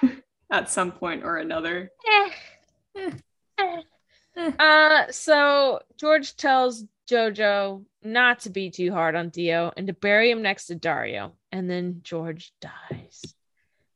at 0.52 0.70
some 0.70 0.92
point 0.92 1.24
or 1.24 1.38
another. 1.38 1.90
Eh. 2.96 3.10
Uh, 4.58 5.10
so 5.10 5.80
George 5.96 6.36
tells 6.36 6.84
Jojo 7.08 7.84
not 8.02 8.40
to 8.40 8.50
be 8.50 8.70
too 8.70 8.90
hard 8.92 9.14
on 9.14 9.28
Dio 9.28 9.72
and 9.76 9.86
to 9.86 9.92
bury 9.92 10.30
him 10.30 10.42
next 10.42 10.66
to 10.66 10.74
Dario, 10.74 11.32
and 11.52 11.70
then 11.70 12.00
George 12.02 12.52
dies. 12.60 13.34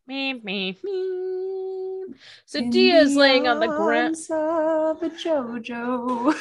Meep, 0.09 0.45
meep, 0.45 0.79
meep. 0.83 2.15
So 2.47 2.61
In 2.61 2.71
Dio's 2.71 3.15
laying 3.17 3.47
on 3.49 3.61
the 3.61 3.67
ground. 3.67 4.17
of 4.31 5.03
a 5.03 5.11
JoJo. 5.11 6.33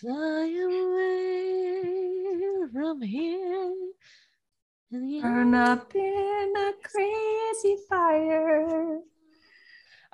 Fly 0.00 0.46
away 0.64 1.82
from 2.72 3.02
here. 3.02 3.74
Burn 5.22 5.54
up 5.54 5.94
in 5.94 6.52
a 6.56 6.72
crazy 6.82 7.76
fire. 7.88 9.00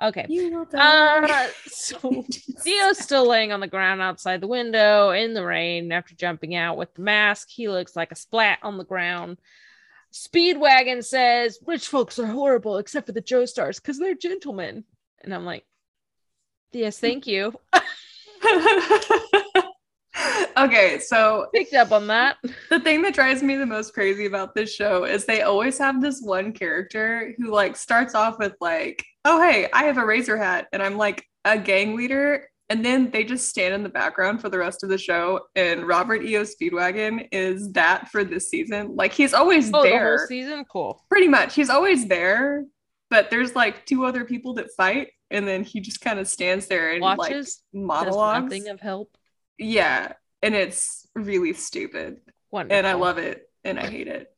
Okay. 0.01 0.25
You 0.29 0.51
will 0.51 0.65
die. 0.65 1.23
Uh, 1.25 1.47
so 1.65 2.25
Dio's 2.63 2.99
still 2.99 3.27
laying 3.27 3.51
on 3.51 3.59
the 3.59 3.67
ground 3.67 4.01
outside 4.01 4.41
the 4.41 4.47
window 4.47 5.11
in 5.11 5.33
the 5.33 5.43
rain 5.45 5.91
after 5.91 6.15
jumping 6.15 6.55
out 6.55 6.77
with 6.77 6.93
the 6.93 7.01
mask. 7.01 7.49
He 7.49 7.67
looks 7.67 7.95
like 7.95 8.11
a 8.11 8.15
splat 8.15 8.59
on 8.61 8.77
the 8.77 8.85
ground. 8.85 9.37
Speedwagon 10.13 11.03
says 11.03 11.59
rich 11.65 11.87
folks 11.87 12.19
are 12.19 12.25
horrible 12.25 12.77
except 12.77 13.07
for 13.07 13.11
the 13.11 13.21
Joestars 13.21 13.77
because 13.77 13.99
they're 13.99 14.15
gentlemen. 14.15 14.83
And 15.23 15.33
I'm 15.33 15.45
like, 15.45 15.65
yes, 16.71 16.99
thank 16.99 17.27
you. 17.27 17.53
okay, 20.57 20.99
so 20.99 21.47
Picked 21.53 21.73
up 21.73 21.91
on 21.91 22.07
that. 22.07 22.37
the 22.69 22.79
thing 22.79 23.01
that 23.03 23.13
drives 23.13 23.43
me 23.43 23.55
the 23.55 23.65
most 23.65 23.93
crazy 23.93 24.25
about 24.25 24.55
this 24.55 24.73
show 24.73 25.03
is 25.05 25.25
they 25.25 25.41
always 25.41 25.77
have 25.77 26.01
this 26.01 26.21
one 26.21 26.51
character 26.53 27.33
who 27.37 27.51
like 27.51 27.75
starts 27.75 28.15
off 28.15 28.39
with 28.39 28.53
like, 28.61 29.03
"Oh 29.25 29.41
hey, 29.41 29.67
I 29.73 29.83
have 29.83 29.97
a 29.97 30.05
razor 30.05 30.37
hat," 30.37 30.67
and 30.73 30.81
I'm 30.81 30.97
like 30.97 31.23
a 31.45 31.57
gang 31.57 31.95
leader, 31.95 32.47
and 32.69 32.83
then 32.83 33.11
they 33.11 33.23
just 33.23 33.47
stand 33.49 33.73
in 33.73 33.83
the 33.83 33.89
background 33.89 34.41
for 34.41 34.49
the 34.49 34.57
rest 34.57 34.83
of 34.83 34.89
the 34.89 34.97
show. 34.97 35.41
And 35.55 35.87
Robert 35.87 36.23
E.O. 36.23 36.43
Speedwagon 36.43 37.27
is 37.31 37.71
that 37.73 38.09
for 38.09 38.23
this 38.23 38.49
season. 38.49 38.95
Like 38.95 39.13
he's 39.13 39.33
always 39.33 39.71
Oh, 39.73 39.83
the 39.83 39.89
there, 39.89 40.17
whole 40.17 40.27
season? 40.27 40.65
Cool. 40.71 41.03
pretty 41.09 41.27
much. 41.27 41.55
He's 41.55 41.69
always 41.69 42.07
there, 42.07 42.65
but 43.09 43.29
there's 43.29 43.55
like 43.55 43.85
two 43.85 44.05
other 44.05 44.25
people 44.25 44.55
that 44.55 44.67
fight, 44.75 45.09
and 45.31 45.47
then 45.47 45.63
he 45.63 45.79
just 45.79 46.01
kind 46.01 46.19
of 46.19 46.27
stands 46.27 46.67
there 46.67 46.91
and 46.93 47.01
like 47.01 47.17
Watches. 47.19 47.45
Does 47.45 47.59
monologues. 47.73 48.43
nothing 48.45 48.67
of 48.69 48.81
help. 48.81 49.15
Yeah, 49.57 50.13
and 50.41 50.53
it's 50.55 51.07
really 51.15 51.53
stupid 51.53 52.17
Wonderful. 52.51 52.77
and 52.77 52.87
I 52.87 52.93
love 52.93 53.17
it 53.17 53.49
and 53.63 53.79
I 53.79 53.87
hate 53.87 54.07
it. 54.07 54.31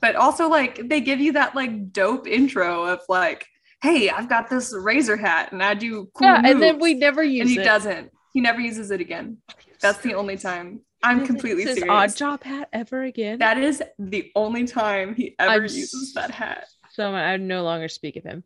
But 0.00 0.16
also 0.16 0.48
like 0.48 0.88
they 0.88 1.00
give 1.00 1.20
you 1.20 1.32
that 1.32 1.54
like 1.54 1.92
dope 1.92 2.26
intro 2.26 2.84
of 2.84 3.00
like, 3.08 3.46
hey, 3.82 4.10
I've 4.10 4.28
got 4.28 4.50
this 4.50 4.74
razor 4.74 5.16
hat 5.16 5.52
and 5.52 5.62
I 5.62 5.74
do 5.74 6.10
cool 6.14 6.26
Yeah, 6.28 6.42
and 6.44 6.60
then 6.62 6.78
we 6.78 6.94
never 6.94 7.22
use 7.22 7.40
it. 7.40 7.42
and 7.42 7.50
he 7.50 7.58
it. 7.60 7.64
doesn't. 7.64 8.10
He 8.32 8.40
never 8.40 8.60
uses 8.60 8.90
it 8.90 9.00
again. 9.00 9.38
That's 9.80 9.98
the 9.98 10.14
only 10.14 10.36
time. 10.36 10.80
I'm 11.02 11.26
completely 11.26 11.64
serious. 11.64 11.84
odd 11.88 12.14
job 12.14 12.42
hat 12.42 12.68
ever 12.74 13.02
again. 13.04 13.38
That 13.38 13.56
is 13.56 13.82
the 13.98 14.30
only 14.36 14.66
time 14.66 15.14
he 15.14 15.34
ever 15.38 15.52
I'm 15.52 15.62
uses 15.62 16.12
that 16.14 16.30
hat. 16.30 16.66
so 16.90 17.10
I 17.14 17.38
no 17.38 17.62
longer 17.64 17.88
speak 17.88 18.16
of 18.16 18.24
him. 18.24 18.44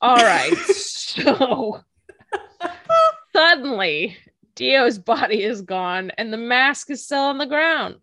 All 0.00 0.16
right. 0.16 0.54
so 0.68 1.80
suddenly 3.34 4.16
Dio's 4.56 4.98
body 5.14 5.42
is 5.44 5.62
gone 5.62 6.10
and 6.18 6.32
the 6.32 6.36
mask 6.38 6.90
is 6.90 7.04
still 7.04 7.20
on 7.20 7.38
the 7.38 7.46
ground. 7.46 7.96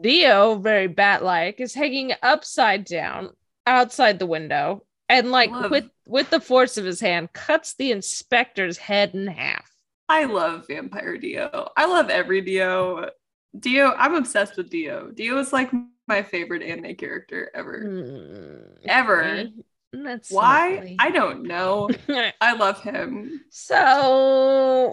Dio, 0.00 0.54
very 0.56 0.86
bat-like, 0.86 1.58
is 1.58 1.74
hanging 1.74 2.12
upside 2.22 2.84
down 2.84 3.30
outside 3.66 4.18
the 4.20 4.26
window 4.26 4.84
and 5.08 5.30
like 5.32 5.50
Love. 5.50 5.70
with 5.70 5.90
with 6.06 6.30
the 6.30 6.40
force 6.40 6.76
of 6.78 6.84
his 6.84 7.00
hand 7.00 7.32
cuts 7.32 7.74
the 7.74 7.90
inspector's 7.90 8.78
head 8.78 9.14
in 9.14 9.26
half. 9.26 9.68
I 10.08 10.24
love 10.24 10.66
Vampire 10.68 11.18
Dio. 11.18 11.68
I 11.76 11.86
love 11.86 12.08
every 12.10 12.40
Dio. 12.40 13.10
Dio, 13.58 13.92
I'm 13.92 14.14
obsessed 14.14 14.56
with 14.56 14.70
Dio. 14.70 15.10
Dio 15.10 15.36
is 15.38 15.52
like 15.52 15.70
my 16.06 16.22
favorite 16.22 16.62
anime 16.62 16.94
character 16.94 17.50
ever. 17.54 17.82
Hmm, 17.82 18.88
Ever. 18.88 19.44
That's 19.92 20.30
Why? 20.30 20.96
I 20.98 21.10
don't 21.10 21.42
know. 21.42 21.90
I 22.40 22.54
love 22.54 22.82
him. 22.82 23.42
So, 23.50 24.92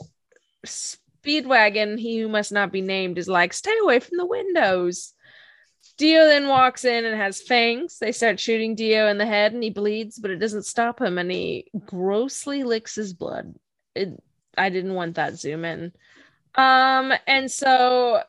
Speedwagon, 0.66 2.00
he 2.00 2.20
who 2.20 2.28
must 2.28 2.52
not 2.52 2.72
be 2.72 2.82
named, 2.82 3.18
is 3.18 3.28
like, 3.28 3.54
stay 3.54 3.76
away 3.82 4.00
from 4.00 4.18
the 4.18 4.26
windows. 4.26 5.14
Dio 5.98 6.26
then 6.26 6.48
walks 6.48 6.84
in 6.84 7.06
and 7.06 7.16
has 7.16 7.42
fangs. 7.42 8.00
They 8.00 8.12
start 8.12 8.40
shooting 8.40 8.76
Dio 8.76 9.08
in 9.08 9.18
the 9.18 9.26
head 9.26 9.54
and 9.54 9.64
he 9.64 9.70
bleeds, 9.70 10.20
but 10.20 10.30
it 10.32 10.38
doesn't 10.40 10.66
stop 10.66 11.00
him 11.00 11.18
and 11.18 11.32
he 11.32 11.68
grossly 11.86 12.64
licks 12.64 12.96
his 12.96 13.14
blood. 13.14 13.56
It, 13.96 14.22
I 14.58 14.70
didn't 14.70 14.94
want 14.94 15.16
that 15.16 15.36
zoom 15.38 15.64
in. 15.64 15.94
Um, 16.56 17.14
and 17.28 17.50
so 17.50 18.22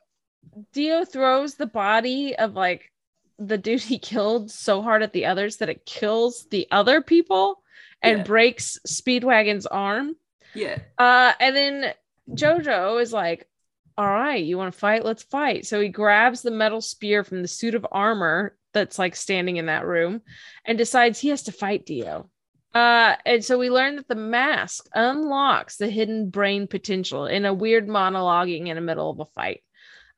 Dio 0.73 1.05
throws 1.05 1.55
the 1.55 1.67
body 1.67 2.37
of 2.37 2.55
like 2.55 2.93
the 3.39 3.59
dude 3.59 3.83
he 3.83 3.99
killed 3.99 4.51
so 4.51 4.81
hard 4.81 5.03
at 5.03 5.13
the 5.13 5.27
others 5.27 5.57
that 5.57 5.69
it 5.69 5.85
kills 5.85 6.47
the 6.51 6.69
other 6.71 7.01
people 7.03 7.63
and 8.01 8.19
Yeah. 8.19 8.25
breaks 8.25 8.79
Speedwagon's 8.87 9.67
arm. 9.67 10.15
Yeah. 10.55 10.79
Uh, 10.99 11.33
and 11.41 11.57
then 11.57 11.93
Jojo 12.31 13.01
is 13.01 13.12
like, 13.12 13.48
"All 13.97 14.07
right, 14.07 14.44
you 14.44 14.59
want 14.59 14.73
to 14.73 14.78
fight? 14.78 15.05
Let's 15.05 15.23
fight." 15.23 15.66
So 15.66 15.81
he 15.81 15.89
grabs 15.89 16.43
the 16.43 16.51
metal 16.51 16.81
spear 16.81 17.24
from 17.24 17.43
the 17.43 17.48
suit 17.48 17.74
of 17.74 17.86
armor 17.90 18.57
that's 18.73 18.98
like 18.98 19.16
standing 19.16 19.57
in 19.57 19.66
that 19.66 19.86
room, 19.86 20.23
and 20.65 20.77
decides 20.77 21.19
he 21.19 21.28
has 21.28 21.44
to 21.44 21.53
fight 21.53 21.86
Dio. 21.86 22.31
Uh, 22.74 23.16
and 23.24 23.43
so 23.43 23.57
we 23.57 23.70
learn 23.70 23.97
that 23.97 24.07
the 24.07 24.15
mask 24.15 24.86
unlocks 24.93 25.77
the 25.77 25.89
hidden 25.89 26.28
brain 26.28 26.66
potential 26.66 27.27
in 27.27 27.47
a 27.47 27.55
weird 27.55 27.89
monologuing 27.89 28.66
in 28.66 28.74
the 28.74 28.82
middle 28.82 29.09
of 29.09 29.19
a 29.19 29.24
fight. 29.24 29.62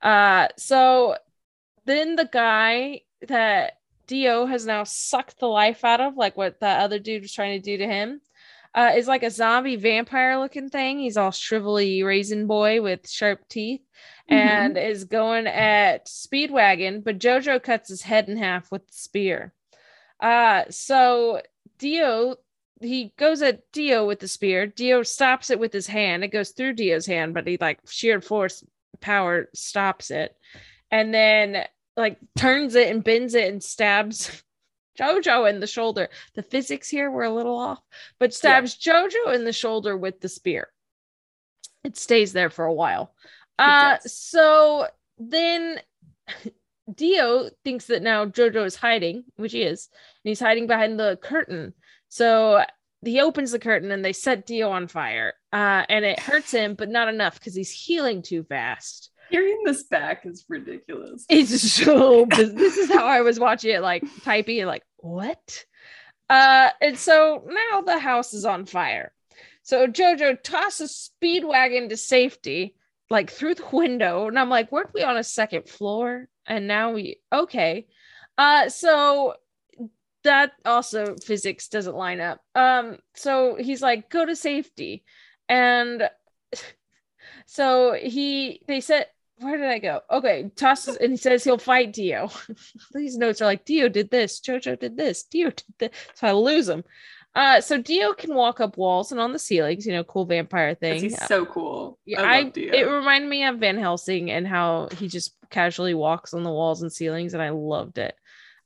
Uh, 0.02 0.48
so 0.56 1.16
then 1.84 2.16
the 2.16 2.28
guy 2.32 3.02
that 3.28 3.74
Dio 4.08 4.46
has 4.46 4.66
now 4.66 4.82
sucked 4.82 5.38
the 5.38 5.46
life 5.46 5.84
out 5.84 6.00
of, 6.00 6.16
like 6.16 6.36
what 6.36 6.58
that 6.60 6.80
other 6.80 6.98
dude 6.98 7.22
was 7.22 7.32
trying 7.32 7.60
to 7.60 7.64
do 7.64 7.78
to 7.78 7.86
him, 7.86 8.20
uh, 8.74 8.92
is 8.96 9.08
like 9.08 9.22
a 9.22 9.30
zombie 9.30 9.76
vampire 9.76 10.38
looking 10.38 10.68
thing. 10.68 10.98
He's 10.98 11.16
all 11.16 11.30
shrivelly 11.30 12.04
raisin 12.04 12.46
boy 12.46 12.82
with 12.82 13.08
sharp 13.08 13.48
teeth 13.48 13.80
and 14.28 14.76
is 14.76 15.04
going 15.04 15.46
at 15.46 16.06
Speedwagon, 16.06 17.02
but 17.02 17.18
Jojo 17.18 17.62
cuts 17.62 17.88
his 17.88 18.02
head 18.02 18.28
in 18.28 18.36
half 18.36 18.70
with 18.70 18.86
the 18.86 18.92
spear. 18.92 19.54
Uh, 20.20 20.64
so 20.68 21.40
Dio, 21.78 22.36
he 22.80 23.12
goes 23.16 23.40
at 23.42 23.70
Dio 23.72 24.06
with 24.06 24.20
the 24.20 24.28
spear. 24.28 24.66
Dio 24.66 25.02
stops 25.02 25.50
it 25.50 25.58
with 25.58 25.72
his 25.72 25.86
hand. 25.86 26.24
It 26.24 26.28
goes 26.28 26.50
through 26.50 26.74
Dio's 26.74 27.06
hand, 27.06 27.34
but 27.34 27.46
he 27.46 27.56
like 27.60 27.80
sheer 27.88 28.20
force 28.20 28.62
power 29.00 29.48
stops 29.54 30.10
it. 30.10 30.36
And 30.90 31.12
then 31.12 31.64
like 31.96 32.18
turns 32.36 32.74
it 32.74 32.90
and 32.90 33.02
bends 33.02 33.34
it 33.34 33.50
and 33.50 33.62
stabs 33.62 34.42
Jojo 34.98 35.48
in 35.48 35.60
the 35.60 35.66
shoulder. 35.66 36.08
The 36.34 36.42
physics 36.42 36.88
here 36.88 37.10
were 37.10 37.24
a 37.24 37.34
little 37.34 37.58
off, 37.58 37.80
but 38.18 38.34
stabs 38.34 38.76
Jojo 38.76 39.34
in 39.34 39.44
the 39.44 39.52
shoulder 39.52 39.96
with 39.96 40.20
the 40.20 40.28
spear. 40.28 40.68
It 41.84 41.96
stays 41.96 42.32
there 42.32 42.50
for 42.50 42.64
a 42.64 42.74
while. 42.74 43.14
Uh, 43.58 43.98
so 44.00 44.86
then 45.18 45.80
Dio 46.94 47.50
thinks 47.64 47.86
that 47.86 48.02
now 48.02 48.26
Jojo 48.26 48.64
is 48.64 48.76
hiding, 48.76 49.24
which 49.36 49.52
he 49.52 49.62
is, 49.62 49.88
and 50.24 50.30
he's 50.30 50.40
hiding 50.40 50.66
behind 50.66 50.98
the 50.98 51.18
curtain. 51.22 51.74
So 52.08 52.64
he 53.04 53.20
opens 53.20 53.52
the 53.52 53.58
curtain 53.58 53.90
and 53.90 54.04
they 54.04 54.12
set 54.12 54.46
Dio 54.46 54.70
on 54.70 54.88
fire. 54.88 55.34
Uh, 55.52 55.84
and 55.88 56.04
it 56.04 56.18
hurts 56.18 56.50
him, 56.50 56.74
but 56.74 56.88
not 56.88 57.08
enough 57.08 57.34
because 57.34 57.54
he's 57.54 57.70
healing 57.70 58.22
too 58.22 58.42
fast. 58.44 59.10
Hearing 59.30 59.62
this 59.64 59.84
back 59.84 60.24
is 60.24 60.44
ridiculous. 60.48 61.24
It's 61.28 61.60
so 61.72 62.26
this 62.30 62.76
is 62.76 62.90
how 62.90 63.06
I 63.06 63.20
was 63.20 63.38
watching 63.38 63.74
it, 63.74 63.82
like 63.82 64.02
typing 64.22 64.58
and 64.60 64.68
like, 64.68 64.84
what? 64.98 65.64
Uh, 66.28 66.70
and 66.80 66.98
so 66.98 67.44
now 67.46 67.80
the 67.80 67.98
house 67.98 68.34
is 68.34 68.44
on 68.44 68.66
fire. 68.66 69.12
So 69.62 69.86
Jojo 69.86 70.42
tosses 70.42 71.10
Speedwagon 71.22 71.88
to 71.88 71.96
safety, 71.96 72.74
like 73.10 73.30
through 73.30 73.54
the 73.54 73.68
window. 73.72 74.28
And 74.28 74.38
I'm 74.38 74.50
like, 74.50 74.72
weren't 74.72 74.94
we 74.94 75.02
on 75.02 75.16
a 75.16 75.24
second 75.24 75.68
floor? 75.68 76.28
And 76.46 76.66
now 76.66 76.92
we 76.92 77.20
okay. 77.32 77.86
Uh, 78.36 78.68
so 78.68 79.34
that 80.24 80.52
also 80.64 81.16
physics 81.16 81.68
doesn't 81.68 81.96
line 81.96 82.20
up. 82.20 82.40
Um, 82.54 82.98
so 83.14 83.56
he's 83.56 83.82
like, 83.82 84.10
go 84.10 84.24
to 84.24 84.36
safety. 84.36 85.04
And 85.48 86.08
so 87.46 87.94
he 87.94 88.62
they 88.66 88.80
said 88.80 89.06
where 89.40 89.56
did 89.56 89.66
I 89.66 89.78
go? 89.78 90.00
Okay, 90.10 90.50
tosses 90.56 90.96
and 90.96 91.12
he 91.12 91.16
says 91.16 91.44
he'll 91.44 91.58
fight 91.58 91.92
Dio. 91.92 92.30
These 92.94 93.16
notes 93.16 93.40
are 93.40 93.46
like 93.46 93.64
Dio 93.64 93.88
did 93.88 94.10
this, 94.10 94.40
Jojo 94.40 94.78
did 94.78 94.96
this, 94.96 95.22
Dio 95.24 95.50
did 95.50 95.74
this. 95.78 95.90
So 96.14 96.26
I 96.26 96.32
lose 96.32 96.68
him. 96.68 96.84
Uh, 97.34 97.60
so 97.60 97.80
Dio 97.80 98.14
can 98.14 98.34
walk 98.34 98.60
up 98.60 98.76
walls 98.76 99.12
and 99.12 99.20
on 99.20 99.32
the 99.32 99.38
ceilings, 99.38 99.86
you 99.86 99.92
know, 99.92 100.02
cool 100.02 100.24
vampire 100.24 100.74
thing. 100.74 101.02
He's 101.02 101.24
so 101.26 101.46
cool. 101.46 101.98
Yeah, 102.04 102.22
I 102.22 102.38
I, 102.38 102.42
love 102.42 102.52
it 102.56 102.90
reminded 102.90 103.30
me 103.30 103.44
of 103.44 103.58
Van 103.58 103.78
Helsing 103.78 104.30
and 104.30 104.46
how 104.46 104.88
he 104.96 105.08
just 105.08 105.34
casually 105.50 105.94
walks 105.94 106.34
on 106.34 106.42
the 106.42 106.50
walls 106.50 106.82
and 106.82 106.92
ceilings, 106.92 107.34
and 107.34 107.42
I 107.42 107.50
loved 107.50 107.98
it. 107.98 108.16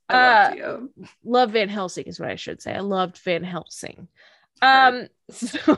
I 0.09 0.13
love 0.13 0.51
uh, 0.51 0.55
Dio. 0.55 0.89
Love 1.23 1.51
Van 1.51 1.69
Helsing 1.69 2.05
is 2.05 2.19
what 2.19 2.29
I 2.29 2.35
should 2.35 2.61
say. 2.61 2.73
I 2.73 2.79
loved 2.79 3.17
Van 3.19 3.43
Helsing. 3.43 4.07
Um, 4.61 5.07
so 5.29 5.77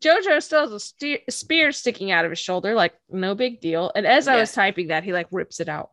Jojo 0.00 0.42
still 0.42 0.68
has 0.68 0.94
a 1.02 1.30
spear 1.30 1.72
sticking 1.72 2.10
out 2.10 2.24
of 2.24 2.30
his 2.30 2.38
shoulder, 2.38 2.74
like 2.74 2.94
no 3.10 3.34
big 3.34 3.60
deal. 3.60 3.90
And 3.94 4.06
as 4.06 4.28
I 4.28 4.36
was 4.40 4.52
typing 4.52 4.88
that, 4.88 5.04
he 5.04 5.12
like 5.12 5.28
rips 5.30 5.60
it 5.60 5.68
out. 5.68 5.90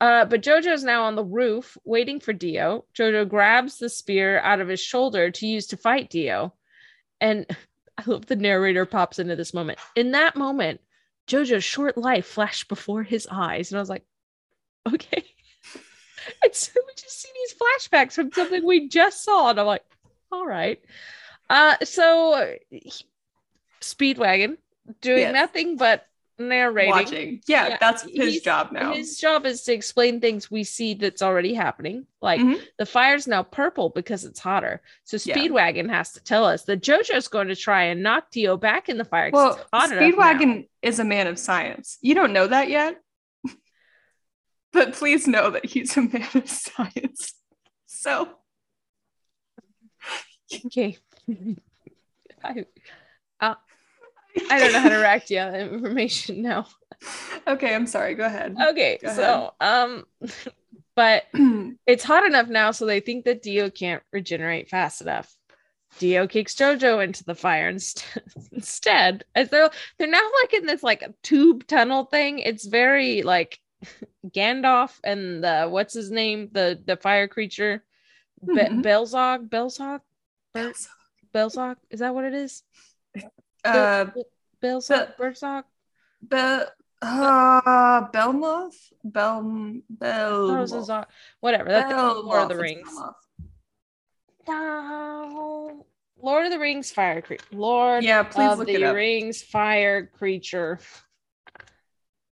Uh, 0.00 0.26
but 0.26 0.42
Jojo's 0.42 0.84
now 0.84 1.04
on 1.04 1.16
the 1.16 1.24
roof 1.24 1.76
waiting 1.84 2.20
for 2.20 2.34
Dio. 2.34 2.84
Jojo 2.94 3.26
grabs 3.26 3.78
the 3.78 3.88
spear 3.88 4.40
out 4.40 4.60
of 4.60 4.68
his 4.68 4.80
shoulder 4.80 5.30
to 5.30 5.46
use 5.46 5.68
to 5.68 5.76
fight 5.76 6.10
Dio. 6.10 6.52
And 7.20 7.46
I 7.98 8.02
hope 8.02 8.26
the 8.26 8.36
narrator 8.36 8.84
pops 8.84 9.18
into 9.18 9.36
this 9.36 9.54
moment. 9.54 9.78
In 9.94 10.10
that 10.12 10.36
moment, 10.36 10.80
Jojo's 11.26 11.64
short 11.64 11.96
life 11.96 12.26
flashed 12.26 12.68
before 12.68 13.02
his 13.02 13.26
eyes. 13.30 13.70
And 13.70 13.78
I 13.78 13.80
was 13.80 13.90
like, 13.90 14.04
okay. 14.86 15.24
And 16.42 16.52
so 16.52 16.72
we 16.74 16.92
just 16.96 17.22
see 17.22 17.28
these 17.34 17.54
flashbacks 17.54 18.14
from 18.14 18.32
something 18.32 18.66
we 18.66 18.88
just 18.88 19.22
saw. 19.22 19.50
And 19.50 19.60
I'm 19.60 19.66
like, 19.66 19.84
all 20.32 20.44
right. 20.44 20.80
Uh, 21.48 21.76
so 21.84 22.56
he- 22.68 23.04
Speedwagon 23.80 24.56
doing 25.00 25.20
Yes. 25.20 25.34
nothing 25.34 25.76
but 25.76 26.06
narrating. 26.38 26.90
watching. 26.90 27.40
Yeah, 27.46 27.68
Yeah, 27.68 27.76
that's 27.80 28.02
his 28.02 28.10
he's- 28.34 28.40
job 28.42 28.70
now. 28.70 28.92
His 28.92 29.18
job 29.18 29.46
is 29.46 29.62
to 29.62 29.72
explain 29.72 30.20
things 30.20 30.50
we 30.50 30.64
see 30.64 30.92
that's 30.92 31.22
already 31.22 31.54
happening. 31.54 32.06
Like 32.20 32.40
Mhm. 32.40 32.62
the 32.78 32.84
fire's 32.84 33.26
now 33.26 33.42
purple 33.42 33.88
because 33.88 34.24
it's 34.26 34.38
hotter. 34.40 34.82
So 35.04 35.16
Yeah. 35.24 35.34
Speedwagon 35.34 35.88
has 35.88 36.12
to 36.12 36.20
tell 36.22 36.44
us 36.44 36.64
that 36.64 36.82
JoJo's 36.82 37.28
going 37.28 37.48
to 37.48 37.56
try 37.56 37.84
and 37.84 38.02
knock 38.02 38.30
Dio 38.30 38.58
back 38.58 38.90
in 38.90 38.98
the 38.98 39.04
fire. 39.06 39.30
Well. 39.32 39.56
Speedwagon 39.72 40.68
is 40.82 40.98
a 40.98 41.04
man 41.04 41.26
of 41.26 41.38
science. 41.38 41.96
You 42.02 42.14
don't 42.14 42.34
know 42.34 42.46
that 42.46 42.68
yet, 42.68 43.00
but 44.72 44.92
please 44.92 45.26
know 45.26 45.48
that 45.50 45.64
he's 45.64 45.96
a 45.96 46.02
man 46.02 46.28
of 46.34 46.50
science. 46.50 47.32
So 47.86 48.28
Okay. 50.66 50.98
I, 52.44 52.66
I 54.50 54.58
don't 54.58 54.72
know 54.72 54.80
how 54.80 54.88
to 54.88 54.96
react 54.96 55.28
to 55.28 55.34
that 55.34 55.60
information 55.72 56.42
now. 56.42 56.66
okay, 57.46 57.74
I'm 57.74 57.86
sorry. 57.86 58.14
Go 58.14 58.24
ahead. 58.24 58.56
Okay, 58.70 58.98
Go 59.02 59.12
so 59.14 59.54
um, 59.60 60.04
but 60.96 61.24
it's 61.86 62.04
hot 62.04 62.24
enough 62.26 62.48
now, 62.48 62.70
so 62.70 62.86
they 62.86 63.00
think 63.00 63.24
that 63.24 63.42
Dio 63.42 63.70
can't 63.70 64.02
regenerate 64.12 64.68
fast 64.68 65.00
enough. 65.00 65.32
Dio 65.98 66.26
kicks 66.26 66.54
Jojo 66.54 67.02
into 67.02 67.24
the 67.24 67.34
fire 67.34 67.68
inst- 67.68 68.04
instead, 68.52 69.24
as 69.34 69.48
they're 69.48 69.70
they're 69.98 70.08
now 70.08 70.28
like 70.42 70.52
in 70.54 70.66
this 70.66 70.82
like 70.82 71.02
tube 71.22 71.66
tunnel 71.66 72.04
thing. 72.04 72.38
It's 72.40 72.66
very 72.66 73.22
like 73.22 73.58
Gandalf 74.28 74.98
and 75.04 75.42
the 75.42 75.66
what's 75.68 75.94
his 75.94 76.10
name, 76.10 76.48
the 76.52 76.78
the 76.84 76.96
fire 76.96 77.28
creature, 77.28 77.82
Be- 78.46 78.54
Mhm. 78.54 78.82
Belzog, 78.82 79.48
Belzog, 79.48 80.00
Ber- 80.52 80.72
Belzog. 81.34 81.76
Is 81.90 82.00
that 82.00 82.14
what 82.14 82.24
it 82.24 82.34
is? 82.34 82.62
Uh, 83.66 84.06
Belzog, 84.62 85.16
Berzog. 85.16 85.64
Be- 86.26 86.66
uh, 87.02 88.08
Belmoth, 88.10 88.92
Bel, 89.04 89.80
Bel, 89.90 90.50
it 90.50 90.58
was 90.72 90.88
a 90.88 91.06
Whatever. 91.40 91.68
That's 91.68 91.92
Lord 91.92 92.42
of 92.42 92.48
the 92.48 92.56
Rings. 92.56 92.88
No. 94.48 95.84
Lord 96.20 96.46
of 96.46 96.52
the 96.52 96.58
Rings 96.58 96.90
fire 96.90 97.20
creature. 97.20 97.44
Lord 97.52 98.02
Yeah, 98.02 98.22
please 98.22 98.52
of 98.52 98.58
look 98.58 98.68
the 98.68 98.74
it 98.76 98.82
up. 98.82 98.94
Rings 98.94 99.42
fire 99.42 100.06
creature. 100.06 100.78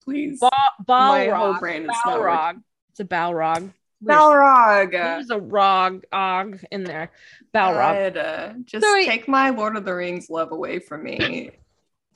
Please. 0.04 0.40
Ba- 0.40 0.50
My 0.88 1.26
whole 1.28 1.54
Balrog. 1.54 1.60
brain 1.60 1.82
is. 1.84 1.90
Balrog. 2.04 2.62
It's 2.90 3.00
a 3.00 3.04
Balrog. 3.04 3.72
Balrog. 4.04 4.92
There's 4.92 5.30
a 5.30 5.38
rog 5.40 6.04
og 6.12 6.60
in 6.70 6.84
there. 6.84 7.10
Balrog. 7.54 8.14
God, 8.14 8.16
uh, 8.16 8.52
just 8.64 8.84
So 8.84 8.94
I- 8.94 9.04
take 9.04 9.28
my 9.28 9.50
Lord 9.50 9.76
of 9.76 9.84
the 9.84 9.94
Rings 9.94 10.30
love 10.30 10.52
away 10.52 10.78
from 10.78 11.02
me. 11.04 11.50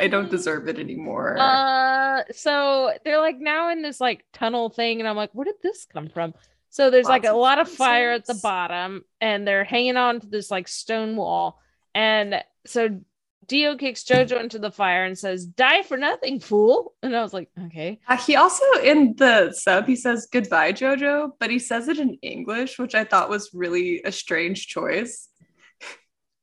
I 0.01 0.09
don't 0.09 0.31
deserve 0.31 0.69
it 0.69 0.79
anymore. 0.79 1.37
Uh 1.39 2.23
so 2.33 2.93
they're 3.05 3.21
like 3.21 3.39
now 3.39 3.71
in 3.71 3.83
this 3.83 4.01
like 4.01 4.25
tunnel 4.33 4.69
thing, 4.71 5.01
and 5.01 5.09
I'm 5.09 5.17
like, 5.17 5.31
where 5.33 5.45
did 5.45 5.57
this 5.63 5.87
come 5.93 6.09
from? 6.09 6.35
So 6.71 6.91
there's 6.91 7.07
like 7.07 7.25
a 7.25 7.33
lot 7.33 7.59
of 7.59 7.69
fire 7.69 8.13
at 8.13 8.25
the 8.27 8.39
bottom, 8.43 9.05
and 9.21 9.47
they're 9.47 9.65
hanging 9.65 9.97
on 9.97 10.21
to 10.21 10.27
this 10.27 10.51
like 10.51 10.69
stone 10.69 11.17
wall. 11.17 11.61
And 11.95 12.43
so 12.65 13.01
Dio 13.47 13.77
kicks 13.77 14.05
Jojo 14.05 14.41
into 14.41 14.59
the 14.59 14.71
fire 14.71 15.05
and 15.05 15.19
says, 15.19 15.45
Die 15.47 15.83
for 15.83 15.97
nothing, 15.97 16.39
fool. 16.41 16.95
And 17.03 17.15
I 17.17 17.23
was 17.23 17.33
like, 17.35 17.51
okay. 17.67 18.01
Uh, 18.09 18.17
he 18.17 18.37
also 18.37 18.65
in 18.83 19.15
the 19.17 19.53
sub 19.53 19.87
he 19.87 19.97
says 19.97 20.29
goodbye 20.31 20.73
Jojo, 20.73 21.33
but 21.39 21.51
he 21.51 21.59
says 21.59 21.89
it 21.89 21.99
in 21.99 22.15
English, 22.23 22.79
which 22.79 22.95
I 22.95 23.05
thought 23.05 23.29
was 23.31 23.51
really 23.53 24.01
a 24.05 24.13
strange 24.13 24.69
choice. 24.69 25.29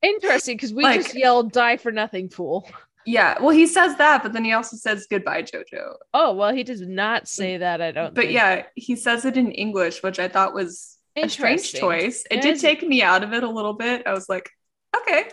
Interesting, 0.02 0.56
because 0.56 0.74
we 0.74 0.84
Like- 0.84 1.02
just 1.04 1.16
yelled 1.16 1.52
die 1.52 1.78
for 1.78 1.92
nothing, 1.92 2.30
fool. 2.30 2.70
Yeah, 3.06 3.38
well 3.42 3.50
he 3.50 3.66
says 3.66 3.96
that, 3.98 4.22
but 4.24 4.34
then 4.34 4.44
he 4.46 4.54
also 4.54 4.78
says 4.78 5.08
goodbye 5.10 5.44
Jojo. 5.44 5.96
Oh, 6.14 6.34
well, 6.34 6.54
he 6.54 6.64
does 6.64 6.82
not 6.82 7.28
say 7.28 7.58
that, 7.58 7.82
I 7.82 7.92
don't 7.92 8.14
But 8.14 8.26
think. 8.26 8.34
yeah, 8.34 8.64
he 8.76 8.96
says 8.96 9.26
it 9.26 9.36
in 9.36 9.52
English, 9.52 10.04
which 10.04 10.20
I 10.20 10.28
thought 10.28 10.54
was 10.54 10.98
a 11.16 11.28
strange 11.28 11.74
choice. 11.74 12.24
It 12.30 12.38
It 12.38 12.42
did 12.44 12.56
is- 12.56 12.62
take 12.62 12.84
me 12.84 13.02
out 13.02 13.24
of 13.24 13.34
it 13.34 13.44
a 13.44 13.50
little 13.50 13.74
bit. 13.74 14.04
I 14.06 14.14
was 14.14 14.30
like, 14.30 14.50
okay, 14.96 15.30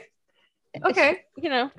okay. 0.84 1.20
you 1.36 1.50
know. 1.50 1.70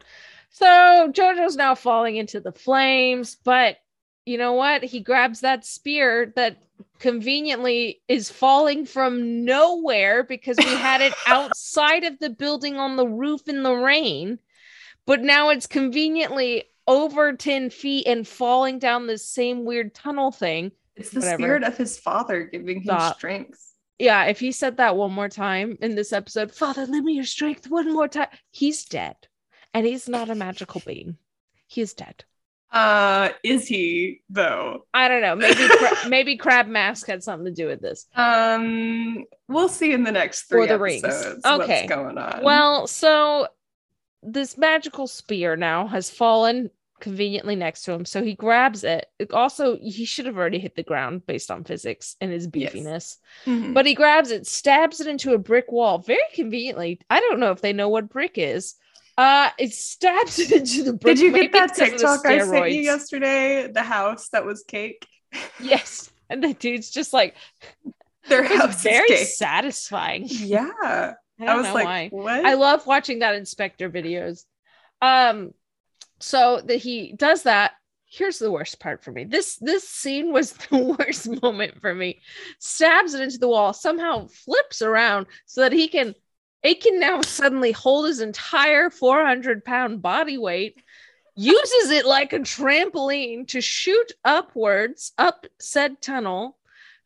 So 0.50 1.12
Jojo's 1.12 1.56
now 1.56 1.76
falling 1.76 2.18
into 2.18 2.40
the 2.40 2.52
flames, 2.52 3.38
but 3.44 3.78
you 4.26 4.38
know 4.38 4.54
what? 4.54 4.84
He 4.84 5.00
grabs 5.00 5.42
that 5.42 5.66
spear 5.66 6.34
that 6.36 6.58
conveniently 7.00 8.02
is 8.08 8.30
falling 8.30 8.86
from 8.86 9.46
nowhere 9.46 10.24
because 10.24 10.58
we 10.58 10.66
had 10.66 11.02
it 11.02 11.14
outside 11.28 12.04
of 12.04 12.20
the 12.20 12.30
building 12.30 12.78
on 12.78 12.96
the 12.96 13.08
roof 13.08 13.48
in 13.48 13.64
the 13.64 13.74
rain, 13.74 14.40
but 15.06 15.22
now 15.22 15.50
it's 15.50 15.68
conveniently 15.68 16.64
over 16.88 17.34
10 17.34 17.70
feet 17.70 18.08
and 18.08 18.28
falling 18.28 18.80
down 18.80 19.08
this 19.08 19.28
same 19.28 19.66
weird 19.66 19.94
tunnel 19.94 20.32
thing. 20.32 20.72
It's 20.96 21.12
the 21.12 21.20
Whatever. 21.20 21.38
spirit 21.44 21.64
of 21.64 21.78
his 21.78 22.00
father 22.00 22.44
giving 22.44 22.78
him 22.78 22.84
Stop. 22.84 23.18
strength. 23.18 23.74
Yeah, 24.00 24.26
if 24.26 24.40
he 24.40 24.52
said 24.52 24.78
that 24.78 24.96
one 24.96 25.12
more 25.12 25.30
time 25.30 25.78
in 25.82 25.96
this 25.96 26.14
episode, 26.14 26.54
Father, 26.54 26.86
lend 26.86 27.06
me 27.06 27.14
your 27.14 27.24
strength 27.24 27.70
one 27.70 27.92
more 27.94 28.08
time, 28.08 28.28
he's 28.52 28.86
dead. 28.86 29.16
And 29.74 29.86
he's 29.86 30.08
not 30.08 30.30
a 30.30 30.36
magical 30.36 30.82
being. 30.86 31.18
He 31.68 31.82
is 31.82 31.94
dead. 31.94 32.24
Uh, 32.72 33.30
is 33.44 33.68
he 33.68 34.22
though? 34.30 34.86
I 34.94 35.08
don't 35.08 35.22
know. 35.22 35.36
Maybe 35.36 35.68
Cra- 35.68 35.98
maybe 36.10 36.38
Crab 36.38 36.68
Mask 36.68 37.08
had 37.08 37.24
something 37.24 37.46
to 37.46 37.52
do 37.52 37.68
with 37.68 37.82
this. 37.82 38.08
Um, 38.16 39.24
we'll 39.48 39.70
see 39.70 39.94
in 39.94 40.04
the 40.04 40.12
next 40.12 40.44
three 40.44 40.64
For 40.64 40.68
the 40.68 40.80
rings. 40.80 41.04
Okay. 41.04 41.38
what's 41.46 41.90
going 41.90 42.18
on. 42.18 42.44
Well, 42.44 42.88
so 42.88 43.48
this 44.22 44.58
magical 44.58 45.08
spear 45.08 45.56
now 45.56 45.88
has 45.88 46.10
fallen 46.10 46.70
conveniently 47.00 47.56
next 47.56 47.84
to 47.84 47.92
him, 47.94 48.06
so 48.06 48.24
he 48.24 48.34
grabs 48.34 48.84
it. 48.84 49.08
Also, 49.32 49.78
he 49.78 50.06
should 50.06 50.26
have 50.26 50.38
already 50.38 50.60
hit 50.60 50.76
the 50.76 50.84
ground 50.84 51.26
based 51.26 51.52
on 51.52 51.64
physics 51.64 52.16
and 52.22 52.32
his 52.32 52.48
Yes. 52.54 52.74
beefiness, 52.74 53.18
Mhm. 53.46 53.74
but 53.74 53.86
he 53.86 53.94
grabs 53.94 54.32
it, 54.32 54.48
stabs 54.48 55.00
it 55.00 55.08
into 55.08 55.34
a 55.34 55.38
brick 55.38 55.72
wall 55.72 56.00
very 56.00 56.20
conveniently. 56.34 57.00
I 57.10 57.20
don't 57.20 57.40
know 57.40 57.52
if 57.52 57.62
they 57.62 57.74
know 57.74 57.90
what 57.90 58.10
brick 58.10 58.38
is. 58.38 58.76
Uh, 59.18 59.50
it 59.58 59.74
stabs 59.74 60.38
it 60.40 60.52
into 60.52 60.84
the 60.84 60.94
brick. 60.94 61.16
did 61.18 61.24
you 61.24 61.32
get 61.32 61.52
that 61.52 61.72
it's 61.72 61.80
'cause 61.80 61.90
of 61.94 61.98
TikTok 61.98 62.26
I 62.26 62.46
sent 62.46 62.72
you 62.72 62.82
yesterday? 62.82 63.68
The 63.68 63.82
house 63.84 64.30
that 64.30 64.46
was 64.46 64.64
cake. 64.64 65.08
Yes, 65.60 66.10
and 66.30 66.44
the 66.44 66.54
dude's 66.54 66.90
just 66.92 67.14
like 67.14 67.36
Their 68.28 68.44
house 68.44 68.84
very 68.84 69.12
is 69.12 69.20
cake. 69.20 69.28
satisfying. 69.30 70.26
Yeah, 70.30 70.70
I 70.84 71.14
I, 71.40 71.56
was 71.56 71.66
like, 71.72 71.86
why. 71.86 72.10
what? 72.12 72.46
I 72.46 72.56
love 72.56 72.86
watching 72.88 73.20
that 73.20 73.36
inspector 73.36 73.90
videos. 73.90 74.44
Um, 75.02 75.54
so 76.20 76.62
that 76.66 76.78
he 76.78 77.14
does 77.14 77.44
that. 77.44 77.72
Here's 78.10 78.40
the 78.40 78.52
worst 78.52 78.80
part 78.80 79.04
for 79.04 79.12
me. 79.12 79.26
This 79.26 79.58
this 79.58 79.88
scene 79.88 80.32
was 80.32 80.54
the 80.70 80.96
worst 81.00 81.42
moment 81.42 81.82
for 81.82 81.94
me. 81.94 82.22
Stabs 82.60 83.14
it 83.14 83.22
into 83.22 83.38
the 83.38 83.50
wall, 83.50 83.74
somehow 83.74 84.28
flips 84.28 84.82
around 84.82 85.28
so 85.46 85.62
that 85.62 85.74
he 85.74 85.88
can 85.88 86.16
it 86.64 86.82
can 86.82 87.00
now 87.00 87.22
suddenly 87.22 87.72
hold 87.72 88.08
his 88.08 88.20
entire 88.20 88.90
400 88.90 89.64
pound 89.64 90.02
body 90.02 90.38
weight, 90.38 90.82
uses 91.36 91.92
it 91.92 92.06
like 92.06 92.34
a 92.34 92.40
trampoline 92.40 93.48
to 93.50 93.62
shoot 93.62 94.12
upwards 94.26 95.14
up 95.18 95.46
said 95.60 96.02
tunnel, 96.02 96.58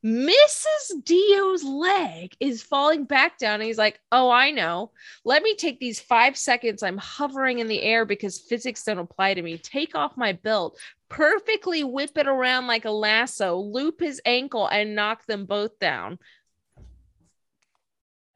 misses 0.04 0.96
Dio's 1.04 1.64
leg, 1.64 2.36
is 2.40 2.64
falling 2.64 3.06
back 3.06 3.38
down. 3.38 3.56
And 3.56 3.64
he's 3.64 3.78
like, 3.78 4.00
Oh, 4.12 4.30
I 4.30 4.52
know. 4.52 4.92
Let 5.24 5.44
me 5.44 5.56
take 5.56 5.80
these 5.80 6.00
five 6.00 6.38
seconds. 6.38 6.84
I'm 6.84 6.98
hovering 6.98 7.60
in 7.60 7.68
the 7.68 7.82
air 7.82 8.06
because 8.06 8.40
physics 8.40 8.84
don't 8.84 8.98
apply 8.98 9.36
to 9.36 9.42
me. 9.42 9.58
Take 9.58 9.96
off 9.96 10.18
my 10.18 10.34
belt, 10.34 10.80
perfectly 11.10 11.84
whip 11.84 12.18
it 12.18 12.28
around 12.28 12.68
like 12.68 12.86
a 12.86 12.92
lasso, 12.92 13.58
loop 13.58 14.00
his 14.00 14.22
ankle, 14.26 14.68
and 14.68 14.96
knock 14.96 15.26
them 15.26 15.46
both 15.46 15.78
down. 15.80 16.20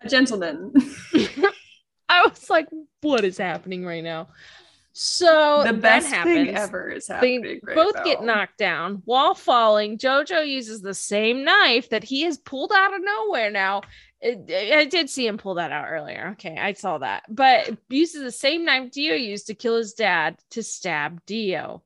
a 0.02 0.10
gentleman. 0.10 0.74
I 2.10 2.28
was 2.28 2.50
like, 2.50 2.68
what 3.02 3.26
is 3.26 3.38
happening 3.38 3.86
right 3.86 4.04
now? 4.04 4.28
So 4.98 5.62
the 5.66 5.74
best 5.74 6.08
happens. 6.08 6.48
thing 6.48 6.56
ever 6.56 6.90
is 6.90 7.08
They 7.08 7.16
happening. 7.16 7.60
right 7.64 7.76
both 7.76 7.96
now. 7.96 8.04
get 8.06 8.24
knocked 8.24 8.58
down 8.58 9.02
while 9.04 9.36
falling. 9.36 9.98
Jojo 9.98 10.48
uses 10.48 10.82
the 10.82 10.94
same 10.94 11.44
knife 11.44 11.90
that 11.90 12.06
he 12.06 12.22
has 12.22 12.38
pulled 12.38 12.72
out 12.72 12.94
of 12.94 13.02
nowhere 13.04 13.52
now. 13.52 13.82
I 14.24 14.88
did 14.90 15.10
see 15.10 15.28
him 15.28 15.38
pull 15.38 15.56
that 15.56 15.74
out 15.74 15.88
earlier. 15.90 16.30
Okay, 16.34 16.58
I 16.58 16.72
saw 16.74 16.98
that. 17.00 17.24
But 17.28 17.72
uses 17.90 18.24
the 18.24 18.32
same 18.32 18.64
knife 18.64 18.92
Dio 18.92 19.16
used 19.16 19.48
to 19.48 19.54
kill 19.54 19.76
his 19.76 19.94
dad 19.94 20.38
to 20.52 20.64
stab 20.64 21.26
Dio. 21.26 21.84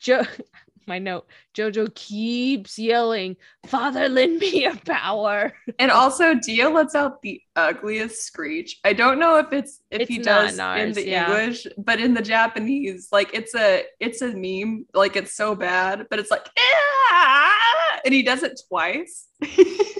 Jo- 0.00 0.24
my 0.88 0.98
note 0.98 1.26
Jojo 1.54 1.94
keeps 1.94 2.78
yelling, 2.78 3.36
Father, 3.66 4.08
lend 4.08 4.40
me 4.40 4.64
a 4.64 4.74
power. 4.74 5.52
And 5.78 5.90
also, 5.90 6.34
Dio 6.34 6.70
lets 6.70 6.94
out 6.94 7.22
the 7.22 7.40
ugliest 7.54 8.24
screech. 8.24 8.80
I 8.84 8.92
don't 8.94 9.20
know 9.20 9.36
if 9.38 9.52
it's 9.52 9.80
if 9.90 10.00
It's 10.02 10.10
he 10.10 10.18
does 10.18 10.58
in 10.58 10.78
in 10.78 10.92
the 10.92 11.06
yeah. 11.06 11.26
English, 11.26 11.66
but 11.76 12.00
in 12.00 12.14
the 12.14 12.22
Japanese, 12.22 13.08
like 13.12 13.30
it's 13.34 13.54
a 13.54 13.84
it's 14.00 14.22
a 14.22 14.28
meme. 14.28 14.86
Like 14.94 15.14
it's 15.16 15.34
so 15.34 15.54
bad, 15.54 16.06
but 16.10 16.18
it's 16.18 16.30
like 16.30 16.46
"Ah!" 16.58 18.00
and 18.04 18.12
he 18.12 18.22
does 18.22 18.42
it 18.42 18.60
twice. 18.68 19.28
it's 19.40 19.92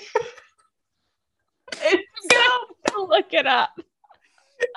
so 2.32 2.58
Look 3.06 3.32
it 3.32 3.46
up. 3.46 3.78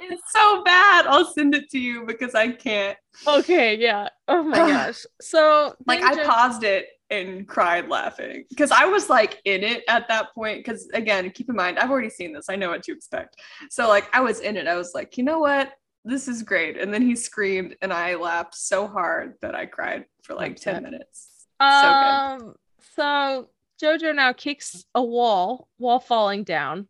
It's 0.01 0.31
so 0.31 0.63
bad. 0.63 1.07
I'll 1.07 1.25
send 1.25 1.55
it 1.55 1.69
to 1.71 1.79
you 1.79 2.05
because 2.05 2.35
I 2.35 2.49
can't. 2.51 2.97
Okay, 3.27 3.75
yeah. 3.77 4.09
Oh 4.27 4.43
my 4.43 4.57
gosh. 4.71 5.05
So 5.21 5.75
Like 5.87 6.01
I 6.03 6.23
paused 6.25 6.63
it 6.63 6.87
and 7.09 7.45
cried 7.47 7.89
laughing 7.89 8.45
because 8.49 8.71
I 8.71 8.85
was 8.85 9.09
like 9.09 9.41
in 9.45 9.63
it 9.63 9.83
at 9.87 10.07
that 10.07 10.33
point. 10.33 10.59
Because 10.59 10.87
again, 10.93 11.29
keep 11.31 11.49
in 11.49 11.55
mind, 11.55 11.79
I've 11.79 11.91
already 11.91 12.09
seen 12.09 12.33
this. 12.33 12.45
I 12.49 12.55
know 12.55 12.69
what 12.69 12.83
to 12.83 12.91
expect. 12.93 13.37
So 13.69 13.87
like 13.87 14.07
I 14.13 14.21
was 14.21 14.39
in 14.39 14.57
it. 14.57 14.67
I 14.67 14.75
was 14.75 14.93
like, 14.93 15.17
you 15.17 15.23
know 15.23 15.39
what? 15.39 15.71
This 16.03 16.27
is 16.27 16.41
great. 16.41 16.79
And 16.79 16.91
then 16.91 17.03
he 17.03 17.15
screamed, 17.15 17.75
and 17.81 17.93
I 17.93 18.15
laughed 18.15 18.55
so 18.55 18.87
hard 18.87 19.35
that 19.41 19.53
I 19.53 19.67
cried 19.67 20.05
for 20.23 20.33
like 20.35 20.55
ten 20.55 20.81
minutes. 20.83 21.45
Um. 21.59 22.55
So 22.95 23.49
Jojo 23.81 24.15
now 24.15 24.33
kicks 24.33 24.83
a 24.95 25.03
wall, 25.03 25.67
while 25.77 25.99
falling 25.99 26.43
down, 26.43 26.87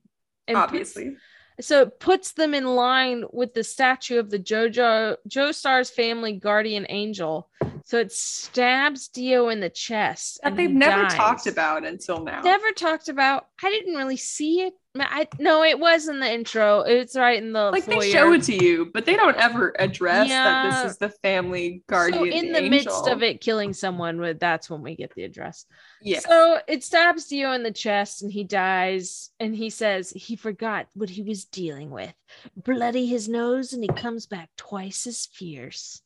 and 0.47 0.55
puts- 0.55 0.63
Obviously, 0.63 1.15
so 1.61 1.83
it 1.83 1.99
puts 1.99 2.33
them 2.33 2.53
in 2.53 2.65
line 2.65 3.23
with 3.31 3.53
the 3.53 3.63
statue 3.63 4.19
of 4.19 4.29
the 4.29 4.39
Jojo 4.39 5.15
Joestar's 5.27 5.89
family 5.89 6.33
guardian 6.33 6.85
angel. 6.89 7.49
So 7.85 7.99
it 7.99 8.11
stabs 8.11 9.07
Dio 9.07 9.49
in 9.49 9.59
the 9.59 9.69
chest. 9.69 10.39
that 10.43 10.49
and 10.49 10.59
they've 10.59 10.69
never 10.69 11.03
dies. 11.03 11.13
talked 11.13 11.47
about 11.47 11.85
until 11.85 12.23
now. 12.23 12.41
Never 12.41 12.71
talked 12.71 13.09
about. 13.09 13.47
I 13.61 13.69
didn't 13.69 13.95
really 13.95 14.17
see 14.17 14.61
it. 14.61 14.73
I 14.99 15.27
no, 15.39 15.63
it 15.63 15.79
was 15.79 16.09
in 16.09 16.19
the 16.19 16.29
intro. 16.29 16.81
It's 16.81 17.15
right 17.15 17.41
in 17.41 17.53
the 17.53 17.71
like 17.71 17.85
foyer. 17.85 17.99
they 18.01 18.11
show 18.11 18.33
it 18.33 18.43
to 18.43 18.63
you, 18.63 18.91
but 18.93 19.05
they 19.05 19.15
don't 19.15 19.37
ever 19.37 19.73
address 19.79 20.27
that 20.27 20.83
this 20.83 20.91
is 20.91 20.97
the 20.97 21.09
family 21.09 21.83
guardian. 21.87 22.19
So 22.19 22.25
in 22.25 22.51
the 22.51 22.69
midst 22.69 23.07
of 23.07 23.23
it 23.23 23.39
killing 23.39 23.71
someone, 23.71 24.19
with 24.19 24.39
that's 24.39 24.69
when 24.69 24.81
we 24.81 24.97
get 24.97 25.15
the 25.15 25.23
address. 25.23 25.65
yes. 26.01 26.25
So 26.25 26.59
it 26.67 26.83
stabs 26.83 27.27
Dio 27.27 27.53
in 27.53 27.63
the 27.63 27.71
chest 27.71 28.21
and 28.21 28.31
he 28.31 28.43
dies. 28.43 29.29
And 29.39 29.55
he 29.55 29.69
says 29.69 30.09
he 30.09 30.35
forgot 30.35 30.87
what 30.93 31.09
he 31.09 31.23
was 31.23 31.45
dealing 31.45 31.89
with. 31.89 32.13
Bloody 32.57 33.05
his 33.05 33.29
nose 33.29 33.71
and 33.71 33.83
he 33.83 33.89
comes 33.89 34.27
back 34.27 34.49
twice 34.57 35.07
as 35.07 35.25
fierce. 35.25 36.01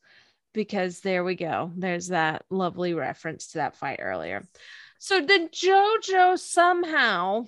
Because 0.54 1.00
there 1.00 1.24
we 1.24 1.34
go. 1.34 1.72
There's 1.76 2.08
that 2.08 2.44
lovely 2.50 2.94
reference 2.94 3.48
to 3.48 3.58
that 3.58 3.76
fight 3.76 3.98
earlier. 4.00 4.46
So 4.98 5.20
the 5.20 5.50
JoJo 5.52 6.38
somehow 6.38 7.44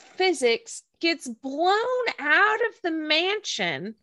physics 0.00 0.82
gets 1.00 1.28
blown 1.28 2.04
out 2.18 2.58
of 2.68 2.82
the 2.82 2.90
mansion, 2.90 3.94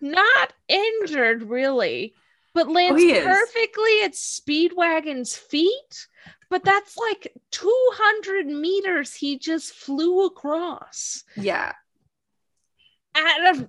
not 0.00 0.52
injured 0.68 1.42
really, 1.42 2.14
but 2.54 2.66
oh, 2.66 2.72
lands 2.72 3.02
he 3.02 3.12
is. 3.12 3.24
perfectly 3.24 4.02
at 4.04 4.12
Speedwagon's 4.12 5.36
feet. 5.36 6.06
But 6.50 6.64
that's 6.64 6.98
like 6.98 7.32
200 7.50 8.46
meters 8.46 9.14
he 9.14 9.38
just 9.38 9.72
flew 9.72 10.26
across. 10.26 11.24
yeah. 11.36 11.72
Out 13.14 13.56
of 13.56 13.68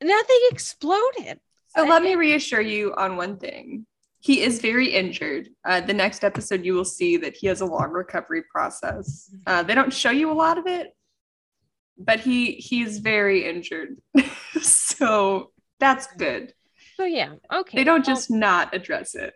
nothing 0.00 0.40
exploded. 0.50 1.40
So 1.74 1.84
let 1.84 2.02
me 2.02 2.16
reassure 2.16 2.60
you 2.60 2.94
on 2.94 3.16
one 3.16 3.38
thing. 3.38 3.86
He 4.22 4.40
is 4.42 4.60
very 4.60 4.86
injured. 4.88 5.48
Uh, 5.64 5.80
the 5.80 5.92
next 5.92 6.22
episode, 6.22 6.64
you 6.64 6.74
will 6.74 6.84
see 6.84 7.16
that 7.16 7.36
he 7.36 7.48
has 7.48 7.60
a 7.60 7.66
long 7.66 7.90
recovery 7.90 8.42
process. 8.42 9.28
Uh, 9.48 9.64
they 9.64 9.74
don't 9.74 9.92
show 9.92 10.10
you 10.10 10.30
a 10.30 10.32
lot 10.32 10.58
of 10.58 10.68
it, 10.68 10.94
but 11.98 12.20
he 12.20 12.52
he's 12.52 12.98
very 12.98 13.44
injured. 13.44 13.96
so 14.62 15.50
that's 15.80 16.06
good. 16.14 16.54
So 16.96 17.04
yeah, 17.04 17.34
okay. 17.52 17.78
They 17.78 17.82
don't 17.82 18.06
well, 18.06 18.14
just 18.14 18.30
not 18.30 18.72
address 18.72 19.16
it. 19.16 19.34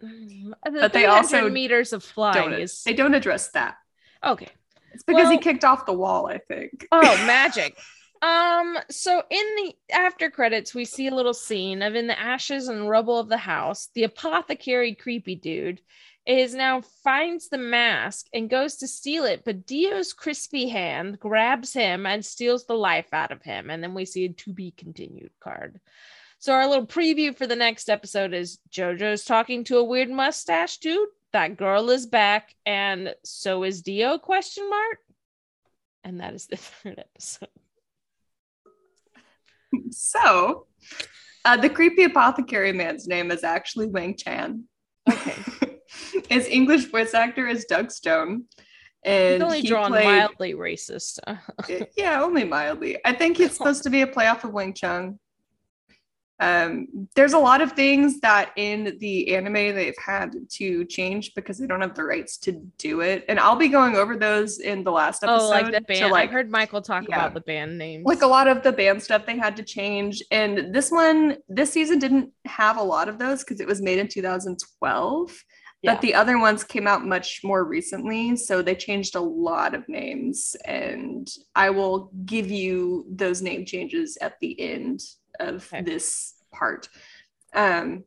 the 0.00 0.54
but 0.64 0.92
they 0.92 1.06
also 1.06 1.48
meters 1.48 1.92
of 1.92 2.02
flying 2.02 2.52
is 2.54 2.82
they 2.82 2.94
don't 2.94 3.14
address 3.14 3.50
that. 3.52 3.76
okay. 4.24 4.48
It's 4.92 5.04
because 5.04 5.30
he 5.30 5.38
kicked 5.38 5.64
off 5.64 5.86
the 5.86 5.92
wall, 5.92 6.26
I 6.26 6.38
think. 6.38 6.88
Oh, 6.90 7.00
magic. 7.26 7.78
Um, 8.22 8.76
so 8.90 9.22
in 9.30 9.46
the 9.56 9.74
after 9.94 10.30
credits, 10.30 10.74
we 10.74 10.84
see 10.84 11.06
a 11.06 11.14
little 11.14 11.34
scene 11.34 11.80
of 11.80 11.94
in 11.94 12.06
the 12.06 12.18
ashes 12.18 12.68
and 12.68 12.88
rubble 12.88 13.18
of 13.18 13.28
the 13.28 13.38
house, 13.38 13.88
the 13.94 14.04
apothecary 14.04 14.94
creepy 14.94 15.36
dude 15.36 15.80
is 16.26 16.54
now 16.54 16.82
finds 17.02 17.48
the 17.48 17.58
mask 17.58 18.26
and 18.32 18.50
goes 18.50 18.76
to 18.76 18.86
steal 18.86 19.24
it, 19.24 19.42
but 19.44 19.66
Dio's 19.66 20.12
crispy 20.12 20.68
hand 20.68 21.18
grabs 21.18 21.72
him 21.72 22.06
and 22.06 22.24
steals 22.24 22.66
the 22.66 22.74
life 22.74 23.12
out 23.12 23.32
of 23.32 23.42
him. 23.42 23.70
And 23.70 23.82
then 23.82 23.94
we 23.94 24.04
see 24.04 24.26
a 24.26 24.28
to 24.28 24.52
be 24.52 24.72
continued 24.72 25.32
card. 25.40 25.80
So 26.38 26.52
our 26.52 26.66
little 26.66 26.86
preview 26.86 27.36
for 27.36 27.46
the 27.46 27.56
next 27.56 27.90
episode 27.90 28.32
is 28.32 28.58
JoJo's 28.70 29.24
talking 29.24 29.64
to 29.64 29.78
a 29.78 29.84
weird 29.84 30.10
mustache 30.10 30.78
dude. 30.78 31.08
That 31.32 31.56
girl 31.56 31.90
is 31.90 32.06
back, 32.06 32.54
and 32.66 33.14
so 33.24 33.62
is 33.62 33.82
Dio? 33.82 34.18
Question 34.18 34.68
mark. 34.68 34.98
And 36.02 36.20
that 36.20 36.34
is 36.34 36.46
the 36.46 36.56
third 36.58 36.98
episode. 36.98 37.48
So, 39.90 40.66
uh, 41.44 41.56
the 41.56 41.70
creepy 41.70 42.04
apothecary 42.04 42.72
man's 42.72 43.06
name 43.06 43.30
is 43.30 43.44
actually 43.44 43.86
Wang 43.86 44.16
Chan. 44.16 44.64
Okay. 45.10 45.36
His 46.28 46.46
English 46.46 46.84
voice 46.86 47.14
actor 47.14 47.46
is 47.46 47.64
Doug 47.64 47.90
Stone. 47.90 48.44
And 49.04 49.34
He's 49.34 49.42
only 49.42 49.60
he 49.62 49.68
drawn 49.68 49.90
played- 49.90 50.04
mildly 50.04 50.54
racist. 50.54 51.18
Yeah, 51.96 52.22
only 52.22 52.44
mildly. 52.44 52.98
I 53.04 53.12
think 53.12 53.40
it's 53.40 53.56
supposed 53.56 53.82
to 53.84 53.90
be 53.90 54.02
a 54.02 54.06
playoff 54.06 54.44
of 54.44 54.52
Wing 54.52 54.74
Chun. 54.74 55.18
Um, 56.40 57.08
there's 57.14 57.34
a 57.34 57.38
lot 57.38 57.60
of 57.60 57.72
things 57.72 58.20
that 58.20 58.52
in 58.56 58.96
the 58.98 59.34
anime 59.34 59.52
they've 59.52 59.94
had 59.98 60.34
to 60.52 60.86
change 60.86 61.34
because 61.34 61.58
they 61.58 61.66
don't 61.66 61.82
have 61.82 61.94
the 61.94 62.02
rights 62.02 62.38
to 62.38 62.52
do 62.78 63.02
it, 63.02 63.26
and 63.28 63.38
I'll 63.38 63.56
be 63.56 63.68
going 63.68 63.94
over 63.94 64.16
those 64.16 64.58
in 64.58 64.82
the 64.82 64.90
last 64.90 65.22
episode. 65.22 65.44
oh, 65.44 65.48
like 65.50 65.70
the 65.70 65.82
band. 65.82 66.10
like, 66.10 66.28
I've 66.28 66.32
heard 66.32 66.50
Michael 66.50 66.80
talk 66.80 67.04
yeah. 67.08 67.16
about 67.16 67.34
the 67.34 67.42
band 67.42 67.76
names. 67.76 68.06
like 68.06 68.22
a 68.22 68.26
lot 68.26 68.48
of 68.48 68.62
the 68.62 68.72
band 68.72 69.02
stuff 69.02 69.26
they 69.26 69.36
had 69.36 69.54
to 69.58 69.62
change, 69.62 70.22
and 70.30 70.74
this 70.74 70.90
one, 70.90 71.36
this 71.48 71.72
season 71.72 71.98
didn't 71.98 72.30
have 72.46 72.78
a 72.78 72.82
lot 72.82 73.10
of 73.10 73.18
those 73.18 73.44
because 73.44 73.60
it 73.60 73.66
was 73.66 73.82
made 73.82 73.98
in 73.98 74.08
2012. 74.08 75.44
Yeah. 75.82 75.94
But 75.94 76.02
the 76.02 76.14
other 76.14 76.38
ones 76.38 76.62
came 76.62 76.86
out 76.86 77.06
much 77.06 77.40
more 77.42 77.64
recently, 77.64 78.36
so 78.36 78.60
they 78.60 78.74
changed 78.74 79.14
a 79.14 79.20
lot 79.20 79.74
of 79.74 79.88
names, 79.88 80.56
and 80.64 81.30
I 81.54 81.70
will 81.70 82.10
give 82.24 82.50
you 82.50 83.06
those 83.10 83.42
name 83.42 83.66
changes 83.66 84.16
at 84.20 84.34
the 84.40 84.58
end 84.58 85.00
of 85.40 85.66
Okay. 85.72 85.82
this 85.82 86.34
part. 86.52 86.88
Um, 87.54 88.04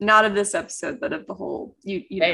not 0.00 0.24
of 0.24 0.34
this 0.34 0.54
episode, 0.54 1.00
but 1.00 1.12
of 1.12 1.26
the 1.26 1.34
whole. 1.34 1.76
You, 1.82 2.02
you 2.08 2.20
know. 2.20 2.26
yeah, 2.26 2.32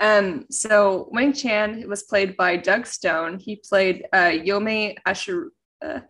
yeah. 0.00 0.16
Um, 0.18 0.46
so 0.50 1.08
Wang 1.12 1.32
Chan 1.32 1.86
was 1.88 2.04
played 2.04 2.36
by 2.36 2.56
Doug 2.56 2.86
Stone. 2.86 3.38
He 3.38 3.56
played 3.56 4.06
uh, 4.12 4.30
Yome 4.32 4.96
Ashur, 5.04 5.52
uh, 5.82 6.00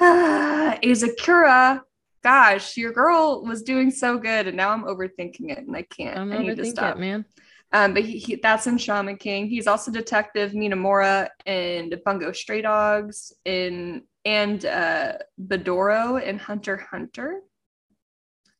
uh, 0.00 0.76
Izakura. 0.82 1.80
Gosh, 2.22 2.76
your 2.76 2.92
girl 2.92 3.44
was 3.44 3.62
doing 3.62 3.90
so 3.90 4.18
good, 4.18 4.48
and 4.48 4.56
now 4.56 4.70
I'm 4.70 4.84
overthinking 4.84 5.50
it, 5.50 5.58
and 5.58 5.76
I 5.76 5.82
can't. 5.82 6.18
I'm 6.18 6.32
I 6.32 6.38
need 6.38 6.56
to 6.56 6.66
stop. 6.66 6.96
it, 6.96 7.00
man. 7.00 7.24
Um, 7.72 7.94
but 7.94 8.02
he, 8.02 8.18
he, 8.18 8.36
that's 8.36 8.66
in 8.66 8.76
Shaman 8.78 9.16
King. 9.18 9.46
He's 9.46 9.66
also 9.66 9.90
Detective 9.90 10.52
Minamura 10.52 11.28
in 11.46 11.92
Bungo 12.04 12.32
Stray 12.32 12.62
Dogs 12.62 13.32
in 13.44 14.02
and 14.28 14.66
uh, 14.66 15.14
Bedoro 15.42 16.22
in 16.22 16.38
Hunter 16.38 16.76
Hunter. 16.76 17.40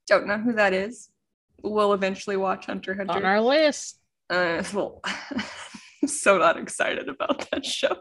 Don't 0.06 0.26
know 0.26 0.38
who 0.38 0.54
that 0.54 0.72
is. 0.72 1.10
We'll 1.62 1.92
eventually 1.92 2.38
watch 2.38 2.64
Hunter 2.64 2.94
Hunter 2.94 3.12
On 3.12 3.24
our 3.26 3.40
list. 3.42 4.00
Uh, 4.30 4.62
well, 4.74 5.02
I'm 5.04 6.08
so 6.08 6.38
not 6.38 6.56
excited 6.58 7.10
about 7.10 7.50
that 7.50 7.66
show. 7.66 7.98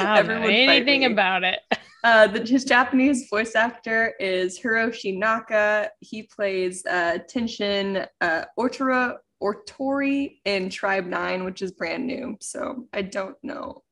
I 0.00 0.16
don't 0.16 0.26
know 0.26 0.34
Everyone 0.34 0.50
anything 0.50 1.04
about 1.04 1.44
it. 1.44 1.60
Uh, 2.02 2.26
the, 2.26 2.40
his 2.44 2.64
Japanese 2.64 3.28
voice 3.30 3.54
actor 3.54 4.14
is 4.18 4.58
Hiroshi 4.58 5.16
Naka. 5.16 5.90
He 6.00 6.24
plays 6.24 6.84
uh, 6.86 7.18
Tenshin 7.32 8.04
uh, 8.20 8.44
Ortora 8.58 9.18
Ortori 9.40 10.38
in 10.44 10.70
Tribe 10.70 11.06
9, 11.06 11.44
which 11.44 11.62
is 11.62 11.70
brand 11.70 12.06
new. 12.06 12.36
So 12.40 12.88
I 12.92 13.02
don't 13.02 13.36
know 13.44 13.84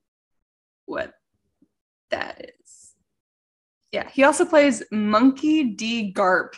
what 0.87 1.13
that 2.11 2.41
is. 2.45 2.58
Yeah, 3.93 4.09
he 4.11 4.25
also 4.25 4.45
plays 4.45 4.83
Monkey 4.91 5.65
D. 5.65 6.13
Garp 6.13 6.55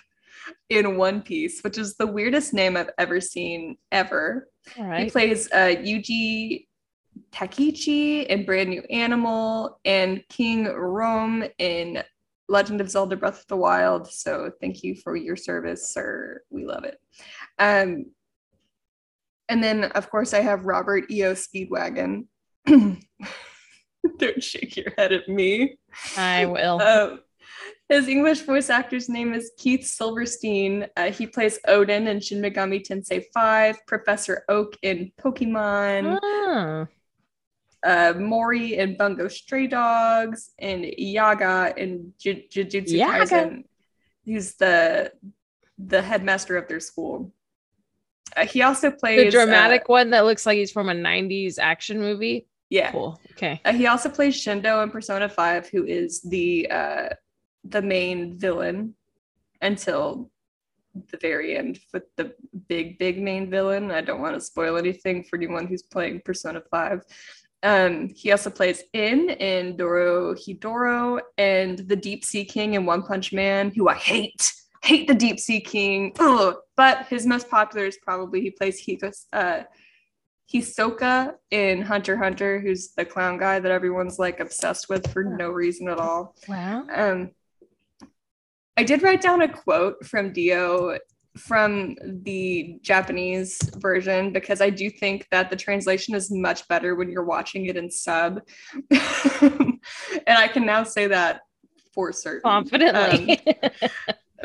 in 0.68 0.96
One 0.96 1.22
Piece, 1.22 1.60
which 1.62 1.78
is 1.78 1.96
the 1.96 2.06
weirdest 2.06 2.52
name 2.52 2.76
I've 2.76 2.90
ever 2.98 3.20
seen 3.20 3.76
ever. 3.92 4.48
All 4.78 4.84
He 4.92 5.10
plays 5.10 5.50
uh, 5.52 5.74
Yuji 5.78 6.66
Takichi 7.32 8.26
in 8.26 8.44
Brand 8.44 8.70
New 8.70 8.82
Animal 8.90 9.78
and 9.84 10.22
King 10.28 10.66
Rhoam 10.66 11.50
in 11.58 12.02
Legend 12.48 12.80
of 12.80 12.90
Zelda 12.90 13.16
Breath 13.16 13.40
of 13.40 13.46
the 13.46 13.56
Wild. 13.56 14.10
So 14.10 14.50
thank 14.60 14.82
you 14.82 14.96
for 14.96 15.16
your 15.16 15.36
service, 15.36 15.92
sir. 15.92 16.42
We 16.50 16.64
love 16.64 16.84
it. 16.84 16.98
Um, 17.58 18.06
and 19.48 19.62
then, 19.62 19.84
of 19.84 20.10
course, 20.10 20.34
I 20.34 20.40
have 20.40 20.64
Robert 20.64 21.10
E.O. 21.10 21.34
Speedwagon. 21.34 22.26
Don't 24.18 24.42
shake 24.42 24.76
your 24.76 24.92
head 24.96 25.12
at 25.12 25.28
me. 25.28 25.78
I 26.16 26.46
will. 26.46 26.80
Um, 27.10 27.20
his 27.88 28.06
English 28.06 28.42
voice 28.42 28.70
actor's 28.70 29.08
name 29.08 29.34
is 29.34 29.50
Keith 29.58 29.84
Silverstein. 29.84 30.86
Uh, 30.96 31.10
he 31.10 31.26
plays 31.26 31.58
Odin 31.66 32.06
in 32.06 32.20
Shin 32.20 32.40
Megami 32.40 32.80
Tensei 32.86 33.24
5, 33.34 33.84
Professor 33.86 34.44
Oak 34.48 34.76
in 34.82 35.10
Pokemon, 35.20 36.18
Ah, 36.22 36.86
uh, 37.84 38.12
Mori 38.16 38.76
in 38.76 38.96
Bungo 38.96 39.26
Stray 39.26 39.66
Dogs, 39.66 40.50
and 40.60 40.84
Yaga 40.84 41.74
in 41.76 42.12
Ju- 42.18 42.44
Jujutsu 42.48 42.90
Yaga. 42.96 43.24
Kaisen. 43.26 43.64
He's 44.24 44.54
the 44.54 45.12
the 45.76 46.00
headmaster 46.00 46.56
of 46.56 46.68
their 46.68 46.80
school. 46.80 47.32
Uh, 48.36 48.46
he 48.46 48.62
also 48.62 48.92
plays 48.92 49.24
The 49.24 49.30
dramatic 49.30 49.82
uh, 49.82 49.84
one 49.92 50.10
that 50.10 50.20
looks 50.20 50.46
like 50.46 50.58
he's 50.58 50.70
from 50.70 50.88
a 50.88 50.94
90s 50.94 51.58
action 51.58 51.98
movie. 51.98 52.46
Yeah. 52.70 52.92
Cool. 52.92 53.20
Okay. 53.32 53.60
Uh, 53.64 53.72
he 53.72 53.86
also 53.86 54.08
plays 54.08 54.34
Shindo 54.34 54.82
in 54.82 54.90
Persona 54.90 55.28
5, 55.28 55.68
who 55.68 55.84
is 55.84 56.22
the 56.22 56.70
uh 56.70 57.08
the 57.64 57.82
main 57.82 58.38
villain 58.38 58.94
until 59.60 60.30
the 61.10 61.18
very 61.18 61.56
end 61.56 61.78
with 61.92 62.04
the 62.16 62.34
big, 62.68 62.98
big 62.98 63.20
main 63.20 63.50
villain. 63.50 63.90
I 63.90 64.00
don't 64.00 64.20
want 64.20 64.34
to 64.34 64.40
spoil 64.40 64.76
anything 64.76 65.24
for 65.24 65.36
anyone 65.36 65.66
who's 65.66 65.82
playing 65.82 66.22
Persona 66.24 66.62
5. 66.70 67.02
Um, 67.62 68.08
he 68.14 68.32
also 68.32 68.50
plays 68.50 68.82
En 68.94 69.30
in 69.30 69.76
Dorohedoro 69.76 71.20
and 71.36 71.78
the 71.78 71.96
Deep 71.96 72.24
Sea 72.24 72.44
King 72.44 72.74
in 72.74 72.86
One 72.86 73.02
Punch 73.02 73.32
Man, 73.32 73.70
who 73.74 73.88
I 73.88 73.94
hate. 73.94 74.52
Hate 74.82 75.06
the 75.06 75.14
Deep 75.14 75.38
Sea 75.38 75.60
King. 75.60 76.14
Ugh. 76.18 76.56
But 76.74 77.06
his 77.08 77.26
most 77.26 77.50
popular 77.50 77.86
is 77.86 77.98
probably 78.02 78.40
he 78.40 78.50
plays 78.50 78.82
Hikos, 78.82 79.26
uh, 79.32 79.64
Hisoka 80.52 81.34
in 81.50 81.82
Hunter 81.82 82.16
Hunter, 82.16 82.60
who's 82.60 82.92
the 82.96 83.04
clown 83.04 83.38
guy 83.38 83.60
that 83.60 83.70
everyone's 83.70 84.18
like 84.18 84.40
obsessed 84.40 84.88
with 84.88 85.10
for 85.12 85.22
no 85.22 85.50
reason 85.50 85.88
at 85.88 85.98
all. 85.98 86.34
Wow. 86.48 86.86
Um, 86.92 87.30
I 88.76 88.82
did 88.82 89.02
write 89.02 89.20
down 89.20 89.42
a 89.42 89.48
quote 89.48 90.04
from 90.04 90.32
Dio 90.32 90.98
from 91.36 91.94
the 92.04 92.78
Japanese 92.82 93.58
version 93.76 94.32
because 94.32 94.60
I 94.60 94.70
do 94.70 94.90
think 94.90 95.28
that 95.30 95.48
the 95.48 95.56
translation 95.56 96.14
is 96.14 96.30
much 96.30 96.66
better 96.66 96.96
when 96.96 97.10
you're 97.10 97.24
watching 97.24 97.66
it 97.66 97.76
in 97.76 97.90
sub. 97.90 98.40
and 98.90 99.78
I 100.26 100.48
can 100.48 100.66
now 100.66 100.82
say 100.82 101.06
that 101.06 101.42
for 101.94 102.12
certain. 102.12 102.42
Confidently. 102.42 103.40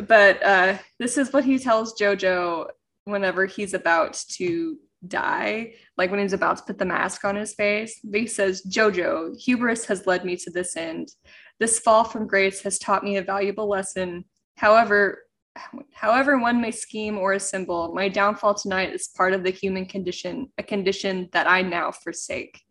But 0.07 0.43
uh, 0.43 0.77
this 0.99 1.17
is 1.17 1.31
what 1.31 1.45
he 1.45 1.57
tells 1.57 1.99
Jojo 1.99 2.67
whenever 3.05 3.45
he's 3.45 3.73
about 3.73 4.13
to 4.31 4.77
die, 5.07 5.73
like 5.97 6.11
when 6.11 6.19
he's 6.19 6.33
about 6.33 6.57
to 6.57 6.63
put 6.63 6.77
the 6.77 6.85
mask 6.85 7.23
on 7.25 7.35
his 7.35 7.53
face. 7.53 7.99
He 8.13 8.27
says, 8.27 8.61
Jojo, 8.63 9.39
hubris 9.39 9.85
has 9.85 10.05
led 10.07 10.25
me 10.25 10.35
to 10.37 10.49
this 10.49 10.75
end. 10.75 11.09
This 11.59 11.79
fall 11.79 12.03
from 12.03 12.27
grace 12.27 12.61
has 12.61 12.77
taught 12.79 13.03
me 13.03 13.17
a 13.17 13.21
valuable 13.21 13.67
lesson. 13.67 14.25
However, 14.57 15.19
however 15.93 16.37
one 16.37 16.59
may 16.61 16.71
scheme 16.71 17.17
or 17.17 17.33
assemble, 17.33 17.93
my 17.93 18.09
downfall 18.09 18.55
tonight 18.55 18.93
is 18.93 19.07
part 19.07 19.33
of 19.33 19.43
the 19.43 19.51
human 19.51 19.85
condition, 19.85 20.51
a 20.57 20.63
condition 20.63 21.29
that 21.31 21.47
I 21.49 21.61
now 21.61 21.91
forsake. 21.91 22.61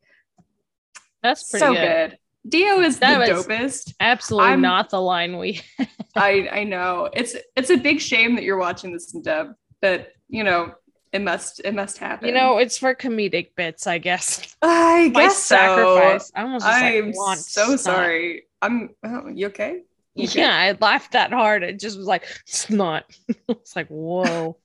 That's 1.22 1.48
pretty 1.50 1.64
so 1.64 1.72
good. 1.74 2.10
good. 2.10 2.18
Dio 2.46 2.80
is 2.80 2.98
That 2.98 3.26
the 3.26 3.32
dopest. 3.32 3.94
Absolutely 4.00 4.50
I'm- 4.50 4.60
not 4.60 4.90
the 4.90 5.00
line 5.00 5.38
we. 5.38 5.62
I 6.16 6.48
I 6.52 6.64
know 6.64 7.08
it's 7.12 7.34
it's 7.56 7.70
a 7.70 7.76
big 7.76 8.00
shame 8.00 8.34
that 8.36 8.44
you're 8.44 8.58
watching 8.58 8.92
this 8.92 9.14
in 9.14 9.22
dub, 9.22 9.54
but 9.80 10.12
you 10.28 10.44
know 10.44 10.74
it 11.14 11.22
must 11.22 11.60
it 11.64 11.74
must 11.74 11.98
happen. 11.98 12.26
You 12.26 12.34
know, 12.34 12.58
it's 12.58 12.76
for 12.76 12.92
comedic 12.92 13.54
bits, 13.54 13.86
I 13.86 13.98
guess. 13.98 14.56
I 14.60 15.10
My 15.14 15.22
guess 15.22 15.38
so. 15.38 15.54
sacrifice. 15.54 16.32
I 16.34 16.42
almost 16.42 16.66
I'm 16.66 17.12
want 17.12 17.38
so 17.38 17.66
snot. 17.66 17.80
sorry. 17.80 18.42
I'm. 18.60 18.90
Oh, 19.04 19.28
you 19.28 19.46
okay? 19.46 19.82
You 20.16 20.24
okay? 20.24 20.40
Yeah, 20.40 20.56
I 20.56 20.76
laughed 20.80 21.12
that 21.12 21.32
hard. 21.32 21.62
It 21.62 21.78
just 21.78 21.96
was 21.96 22.08
like 22.08 22.26
snot. 22.46 23.04
it's 23.48 23.76
like 23.76 23.86
whoa. 23.86 24.56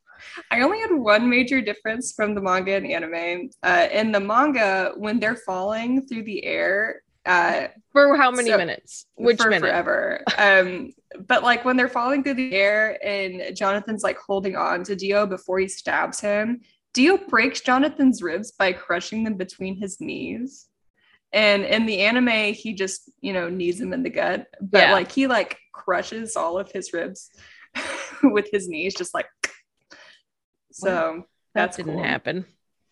I 0.49 0.61
only 0.61 0.79
had 0.79 0.91
one 0.91 1.29
major 1.29 1.61
difference 1.61 2.13
from 2.13 2.33
the 2.33 2.41
manga 2.41 2.73
and 2.75 2.87
anime. 2.87 3.51
Uh, 3.61 3.87
in 3.91 4.11
the 4.11 4.19
manga, 4.19 4.93
when 4.97 5.19
they're 5.19 5.35
falling 5.35 6.07
through 6.07 6.23
the 6.23 6.43
air, 6.43 7.03
uh, 7.25 7.67
For 7.91 8.15
how 8.17 8.31
many 8.31 8.49
So- 8.49 8.57
minutes? 8.57 9.05
Which 9.15 9.41
for 9.41 9.49
minute? 9.49 9.61
forever. 9.67 10.23
Um, 10.37 10.93
but 11.27 11.43
like 11.43 11.65
when 11.65 11.75
they're 11.77 11.87
falling 11.89 12.23
through 12.23 12.35
the 12.35 12.53
air 12.53 12.97
and 13.05 13.55
Jonathan's 13.55 14.03
like 14.03 14.17
holding 14.17 14.55
on 14.55 14.83
to 14.85 14.95
Dio 14.95 15.25
before 15.25 15.59
he 15.59 15.67
stabs 15.67 16.19
him, 16.19 16.61
Dio 16.93 17.17
breaks 17.17 17.61
Jonathan's 17.61 18.21
ribs 18.23 18.51
by 18.51 18.73
crushing 18.73 19.23
them 19.23 19.35
between 19.35 19.75
his 19.77 19.99
knees. 20.01 20.67
And 21.31 21.63
in 21.63 21.85
the 21.85 21.99
anime, 22.01 22.53
he 22.53 22.73
just, 22.73 23.09
you 23.21 23.33
know, 23.33 23.49
knees 23.49 23.79
him 23.79 23.93
in 23.93 24.01
the 24.03 24.09
gut. 24.09 24.47
But 24.61 24.81
Yeah. 24.83 24.93
like 24.93 25.11
he 25.11 25.27
like 25.27 25.57
crushes 25.73 26.35
all 26.35 26.57
of 26.57 26.71
his 26.71 26.91
ribs 26.93 27.29
with 28.23 28.47
his 28.51 28.67
knees, 28.67 28.95
just 28.95 29.13
like 29.13 29.27
so 30.71 31.23
That 31.53 31.61
that's 31.61 31.77
didn't 31.77 31.95
cool. 31.95 32.03
happen. 32.03 32.45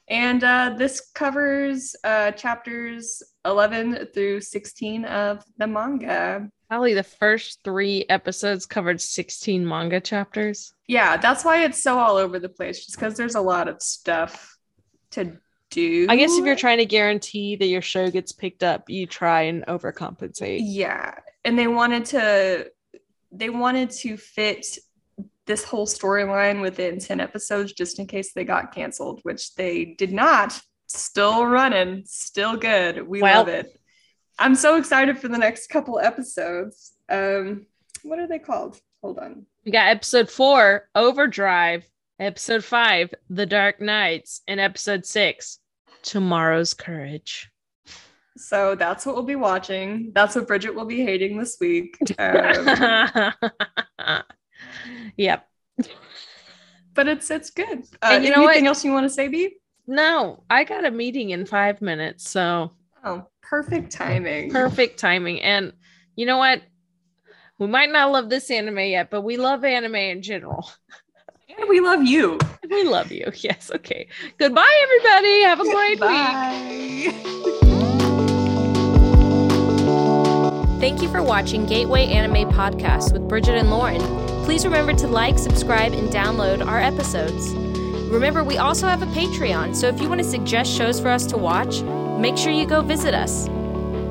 And 0.09 0.43
uh, 0.43 0.75
this 0.77 1.11
covers 1.13 1.95
uh, 2.03 2.31
chapters 2.31 3.21
11 3.47 4.07
through 4.13 4.41
16 4.41 5.05
of 5.05 5.43
the 5.57 5.67
manga. 5.67 6.49
Probably 6.69 6.93
the 6.93 7.03
first 7.03 7.59
three 7.63 8.05
episodes 8.09 8.65
covered 8.65 8.99
16 8.99 9.65
manga 9.65 10.01
chapters. 10.01 10.73
Yeah, 10.87 11.17
that's 11.17 11.45
why 11.45 11.63
it's 11.63 11.81
so 11.81 11.97
all 11.97 12.17
over 12.17 12.39
the 12.39 12.49
place, 12.49 12.85
just 12.85 12.97
because 12.97 13.15
there's 13.15 13.35
a 13.35 13.41
lot 13.41 13.67
of 13.67 13.81
stuff 13.81 14.57
to 15.11 15.37
do. 15.69 16.07
I 16.09 16.15
guess 16.15 16.37
if 16.37 16.45
you're 16.45 16.55
trying 16.55 16.79
to 16.79 16.85
guarantee 16.85 17.55
that 17.55 17.67
your 17.67 17.81
show 17.81 18.09
gets 18.11 18.31
picked 18.31 18.63
up, 18.63 18.89
you 18.89 19.05
try 19.05 19.43
and 19.43 19.65
overcompensate. 19.65 20.59
Yeah. 20.61 21.15
And 21.45 21.57
they 21.57 21.67
wanted 21.67 22.05
to 22.05 22.71
they 23.31 23.49
wanted 23.49 23.89
to 23.91 24.17
fit 24.17 24.65
this 25.45 25.63
whole 25.63 25.87
storyline 25.87 26.61
within 26.61 26.99
10 26.99 27.19
episodes 27.19 27.73
just 27.73 27.99
in 27.99 28.05
case 28.07 28.33
they 28.33 28.43
got 28.43 28.73
canceled, 28.73 29.21
which 29.23 29.55
they 29.55 29.85
did 29.97 30.11
not. 30.11 30.59
Still 30.87 31.45
running, 31.45 32.03
still 32.05 32.55
good. 32.57 33.05
We 33.07 33.21
Well- 33.21 33.39
love 33.39 33.47
it. 33.49 33.79
I'm 34.39 34.55
so 34.55 34.77
excited 34.77 35.17
for 35.17 35.27
the 35.29 35.37
next 35.37 35.67
couple 35.67 35.99
episodes. 35.99 36.93
Um, 37.09 37.65
what 38.03 38.19
are 38.19 38.27
they 38.27 38.37
called? 38.39 38.79
Hold 39.01 39.17
on. 39.19 39.45
We 39.65 39.71
got 39.71 39.87
episode 39.87 40.29
four, 40.29 40.89
Overdrive, 40.93 41.85
episode 42.19 42.63
five, 42.63 43.13
The 43.29 43.45
Dark 43.47 43.81
Knights, 43.81 44.41
and 44.47 44.59
episode 44.59 45.05
six, 45.07 45.59
Tomorrow's 46.03 46.73
Courage. 46.75 47.49
So 48.37 48.75
that's 48.75 49.05
what 49.07 49.15
we'll 49.15 49.23
be 49.25 49.35
watching. 49.35 50.11
That's 50.13 50.35
what 50.35 50.45
Bridget 50.47 50.75
will 50.75 50.85
be 50.85 51.03
hating 51.03 51.39
this 51.39 51.57
week. 51.59 51.97
Um, 52.19 53.33
yep. 55.17 55.47
but 56.93 57.07
it's 57.07 57.31
it's 57.31 57.49
good. 57.49 57.83
Uh, 58.01 58.09
And 58.11 58.23
you 58.23 58.29
know 58.29 58.43
anything 58.43 58.65
what? 58.65 58.69
else 58.69 58.85
you 58.85 58.91
want 58.93 59.05
to 59.05 59.09
say, 59.09 59.27
B? 59.27 59.55
No, 59.87 60.43
I 60.49 60.63
got 60.65 60.85
a 60.85 60.91
meeting 60.91 61.29
in 61.29 61.45
five 61.45 61.81
minutes. 61.81 62.29
So 62.29 62.71
Oh, 63.03 63.25
perfect 63.41 63.91
timing. 63.91 64.51
perfect 64.51 64.99
timing. 64.99 65.41
And 65.41 65.71
you 66.15 66.25
know 66.25 66.37
what? 66.37 66.61
We 67.59 67.67
might 67.67 67.89
not 67.91 68.11
love 68.11 68.29
this 68.29 68.51
anime 68.51 68.79
yet, 68.79 69.09
but 69.09 69.21
we 69.21 69.37
love 69.37 69.63
anime 69.63 69.95
in 69.95 70.21
general. 70.21 70.69
And 71.57 71.67
we 71.69 71.79
love 71.79 72.03
you. 72.03 72.37
We 72.69 72.83
love 72.83 73.13
you. 73.13 73.31
Yes. 73.37 73.71
Okay. 73.73 74.09
Goodbye, 74.37 74.79
everybody. 74.83 75.41
Have 75.43 75.59
a 75.61 75.63
great 75.63 75.91
week. 75.91 75.99
Bye. 76.01 77.13
Thank 80.81 81.01
you 81.01 81.07
for 81.09 81.23
watching 81.23 81.65
Gateway 81.65 82.07
Anime 82.07 82.51
Podcast 82.51 83.13
with 83.13 83.25
Bridget 83.29 83.55
and 83.55 83.71
Lauren. 83.71 84.01
Please 84.43 84.65
remember 84.65 84.93
to 84.95 85.07
like, 85.07 85.39
subscribe, 85.39 85.93
and 85.93 86.09
download 86.09 86.65
our 86.65 86.79
episodes. 86.81 87.53
Remember, 88.09 88.41
we 88.43 88.57
also 88.57 88.87
have 88.87 89.01
a 89.01 89.05
Patreon, 89.07 89.75
so 89.75 89.87
if 89.87 90.01
you 90.01 90.07
want 90.07 90.21
to 90.21 90.27
suggest 90.27 90.71
shows 90.71 90.99
for 90.99 91.09
us 91.09 91.25
to 91.25 91.37
watch, 91.37 91.81
make 92.19 92.37
sure 92.37 92.53
you 92.53 92.65
go 92.65 92.81
visit 92.81 93.13
us. 93.13 93.49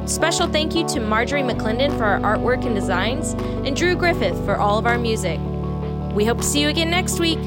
Special 0.04 0.46
thank 0.46 0.74
you 0.74 0.86
to 0.88 1.00
Marjorie 1.00 1.42
McClendon 1.42 1.96
for 1.96 2.04
our 2.04 2.20
artwork 2.20 2.64
and 2.66 2.74
designs, 2.74 3.32
and 3.66 3.74
Drew 3.74 3.96
Griffith 3.96 4.36
for 4.44 4.56
all 4.56 4.78
of 4.78 4.86
our 4.86 4.98
music. 4.98 5.40
We 6.12 6.26
hope 6.26 6.38
to 6.38 6.44
see 6.44 6.60
you 6.60 6.68
again 6.68 6.90
next 6.90 7.18
week. 7.20 7.38